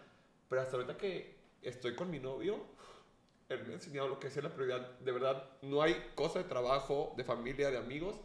pero 0.49 0.61
hasta 0.61 0.77
ahorita 0.77 0.97
que 0.97 1.35
estoy 1.61 1.95
con 1.95 2.09
mi 2.09 2.19
novio, 2.19 2.65
enseñado 3.49 4.07
lo 4.07 4.19
que 4.19 4.27
es 4.27 4.43
la 4.43 4.53
prioridad. 4.53 4.99
De 4.99 5.11
verdad, 5.11 5.43
no 5.61 5.81
hay 5.81 5.95
cosa 6.15 6.39
de 6.39 6.45
trabajo, 6.45 7.13
de 7.17 7.23
familia, 7.23 7.69
de 7.71 7.77
amigos 7.77 8.15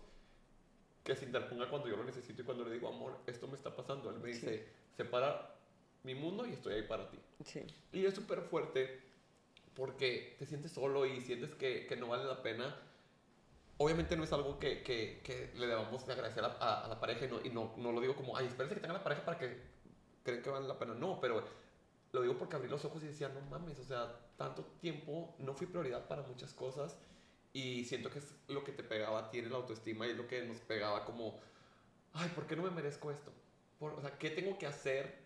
que 1.04 1.16
se 1.16 1.24
interponga 1.24 1.68
cuando 1.70 1.88
yo 1.88 1.96
lo 1.96 2.04
necesito 2.04 2.42
y 2.42 2.44
cuando 2.44 2.64
le 2.64 2.72
digo, 2.72 2.88
amor, 2.88 3.18
esto 3.26 3.48
me 3.48 3.54
está 3.54 3.74
pasando. 3.74 4.10
Él 4.10 4.18
me 4.20 4.28
dice, 4.28 4.68
separa 4.96 5.54
mi 6.02 6.14
mundo 6.14 6.46
y 6.46 6.52
estoy 6.52 6.74
ahí 6.74 6.82
para 6.82 7.10
ti. 7.10 7.18
Sí. 7.44 7.64
Y 7.92 8.04
es 8.04 8.14
súper 8.14 8.42
fuerte 8.42 9.00
porque 9.74 10.36
te 10.38 10.44
sientes 10.44 10.72
solo 10.72 11.06
y 11.06 11.20
sientes 11.20 11.54
que, 11.54 11.86
que, 11.86 11.96
no 11.96 12.08
vale 12.08 12.24
la 12.24 12.42
pena. 12.42 12.76
Obviamente 13.78 14.16
no 14.16 14.24
es 14.24 14.32
algo 14.32 14.58
que, 14.58 14.82
que, 14.82 15.20
que 15.24 15.52
le 15.56 15.66
debamos 15.66 16.06
de 16.06 16.12
agradecer 16.12 16.44
a, 16.44 16.84
a, 16.84 16.88
la 16.88 17.00
pareja 17.00 17.24
y, 17.24 17.28
no, 17.28 17.40
y 17.44 17.50
no, 17.50 17.72
no, 17.76 17.92
lo 17.92 18.00
digo 18.00 18.16
como, 18.16 18.36
ay, 18.36 18.46
espérense 18.46 18.74
que 18.74 18.80
tenga 18.80 18.94
la 18.94 19.04
pareja 19.04 19.24
para 19.24 19.38
que 19.38 19.56
creen 20.24 20.42
que 20.42 20.50
vale 20.50 20.66
la 20.66 20.78
pena. 20.78 20.94
No, 20.94 21.20
pero 21.20 21.42
lo 22.18 22.22
digo 22.22 22.38
porque 22.38 22.56
abrí 22.56 22.68
los 22.68 22.84
ojos 22.84 23.02
y 23.02 23.06
decía, 23.06 23.28
no 23.28 23.40
mames, 23.42 23.78
o 23.78 23.84
sea, 23.84 24.14
tanto 24.36 24.62
tiempo 24.80 25.34
no 25.38 25.54
fui 25.54 25.66
prioridad 25.66 26.06
para 26.06 26.22
muchas 26.22 26.52
cosas 26.52 26.96
y 27.52 27.84
siento 27.84 28.10
que 28.10 28.18
es 28.18 28.34
lo 28.48 28.64
que 28.64 28.72
te 28.72 28.82
pegaba 28.82 29.18
a 29.20 29.30
ti 29.30 29.38
en 29.38 29.50
la 29.50 29.56
autoestima 29.56 30.06
y 30.06 30.10
es 30.10 30.16
lo 30.16 30.26
que 30.26 30.44
nos 30.44 30.58
pegaba 30.58 31.04
como, 31.04 31.38
ay, 32.12 32.28
¿por 32.34 32.46
qué 32.46 32.56
no 32.56 32.62
me 32.62 32.70
merezco 32.70 33.10
esto? 33.10 33.32
Por, 33.78 33.92
o 33.92 34.00
sea, 34.00 34.18
¿qué 34.18 34.30
tengo 34.30 34.58
que 34.58 34.66
hacer 34.66 35.16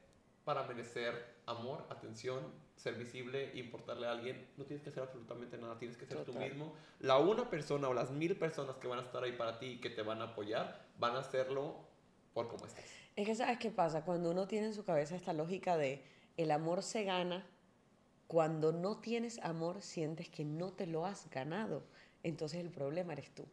para 0.45 0.65
merecer 0.65 1.35
amor, 1.47 1.87
atención, 1.89 2.41
ser 2.77 2.95
visible, 2.95 3.51
importarle 3.55 4.07
a 4.07 4.13
alguien? 4.13 4.49
No 4.57 4.65
tienes 4.65 4.83
que 4.83 4.91
hacer 4.91 5.03
absolutamente 5.03 5.57
nada, 5.59 5.79
tienes 5.79 5.97
que 5.97 6.07
ser 6.07 6.19
Total. 6.19 6.35
tú 6.35 6.41
mismo. 6.41 6.75
La 7.01 7.19
una 7.19 7.49
persona 7.49 7.89
o 7.89 7.95
las 7.95 8.11
mil 8.11 8.37
personas 8.37 8.77
que 8.77 8.89
van 8.89 8.99
a 8.99 9.03
estar 9.03 9.23
ahí 9.25 9.33
para 9.33 9.59
ti 9.59 9.67
y 9.67 9.81
que 9.81 9.91
te 9.91 10.03
van 10.03 10.21
a 10.21 10.25
apoyar, 10.25 10.87
van 10.99 11.17
a 11.17 11.21
hacerlo 11.21 11.77
por 12.35 12.49
cómo 12.49 12.67
estás. 12.67 12.85
Es 13.17 13.27
que 13.27 13.35
sabes 13.35 13.59
qué 13.59 13.71
pasa, 13.71 14.05
cuando 14.05 14.31
uno 14.31 14.47
tiene 14.47 14.69
en 14.69 14.75
su 14.75 14.85
cabeza 14.85 15.17
esta 15.17 15.33
lógica 15.33 15.77
de 15.77 16.03
el 16.37 16.51
amor 16.51 16.83
se 16.83 17.05
gana, 17.05 17.47
cuando 18.27 18.73
no 18.73 18.99
tienes 18.99 19.39
amor 19.41 19.83
sientes 19.83 20.29
que 20.29 20.45
no 20.45 20.73
te 20.73 20.87
lo 20.87 21.05
has 21.05 21.29
ganado, 21.31 21.85
entonces 22.23 22.61
el 22.61 22.71
problema 22.71 23.13
eres 23.13 23.31
tú. 23.35 23.47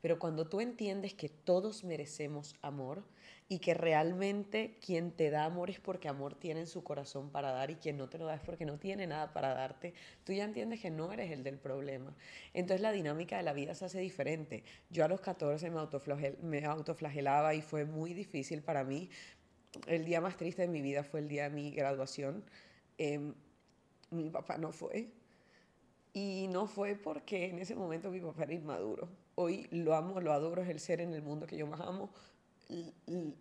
Pero 0.00 0.18
cuando 0.18 0.46
tú 0.46 0.60
entiendes 0.60 1.14
que 1.14 1.28
todos 1.28 1.82
merecemos 1.82 2.56
amor 2.60 3.04
y 3.48 3.58
que 3.60 3.74
realmente 3.74 4.76
quien 4.84 5.12
te 5.12 5.30
da 5.30 5.44
amor 5.44 5.70
es 5.70 5.80
porque 5.80 6.08
amor 6.08 6.34
tiene 6.34 6.60
en 6.60 6.66
su 6.66 6.84
corazón 6.84 7.30
para 7.30 7.52
dar 7.52 7.70
y 7.70 7.76
quien 7.76 7.96
no 7.96 8.08
te 8.08 8.18
lo 8.18 8.26
da 8.26 8.34
es 8.34 8.42
porque 8.42 8.66
no 8.66 8.78
tiene 8.78 9.06
nada 9.06 9.32
para 9.32 9.54
darte, 9.54 9.94
tú 10.24 10.32
ya 10.32 10.44
entiendes 10.44 10.80
que 10.80 10.90
no 10.90 11.12
eres 11.12 11.30
el 11.30 11.42
del 11.42 11.58
problema. 11.58 12.14
Entonces 12.52 12.82
la 12.82 12.92
dinámica 12.92 13.36
de 13.36 13.44
la 13.44 13.52
vida 13.52 13.74
se 13.74 13.86
hace 13.86 14.00
diferente. 14.00 14.64
Yo 14.90 15.04
a 15.04 15.08
los 15.08 15.20
14 15.20 15.70
me, 15.70 16.36
me 16.42 16.64
autoflagelaba 16.66 17.54
y 17.54 17.62
fue 17.62 17.84
muy 17.84 18.12
difícil 18.12 18.62
para 18.62 18.84
mí. 18.84 19.08
El 19.86 20.04
día 20.04 20.20
más 20.20 20.36
triste 20.36 20.62
de 20.62 20.68
mi 20.68 20.82
vida 20.82 21.02
fue 21.02 21.20
el 21.20 21.28
día 21.28 21.44
de 21.44 21.50
mi 21.50 21.70
graduación. 21.70 22.44
Eh, 22.98 23.32
mi 24.10 24.30
papá 24.30 24.58
no 24.58 24.72
fue. 24.72 25.08
Y 26.12 26.46
no 26.48 26.66
fue 26.66 26.94
porque 26.94 27.46
en 27.46 27.58
ese 27.58 27.74
momento 27.74 28.10
mi 28.10 28.20
papá 28.20 28.44
era 28.44 28.54
inmaduro. 28.54 29.08
Hoy 29.34 29.66
lo 29.70 29.94
amo, 29.94 30.20
lo 30.20 30.32
adoro, 30.32 30.62
es 30.62 30.68
el 30.68 30.78
ser 30.78 31.00
en 31.00 31.12
el 31.12 31.22
mundo 31.22 31.46
que 31.46 31.56
yo 31.56 31.66
más 31.66 31.80
amo. 31.80 32.10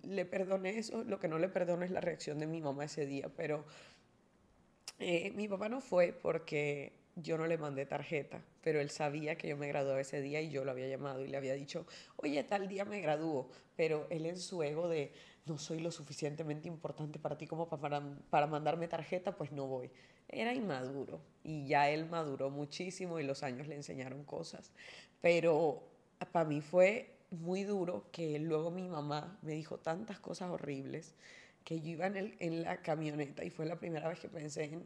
Le 0.03 0.25
perdoné 0.25 0.77
eso, 0.79 1.03
lo 1.03 1.19
que 1.19 1.27
no 1.27 1.37
le 1.37 1.49
perdono 1.49 1.85
es 1.85 1.91
la 1.91 2.01
reacción 2.01 2.39
de 2.39 2.47
mi 2.47 2.61
mamá 2.61 2.85
ese 2.85 3.05
día, 3.05 3.29
pero 3.35 3.63
eh, 4.99 5.31
mi 5.31 5.47
papá 5.47 5.69
no 5.69 5.81
fue 5.81 6.13
porque 6.13 6.93
yo 7.15 7.37
no 7.37 7.45
le 7.45 7.57
mandé 7.57 7.85
tarjeta, 7.85 8.43
pero 8.61 8.81
él 8.81 8.89
sabía 8.89 9.35
que 9.37 9.47
yo 9.47 9.55
me 9.55 9.67
graduaba 9.67 10.01
ese 10.01 10.21
día 10.21 10.41
y 10.41 10.49
yo 10.49 10.65
lo 10.65 10.71
había 10.71 10.87
llamado 10.87 11.23
y 11.23 11.27
le 11.27 11.37
había 11.37 11.53
dicho, 11.53 11.85
oye, 12.17 12.43
tal 12.43 12.67
día 12.67 12.85
me 12.85 13.01
gradúo, 13.01 13.49
pero 13.75 14.07
él 14.09 14.25
en 14.25 14.37
su 14.37 14.63
ego 14.63 14.89
de 14.89 15.11
no 15.45 15.57
soy 15.57 15.79
lo 15.79 15.91
suficientemente 15.91 16.67
importante 16.67 17.19
para 17.19 17.37
ti 17.37 17.47
como 17.47 17.67
para, 17.67 18.01
para 18.29 18.47
mandarme 18.47 18.87
tarjeta, 18.87 19.35
pues 19.35 19.51
no 19.51 19.67
voy. 19.67 19.91
Era 20.29 20.53
inmaduro 20.53 21.21
y 21.43 21.67
ya 21.67 21.89
él 21.89 22.05
maduró 22.09 22.49
muchísimo 22.49 23.19
y 23.19 23.23
los 23.23 23.43
años 23.43 23.67
le 23.67 23.75
enseñaron 23.75 24.23
cosas, 24.23 24.71
pero 25.21 25.83
para 26.31 26.45
mí 26.45 26.61
fue 26.61 27.17
muy 27.31 27.63
duro 27.63 28.05
que 28.11 28.39
luego 28.39 28.71
mi 28.71 28.87
mamá 28.87 29.37
me 29.41 29.53
dijo 29.53 29.79
tantas 29.79 30.19
cosas 30.19 30.49
horribles 30.49 31.13
que 31.63 31.81
yo 31.81 31.89
iba 31.89 32.07
en, 32.07 32.17
el, 32.17 32.35
en 32.39 32.63
la 32.63 32.81
camioneta 32.81 33.43
y 33.43 33.49
fue 33.49 33.65
la 33.65 33.79
primera 33.79 34.07
vez 34.07 34.19
que 34.19 34.29
pensé 34.29 34.65
en, 34.65 34.85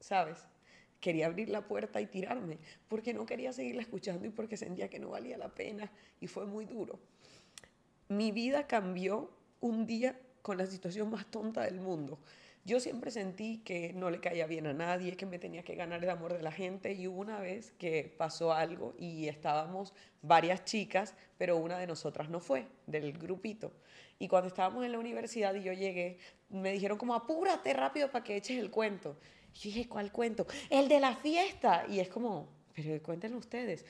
¿sabes? 0.00 0.46
Quería 1.00 1.26
abrir 1.26 1.48
la 1.48 1.66
puerta 1.66 2.00
y 2.00 2.06
tirarme 2.06 2.58
porque 2.88 3.12
no 3.12 3.26
quería 3.26 3.52
seguirla 3.52 3.82
escuchando 3.82 4.26
y 4.26 4.30
porque 4.30 4.56
sentía 4.56 4.88
que 4.88 5.00
no 5.00 5.10
valía 5.10 5.36
la 5.36 5.48
pena 5.48 5.90
y 6.20 6.28
fue 6.28 6.46
muy 6.46 6.64
duro. 6.64 6.98
Mi 8.08 8.30
vida 8.30 8.66
cambió 8.66 9.30
un 9.62 9.86
día 9.86 10.18
con 10.42 10.58
la 10.58 10.66
situación 10.66 11.10
más 11.10 11.26
tonta 11.26 11.62
del 11.62 11.80
mundo. 11.80 12.18
Yo 12.64 12.78
siempre 12.78 13.10
sentí 13.10 13.58
que 13.58 13.92
no 13.92 14.08
le 14.10 14.20
caía 14.20 14.46
bien 14.46 14.68
a 14.68 14.72
nadie, 14.72 15.16
que 15.16 15.26
me 15.26 15.40
tenía 15.40 15.64
que 15.64 15.74
ganar 15.74 16.02
el 16.02 16.10
amor 16.10 16.32
de 16.32 16.42
la 16.42 16.52
gente 16.52 16.92
y 16.92 17.08
hubo 17.08 17.20
una 17.20 17.40
vez 17.40 17.72
que 17.72 18.14
pasó 18.16 18.52
algo 18.52 18.94
y 18.98 19.26
estábamos 19.26 19.94
varias 20.20 20.64
chicas, 20.64 21.14
pero 21.38 21.56
una 21.56 21.78
de 21.78 21.88
nosotras 21.88 22.28
no 22.28 22.38
fue, 22.38 22.68
del 22.86 23.12
grupito. 23.14 23.72
Y 24.20 24.28
cuando 24.28 24.46
estábamos 24.46 24.84
en 24.84 24.92
la 24.92 25.00
universidad 25.00 25.54
y 25.54 25.64
yo 25.64 25.72
llegué, 25.72 26.18
me 26.50 26.72
dijeron 26.72 26.98
como 26.98 27.14
apúrate 27.14 27.72
rápido 27.72 28.12
para 28.12 28.22
que 28.22 28.36
eches 28.36 28.58
el 28.58 28.70
cuento. 28.70 29.16
Y 29.54 29.58
yo 29.58 29.62
dije, 29.64 29.88
¿cuál 29.88 30.12
cuento? 30.12 30.46
El 30.70 30.88
de 30.88 31.00
la 31.00 31.16
fiesta. 31.16 31.84
Y 31.88 31.98
es 31.98 32.08
como, 32.08 32.48
pero 32.74 33.02
cuéntenlo 33.02 33.38
ustedes. 33.38 33.84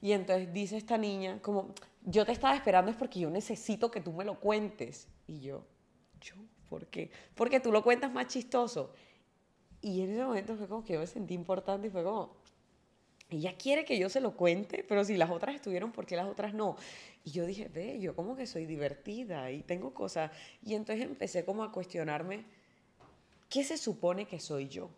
Y 0.00 0.10
entonces 0.10 0.52
dice 0.52 0.76
esta 0.76 0.98
niña, 0.98 1.38
como, 1.40 1.72
yo 2.04 2.24
te 2.24 2.32
estaba 2.32 2.54
esperando 2.54 2.90
es 2.90 2.96
porque 2.96 3.20
yo 3.20 3.30
necesito 3.30 3.90
que 3.90 4.00
tú 4.00 4.12
me 4.12 4.24
lo 4.24 4.40
cuentes. 4.40 5.08
Y 5.26 5.40
yo, 5.40 5.64
yo, 6.20 6.34
¿por 6.68 6.86
qué? 6.86 7.10
Porque 7.34 7.60
tú 7.60 7.70
lo 7.70 7.82
cuentas 7.82 8.12
más 8.12 8.26
chistoso. 8.26 8.92
Y 9.80 10.02
en 10.02 10.10
ese 10.10 10.24
momento 10.24 10.56
fue 10.56 10.68
como 10.68 10.84
que 10.84 10.94
yo 10.94 11.00
me 11.00 11.06
sentí 11.06 11.34
importante 11.34 11.88
y 11.88 11.90
fue 11.90 12.04
como, 12.04 12.36
ella 13.30 13.56
quiere 13.56 13.84
que 13.84 13.98
yo 13.98 14.08
se 14.08 14.20
lo 14.20 14.36
cuente, 14.36 14.84
pero 14.84 15.04
si 15.04 15.16
las 15.16 15.30
otras 15.30 15.54
estuvieron, 15.54 15.90
¿por 15.92 16.06
qué 16.06 16.16
las 16.16 16.28
otras 16.28 16.54
no? 16.54 16.76
Y 17.24 17.30
yo 17.30 17.46
dije, 17.46 17.68
ve, 17.68 17.98
yo 17.98 18.14
como 18.14 18.36
que 18.36 18.46
soy 18.46 18.66
divertida 18.66 19.50
y 19.50 19.62
tengo 19.62 19.94
cosas. 19.94 20.30
Y 20.62 20.74
entonces 20.74 21.04
empecé 21.04 21.44
como 21.44 21.64
a 21.64 21.72
cuestionarme, 21.72 22.44
¿qué 23.48 23.64
se 23.64 23.76
supone 23.78 24.26
que 24.26 24.40
soy 24.40 24.68
yo? 24.68 24.90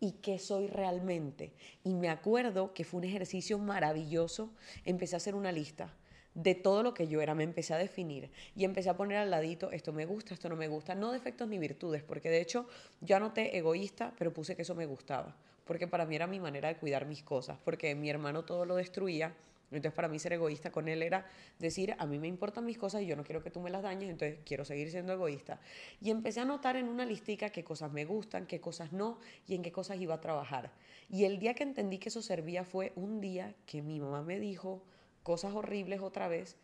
y 0.00 0.14
qué 0.14 0.40
soy 0.40 0.66
realmente. 0.66 1.52
Y 1.84 1.94
me 1.94 2.08
acuerdo 2.08 2.74
que 2.74 2.82
fue 2.82 2.98
un 2.98 3.04
ejercicio 3.04 3.56
maravilloso. 3.56 4.50
Empecé 4.84 5.14
a 5.14 5.18
hacer 5.18 5.36
una 5.36 5.52
lista 5.52 5.94
de 6.34 6.54
todo 6.54 6.82
lo 6.82 6.94
que 6.94 7.08
yo 7.08 7.20
era, 7.20 7.34
me 7.34 7.44
empecé 7.44 7.74
a 7.74 7.78
definir 7.78 8.30
y 8.56 8.64
empecé 8.64 8.88
a 8.90 8.96
poner 8.96 9.18
al 9.18 9.30
ladito, 9.30 9.70
esto 9.70 9.92
me 9.92 10.06
gusta, 10.06 10.34
esto 10.34 10.48
no 10.48 10.56
me 10.56 10.68
gusta, 10.68 10.94
no 10.94 11.12
defectos 11.12 11.48
ni 11.48 11.58
virtudes, 11.58 12.02
porque 12.02 12.30
de 12.30 12.40
hecho 12.40 12.66
yo 13.00 13.16
anoté 13.16 13.56
egoísta, 13.56 14.14
pero 14.18 14.32
puse 14.32 14.56
que 14.56 14.62
eso 14.62 14.74
me 14.74 14.86
gustaba, 14.86 15.36
porque 15.64 15.86
para 15.86 16.06
mí 16.06 16.16
era 16.16 16.26
mi 16.26 16.40
manera 16.40 16.68
de 16.68 16.76
cuidar 16.76 17.06
mis 17.06 17.22
cosas, 17.22 17.58
porque 17.64 17.94
mi 17.94 18.08
hermano 18.08 18.44
todo 18.44 18.64
lo 18.64 18.76
destruía, 18.76 19.34
entonces 19.70 19.94
para 19.94 20.08
mí 20.08 20.18
ser 20.18 20.34
egoísta 20.34 20.70
con 20.70 20.88
él 20.88 21.02
era 21.02 21.26
decir, 21.58 21.94
a 21.98 22.06
mí 22.06 22.18
me 22.18 22.28
importan 22.28 22.64
mis 22.64 22.76
cosas 22.76 23.02
y 23.02 23.06
yo 23.06 23.16
no 23.16 23.24
quiero 23.24 23.42
que 23.42 23.50
tú 23.50 23.60
me 23.60 23.70
las 23.70 23.82
dañes, 23.82 24.10
entonces 24.10 24.38
quiero 24.44 24.64
seguir 24.64 24.90
siendo 24.90 25.14
egoísta. 25.14 25.60
Y 26.00 26.10
empecé 26.10 26.40
a 26.40 26.44
notar 26.44 26.76
en 26.76 26.88
una 26.88 27.06
listica 27.06 27.48
qué 27.48 27.64
cosas 27.64 27.90
me 27.90 28.04
gustan, 28.04 28.46
qué 28.46 28.60
cosas 28.60 28.92
no 28.92 29.18
y 29.46 29.54
en 29.54 29.62
qué 29.62 29.72
cosas 29.72 29.98
iba 29.98 30.14
a 30.14 30.20
trabajar. 30.20 30.72
Y 31.08 31.24
el 31.24 31.38
día 31.38 31.54
que 31.54 31.62
entendí 31.62 31.98
que 31.98 32.10
eso 32.10 32.20
servía 32.20 32.64
fue 32.64 32.92
un 32.96 33.20
día 33.20 33.54
que 33.64 33.80
mi 33.80 33.98
mamá 33.98 34.22
me 34.22 34.38
dijo 34.38 34.82
cosas 35.22 35.54
horribles 35.54 36.00
otra 36.00 36.28
vez 36.28 36.56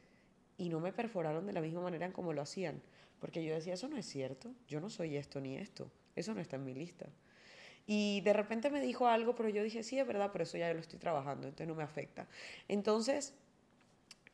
y 0.57 0.69
no 0.69 0.81
me 0.81 0.93
perforaron 0.93 1.47
de 1.47 1.53
la 1.53 1.61
misma 1.61 1.81
manera 1.81 2.13
como 2.13 2.33
lo 2.33 2.43
hacían. 2.43 2.83
Porque 3.21 3.45
yo 3.45 3.55
decía, 3.55 3.75
eso 3.75 3.89
no 3.89 3.97
es 3.97 4.07
cierto, 4.07 4.55
yo 4.69 4.81
no 4.81 4.91
soy 4.91 5.17
esto 5.17 5.41
ni 5.41 5.57
esto, 5.57 5.91
eso 6.15 6.35
no 6.35 6.41
está 6.41 6.57
en 6.57 6.65
mi 6.65 6.75
lista. 6.75 7.07
Y 7.87 8.21
de 8.21 8.33
repente 8.33 8.71
me 8.71 8.81
dijo 8.81 9.09
algo, 9.09 9.35
pero 9.35 9.49
yo 9.49 9.63
dije, 9.63 9.83
sí, 9.83 9.99
es 9.99 10.07
verdad, 10.07 10.31
pero 10.31 10.45
eso 10.45 10.59
ya 10.59 10.73
lo 10.73 10.79
estoy 10.79 10.99
trabajando, 10.99 11.49
entonces 11.49 11.67
no 11.69 11.75
me 11.75 11.83
afecta. 11.83 12.29
Entonces, 12.69 13.35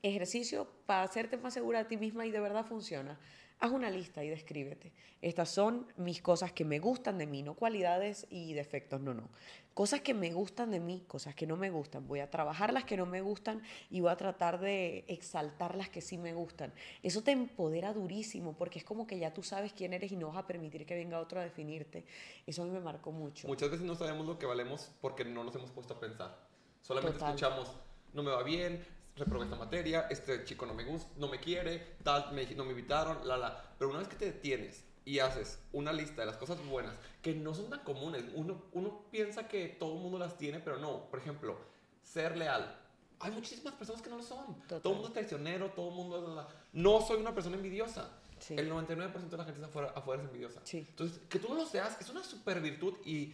ejercicio 0.03 0.69
para 0.87 1.05
hacerte 1.05 1.37
más 1.37 1.55
segura 1.55 1.79
de 1.79 1.85
ti 1.87 1.97
misma 1.97 2.27
y 2.27 2.31
de 2.31 2.41
verdad 2.41 2.67
funciona. 2.67 3.19
Haz 3.65 3.73
una 3.73 3.91
lista 3.91 4.23
y 4.23 4.29
descríbete. 4.29 4.93
Estas 5.23 5.49
son 5.49 5.87
mis 5.97 6.21
cosas 6.21 6.53
que 6.53 6.67
me 6.67 6.79
gustan 6.79 7.17
de 7.17 7.27
mí, 7.27 7.43
no 7.43 7.55
cualidades 7.55 8.27
y 8.29 8.53
defectos, 8.53 9.01
no, 9.01 9.15
no. 9.15 9.31
Cosas 9.73 10.03
que 10.03 10.13
me 10.13 10.33
gustan 10.33 10.71
de 10.71 10.81
mí, 10.81 11.03
cosas 11.09 11.35
que 11.35 11.47
no 11.47 11.57
me 11.57 11.71
gustan. 11.71 12.07
Voy 12.07 12.21
a 12.21 12.31
trabajar 12.31 12.75
las 12.75 12.85
que 12.85 12.97
no 12.97 13.07
me 13.07 13.23
gustan 13.23 13.63
y 13.91 14.01
voy 14.01 14.11
a 14.11 14.17
tratar 14.17 14.61
de 14.61 15.05
exaltar 15.09 15.77
las 15.77 15.89
que 15.89 16.03
sí 16.03 16.19
me 16.19 16.35
gustan. 16.35 16.75
Eso 17.03 17.23
te 17.23 17.33
empodera 17.33 17.95
durísimo 17.95 18.53
porque 18.53 18.79
es 18.79 18.85
como 18.85 19.07
que 19.07 19.19
ya 19.19 19.33
tú 19.33 19.43
sabes 19.43 19.73
quién 19.73 19.95
eres 19.95 20.13
y 20.13 20.17
no 20.17 20.29
vas 20.29 20.37
a 20.37 20.47
permitir 20.47 20.85
que 20.85 20.95
venga 20.95 21.19
otro 21.19 21.41
a 21.41 21.43
definirte. 21.43 22.05
Eso 22.47 22.63
a 22.63 22.67
mí 22.67 22.71
me 22.71 22.81
marcó 22.81 23.11
mucho. 23.11 23.49
Muchas 23.49 23.71
veces 23.71 23.87
no 23.87 23.95
sabemos 23.95 24.27
lo 24.27 24.39
que 24.39 24.45
valemos 24.45 24.93
porque 25.01 25.25
no 25.25 25.43
nos 25.43 25.55
hemos 25.57 25.71
puesto 25.71 25.95
a 25.95 26.01
pensar. 26.01 26.37
Solamente 26.83 27.19
escuchamos, 27.19 27.73
no 28.13 28.23
me 28.23 28.31
va 28.31 28.43
bien, 28.43 28.85
reprobé 29.17 29.45
esta 29.45 29.57
materia, 29.57 30.07
este 30.11 30.45
chico 30.45 30.67
no 30.67 30.75
me 30.75 30.85
gusta, 30.85 31.11
no 31.17 31.29
me 31.29 31.39
quiere, 31.39 31.97
tal, 32.03 32.33
me, 32.33 32.47
no 32.55 32.65
me 32.65 32.71
invitaron, 32.71 33.27
la, 33.27 33.37
la. 33.37 33.75
Pero 33.79 33.91
una 33.91 34.01
vez 34.01 34.09
que 34.09 34.17
te 34.17 34.27
detienes 34.27 34.85
y 35.05 35.19
haces 35.19 35.61
una 35.73 35.93
lista 35.93 36.23
de 36.23 36.27
las 36.27 36.37
cosas 36.37 36.65
buenas 36.67 36.97
que 37.23 37.35
no 37.35 37.55
son 37.55 37.71
tan 37.71 37.81
comunes, 37.81 38.25
uno, 38.35 38.63
uno 38.73 39.03
piensa 39.11 39.47
que 39.47 39.69
todo 39.69 39.95
el 39.95 40.01
mundo 40.01 40.19
las 40.19 40.37
tiene, 40.37 40.61
pero 40.61 40.79
no. 40.79 41.11
Por 41.11 41.19
ejemplo, 41.19 41.57
ser 42.03 42.37
leal. 42.37 42.81
Hay 43.21 43.31
muchísimas 43.31 43.75
personas 43.75 44.03
que 44.03 44.11
no 44.11 44.17
lo 44.17 44.23
son. 44.23 44.61
Todo 44.67 44.81
el 44.91 44.95
mundo 44.95 45.09
es 45.09 45.15
traicionero, 45.15 45.71
todo 45.71 45.89
el 45.91 45.95
mundo. 45.95 46.35
La... 46.35 46.49
No 46.73 47.01
soy 47.01 47.19
una 47.19 47.35
persona 47.35 47.57
envidiosa. 47.57 48.11
El 48.51 48.71
99% 48.71 49.29
de 49.29 49.37
la 49.37 49.45
gente 49.45 49.65
afuera, 49.65 49.93
afuera 49.95 50.23
es 50.23 50.29
envidiosa. 50.29 50.61
Entonces, 50.73 51.21
que 51.29 51.39
tú 51.39 51.49
no 51.49 51.55
lo 51.55 51.67
seas 51.67 51.99
es 52.01 52.11
una 52.11 52.23
super 52.23 52.61
virtud 52.61 52.95
y 53.05 53.33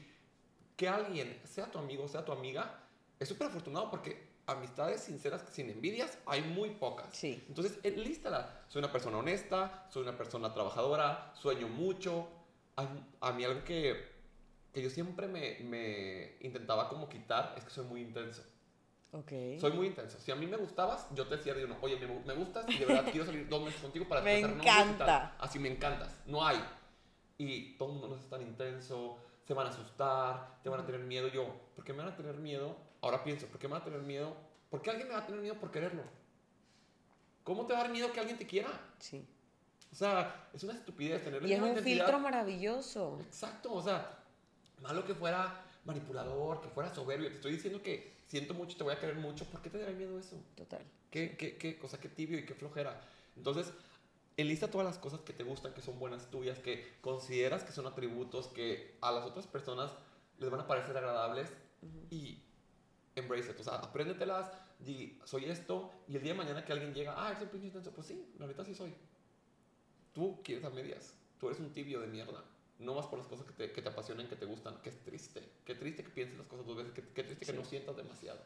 que 0.77 0.89
alguien 0.89 1.41
sea 1.45 1.71
tu 1.71 1.79
amigo, 1.79 2.07
sea 2.07 2.25
tu 2.25 2.33
amiga, 2.33 2.85
es 3.19 3.29
súper 3.29 3.49
afortunado 3.49 3.91
porque 3.91 4.30
amistades 4.51 5.03
sinceras 5.03 5.45
sin 5.51 5.71
envidias 5.71 6.19
hay 6.27 6.43
muy 6.43 6.71
pocas. 6.71 7.09
Sí. 7.13 7.43
Entonces, 7.49 7.79
lístala. 7.97 8.65
Soy 8.69 8.81
una 8.81 8.93
persona 8.93 9.19
honesta, 9.19 9.87
soy 9.91 10.03
una 10.03 10.17
persona 10.17 10.53
trabajadora, 10.53 11.33
sueño 11.35 11.69
mucho. 11.69 12.29
A, 12.77 13.33
mí 13.33 13.45
algo 13.45 13.63
que, 13.65 14.09
que 14.73 14.83
yo 14.83 14.89
siempre 14.89 15.29
me, 15.29 15.59
me, 15.61 16.37
intentaba 16.41 16.89
como 16.89 17.09
quitar 17.09 17.55
es 17.59 17.65
que 17.65 17.71
soy 17.71 17.85
muy 17.85 18.01
intenso. 18.01 18.43
Okay. 19.13 19.59
Soy 19.61 19.73
muy 19.73 19.89
intenso. 19.89 20.19
Si 20.19 20.31
a 20.31 20.37
mí 20.37 20.47
me 20.47 20.57
gustabas, 20.57 21.07
yo 21.15 21.27
te 21.27 21.37
decía 21.37 21.53
de 21.53 21.65
uno, 21.65 21.77
oye, 21.83 21.97
me, 21.97 22.07
me 22.07 22.35
gustas 22.35 22.65
y 22.69 22.79
de 22.79 22.87
verdad 22.87 23.05
quiero 23.11 23.27
salir 23.27 23.49
dos 23.49 23.63
meses 23.63 23.81
contigo 23.81 24.09
para 24.09 24.21
Me 24.23 24.39
encanta. 24.39 25.37
Así 25.39 25.59
me 25.59 25.69
encantas. 25.69 26.21
No 26.27 26.47
hay. 26.47 26.59
Y 27.37 27.77
todo 27.77 27.89
el 27.89 27.95
mundo 27.95 28.09
no 28.09 28.17
es 28.17 28.29
tan 28.29 28.41
intenso, 28.41 29.19
se 29.45 29.53
van 29.53 29.67
a 29.67 29.71
asustar, 29.71 30.61
te 30.63 30.69
van 30.69 30.81
a 30.81 30.87
tener 30.87 31.01
miedo. 31.01 31.29
Yo, 31.29 31.53
¿por 31.75 31.85
qué 31.85 31.93
me 31.93 32.03
van 32.03 32.13
a 32.13 32.17
tener 32.17 32.37
miedo 32.37 32.90
Ahora 33.03 33.23
pienso, 33.25 33.47
¿por 33.47 33.59
qué 33.59 33.69
me 33.69 33.73
va 33.73 33.79
a 33.79 33.85
tener 33.85 34.01
miedo? 34.01 34.35
¿Por 34.69 34.83
qué 34.83 34.91
alguien 34.91 35.09
me 35.09 35.15
va 35.15 35.21
a 35.21 35.27
tener 35.27 35.41
miedo 35.41 35.57
por 35.57 35.71
quererlo? 35.71 36.03
¿Cómo 37.45 37.67
te 37.67 37.73
va 37.73 37.81
a 37.81 37.83
dar 37.83 37.93
miedo 37.93 38.13
que 38.13 38.21
alguien 38.21 38.39
te 38.39 38.47
quiera? 38.47 38.69
Sí. 38.99 39.27
O 39.93 39.95
sea, 39.95 40.49
es 40.53 40.63
una 40.63 40.75
estupidez 40.75 41.25
tener 41.25 41.45
Y 41.45 41.53
es 41.53 41.61
un 41.61 41.77
filtro 41.79 42.19
maravilloso. 42.21 43.19
Exacto, 43.27 43.73
o 43.73 43.83
sea, 43.83 44.19
malo 44.83 45.05
que 45.05 45.15
fuera 45.15 45.65
manipulador, 45.85 46.61
que 46.61 46.69
fuera 46.69 46.95
soberbio. 46.95 47.29
Te 47.29 47.37
estoy 47.37 47.53
diciendo 47.53 47.83
que 47.83 48.13
siento 48.29 48.55
mucho 48.55 48.75
y 48.75 48.79
te 48.79 48.85
voy 48.85 48.95
a 48.95 49.01
querer 49.01 49.17
mucho. 49.17 49.45
¿Por 49.47 49.63
qué 49.63 49.71
te 49.71 49.79
daría 49.79 49.97
miedo 49.97 50.19
eso? 50.19 50.37
Total. 50.55 50.85
¿Qué, 51.11 51.37
qué, 51.37 51.57
qué 51.57 51.79
cosa, 51.79 51.99
qué 51.99 52.09
tibio 52.09 52.39
y 52.39 52.45
qué 52.45 52.55
flojera? 52.55 53.01
Entonces, 53.37 53.73
enlista 54.37 54.71
todas 54.71 54.87
las 54.87 54.99
cosas 54.99 55.21
que 55.21 55.33
te 55.33 55.43
gustan, 55.43 55.75
que 55.75 55.81
son 55.81 55.99
buenas 55.99 56.31
tuyas, 56.31 56.59
que 56.59 56.87
consideras 57.01 57.65
que 57.65 57.73
son 57.73 57.87
atributos 57.87 58.49
que 58.49 58.97
a 59.01 59.11
las 59.11 59.25
otras 59.25 59.47
personas 59.47 59.91
les 60.39 60.51
van 60.51 60.61
a 60.61 60.67
parecer 60.67 60.97
agradables 60.97 61.53
y 62.11 62.39
embrace 63.21 63.51
it. 63.51 63.61
O 63.61 63.65
sea, 63.65 63.77
apréndetelas, 63.77 64.51
di, 64.79 65.19
soy 65.25 65.47
esto, 65.47 65.91
y 66.09 66.17
el 66.17 66.23
día 66.23 66.33
de 66.33 66.39
mañana 66.39 66.65
que 66.65 66.73
alguien 66.73 66.93
llega, 66.93 67.15
ah, 67.17 67.33
es 67.33 67.41
un 67.43 67.49
pinche 67.49 67.69
intenso, 67.69 67.93
pues 67.93 68.07
sí, 68.07 68.33
la 68.39 68.47
verdad 68.47 68.65
sí 68.65 68.75
soy. 68.75 68.95
Tú 70.13 70.41
quieres 70.43 70.65
a 70.65 70.71
medias, 70.71 71.15
tú 71.39 71.49
eres 71.49 71.61
un 71.61 71.73
tibio 71.73 72.01
de 72.01 72.07
mierda. 72.07 72.45
No 72.79 72.95
vas 72.95 73.07
por 73.07 73.19
las 73.19 73.29
cosas 73.29 73.47
que 73.47 73.53
te, 73.53 73.73
que 73.73 73.83
te 73.83 73.91
apasionan, 73.91 74.27
que 74.27 74.37
te 74.37 74.47
gustan. 74.47 74.81
Qué 74.83 74.91
triste. 74.91 75.43
Qué 75.67 75.75
triste 75.75 76.03
que 76.03 76.09
pienses 76.09 76.39
las 76.39 76.47
cosas 76.47 76.65
dos 76.65 76.77
veces. 76.77 76.93
Qué, 76.95 77.23
triste 77.23 77.45
que 77.45 77.53
no 77.53 77.63
sientas 77.63 77.95
demasiado. 77.95 78.41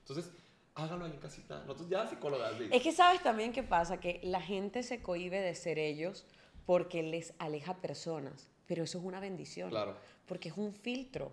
Entonces, 0.00 0.30
hágalo 0.74 1.06
ahí 1.06 1.12
en 1.12 1.18
casita. 1.18 1.60
Nosotros 1.60 1.88
ya 1.88 2.06
psicólogas. 2.06 2.52
Es 2.70 2.82
que 2.82 2.92
sabes 2.92 3.22
también 3.22 3.52
qué 3.52 3.62
pasa, 3.62 3.98
que 3.98 4.20
la 4.22 4.42
gente 4.42 4.82
se 4.82 5.00
cohibe 5.00 5.40
de 5.40 5.54
ser 5.54 5.78
ellos 5.78 6.26
porque 6.66 7.02
les 7.02 7.32
aleja 7.38 7.78
personas. 7.78 8.50
Pero 8.66 8.84
eso 8.84 8.98
es 8.98 9.04
una 9.04 9.20
bendición. 9.20 9.70
Claro. 9.70 9.96
Porque 10.26 10.50
es 10.50 10.58
un 10.58 10.74
filtro. 10.74 11.32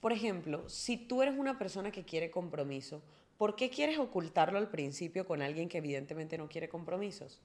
Por 0.00 0.12
ejemplo, 0.12 0.68
si 0.68 0.96
tú 0.96 1.22
eres 1.22 1.36
una 1.36 1.58
persona 1.58 1.90
que 1.90 2.04
quiere 2.04 2.30
compromiso, 2.30 3.02
¿por 3.36 3.56
qué 3.56 3.70
quieres 3.70 3.98
ocultarlo 3.98 4.58
al 4.58 4.68
principio 4.68 5.26
con 5.26 5.42
alguien 5.42 5.68
que 5.68 5.78
evidentemente 5.78 6.38
no 6.38 6.48
quiere 6.48 6.68
compromisos? 6.68 7.40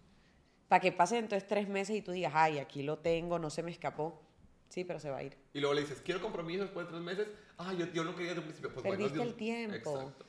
Para 0.68 0.80
que 0.80 0.92
pasen 0.92 1.20
entonces 1.20 1.48
tres 1.48 1.68
meses 1.68 1.96
y 1.96 2.02
tú 2.02 2.12
digas, 2.12 2.34
ay, 2.36 2.60
aquí 2.60 2.84
lo 2.84 3.00
tengo, 3.00 3.40
no 3.40 3.50
se 3.50 3.64
me 3.64 3.72
escapó. 3.72 4.22
Sí, 4.70 4.84
pero 4.84 5.00
se 5.00 5.10
va 5.10 5.18
a 5.18 5.24
ir. 5.24 5.38
Y 5.54 5.60
luego 5.60 5.76
le 5.76 5.82
dices, 5.82 6.02
quiero 6.02 6.20
compromiso 6.22 6.64
después 6.64 6.88
de 6.88 6.94
tres 6.94 7.04
meses. 7.04 7.28
Ah, 7.58 7.74
yo, 7.74 7.86
yo 7.94 8.04
no 8.04 8.16
quería 8.16 8.34
de 8.34 8.40
un 8.40 8.46
principio. 8.46 8.74
Pues 8.74 8.84
Perdiste 8.84 9.22
el 9.22 9.36
tiempo. 9.36 9.76
Exacto. 9.76 10.26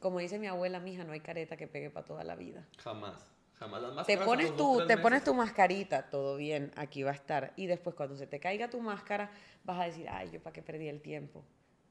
Como 0.00 0.18
dice 0.18 0.38
mi 0.38 0.46
abuela, 0.46 0.80
mija, 0.80 1.04
no 1.04 1.12
hay 1.12 1.20
careta 1.20 1.56
que 1.56 1.68
pegue 1.68 1.90
para 1.90 2.04
toda 2.04 2.24
la 2.24 2.34
vida. 2.34 2.66
Jamás. 2.78 3.35
Jamás 3.58 3.82
las 3.82 4.06
te 4.06 4.18
pones 4.18 4.54
tu 4.56 4.86
te 4.86 4.98
pones 4.98 5.24
tu 5.24 5.32
mascarita 5.32 6.10
todo 6.10 6.36
bien 6.36 6.72
aquí 6.76 7.02
va 7.02 7.12
a 7.12 7.14
estar 7.14 7.54
y 7.56 7.66
después 7.66 7.96
cuando 7.96 8.14
se 8.16 8.26
te 8.26 8.38
caiga 8.38 8.68
tu 8.68 8.80
máscara 8.80 9.30
vas 9.64 9.80
a 9.80 9.84
decir 9.84 10.06
ay 10.10 10.30
yo 10.30 10.42
para 10.42 10.52
qué 10.52 10.62
perdí 10.62 10.88
el 10.88 11.00
tiempo 11.00 11.42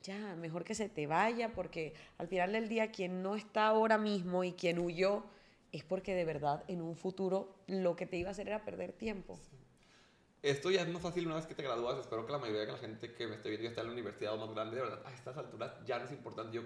ya, 0.05 0.35
mejor 0.35 0.63
que 0.63 0.75
se 0.75 0.87
te 0.87 1.07
vaya, 1.07 1.53
porque 1.53 1.95
al 2.19 2.27
final 2.27 2.51
del 2.51 2.69
día 2.69 2.91
quien 2.91 3.23
no 3.23 3.35
está 3.35 3.67
ahora 3.67 3.97
mismo 3.97 4.43
y 4.43 4.53
quien 4.53 4.77
huyó 4.77 5.23
es 5.71 5.83
porque 5.83 6.13
de 6.13 6.25
verdad 6.25 6.63
en 6.67 6.81
un 6.81 6.95
futuro 6.95 7.55
lo 7.67 7.95
que 7.95 8.05
te 8.05 8.17
iba 8.17 8.29
a 8.29 8.31
hacer 8.31 8.47
era 8.47 8.63
perder 8.63 8.93
tiempo. 8.93 9.39
Esto 10.43 10.69
ya 10.69 10.83
es 10.83 10.87
más 10.89 11.01
fácil 11.01 11.25
una 11.25 11.37
vez 11.37 11.47
que 11.47 11.55
te 11.55 11.63
gradúas. 11.63 11.97
Espero 11.97 12.23
que 12.23 12.31
la 12.31 12.37
mayoría 12.37 12.61
de 12.61 12.71
la 12.71 12.77
gente 12.77 13.13
que 13.13 13.25
me 13.25 13.33
esté 13.33 13.49
viendo 13.49 13.63
ya 13.63 13.69
está 13.69 13.81
en 13.81 13.87
la 13.87 13.93
universidad 13.93 14.35
o 14.35 14.37
más 14.37 14.53
grande. 14.53 14.75
De 14.75 14.83
verdad, 14.83 15.01
a 15.03 15.11
estas 15.11 15.35
alturas 15.37 15.73
ya 15.87 15.97
no 15.97 16.05
es 16.05 16.11
importante. 16.11 16.55
Yo 16.55 16.61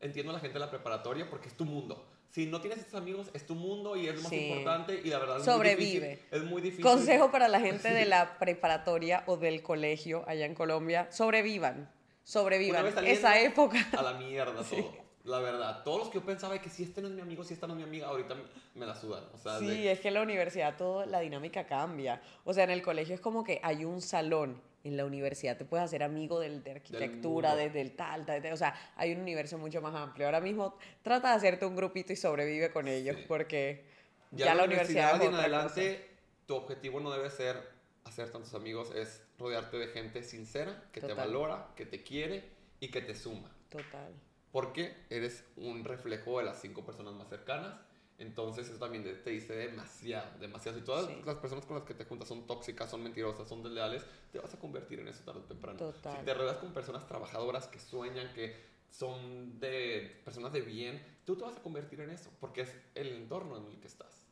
entiendo 0.00 0.30
a 0.30 0.34
la 0.34 0.38
gente 0.38 0.54
de 0.54 0.60
la 0.60 0.70
preparatoria 0.70 1.28
porque 1.28 1.48
es 1.48 1.56
tu 1.56 1.64
mundo. 1.64 2.06
Si 2.30 2.46
no 2.46 2.60
tienes 2.60 2.78
estos 2.78 2.94
amigos, 2.94 3.28
es 3.34 3.44
tu 3.44 3.54
mundo 3.54 3.96
y 3.96 4.06
es 4.06 4.14
lo 4.14 4.22
más 4.22 4.32
importante 4.32 5.00
y 5.04 5.08
la 5.08 5.18
verdad 5.18 5.38
es 5.38 5.44
Sobrevive. 5.44 6.00
Muy 6.00 6.08
difícil, 6.08 6.28
es 6.30 6.44
muy 6.44 6.62
difícil. 6.62 6.84
Consejo 6.84 7.30
para 7.30 7.48
la 7.48 7.60
gente 7.60 7.92
de 7.92 8.04
la 8.06 8.38
preparatoria 8.38 9.24
o 9.26 9.36
del 9.36 9.62
colegio 9.62 10.24
allá 10.28 10.46
en 10.46 10.54
Colombia, 10.54 11.08
sobrevivan 11.10 11.90
sobrevivan 12.30 12.86
esa 13.06 13.40
época. 13.40 13.78
A 13.96 14.02
la 14.02 14.12
mierda 14.14 14.62
todo. 14.70 15.10
La 15.24 15.38
verdad, 15.38 15.82
todos 15.84 15.98
los 15.98 16.08
que 16.08 16.18
yo 16.18 16.24
pensaba 16.24 16.58
que 16.60 16.70
si 16.70 16.82
este 16.82 17.02
no 17.02 17.08
es 17.08 17.14
mi 17.14 17.20
amigo, 17.20 17.44
si 17.44 17.52
esta 17.52 17.66
no 17.66 17.74
es 17.74 17.78
mi 17.78 17.84
amiga, 17.84 18.06
ahorita 18.06 18.34
me 18.74 18.86
la 18.86 18.94
sudan. 18.94 19.22
O 19.34 19.38
sea, 19.38 19.58
sí, 19.58 19.86
es 19.86 20.00
que 20.00 20.08
en 20.08 20.14
la 20.14 20.22
universidad 20.22 20.76
todo, 20.78 21.04
la 21.04 21.20
dinámica 21.20 21.66
cambia. 21.66 22.22
O 22.44 22.54
sea, 22.54 22.64
en 22.64 22.70
el 22.70 22.82
colegio 22.82 23.14
es 23.14 23.20
como 23.20 23.44
que 23.44 23.60
hay 23.62 23.84
un 23.84 24.00
salón. 24.00 24.62
En 24.82 24.96
la 24.96 25.04
universidad 25.04 25.56
te 25.56 25.64
puedes 25.64 25.84
hacer 25.84 26.02
amigo 26.02 26.40
del, 26.40 26.62
de 26.62 26.70
arquitectura, 26.72 27.54
desde 27.54 27.82
el 27.82 27.96
tal, 27.96 28.24
o 28.52 28.56
sea, 28.56 28.74
hay 28.96 29.12
un 29.12 29.20
universo 29.20 29.58
mucho 29.58 29.82
más 29.82 29.94
amplio. 29.94 30.26
Ahora 30.26 30.40
mismo 30.40 30.76
trata 31.02 31.30
de 31.30 31.34
hacerte 31.34 31.66
un 31.66 31.76
grupito 31.76 32.12
y 32.12 32.16
sobrevive 32.16 32.70
con 32.72 32.88
ellos, 32.88 33.16
porque 33.28 33.84
ya, 34.30 34.54
la, 34.54 34.64
universidad... 34.64 35.20
en 35.22 35.34
adelante, 35.34 36.08
tu 36.46 36.54
objetivo 36.54 37.00
no 37.00 37.10
debe 37.10 37.28
ser 37.30 37.80
hacer 38.04 38.30
tantos 38.30 38.54
amigos, 38.54 38.92
es 38.94 39.22
rodearte 39.38 39.78
de 39.78 39.88
gente 39.88 40.22
sincera, 40.22 40.84
que 40.92 41.00
te 41.00 41.14
valora, 41.14 41.68
que 41.76 41.86
te 41.86 42.02
quiere 42.02 42.44
y 42.80 42.88
que 42.88 43.00
te 43.00 43.14
suma. 43.14 43.50
Total. 43.68 44.12
Porque 44.52 44.96
eres 45.10 45.44
un 45.56 45.84
reflejo 45.84 46.38
de 46.38 46.44
las 46.44 46.60
cinco 46.60 46.84
personas 46.84 47.14
más 47.14 47.28
cercanas. 47.28 47.74
Entonces 48.20 48.68
eso 48.68 48.78
también 48.78 49.02
te 49.02 49.30
dice 49.30 49.54
demasiado, 49.54 50.38
demasiado. 50.38 50.78
Si 50.78 50.84
todas 50.84 51.08
las 51.24 51.36
personas 51.36 51.64
con 51.64 51.76
las 51.76 51.86
que 51.86 51.94
te 51.94 52.04
juntas 52.04 52.28
son 52.28 52.46
tóxicas, 52.46 52.90
son 52.90 53.02
mentirosas, 53.02 53.48
son 53.48 53.62
desleales, 53.62 54.04
te 54.30 54.38
vas 54.38 54.52
a 54.52 54.58
convertir 54.58 55.00
en 55.00 55.08
eso 55.08 55.24
tarde 55.24 55.40
o 55.40 55.44
temprano. 55.44 55.78
Total. 55.78 56.18
Si 56.18 56.24
te 56.26 56.34
rodeas 56.34 56.58
con 56.58 56.74
personas 56.74 57.06
trabajadoras 57.06 57.66
que 57.66 57.78
sueñan, 57.78 58.30
que 58.34 58.54
son 58.90 59.58
de 59.58 60.20
personas 60.22 60.52
de 60.52 60.60
bien, 60.60 61.02
tú 61.24 61.34
te 61.34 61.44
vas 61.44 61.56
a 61.56 61.62
convertir 61.62 62.00
en 62.00 62.10
eso, 62.10 62.30
porque 62.40 62.60
es 62.60 62.76
el 62.94 63.08
entorno 63.08 63.56
en 63.56 63.64
el 63.64 63.80
que 63.80 63.86
estás. 63.86 64.26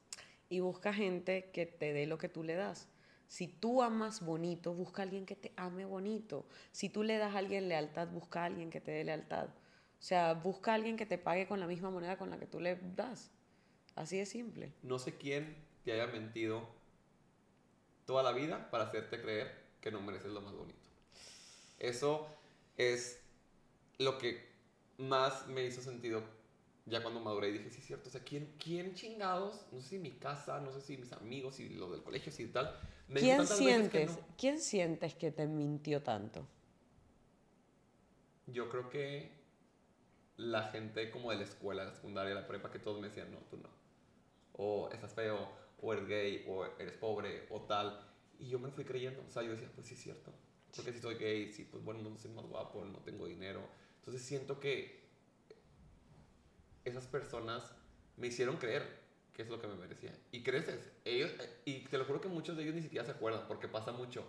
Y 0.50 0.60
busca 0.60 0.92
gente 0.92 1.50
que 1.50 1.64
te 1.64 1.94
dé 1.94 2.06
lo 2.06 2.18
que 2.18 2.28
tú 2.28 2.42
le 2.42 2.56
das. 2.56 2.88
Si 3.26 3.48
tú 3.48 3.82
amas 3.82 4.22
bonito, 4.22 4.74
busca 4.74 5.00
a 5.00 5.04
alguien 5.04 5.24
que 5.24 5.36
te 5.36 5.54
ame 5.56 5.86
bonito. 5.86 6.46
Si 6.72 6.90
tú 6.90 7.02
le 7.02 7.16
das 7.16 7.34
a 7.34 7.38
alguien 7.38 7.70
lealtad, 7.70 8.08
busca 8.08 8.42
a 8.42 8.44
alguien 8.44 8.68
que 8.68 8.82
te 8.82 8.90
dé 8.90 9.04
lealtad. 9.04 9.48
O 9.48 10.02
sea, 10.02 10.34
busca 10.34 10.72
a 10.72 10.74
alguien 10.74 10.98
que 10.98 11.06
te 11.06 11.16
pague 11.16 11.46
con 11.46 11.58
la 11.58 11.66
misma 11.66 11.90
moneda 11.90 12.18
con 12.18 12.28
la 12.28 12.38
que 12.38 12.46
tú 12.46 12.60
le 12.60 12.76
das. 12.94 13.30
Así 13.98 14.16
de 14.16 14.26
simple. 14.26 14.72
No 14.84 15.00
sé 15.00 15.16
quién 15.16 15.56
te 15.84 15.92
haya 15.92 16.06
mentido 16.06 16.62
toda 18.06 18.22
la 18.22 18.30
vida 18.30 18.70
para 18.70 18.84
hacerte 18.84 19.20
creer 19.20 19.52
que 19.80 19.90
no 19.90 20.00
mereces 20.00 20.30
lo 20.30 20.40
más 20.40 20.54
bonito. 20.54 20.78
Eso 21.80 22.28
es 22.76 23.20
lo 23.98 24.16
que 24.18 24.46
más 24.98 25.48
me 25.48 25.64
hizo 25.64 25.82
sentido 25.82 26.22
ya 26.86 27.02
cuando 27.02 27.18
maduré 27.18 27.48
y 27.48 27.52
dije, 27.54 27.70
sí, 27.70 27.80
es 27.80 27.86
cierto, 27.86 28.08
o 28.08 28.12
sea, 28.12 28.22
¿quién, 28.22 28.54
¿quién 28.62 28.94
chingados? 28.94 29.66
No 29.72 29.80
sé 29.80 29.88
si 29.88 29.98
mi 29.98 30.12
casa, 30.12 30.60
no 30.60 30.72
sé 30.72 30.80
si 30.80 30.96
mis 30.96 31.12
amigos, 31.12 31.56
si 31.56 31.68
lo 31.68 31.90
del 31.90 32.02
colegio, 32.04 32.30
si 32.30 32.46
tal. 32.46 32.78
¿Quién 33.12 33.44
sientes, 33.48 34.16
¿Quién 34.38 34.60
sientes 34.60 35.16
que 35.16 35.32
te 35.32 35.46
mintió 35.48 36.04
tanto? 36.04 36.46
Yo 38.46 38.70
creo 38.70 38.88
que 38.90 39.32
la 40.36 40.68
gente 40.70 41.10
como 41.10 41.32
de 41.32 41.38
la 41.38 41.42
escuela, 41.42 41.84
la 41.84 41.94
secundaria, 41.94 42.32
la 42.32 42.46
prepa, 42.46 42.70
que 42.70 42.78
todos 42.78 43.00
me 43.00 43.08
decían, 43.08 43.32
no, 43.32 43.38
tú 43.50 43.56
no. 43.56 43.77
O 44.58 44.90
estás 44.92 45.14
feo, 45.14 45.48
o 45.80 45.92
eres 45.94 46.06
gay, 46.06 46.44
o 46.46 46.66
eres 46.78 46.94
pobre, 46.96 47.46
o 47.48 47.62
tal. 47.62 48.06
Y 48.38 48.48
yo 48.48 48.58
me 48.58 48.70
fui 48.70 48.84
creyendo. 48.84 49.24
O 49.26 49.30
sea, 49.30 49.42
yo 49.42 49.52
decía, 49.52 49.70
pues 49.74 49.86
sí 49.86 49.94
es 49.94 50.00
cierto. 50.00 50.30
Porque 50.76 50.92
si 50.92 51.00
soy 51.00 51.14
gay, 51.14 51.50
sí, 51.50 51.64
pues 51.64 51.82
bueno, 51.82 52.02
no 52.02 52.18
soy 52.18 52.30
más 52.32 52.44
guapo, 52.44 52.84
no 52.84 52.98
tengo 52.98 53.26
dinero. 53.26 53.62
Entonces 54.00 54.22
siento 54.22 54.60
que 54.60 55.08
esas 56.84 57.06
personas 57.06 57.72
me 58.18 58.26
hicieron 58.26 58.58
creer 58.58 58.98
que 59.38 59.42
es 59.42 59.48
lo 59.48 59.60
que 59.60 59.68
me 59.68 59.76
merecía. 59.76 60.12
Y 60.32 60.42
creces. 60.42 60.90
Ellos, 61.04 61.32
y 61.64 61.84
te 61.84 61.96
lo 61.96 62.04
juro 62.04 62.20
que 62.20 62.28
muchos 62.28 62.56
de 62.56 62.64
ellos 62.64 62.74
ni 62.74 62.82
siquiera 62.82 63.04
se 63.04 63.12
acuerdan, 63.12 63.46
porque 63.46 63.68
pasa 63.68 63.92
mucho. 63.92 64.26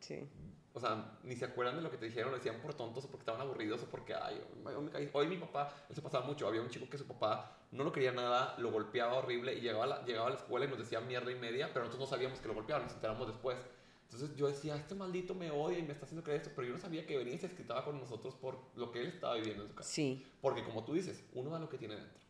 Sí. 0.00 0.28
O 0.74 0.80
sea, 0.80 1.18
ni 1.22 1.36
se 1.36 1.44
acuerdan 1.44 1.76
de 1.76 1.82
lo 1.82 1.90
que 1.90 1.98
te 1.98 2.06
dijeron, 2.06 2.30
lo 2.30 2.38
decían 2.38 2.60
por 2.62 2.72
tontos 2.74 3.04
o 3.04 3.08
porque 3.08 3.22
estaban 3.22 3.42
aburridos 3.42 3.82
o 3.82 3.86
porque, 3.86 4.14
ay, 4.14 4.40
hoy, 4.64 4.84
me 4.84 4.90
caí. 4.90 5.10
hoy 5.12 5.26
mi 5.26 5.36
papá, 5.36 5.72
eso 5.90 6.02
pasaba 6.02 6.24
mucho, 6.24 6.48
había 6.48 6.62
un 6.62 6.70
chico 6.70 6.88
que 6.88 6.96
su 6.96 7.06
papá 7.06 7.58
no 7.72 7.84
lo 7.84 7.92
quería 7.92 8.12
nada, 8.12 8.54
lo 8.58 8.70
golpeaba 8.70 9.14
horrible 9.14 9.54
y 9.54 9.60
llegaba 9.60 9.84
a 9.84 9.86
la, 9.86 10.04
llegaba 10.04 10.28
a 10.28 10.30
la 10.30 10.36
escuela 10.36 10.64
y 10.64 10.68
nos 10.68 10.78
decía 10.78 11.00
mierda 11.00 11.30
y 11.30 11.34
media, 11.34 11.68
pero 11.72 11.84
nosotros 11.84 12.08
no 12.08 12.16
sabíamos 12.16 12.40
que 12.40 12.48
lo 12.48 12.54
golpeaba, 12.54 12.82
nos 12.82 12.92
enteramos 12.94 13.26
después. 13.26 13.58
Entonces 14.04 14.36
yo 14.36 14.46
decía, 14.46 14.76
este 14.76 14.94
maldito 14.94 15.34
me 15.34 15.50
odia 15.50 15.78
y 15.78 15.82
me 15.82 15.92
está 15.92 16.04
haciendo 16.04 16.22
creer 16.22 16.40
esto, 16.40 16.52
pero 16.54 16.68
yo 16.68 16.74
no 16.74 16.78
sabía 16.78 17.06
que 17.06 17.16
venía 17.16 17.34
y 17.34 17.38
se 17.38 17.46
escritaba 17.46 17.84
con 17.84 17.98
nosotros 17.98 18.34
por 18.34 18.58
lo 18.74 18.92
que 18.92 19.00
él 19.00 19.06
estaba 19.06 19.34
viviendo 19.36 19.62
en 19.62 19.70
su 19.70 19.74
casa. 19.74 19.90
Sí. 19.90 20.26
Porque 20.40 20.64
como 20.64 20.84
tú 20.84 20.92
dices, 20.92 21.24
uno 21.32 21.50
da 21.50 21.58
lo 21.58 21.68
que 21.68 21.78
tiene 21.78 21.96
dentro. 21.96 22.20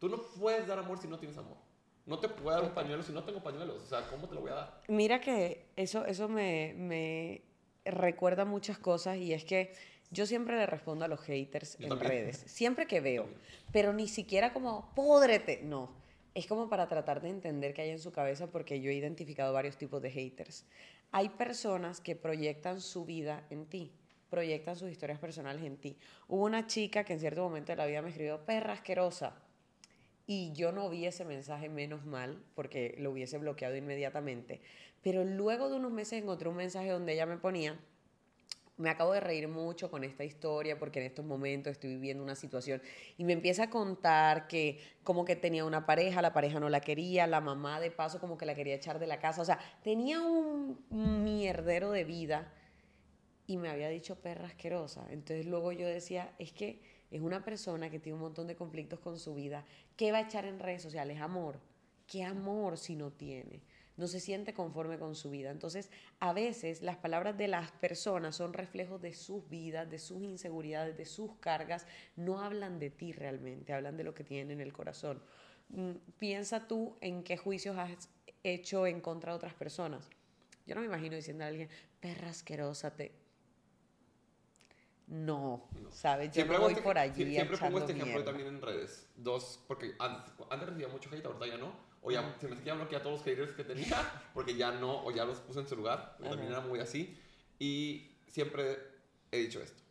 Tú 0.00 0.08
no 0.08 0.20
puedes 0.20 0.66
dar 0.66 0.78
amor 0.78 0.98
si 0.98 1.06
no 1.06 1.18
tienes 1.18 1.38
amor. 1.38 1.58
No 2.06 2.18
te 2.18 2.28
puedo 2.28 2.56
dar 2.56 2.64
un 2.64 2.74
pañuelo 2.74 3.02
si 3.02 3.12
no 3.12 3.22
tengo 3.24 3.42
pañuelos. 3.42 3.82
O 3.82 3.86
sea, 3.86 4.08
¿cómo 4.08 4.28
te 4.28 4.34
lo 4.34 4.40
voy 4.40 4.50
a 4.50 4.54
dar? 4.54 4.82
Mira 4.88 5.20
que 5.20 5.70
eso, 5.76 6.04
eso 6.06 6.28
me, 6.28 6.74
me 6.76 7.42
recuerda 7.90 8.44
muchas 8.44 8.78
cosas 8.78 9.16
y 9.18 9.32
es 9.32 9.44
que 9.44 9.72
yo 10.10 10.26
siempre 10.26 10.56
le 10.56 10.66
respondo 10.66 11.04
a 11.04 11.08
los 11.08 11.20
haters 11.20 11.76
Yo 11.78 11.84
en 11.84 11.88
también. 11.90 12.10
redes, 12.10 12.44
siempre 12.46 12.86
que 12.86 13.00
veo, 13.00 13.24
También. 13.24 13.42
pero 13.72 13.92
ni 13.92 14.08
siquiera 14.08 14.52
como, 14.52 14.92
pódrete, 14.94 15.60
no. 15.64 15.90
Es 16.34 16.46
como 16.46 16.68
para 16.68 16.86
tratar 16.86 17.20
de 17.22 17.30
entender 17.30 17.72
qué 17.72 17.82
hay 17.82 17.90
en 17.90 17.98
su 17.98 18.12
cabeza 18.12 18.46
porque 18.48 18.80
yo 18.80 18.90
he 18.90 18.94
identificado 18.94 19.52
varios 19.52 19.76
tipos 19.78 20.02
de 20.02 20.10
haters. 20.10 20.64
Hay 21.10 21.30
personas 21.30 22.00
que 22.00 22.14
proyectan 22.14 22.80
su 22.80 23.04
vida 23.06 23.44
en 23.50 23.64
ti, 23.66 23.90
proyectan 24.28 24.76
sus 24.76 24.90
historias 24.90 25.18
personales 25.18 25.62
en 25.64 25.76
ti. 25.78 25.96
Hubo 26.28 26.44
una 26.44 26.66
chica 26.66 27.04
que 27.04 27.14
en 27.14 27.20
cierto 27.20 27.42
momento 27.42 27.72
de 27.72 27.76
la 27.76 27.86
vida 27.86 28.02
me 28.02 28.10
escribió, 28.10 28.44
perra 28.44 28.74
asquerosa. 28.74 29.34
Y 30.26 30.52
yo 30.52 30.72
no 30.72 30.90
vi 30.90 31.06
ese 31.06 31.24
mensaje 31.24 31.68
menos 31.68 32.04
mal, 32.04 32.42
porque 32.54 32.96
lo 32.98 33.12
hubiese 33.12 33.38
bloqueado 33.38 33.76
inmediatamente. 33.76 34.60
Pero 35.06 35.22
luego 35.22 35.68
de 35.68 35.76
unos 35.76 35.92
meses 35.92 36.20
encontré 36.20 36.48
un 36.48 36.56
mensaje 36.56 36.90
donde 36.90 37.12
ella 37.12 37.26
me 37.26 37.36
ponía, 37.36 37.78
me 38.76 38.90
acabo 38.90 39.12
de 39.12 39.20
reír 39.20 39.46
mucho 39.46 39.88
con 39.88 40.02
esta 40.02 40.24
historia 40.24 40.80
porque 40.80 40.98
en 40.98 41.06
estos 41.06 41.24
momentos 41.24 41.70
estoy 41.70 41.90
viviendo 41.90 42.24
una 42.24 42.34
situación 42.34 42.82
y 43.16 43.22
me 43.22 43.32
empieza 43.32 43.62
a 43.62 43.70
contar 43.70 44.48
que 44.48 44.80
como 45.04 45.24
que 45.24 45.36
tenía 45.36 45.64
una 45.64 45.86
pareja, 45.86 46.22
la 46.22 46.32
pareja 46.32 46.58
no 46.58 46.68
la 46.70 46.80
quería, 46.80 47.28
la 47.28 47.40
mamá 47.40 47.78
de 47.78 47.92
paso 47.92 48.18
como 48.18 48.36
que 48.36 48.46
la 48.46 48.56
quería 48.56 48.74
echar 48.74 48.98
de 48.98 49.06
la 49.06 49.20
casa, 49.20 49.42
o 49.42 49.44
sea, 49.44 49.60
tenía 49.84 50.20
un 50.20 50.76
mierdero 51.22 51.92
de 51.92 52.02
vida 52.02 52.52
y 53.46 53.58
me 53.58 53.68
había 53.68 53.88
dicho 53.88 54.16
perra 54.16 54.48
asquerosa. 54.48 55.06
Entonces 55.10 55.46
luego 55.46 55.70
yo 55.70 55.86
decía, 55.86 56.34
es 56.40 56.50
que 56.50 56.82
es 57.12 57.20
una 57.20 57.44
persona 57.44 57.90
que 57.90 58.00
tiene 58.00 58.16
un 58.16 58.22
montón 58.22 58.48
de 58.48 58.56
conflictos 58.56 58.98
con 58.98 59.20
su 59.20 59.36
vida, 59.36 59.64
¿qué 59.96 60.10
va 60.10 60.18
a 60.18 60.22
echar 60.22 60.46
en 60.46 60.58
redes 60.58 60.82
sociales? 60.82 61.20
Amor. 61.20 61.60
¿Qué 62.08 62.24
amor 62.24 62.76
si 62.76 62.96
no 62.96 63.12
tiene? 63.12 63.62
No 63.96 64.06
se 64.08 64.20
siente 64.20 64.52
conforme 64.52 64.98
con 64.98 65.14
su 65.14 65.30
vida. 65.30 65.50
Entonces, 65.50 65.90
a 66.20 66.32
veces 66.34 66.82
las 66.82 66.96
palabras 66.98 67.36
de 67.38 67.48
las 67.48 67.70
personas 67.72 68.36
son 68.36 68.52
reflejos 68.52 69.00
de 69.00 69.14
sus 69.14 69.48
vidas, 69.48 69.88
de 69.90 69.98
sus 69.98 70.22
inseguridades, 70.22 70.96
de 70.98 71.06
sus 71.06 71.34
cargas. 71.36 71.86
No 72.14 72.40
hablan 72.40 72.78
de 72.78 72.90
ti 72.90 73.12
realmente, 73.12 73.72
hablan 73.72 73.96
de 73.96 74.04
lo 74.04 74.12
que 74.14 74.22
tienen 74.24 74.50
en 74.50 74.60
el 74.60 74.72
corazón. 74.74 75.22
Mm, 75.70 75.92
Piensa 76.18 76.68
tú 76.68 76.96
en 77.00 77.22
qué 77.24 77.36
juicios 77.38 77.76
has 77.78 78.10
hecho 78.42 78.86
en 78.86 79.00
contra 79.00 79.32
de 79.32 79.36
otras 79.36 79.54
personas. 79.54 80.08
Yo 80.66 80.74
no 80.74 80.82
me 80.82 80.86
imagino 80.88 81.16
diciendo 81.16 81.44
a 81.44 81.46
alguien, 81.46 81.68
perra 82.00 82.28
asquerosa, 82.28 82.94
te... 82.94 83.12
No, 85.08 85.68
No. 85.80 85.90
¿sabes? 85.92 86.28
Yo 86.28 86.34
Siempre 86.34 86.54
no 86.54 86.56
hago 86.56 86.64
voy 86.64 86.72
este- 86.72 86.82
por 86.82 86.98
allí 86.98 87.24
sie- 87.24 87.34
Siempre 87.34 87.56
pongo 87.58 87.78
este 87.78 87.92
ejemplo 87.92 88.12
mierda. 88.14 88.24
también 88.24 88.48
en 88.48 88.60
redes. 88.60 89.06
Dos, 89.16 89.60
porque 89.68 89.94
antes, 90.00 90.32
antes 90.50 90.68
recibía 90.68 90.88
mucho 90.88 91.08
hate, 91.14 91.24
ahorita 91.24 91.46
ya 91.46 91.56
no. 91.58 91.85
O 92.02 92.10
ya 92.10 92.36
se 92.40 92.48
me 92.48 92.56
que 92.56 92.64
ya 92.64 92.74
bloqueé 92.74 92.98
a 92.98 93.02
todos 93.02 93.18
los 93.18 93.24
haters 93.24 93.52
que 93.52 93.64
tenía, 93.64 93.96
porque 94.34 94.56
ya 94.56 94.72
no, 94.72 95.04
o 95.04 95.10
ya 95.10 95.24
los 95.24 95.40
puse 95.40 95.60
en 95.60 95.68
su 95.68 95.76
lugar. 95.76 96.14
porque 96.16 96.30
También 96.30 96.52
era 96.52 96.60
muy 96.60 96.78
así. 96.80 97.18
Y 97.58 98.16
siempre 98.28 98.78
he 99.30 99.38
dicho 99.38 99.60
esto. 99.60 99.82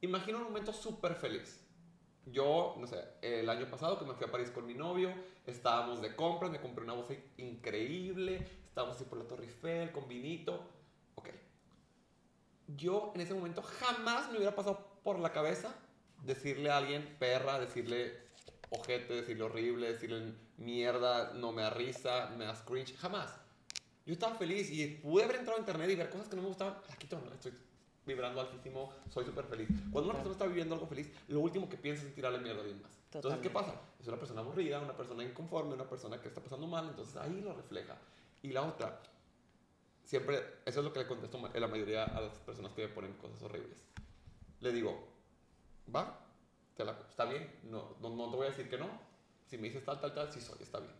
Imagina 0.00 0.38
un 0.38 0.44
momento 0.44 0.72
súper 0.72 1.14
feliz. 1.14 1.64
Yo, 2.26 2.76
no 2.78 2.86
sé, 2.86 3.02
el 3.22 3.48
año 3.48 3.68
pasado 3.70 3.98
que 3.98 4.04
me 4.04 4.14
fui 4.14 4.26
a 4.26 4.30
París 4.30 4.50
con 4.50 4.66
mi 4.66 4.74
novio, 4.74 5.12
estábamos 5.46 6.02
de 6.02 6.14
compras, 6.14 6.50
me 6.50 6.60
compré 6.60 6.84
una 6.84 6.92
bolsa 6.92 7.14
increíble, 7.38 8.46
estábamos 8.66 8.96
así 8.96 9.04
por 9.04 9.18
la 9.18 9.26
Torre 9.26 9.44
Eiffel 9.44 9.92
con 9.92 10.06
vinito. 10.06 10.62
Ok. 11.14 11.30
Yo 12.76 13.12
en 13.14 13.22
ese 13.22 13.34
momento 13.34 13.62
jamás 13.62 14.30
me 14.30 14.36
hubiera 14.36 14.54
pasado 14.54 15.00
por 15.02 15.18
la 15.18 15.32
cabeza 15.32 15.74
decirle 16.24 16.70
a 16.70 16.76
alguien 16.76 17.16
perra, 17.18 17.58
decirle 17.58 18.28
ojete, 18.70 19.14
decirle 19.14 19.44
horrible, 19.44 19.92
decirle 19.92 20.34
mierda, 20.58 21.32
no 21.34 21.52
me 21.52 21.62
da 21.62 21.70
risa, 21.70 22.30
me 22.36 22.44
da 22.44 22.54
cringe, 22.64 22.96
jamás. 22.96 23.34
Yo 24.06 24.12
estaba 24.14 24.36
feliz 24.36 24.70
y 24.70 24.86
pude 24.86 25.24
haber 25.24 25.36
entrado 25.36 25.56
a 25.58 25.60
internet 25.60 25.90
y 25.90 25.94
ver 25.94 26.10
cosas 26.10 26.28
que 26.28 26.36
no 26.36 26.42
me 26.42 26.48
gustaban. 26.48 26.76
La 26.88 26.96
quito, 26.96 27.20
no, 27.24 27.32
estoy 27.32 27.52
vibrando 28.06 28.40
altísimo, 28.40 28.90
soy 29.10 29.24
súper 29.26 29.44
feliz. 29.44 29.68
Cuando 29.92 30.10
una 30.10 30.14
persona 30.14 30.32
está 30.32 30.46
viviendo 30.46 30.74
algo 30.74 30.86
feliz, 30.86 31.10
lo 31.28 31.40
último 31.40 31.68
que 31.68 31.76
piensa 31.76 32.06
es 32.06 32.14
tirarle 32.14 32.38
mierda 32.38 32.60
a 32.60 32.62
alguien 32.62 32.80
más. 32.82 32.92
Entonces, 33.18 33.40
¿qué 33.42 33.50
pasa? 33.50 33.80
Es 34.00 34.06
una 34.08 34.16
persona 34.18 34.40
aburrida, 34.40 34.80
una 34.80 34.96
persona 34.96 35.22
inconforme, 35.24 35.74
una 35.74 35.88
persona 35.88 36.20
que 36.20 36.28
está 36.28 36.40
pasando 36.42 36.66
mal, 36.66 36.86
entonces 36.88 37.16
ahí 37.16 37.40
lo 37.42 37.52
refleja. 37.54 37.96
Y 38.42 38.48
la 38.52 38.62
otra, 38.62 38.98
siempre, 40.04 40.38
eso 40.64 40.80
es 40.80 40.84
lo 40.84 40.92
que 40.92 41.00
le 41.00 41.06
contesto 41.06 41.38
a 41.54 41.58
la 41.60 41.68
mayoría 41.68 42.04
a 42.04 42.20
las 42.20 42.38
personas 42.38 42.72
que 42.72 42.86
me 42.86 42.88
ponen 42.94 43.12
cosas 43.14 43.42
horribles. 43.42 43.84
Le 44.60 44.72
digo, 44.72 45.06
va, 45.94 46.18
te 46.76 46.84
la- 46.84 46.98
está 47.10 47.24
bien, 47.26 47.50
no, 47.64 47.96
no, 48.00 48.08
no 48.10 48.30
te 48.30 48.36
voy 48.36 48.46
a 48.46 48.50
decir 48.50 48.68
que 48.70 48.78
no. 48.78 48.88
Si 49.48 49.56
me 49.56 49.68
dices 49.68 49.84
tal, 49.84 49.98
tal, 49.98 50.12
tal, 50.14 50.30
sí 50.30 50.40
soy, 50.40 50.58
está 50.60 50.78
bien. 50.78 50.92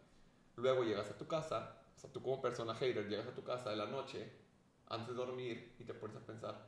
Luego 0.56 0.82
llegas 0.82 1.10
a 1.10 1.16
tu 1.16 1.26
casa, 1.26 1.76
o 1.94 2.00
sea, 2.00 2.10
tú 2.10 2.22
como 2.22 2.40
persona 2.40 2.74
hater, 2.74 3.06
llegas 3.08 3.26
a 3.26 3.34
tu 3.34 3.44
casa 3.44 3.70
de 3.70 3.76
la 3.76 3.86
noche, 3.86 4.32
antes 4.88 5.08
de 5.08 5.14
dormir, 5.14 5.74
y 5.78 5.84
te 5.84 5.92
pones 5.92 6.16
a 6.16 6.20
pensar, 6.20 6.66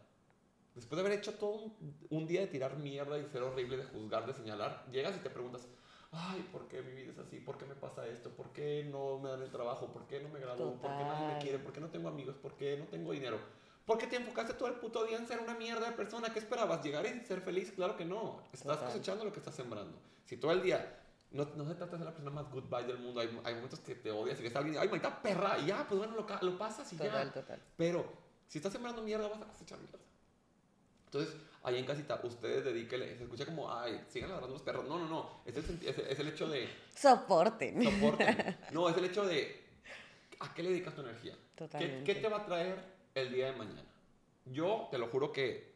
después 0.74 0.96
de 0.96 1.06
haber 1.06 1.18
hecho 1.18 1.34
todo 1.34 1.52
un, 1.52 1.96
un 2.10 2.26
día 2.26 2.42
de 2.42 2.48
tirar 2.48 2.76
mierda 2.76 3.18
y 3.18 3.24
ser 3.24 3.42
horrible, 3.42 3.78
de 3.78 3.84
juzgar, 3.84 4.26
de 4.26 4.34
señalar, 4.34 4.86
llegas 4.92 5.16
y 5.16 5.20
te 5.20 5.30
preguntas, 5.30 5.66
ay, 6.12 6.46
¿por 6.52 6.68
qué 6.68 6.82
mi 6.82 6.92
vida 6.92 7.12
es 7.12 7.18
así? 7.18 7.40
¿Por 7.40 7.56
qué 7.56 7.64
me 7.64 7.74
pasa 7.74 8.06
esto? 8.06 8.30
¿Por 8.30 8.52
qué 8.52 8.84
no 8.84 9.18
me 9.18 9.30
dan 9.30 9.42
el 9.42 9.50
trabajo? 9.50 9.90
¿Por 9.90 10.06
qué 10.06 10.20
no 10.20 10.28
me 10.28 10.38
gradúo? 10.38 10.74
¿Por 10.74 10.90
qué 10.96 11.04
nadie 11.04 11.34
me 11.34 11.40
quiere? 11.40 11.58
¿Por 11.58 11.72
qué 11.72 11.80
no 11.80 11.88
tengo 11.88 12.08
amigos? 12.08 12.36
¿Por 12.36 12.56
qué 12.56 12.76
no 12.76 12.84
tengo 12.86 13.12
dinero? 13.12 13.38
¿Por 13.86 13.96
qué 13.96 14.06
te 14.06 14.16
enfocaste 14.16 14.54
todo 14.54 14.68
el 14.68 14.74
puto 14.74 15.04
día 15.04 15.16
en 15.16 15.26
ser 15.26 15.40
una 15.40 15.54
mierda 15.54 15.86
de 15.86 15.96
persona? 15.96 16.32
¿Qué 16.32 16.38
esperabas? 16.38 16.84
¿Llegar 16.84 17.06
y 17.06 17.24
ser 17.24 17.40
feliz? 17.40 17.72
Claro 17.72 17.96
que 17.96 18.04
no. 18.04 18.42
Estás 18.52 18.76
Total. 18.76 18.86
cosechando 18.86 19.24
lo 19.24 19.32
que 19.32 19.38
estás 19.38 19.54
sembrando. 19.54 19.98
Si 20.26 20.36
todo 20.36 20.52
el 20.52 20.62
día 20.62 20.99
no, 21.32 21.44
no 21.56 21.64
se 21.66 21.74
trata 21.74 21.92
de 21.92 21.98
ser 21.98 22.06
la 22.06 22.12
persona 22.12 22.30
más 22.30 22.50
goodbye 22.50 22.84
del 22.86 22.98
mundo, 22.98 23.20
hay, 23.20 23.28
hay 23.44 23.54
momentos 23.54 23.80
que 23.80 23.94
te 23.94 24.10
odias 24.10 24.38
y 24.40 24.42
ves 24.42 24.54
a 24.56 24.58
alguien, 24.58 24.78
ay, 24.78 24.88
maldita 24.88 25.22
perra, 25.22 25.58
y 25.58 25.66
ya, 25.66 25.86
pues 25.88 25.98
bueno, 25.98 26.14
lo, 26.16 26.26
lo 26.50 26.58
pasas 26.58 26.92
y 26.92 26.96
Total, 26.96 27.28
ya. 27.28 27.32
total. 27.32 27.60
Pero 27.76 28.04
si 28.48 28.58
estás 28.58 28.72
sembrando 28.72 29.02
mierda, 29.02 29.28
vas 29.28 29.40
a 29.42 29.44
cosechar 29.46 29.78
mierda. 29.78 29.98
Entonces, 31.06 31.36
ahí 31.64 31.76
en 31.78 31.86
casita, 31.86 32.20
ustedes 32.22 32.64
dedíquenle, 32.64 33.16
se 33.16 33.24
escucha 33.24 33.44
como, 33.44 33.72
ay, 33.72 34.04
sigan 34.08 34.30
ladrando 34.30 34.54
los 34.54 34.62
perros. 34.62 34.86
No, 34.88 34.98
no, 34.98 35.08
no. 35.08 35.40
Es 35.44 35.56
el, 35.56 35.64
es 35.84 35.98
es 35.98 36.18
el 36.20 36.28
hecho 36.28 36.48
de 36.48 36.68
Soporten. 36.94 37.82
soporte. 37.82 38.56
No, 38.72 38.88
es 38.88 38.96
el 38.96 39.04
hecho 39.06 39.26
de 39.26 39.60
a 40.40 40.54
qué 40.54 40.62
le 40.62 40.70
dedicas 40.70 40.94
tu 40.94 41.00
energía. 41.00 41.34
¿Qué, 41.34 41.64
Totalmente. 41.66 42.04
qué 42.14 42.20
te 42.20 42.28
va 42.28 42.38
a 42.38 42.46
traer 42.46 42.76
el 43.14 43.32
día 43.32 43.46
de 43.50 43.56
mañana? 43.56 43.82
Yo 44.46 44.88
te 44.90 44.98
lo 44.98 45.08
juro 45.08 45.32
que 45.32 45.74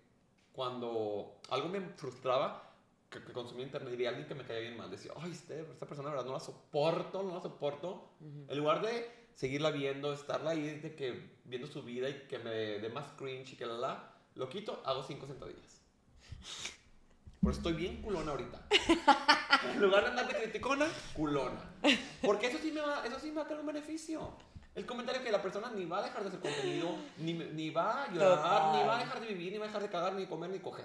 cuando 0.53 1.41
algo 1.51 1.69
me 1.69 1.81
frustraba, 1.81 2.73
que, 3.15 3.25
que 3.25 3.33
consumía 3.33 3.65
internet 3.65 3.99
y 3.99 4.07
alguien 4.07 4.27
que 4.27 4.35
me 4.35 4.45
caía 4.45 4.61
bien 4.61 4.77
mal, 4.77 4.91
decía, 4.91 5.13
ay, 5.17 5.31
este, 5.31 5.61
esta 5.61 5.87
persona 5.87 6.09
de 6.09 6.17
verdad 6.17 6.27
no 6.27 6.33
la 6.35 6.41
soporto, 6.41 7.23
no 7.23 7.35
la 7.35 7.41
soporto. 7.41 8.11
Ujú. 8.21 8.47
En 8.49 8.59
lugar 8.59 8.83
de 8.83 9.09
seguirla 9.35 9.71
viendo, 9.71 10.13
estarla 10.13 10.51
ahí 10.51 10.81
de 10.81 10.95
que 10.95 11.39
viendo 11.45 11.69
su 11.69 11.83
vida 11.83 12.09
y 12.09 12.27
que 12.29 12.39
me 12.39 12.51
dé 12.51 12.89
más 12.89 13.07
cringe 13.17 13.53
y 13.53 13.57
que 13.57 13.67
la 13.67 13.75
la, 13.75 14.15
lo 14.35 14.49
quito, 14.49 14.83
hago 14.85 15.05
cinco 15.05 15.27
sentadillas. 15.27 15.81
Por 17.41 17.53
eso 17.53 17.61
estoy 17.61 17.75
bien 17.75 18.03
culona 18.03 18.33
ahorita. 18.33 18.67
En 19.65 19.81
lugar 19.81 20.03
de 20.05 20.11
andar 20.11 20.29
de 20.29 20.35
criticona, 20.35 20.87
culona. 21.15 21.75
Porque 22.21 22.49
eso 22.49 22.59
sí 22.59 22.71
me 22.71 22.83
va, 22.83 23.03
eso 23.07 23.19
sí 23.19 23.29
me 23.29 23.37
va 23.37 23.43
a 23.43 23.47
traer 23.47 23.61
un 23.61 23.67
beneficio. 23.67 24.37
El 24.75 24.85
comentario 24.85 25.23
que 25.23 25.33
la 25.33 25.41
persona 25.41 25.71
ni 25.71 25.87
va 25.87 26.01
a 26.01 26.03
dejar 26.03 26.23
de 26.23 26.29
hacer 26.29 26.41
contenido, 26.41 26.99
ni, 27.17 27.33
ni 27.33 27.71
va 27.71 28.05
a 28.05 28.13
llorar, 28.13 28.37
Total. 28.37 28.73
ni 28.73 28.87
va 28.87 28.97
a 28.97 28.99
dejar 28.99 29.21
de 29.21 29.29
vivir, 29.29 29.53
ni 29.53 29.59
va 29.59 29.65
a 29.65 29.69
dejar 29.69 29.83
de 29.83 29.89
cagar, 29.89 30.13
ni 30.13 30.27
comer, 30.27 30.51
ni 30.51 30.59
coger. 30.59 30.85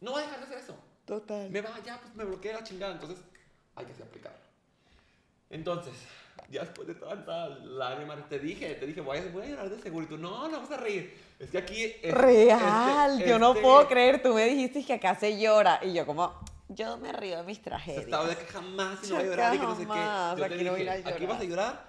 No 0.00 0.12
va 0.12 0.20
a 0.20 0.22
dejar 0.22 0.38
de 0.38 0.44
hacer 0.46 0.58
eso. 0.58 0.78
Total. 1.08 1.48
Me 1.50 1.62
va, 1.62 1.70
ya, 1.84 1.98
pues 2.00 2.14
me 2.14 2.24
bloquea 2.24 2.52
la 2.52 2.62
chingada. 2.64 2.92
Entonces, 2.92 3.18
hay 3.74 3.86
que 3.86 4.02
aplicarlo. 4.02 4.38
Entonces, 5.48 5.94
ya 6.50 6.60
después 6.60 6.86
de 6.86 6.94
tanta 6.94 7.48
lágrima, 7.48 8.14
te 8.28 8.38
dije, 8.38 8.74
te 8.74 8.86
dije, 8.86 9.00
voy 9.00 9.16
a, 9.18 9.22
voy 9.32 9.44
a 9.44 9.46
llorar 9.46 9.70
de 9.70 9.80
seguro. 9.80 10.04
Y 10.04 10.08
tú, 10.08 10.18
no, 10.18 10.46
no 10.48 10.60
vas 10.60 10.70
a 10.70 10.76
reír. 10.76 11.18
Es 11.38 11.50
que 11.50 11.58
aquí. 11.58 11.94
es- 12.02 12.12
Real, 12.14 13.12
este- 13.18 13.30
yo 13.30 13.38
no 13.38 13.50
este- 13.52 13.62
puedo 13.62 13.88
creer. 13.88 14.22
Tú 14.22 14.34
me 14.34 14.44
dijiste 14.44 14.84
que 14.84 14.92
acá 14.92 15.14
se 15.14 15.40
llora. 15.40 15.80
Y 15.82 15.94
yo, 15.94 16.04
como, 16.04 16.38
yo 16.68 16.98
me 16.98 17.10
río 17.12 17.38
de 17.38 17.42
mis 17.44 17.62
tragedias. 17.62 18.04
estaba 18.04 18.28
de 18.28 18.36
que 18.36 18.44
jamás 18.44 19.02
no 19.08 19.14
voy 19.16 19.24
a 19.24 19.26
llorar 19.26 19.54
y 19.54 19.58
que 19.58 19.64
no 19.64 19.76
sé 19.76 19.86
qué. 19.86 19.86
Yo 19.88 20.46
te 20.48 20.54
aquí 20.54 20.64
no 20.64 20.70
voy 20.72 20.88
a 20.88 20.96
dije, 20.96 21.08
aquí 21.08 21.20
llorar. 21.20 21.28
vas 21.28 21.40
a 21.40 21.44
llorar 21.44 21.87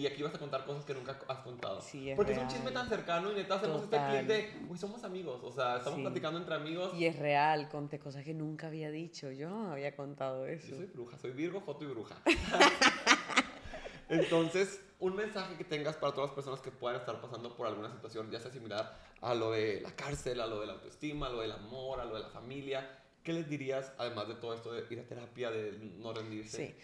y 0.00 0.06
aquí 0.06 0.22
vas 0.22 0.34
a 0.34 0.38
contar 0.38 0.64
cosas 0.64 0.84
que 0.84 0.94
nunca 0.94 1.18
has 1.28 1.38
contado. 1.38 1.80
Sí, 1.80 2.10
es 2.10 2.16
Porque 2.16 2.32
es 2.32 2.38
real. 2.38 2.48
un 2.48 2.54
chisme 2.54 2.70
tan 2.70 2.88
cercano 2.88 3.32
y 3.32 3.34
neta 3.36 3.54
hacemos 3.54 3.82
Total. 3.82 4.14
este 4.16 4.26
clip 4.50 4.60
de, 4.62 4.68
uy, 4.70 4.78
somos 4.78 5.02
amigos, 5.04 5.40
o 5.42 5.50
sea, 5.52 5.78
estamos 5.78 5.96
Sí. 5.98 6.02
platicando 6.02 6.38
entre 6.38 6.54
amigos. 6.54 6.92
Y 6.94 7.06
es 7.06 7.18
real, 7.18 7.68
conté 7.68 7.98
cosas 7.98 8.24
que 8.24 8.34
nunca 8.34 8.66
había 8.66 8.90
dicho. 8.90 9.30
Yo 9.30 9.48
no 9.50 9.72
había 9.72 9.94
contado 9.96 10.46
eso. 10.46 10.68
Yo 10.68 10.76
soy 10.76 10.86
bruja, 10.86 11.18
soy 11.18 11.30
Virgo, 11.32 11.60
Joto 11.60 11.84
y 11.84 11.88
bruja. 11.88 12.14
Entonces, 14.08 14.80
un 15.00 15.16
mensaje 15.16 15.56
que 15.56 15.64
tengas 15.64 15.96
para 15.96 16.12
todas 16.12 16.30
las 16.30 16.34
personas 16.34 16.60
que 16.60 16.70
puedan 16.70 17.00
estar 17.00 17.20
pasando 17.20 17.54
por 17.56 17.66
alguna 17.66 17.90
situación, 17.90 18.30
ya 18.30 18.40
sea 18.40 18.50
similar 18.52 18.96
a 19.20 19.34
lo 19.34 19.50
de 19.50 19.80
la 19.80 19.94
cárcel, 19.96 20.40
a 20.40 20.46
lo 20.46 20.60
de 20.60 20.66
la 20.66 20.74
autoestima, 20.74 21.26
a 21.26 21.30
lo 21.30 21.40
del 21.40 21.52
amor, 21.52 22.00
a 22.00 22.04
lo 22.04 22.14
de 22.14 22.20
la 22.22 22.28
familia, 22.28 22.88
¿qué 23.24 23.32
les 23.32 23.48
dirías, 23.48 23.92
además 23.98 24.28
de 24.28 24.34
todo 24.34 24.54
esto 24.54 24.72
de 24.72 24.84
ir 24.90 25.00
a 25.00 25.04
terapia, 25.04 25.50
de 25.50 25.72
no 25.98 26.12
rendirse? 26.12 26.68
Sí. 26.68 26.74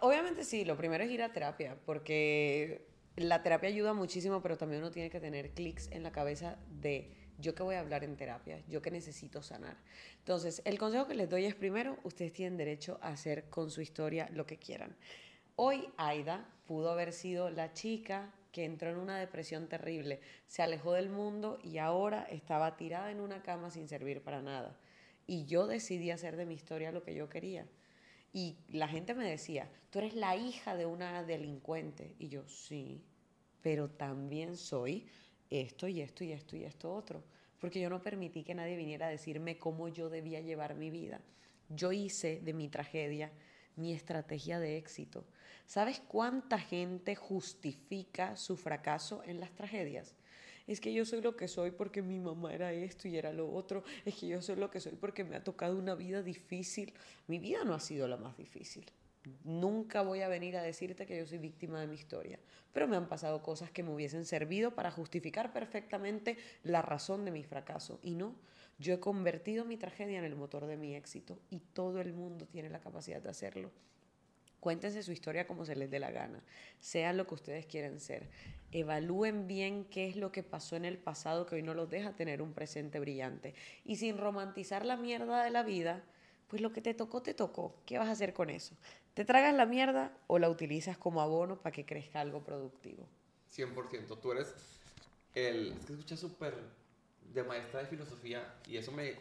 Obviamente 0.00 0.44
sí, 0.44 0.64
lo 0.64 0.76
primero 0.76 1.04
es 1.04 1.10
ir 1.10 1.22
a 1.22 1.32
terapia, 1.32 1.76
porque 1.84 2.86
la 3.16 3.42
terapia 3.42 3.68
ayuda 3.68 3.92
muchísimo, 3.92 4.40
pero 4.42 4.56
también 4.56 4.82
uno 4.82 4.90
tiene 4.90 5.10
que 5.10 5.20
tener 5.20 5.50
clics 5.50 5.90
en 5.90 6.02
la 6.02 6.12
cabeza 6.12 6.56
de 6.80 7.12
yo 7.38 7.54
que 7.54 7.62
voy 7.62 7.74
a 7.74 7.80
hablar 7.80 8.04
en 8.04 8.16
terapia, 8.16 8.62
yo 8.68 8.80
que 8.80 8.90
necesito 8.90 9.42
sanar. 9.42 9.76
Entonces, 10.18 10.62
el 10.64 10.78
consejo 10.78 11.06
que 11.06 11.14
les 11.14 11.28
doy 11.28 11.44
es 11.44 11.54
primero, 11.54 11.98
ustedes 12.04 12.32
tienen 12.32 12.56
derecho 12.56 12.98
a 13.02 13.08
hacer 13.08 13.50
con 13.50 13.70
su 13.70 13.82
historia 13.82 14.28
lo 14.32 14.46
que 14.46 14.58
quieran. 14.58 14.96
Hoy 15.56 15.88
Aida 15.96 16.48
pudo 16.66 16.90
haber 16.90 17.12
sido 17.12 17.50
la 17.50 17.72
chica 17.72 18.32
que 18.52 18.64
entró 18.64 18.88
en 18.90 18.96
una 18.96 19.18
depresión 19.18 19.68
terrible, 19.68 20.20
se 20.46 20.62
alejó 20.62 20.94
del 20.94 21.10
mundo 21.10 21.58
y 21.62 21.76
ahora 21.76 22.22
estaba 22.30 22.76
tirada 22.78 23.10
en 23.10 23.20
una 23.20 23.42
cama 23.42 23.70
sin 23.70 23.86
servir 23.88 24.22
para 24.22 24.40
nada. 24.40 24.78
Y 25.26 25.44
yo 25.44 25.66
decidí 25.66 26.10
hacer 26.10 26.36
de 26.36 26.46
mi 26.46 26.54
historia 26.54 26.92
lo 26.92 27.02
que 27.02 27.14
yo 27.14 27.28
quería. 27.28 27.66
Y 28.36 28.58
la 28.68 28.86
gente 28.86 29.14
me 29.14 29.26
decía, 29.26 29.66
tú 29.88 29.98
eres 29.98 30.12
la 30.12 30.36
hija 30.36 30.76
de 30.76 30.84
una 30.84 31.22
delincuente. 31.22 32.14
Y 32.18 32.28
yo, 32.28 32.46
sí, 32.46 33.02
pero 33.62 33.88
también 33.88 34.58
soy 34.58 35.06
esto 35.48 35.88
y 35.88 36.02
esto 36.02 36.22
y 36.22 36.32
esto 36.32 36.54
y 36.54 36.64
esto 36.64 36.92
otro. 36.92 37.24
Porque 37.58 37.80
yo 37.80 37.88
no 37.88 38.02
permití 38.02 38.44
que 38.44 38.54
nadie 38.54 38.76
viniera 38.76 39.06
a 39.06 39.10
decirme 39.10 39.56
cómo 39.56 39.88
yo 39.88 40.10
debía 40.10 40.42
llevar 40.42 40.74
mi 40.74 40.90
vida. 40.90 41.22
Yo 41.70 41.92
hice 41.92 42.42
de 42.42 42.52
mi 42.52 42.68
tragedia 42.68 43.32
mi 43.76 43.92
estrategia 43.94 44.58
de 44.58 44.76
éxito. 44.76 45.24
¿Sabes 45.66 46.00
cuánta 46.00 46.58
gente 46.58 47.14
justifica 47.14 48.36
su 48.36 48.58
fracaso 48.58 49.22
en 49.24 49.40
las 49.40 49.54
tragedias? 49.54 50.14
Es 50.66 50.80
que 50.80 50.92
yo 50.92 51.04
soy 51.04 51.20
lo 51.20 51.36
que 51.36 51.48
soy 51.48 51.70
porque 51.70 52.02
mi 52.02 52.18
mamá 52.18 52.52
era 52.52 52.72
esto 52.72 53.08
y 53.08 53.16
era 53.16 53.32
lo 53.32 53.52
otro. 53.52 53.84
Es 54.04 54.16
que 54.16 54.26
yo 54.26 54.42
soy 54.42 54.56
lo 54.56 54.70
que 54.70 54.80
soy 54.80 54.92
porque 54.92 55.24
me 55.24 55.36
ha 55.36 55.44
tocado 55.44 55.78
una 55.78 55.94
vida 55.94 56.22
difícil. 56.22 56.92
Mi 57.26 57.38
vida 57.38 57.64
no 57.64 57.74
ha 57.74 57.80
sido 57.80 58.08
la 58.08 58.16
más 58.16 58.36
difícil. 58.36 58.84
Nunca 59.44 60.02
voy 60.02 60.20
a 60.20 60.28
venir 60.28 60.56
a 60.56 60.62
decirte 60.62 61.06
que 61.06 61.18
yo 61.18 61.26
soy 61.26 61.38
víctima 61.38 61.80
de 61.80 61.88
mi 61.88 61.96
historia, 61.96 62.38
pero 62.72 62.86
me 62.86 62.96
han 62.96 63.08
pasado 63.08 63.42
cosas 63.42 63.70
que 63.70 63.82
me 63.82 63.92
hubiesen 63.92 64.24
servido 64.24 64.74
para 64.74 64.90
justificar 64.90 65.52
perfectamente 65.52 66.36
la 66.62 66.82
razón 66.82 67.24
de 67.24 67.32
mi 67.32 67.42
fracaso. 67.42 67.98
Y 68.02 68.14
no, 68.14 68.36
yo 68.78 68.94
he 68.94 69.00
convertido 69.00 69.64
mi 69.64 69.76
tragedia 69.76 70.18
en 70.18 70.24
el 70.24 70.36
motor 70.36 70.66
de 70.66 70.76
mi 70.76 70.94
éxito 70.94 71.38
y 71.50 71.58
todo 71.58 72.00
el 72.00 72.12
mundo 72.12 72.46
tiene 72.46 72.70
la 72.70 72.80
capacidad 72.80 73.20
de 73.20 73.30
hacerlo. 73.30 73.72
Cuéntense 74.60 75.02
su 75.02 75.12
historia 75.12 75.46
como 75.46 75.64
se 75.64 75.76
les 75.76 75.90
dé 75.90 75.98
la 75.98 76.10
gana. 76.10 76.42
Sean 76.80 77.16
lo 77.16 77.26
que 77.26 77.34
ustedes 77.34 77.66
quieren 77.66 78.00
ser. 78.00 78.28
Evalúen 78.72 79.46
bien 79.46 79.84
qué 79.84 80.08
es 80.08 80.16
lo 80.16 80.32
que 80.32 80.42
pasó 80.42 80.76
en 80.76 80.84
el 80.84 80.98
pasado 80.98 81.46
que 81.46 81.56
hoy 81.56 81.62
no 81.62 81.74
los 81.74 81.88
deja 81.88 82.16
tener 82.16 82.42
un 82.42 82.52
presente 82.52 82.98
brillante. 82.98 83.54
Y 83.84 83.96
sin 83.96 84.18
romantizar 84.18 84.84
la 84.84 84.96
mierda 84.96 85.44
de 85.44 85.50
la 85.50 85.62
vida, 85.62 86.04
pues 86.48 86.62
lo 86.62 86.72
que 86.72 86.80
te 86.80 86.94
tocó, 86.94 87.22
te 87.22 87.34
tocó. 87.34 87.74
¿Qué 87.86 87.98
vas 87.98 88.08
a 88.08 88.12
hacer 88.12 88.32
con 88.32 88.50
eso? 88.50 88.76
¿Te 89.14 89.24
tragas 89.24 89.54
la 89.54 89.66
mierda 89.66 90.12
o 90.26 90.38
la 90.38 90.50
utilizas 90.50 90.98
como 90.98 91.20
abono 91.20 91.60
para 91.60 91.72
que 91.72 91.86
crezca 91.86 92.20
algo 92.20 92.42
productivo? 92.42 93.06
100%. 93.54 94.20
Tú 94.20 94.32
eres 94.32 94.54
el... 95.34 95.72
Es 95.72 95.86
que 95.86 95.92
escuchas 95.92 96.20
súper 96.20 96.54
de 97.32 97.42
maestra 97.42 97.80
de 97.80 97.86
filosofía 97.86 98.54
y 98.66 98.76
eso 98.76 98.92
me... 98.92 99.14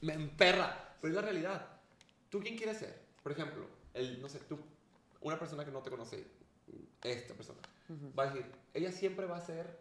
Me 0.00 0.14
emperra. 0.14 0.96
Pero 1.00 1.12
es 1.12 1.16
la 1.16 1.22
realidad. 1.22 1.68
¿Tú 2.28 2.40
quién 2.40 2.56
quieres 2.56 2.78
ser? 2.78 3.03
Por 3.24 3.32
ejemplo, 3.32 3.66
el, 3.94 4.22
no 4.22 4.28
sé, 4.28 4.38
tú, 4.40 4.58
una 5.22 5.36
persona 5.38 5.64
que 5.64 5.72
no 5.72 5.82
te 5.82 5.90
conoce, 5.90 6.24
esta 7.02 7.34
persona, 7.34 7.58
va 8.16 8.24
a 8.24 8.26
decir, 8.30 8.46
ella 8.72 8.92
siempre 8.92 9.26
va 9.26 9.38
a 9.38 9.40
ser 9.40 9.80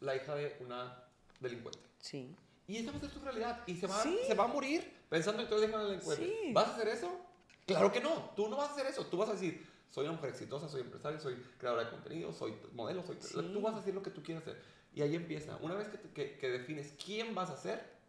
la 0.00 0.14
hija 0.14 0.34
de 0.36 0.56
una 0.60 1.02
delincuente. 1.40 1.80
Sí. 1.98 2.34
Y 2.68 2.76
esa 2.76 2.92
va 2.92 2.98
a 2.98 3.00
ser 3.00 3.10
tu 3.10 3.20
realidad. 3.20 3.62
Y 3.66 3.76
se 3.76 3.86
va, 3.88 4.00
Sí. 4.02 4.16
se 4.26 4.34
va 4.34 4.44
a 4.44 4.48
morir 4.48 4.88
pensando 5.08 5.42
en 5.42 5.48
que 5.48 5.54
tú 5.54 5.60
eres 5.60 5.74
una 5.74 5.84
delincuente. 5.84 6.24
Sí. 6.24 6.52
¿Vas 6.52 6.68
a 6.68 6.74
hacer 6.76 6.88
eso? 6.88 7.10
Claro 7.66 7.90
que 7.90 8.00
no. 8.00 8.30
Tú 8.36 8.48
no 8.48 8.56
vas 8.56 8.68
a 8.70 8.72
hacer 8.74 8.86
eso. 8.86 9.04
Tú 9.06 9.16
vas 9.16 9.28
a 9.28 9.32
decir, 9.32 9.66
soy 9.90 10.04
una 10.04 10.12
mujer 10.14 10.30
exitosa, 10.30 10.68
soy 10.68 10.82
empresaria, 10.82 11.18
soy 11.18 11.34
creadora 11.58 11.84
de 11.84 11.90
contenido, 11.90 12.32
soy 12.32 12.54
modelo, 12.72 13.02
soy... 13.02 13.16
Sí. 13.20 13.34
Tú 13.52 13.60
vas 13.60 13.74
a 13.74 13.78
hacer 13.78 13.94
lo 13.94 14.02
que 14.02 14.10
tú 14.10 14.22
quieras 14.22 14.42
hacer. 14.46 14.62
Y 14.94 15.02
ahí 15.02 15.14
empieza. 15.16 15.56
Una 15.56 15.74
vez 15.74 15.88
que, 15.88 15.98
te- 15.98 16.10
que- 16.12 16.38
que 16.38 16.48
defines 16.50 16.94
quién 17.04 17.34
vas 17.34 17.50
a 17.50 17.56
ser, 17.56 17.99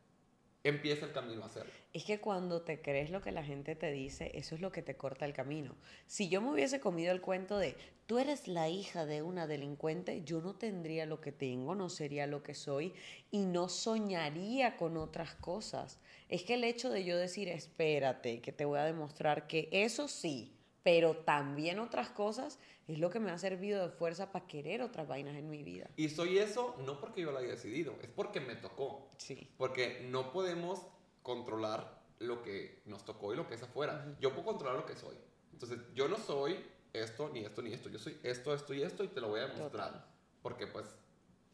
empieza 0.64 1.06
el 1.06 1.12
camino 1.12 1.44
a 1.44 1.48
hacerlo. 1.48 1.72
Es 1.94 2.04
que 2.04 2.20
cuando 2.20 2.62
te 2.62 2.82
crees 2.82 3.10
lo 3.10 3.22
que 3.22 3.32
la 3.32 3.44
gente 3.44 3.76
te 3.76 3.92
dice, 3.92 4.32
eso 4.36 4.56
es 4.56 4.62
lo 4.62 4.72
que 4.72 4.82
te 4.82 4.96
corta 4.96 5.26
el 5.26 5.34
camino. 5.34 5.76
Si 6.08 6.30
yo 6.30 6.42
me 6.42 6.52
hubiese 6.52 6.80
comido 6.80 7.12
el 7.12 7.22
cuento 7.22 7.58
de 7.58 7.76
tú 8.06 8.20
eres 8.20 8.48
la 8.48 8.70
hija 8.70 9.06
de 9.06 9.22
una 9.22 9.48
delincuente, 9.48 10.24
yo 10.24 10.42
no 10.42 10.56
tendría 10.56 11.06
lo 11.06 11.20
que 11.22 11.32
tengo, 11.32 11.76
no 11.76 11.90
sería 11.90 12.28
lo 12.28 12.44
que 12.44 12.54
soy 12.54 12.94
y 13.32 13.46
no 13.46 13.70
soñaría 13.70 14.78
con 14.78 14.98
otras 14.98 15.36
cosas. 15.36 16.00
Es 16.30 16.44
que 16.44 16.54
el 16.54 16.64
hecho 16.64 16.90
de 16.90 17.04
yo 17.04 17.18
decir, 17.18 17.48
espérate, 17.50 18.42
que 18.42 18.52
te 18.52 18.66
voy 18.66 18.80
a 18.80 18.86
demostrar 18.86 19.48
que 19.48 19.70
eso 19.72 20.08
sí, 20.08 20.56
pero 20.84 21.18
también 21.18 21.80
otras 21.80 22.10
cosas, 22.10 22.60
es 22.94 23.00
lo 23.00 23.10
que 23.10 23.20
me 23.20 23.32
ha 23.32 23.38
servido 23.38 23.82
de 23.88 23.90
fuerza 23.90 24.32
para 24.32 24.48
querer 24.48 24.82
otras 24.82 25.08
vainas 25.08 25.36
en 25.36 25.50
mi 25.50 25.64
vida. 25.64 25.90
Y 25.96 26.10
soy 26.10 26.38
eso 26.38 26.76
no 26.86 27.00
porque 27.00 27.22
yo 27.22 27.32
lo 27.32 27.38
haya 27.38 27.50
decidido, 27.50 27.96
es 28.02 28.10
porque 28.10 28.40
me 28.40 28.56
tocó. 28.56 29.12
Sí. 29.18 29.50
Porque 29.58 30.06
no 30.10 30.32
podemos 30.32 30.86
controlar 31.22 32.02
lo 32.20 32.44
que 32.44 32.82
nos 32.86 33.06
tocó 33.06 33.34
y 33.34 33.38
lo 33.38 33.48
que 33.48 33.56
es 33.56 33.64
afuera. 33.64 34.16
Yo 34.20 34.32
puedo 34.32 34.46
controlar 34.46 34.78
lo 34.78 34.86
que 34.86 34.96
soy. 34.96 35.16
Entonces, 35.54 35.80
yo 35.94 36.08
no 36.08 36.18
soy 36.18 36.64
esto, 36.94 37.30
ni 37.30 37.42
esto, 37.42 37.62
ni 37.62 37.74
esto. 37.74 37.90
Yo 37.90 38.00
soy 38.00 38.18
esto, 38.24 38.54
esto 38.54 38.74
y 38.74 38.84
esto 38.84 39.04
y 39.04 39.08
te 39.08 39.22
lo 39.22 39.30
voy 39.30 39.40
a 39.40 39.48
demostrar. 39.48 39.92
Total. 39.92 40.06
Porque, 40.42 40.68
pues, 40.68 40.86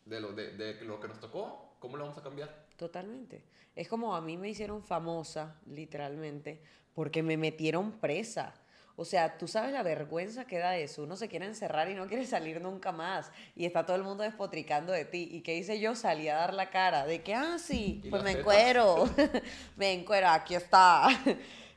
de 0.05 0.19
lo, 0.19 0.33
de, 0.33 0.55
de 0.55 0.81
lo 0.85 0.99
que 0.99 1.07
nos 1.07 1.19
tocó, 1.19 1.75
¿cómo 1.79 1.97
lo 1.97 2.03
vamos 2.03 2.17
a 2.17 2.23
cambiar? 2.23 2.67
Totalmente. 2.77 3.43
Es 3.75 3.87
como 3.87 4.15
a 4.15 4.21
mí 4.21 4.37
me 4.37 4.49
hicieron 4.49 4.83
famosa, 4.83 5.59
literalmente, 5.67 6.61
porque 6.93 7.21
me 7.21 7.37
metieron 7.37 7.99
presa. 7.99 8.53
O 8.99 9.05
sea, 9.05 9.37
tú 9.37 9.47
sabes 9.47 9.71
la 9.71 9.83
vergüenza 9.83 10.45
que 10.45 10.57
da 10.57 10.75
eso. 10.75 11.03
Uno 11.03 11.15
se 11.15 11.29
quiere 11.29 11.45
encerrar 11.45 11.87
y 11.87 11.93
no 11.93 12.07
quiere 12.07 12.25
salir 12.25 12.59
nunca 12.59 12.91
más. 12.91 13.31
Y 13.55 13.65
está 13.65 13.85
todo 13.85 13.95
el 13.95 14.01
mundo 14.01 14.23
despotricando 14.23 14.91
de 14.91 15.05
ti. 15.05 15.29
¿Y 15.31 15.41
qué 15.41 15.55
hice 15.55 15.79
yo? 15.79 15.93
Salí 15.93 16.27
a 16.29 16.37
dar 16.37 16.55
la 16.55 16.71
cara 16.71 17.05
de 17.05 17.21
que, 17.21 17.35
ah, 17.35 17.59
sí, 17.59 18.01
¿Y 18.03 18.09
pues 18.09 18.23
me 18.23 18.31
encuero. 18.31 19.07
me 19.77 19.93
encuero, 19.93 20.29
aquí 20.29 20.55
está. 20.55 21.09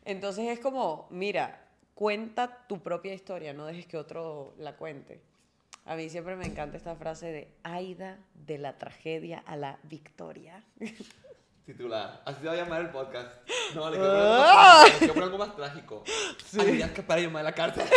Entonces 0.06 0.48
es 0.48 0.60
como, 0.60 1.09
mira, 1.10 1.62
cuenta 1.94 2.66
tu 2.66 2.80
propia 2.80 3.12
historia, 3.12 3.52
no 3.52 3.66
dejes 3.66 3.86
que 3.86 3.98
otro 3.98 4.55
la 4.56 4.78
cuente. 4.78 5.20
A 5.84 5.97
mí 5.97 6.09
siempre 6.09 6.36
me 6.36 6.47
encanta 6.47 6.78
esta 6.78 6.97
frase 6.97 7.26
de 7.32 7.48
Aida 7.64 8.18
de 8.32 8.56
la 8.56 8.78
tragedia 8.78 9.42
a 9.44 9.56
la 9.56 9.78
victoria. 9.82 10.64
Titular. 11.72 12.22
Así 12.24 12.40
se 12.40 12.47
va 12.47 12.52
a 12.52 12.56
llamar 12.56 12.80
el 12.80 12.90
podcast. 12.90 13.30
No, 13.74 13.88
le 13.90 13.98
¡Ah! 14.01 14.84
quiero 14.98 15.14
poner 15.14 15.26
algo 15.28 15.38
más 15.38 15.55
trágico. 15.55 16.02
Sí. 16.44 16.82
Que 16.94 17.02
para 17.02 17.20
llamar 17.20 17.40
a 17.42 17.44
la 17.44 17.52
cárcel. 17.52 17.84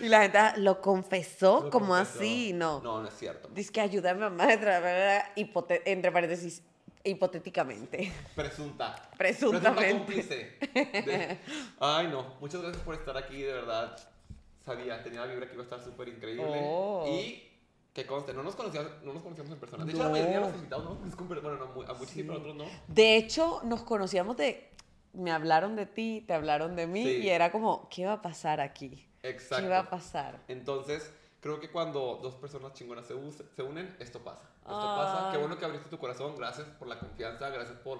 Y 0.00 0.08
la 0.08 0.22
gente 0.22 0.38
ah, 0.38 0.54
lo 0.56 0.80
confesó, 0.80 1.64
Lo 1.64 1.70
como 1.70 1.88
confesó. 1.88 2.18
así, 2.18 2.52
no. 2.54 2.80
No, 2.80 3.02
no 3.02 3.08
es 3.08 3.14
cierto. 3.14 3.48
Dice 3.52 3.70
que 3.70 3.82
ayuda 3.82 4.12
a 4.12 4.14
mi 4.14 4.20
mamá, 4.20 4.50
entre, 4.50 4.72
hipote- 5.36 5.82
entre 5.84 6.10
paréntesis, 6.10 6.62
hipotéticamente. 7.04 8.10
Presunta. 8.34 9.10
Presuntamente. 9.18 9.92
cómplice. 9.92 10.56
De- 10.72 11.38
Ay, 11.80 12.08
no. 12.08 12.34
Muchas 12.40 12.62
gracias 12.62 12.82
por 12.82 12.94
estar 12.94 13.14
aquí, 13.18 13.42
de 13.42 13.52
verdad. 13.52 13.94
Sabía, 14.64 15.02
tenía 15.02 15.20
la 15.20 15.26
vibra 15.26 15.46
que 15.46 15.52
iba 15.52 15.62
a 15.62 15.64
estar 15.64 15.82
súper 15.82 16.08
increíble. 16.08 16.44
Oh. 16.62 17.04
Y 17.06 17.49
que 17.92 18.06
conste, 18.06 18.32
no 18.32 18.42
nos, 18.42 18.54
conocíamos, 18.54 18.90
no 19.02 19.12
nos 19.12 19.22
conocíamos 19.22 19.52
en 19.52 19.58
persona. 19.58 19.84
De 19.84 19.90
hecho, 19.92 19.98
No. 19.98 20.04
la 20.04 20.10
mayoría 20.10 20.38
de 20.40 20.46
los 20.46 20.54
invitados 20.54 20.84
no 20.84 20.90
nos 21.04 21.16
bueno, 21.42 21.56
no, 21.58 21.64
a 21.82 21.92
muchos 21.94 22.08
sí, 22.10 22.22
pero 22.22 22.34
a 22.34 22.38
otros 22.38 22.54
no. 22.54 22.64
De 22.88 23.16
hecho, 23.16 23.60
nos 23.64 23.82
conocíamos 23.82 24.36
de. 24.36 24.68
Me 25.12 25.32
hablaron 25.32 25.74
de 25.74 25.86
ti, 25.86 26.22
te 26.24 26.34
hablaron 26.34 26.76
de 26.76 26.86
mí, 26.86 27.02
Sí. 27.02 27.16
y 27.22 27.28
era 27.30 27.50
como, 27.50 27.88
¿qué 27.88 28.06
va 28.06 28.12
a 28.14 28.22
pasar 28.22 28.60
aquí? 28.60 29.08
Exacto. 29.24 29.64
¿Qué 29.64 29.68
va 29.68 29.80
a 29.80 29.90
pasar? 29.90 30.40
Entonces, 30.46 31.12
creo 31.40 31.58
que 31.58 31.68
cuando 31.72 32.20
dos 32.22 32.36
personas 32.36 32.74
chingonas 32.74 33.06
se, 33.06 33.14
us- 33.14 33.42
se 33.56 33.62
unen, 33.64 33.96
esto 33.98 34.20
pasa. 34.20 34.42
Esto 34.60 34.78
Ay. 34.80 34.96
pasa. 34.96 35.32
Qué 35.32 35.38
bueno 35.38 35.58
que 35.58 35.64
abriste 35.64 35.88
tu 35.90 35.98
corazón. 35.98 36.36
Gracias 36.36 36.68
por 36.78 36.86
la 36.86 36.98
confianza. 37.00 37.50
Gracias 37.50 37.76
por 37.78 37.98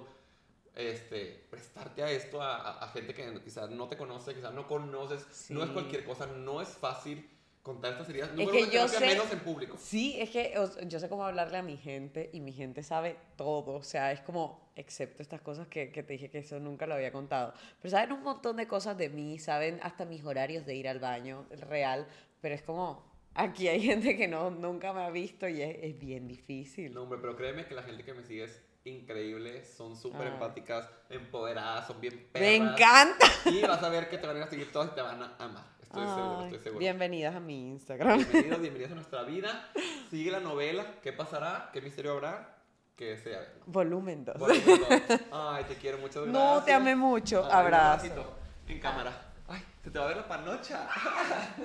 este, 0.76 1.46
prestarte 1.50 2.04
a 2.04 2.10
esto, 2.10 2.40
a, 2.40 2.78
a- 2.84 2.88
gente 2.90 3.12
que 3.12 3.40
quizás 3.42 3.68
no 3.70 3.88
te 3.88 3.96
conoce, 3.96 4.32
quizás 4.34 4.54
no 4.54 4.68
conoces. 4.68 5.50
No 5.50 5.64
es 5.64 5.70
cualquier 5.70 6.04
cosa. 6.04 6.26
No 6.26 6.60
es 6.60 6.68
fácil 6.68 7.28
contar 7.62 7.92
estas 7.92 8.08
heridas. 8.08 8.30
Es 8.38 8.48
que 8.50 8.70
yo 8.70 8.88
sé- 8.88 9.00
menos 9.00 9.30
en 9.32 9.40
público. 9.40 9.76
Sí, 9.78 10.16
es 10.18 10.30
que 10.30 10.54
yo 10.86 10.98
sé 11.00 11.08
cómo 11.08 11.24
hablarle 11.26 11.58
a 11.58 11.62
mi 11.62 11.76
gente 11.76 12.30
y 12.32 12.40
mi 12.40 12.52
gente 12.52 12.82
sabe 12.82 13.16
todo. 13.36 13.74
O 13.74 13.82
sea, 13.82 14.12
es 14.12 14.20
como, 14.20 14.70
excepto 14.76 15.22
estas 15.22 15.40
cosas 15.42 15.68
que, 15.68 15.92
que 15.92 16.02
te 16.02 16.14
dije 16.14 16.30
que 16.30 16.38
eso 16.38 16.58
nunca 16.58 16.86
lo 16.86 16.94
había 16.94 17.12
contado. 17.12 17.52
Pero 17.82 17.90
saben 17.90 18.12
un 18.12 18.22
montón 18.22 18.56
de 18.56 18.66
cosas 18.66 18.96
de 18.96 19.08
mí, 19.10 19.38
saben 19.38 19.78
hasta 19.82 20.04
mis 20.04 20.24
horarios 20.24 20.64
de 20.66 20.74
ir 20.74 20.88
al 20.88 20.98
baño 21.00 21.46
real. 21.68 22.06
Pero 22.40 22.54
es 22.54 22.62
como, 22.62 23.04
aquí 23.34 23.68
hay 23.68 23.82
gente 23.82 24.16
que 24.16 24.26
no, 24.26 24.50
nunca 24.50 24.92
me 24.94 25.02
ha 25.02 25.10
visto 25.10 25.46
y 25.48 25.60
es, 25.60 25.76
es 25.82 25.98
bien 25.98 26.26
difícil. 26.28 26.94
No, 26.94 27.02
hombre, 27.02 27.18
pero 27.20 27.36
créeme 27.36 27.66
que 27.66 27.74
la 27.74 27.82
gente 27.82 28.02
que 28.04 28.14
me 28.14 28.22
sigue 28.24 28.44
es 28.44 28.62
increíble, 28.84 29.62
son 29.66 29.94
súper 29.94 30.22
Ah. 30.28 30.32
empáticas, 30.32 30.88
empoderadas, 31.10 31.86
son 31.86 32.00
bien 32.00 32.26
perras. 32.32 32.48
Me 32.48 32.56
encanta. 32.56 33.26
Y 33.44 33.60
vas 33.60 33.82
a 33.82 33.90
ver 33.90 34.08
que 34.08 34.16
te 34.16 34.26
van 34.26 34.38
a 34.42 34.46
seguir 34.48 34.72
todas 34.72 34.92
y 34.92 34.94
te 34.94 35.02
van 35.02 35.22
a 35.22 35.36
amar. 35.38 35.78
Estoy 35.90 36.06
seguro, 36.06 36.38
Ay, 36.38 36.44
estoy 36.44 36.58
seguro. 36.60 36.78
Bienvenidas 36.78 37.34
a 37.34 37.40
mi 37.40 37.68
Instagram. 37.70 38.18
Bienvenidos, 38.18 38.60
bienvenidas 38.60 38.92
a 38.92 38.94
nuestra 38.94 39.22
vida. 39.24 39.68
Sigue 40.08 40.30
la 40.30 40.38
novela. 40.38 40.86
¿Qué 41.02 41.12
pasará? 41.12 41.68
¿Qué 41.72 41.80
misterio 41.80 42.12
habrá? 42.12 42.58
Que 42.94 43.18
sea. 43.18 43.40
Volumen 43.66 44.24
2. 44.24 44.38
Volumen 44.38 44.64
dos. 44.66 45.20
Ay, 45.32 45.64
te 45.64 45.74
quiero, 45.74 45.98
muchas 45.98 46.22
gracias. 46.22 46.32
No, 46.32 46.62
te 46.62 46.72
amé 46.72 46.94
mucho. 46.94 47.44
Ay, 47.44 47.50
un 47.50 47.56
Abrazo. 47.56 48.36
En 48.68 48.78
cámara. 48.78 49.32
Ay, 49.48 49.64
se 49.82 49.90
te 49.90 49.98
va 49.98 50.04
a 50.04 50.08
ver 50.08 50.18
la 50.18 50.28
panocha. 50.28 50.88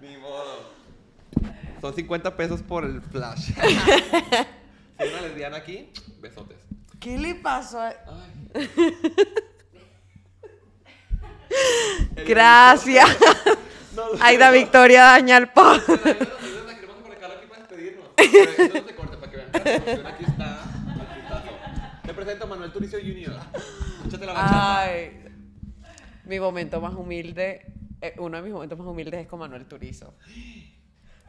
Ni 0.00 0.16
modo. 0.16 0.72
Son 1.80 1.94
50 1.94 2.36
pesos 2.36 2.64
por 2.64 2.84
el 2.84 3.00
flash. 3.00 3.52
si 3.52 3.60
hay 3.60 5.08
una 5.08 5.20
lesbiana 5.20 5.58
aquí, 5.58 5.92
besotes. 6.20 6.58
¿Qué 6.98 7.16
le 7.16 7.36
pasó 7.36 7.80
a... 7.80 7.90
Ay. 7.90 8.68
Gracias. 12.26 13.08
Aida. 14.20 14.50
Victoria 14.52 15.04
daña 15.04 15.36
el 15.36 15.48
post. 15.48 15.88
Ayúdanos, 15.88 16.28
ayúdanos, 16.38 16.74
queremos 16.74 16.96
conectarlo 17.02 17.36
aquí 17.36 17.46
para 17.46 17.60
despedirnos. 17.60 18.08
Pero 18.16 18.50
eso 18.50 18.80
no 18.80 18.88
se 18.88 18.94
corte 18.94 19.16
para 19.16 19.32
que 19.32 19.36
vean 19.36 20.02
la 20.02 20.08
aquí 20.08 20.24
está. 20.24 20.62
Te 22.04 22.14
presento 22.14 22.44
a 22.44 22.46
Manuel 22.48 22.72
Turicio 22.72 22.98
Jr. 22.98 23.40
Échate 24.06 24.26
la 24.26 24.32
bachata. 24.32 24.80
Ay, 24.80 25.22
mi 26.24 26.40
momento 26.40 26.80
más 26.80 26.94
humilde, 26.94 27.66
eh, 28.00 28.14
uno 28.18 28.36
de 28.36 28.42
mis 28.42 28.52
momentos 28.52 28.78
más 28.78 28.86
humildes 28.86 29.20
es 29.20 29.26
con 29.26 29.40
Manuel 29.40 29.66
Turizo. 29.66 30.14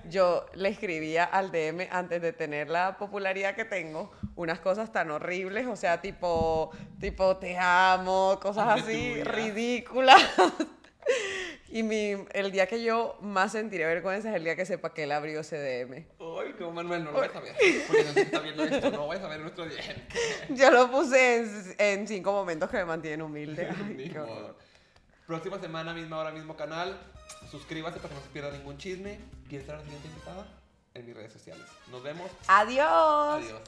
Yo 0.10 0.46
le 0.54 0.70
escribía 0.70 1.24
al 1.24 1.52
DM 1.52 1.88
antes 1.92 2.22
de 2.22 2.34
tener 2.34 2.70
la 2.70 2.98
popularidad 2.98 3.56
que 3.56 3.66
tengo 3.66 4.12
unas 4.36 4.60
cosas 4.60 4.92
tan 4.92 5.12
horribles, 5.12 5.66
o 5.68 5.76
sea, 5.76 6.02
tipo, 6.02 6.72
tipo 7.00 7.38
te 7.38 7.58
amo, 7.58 8.40
cosas 8.42 8.82
así 8.82 9.24
ridículas. 9.24 10.22
Y 11.70 11.82
mi, 11.82 12.16
el 12.34 12.52
día 12.52 12.68
que 12.68 12.84
yo 12.84 13.18
más 13.20 13.54
sentiré 13.54 13.88
vergüenza 13.88 14.30
es 14.30 14.36
el 14.36 14.44
día 14.44 14.56
que 14.56 14.64
sepa 14.64 14.94
que 14.94 15.04
él 15.06 15.12
abrió 15.12 15.40
ese 15.40 15.58
DM. 15.58 16.06
Ay, 16.20 16.56
no, 16.60 16.70
Manuel, 16.72 17.04
no 17.04 17.12
lo 17.12 17.20
vas 17.20 17.36
a 17.36 17.40
ver. 17.40 17.56
Porque 17.88 18.04
no 18.04 18.10
está 18.12 18.40
viendo 18.42 18.64
esto, 18.64 18.92
no 18.92 19.08
vas 19.08 19.20
a 19.22 19.28
ver 19.28 19.40
nuestro 19.40 19.66
día. 19.66 19.82
Yo 20.50 20.70
lo 20.70 20.92
puse 20.92 21.38
en, 21.38 21.76
en 21.80 22.08
cinco 22.08 22.32
momentos 22.32 22.70
que 22.70 22.78
me 22.78 22.86
mantienen 22.86 23.24
humilde. 23.24 23.68
Ay, 23.76 23.96
Ni 23.98 24.10
qué 24.10 24.20
modo. 24.20 24.32
horror. 24.36 24.56
Próxima 25.34 25.58
semana, 25.58 25.96
misma 25.96 26.20
hora, 26.20 26.30
mismo 26.30 26.56
canal. 26.56 26.96
Suscríbase 27.50 27.98
para 27.98 28.10
que 28.10 28.14
no 28.14 28.22
se 28.22 28.30
pierda 28.30 28.52
ningún 28.52 28.78
chisme. 28.78 29.20
¿Quién 29.50 29.66
será 29.66 29.80
la 29.80 29.84
siguiente 29.84 30.08
invitada? 30.08 30.46
En 30.94 31.08
mis 31.08 31.16
redes 31.16 31.34
sociales. 31.34 31.66
Nos 31.90 32.04
vemos. 32.04 32.30
Adiós. 32.48 33.44
Adiós. 33.44 33.62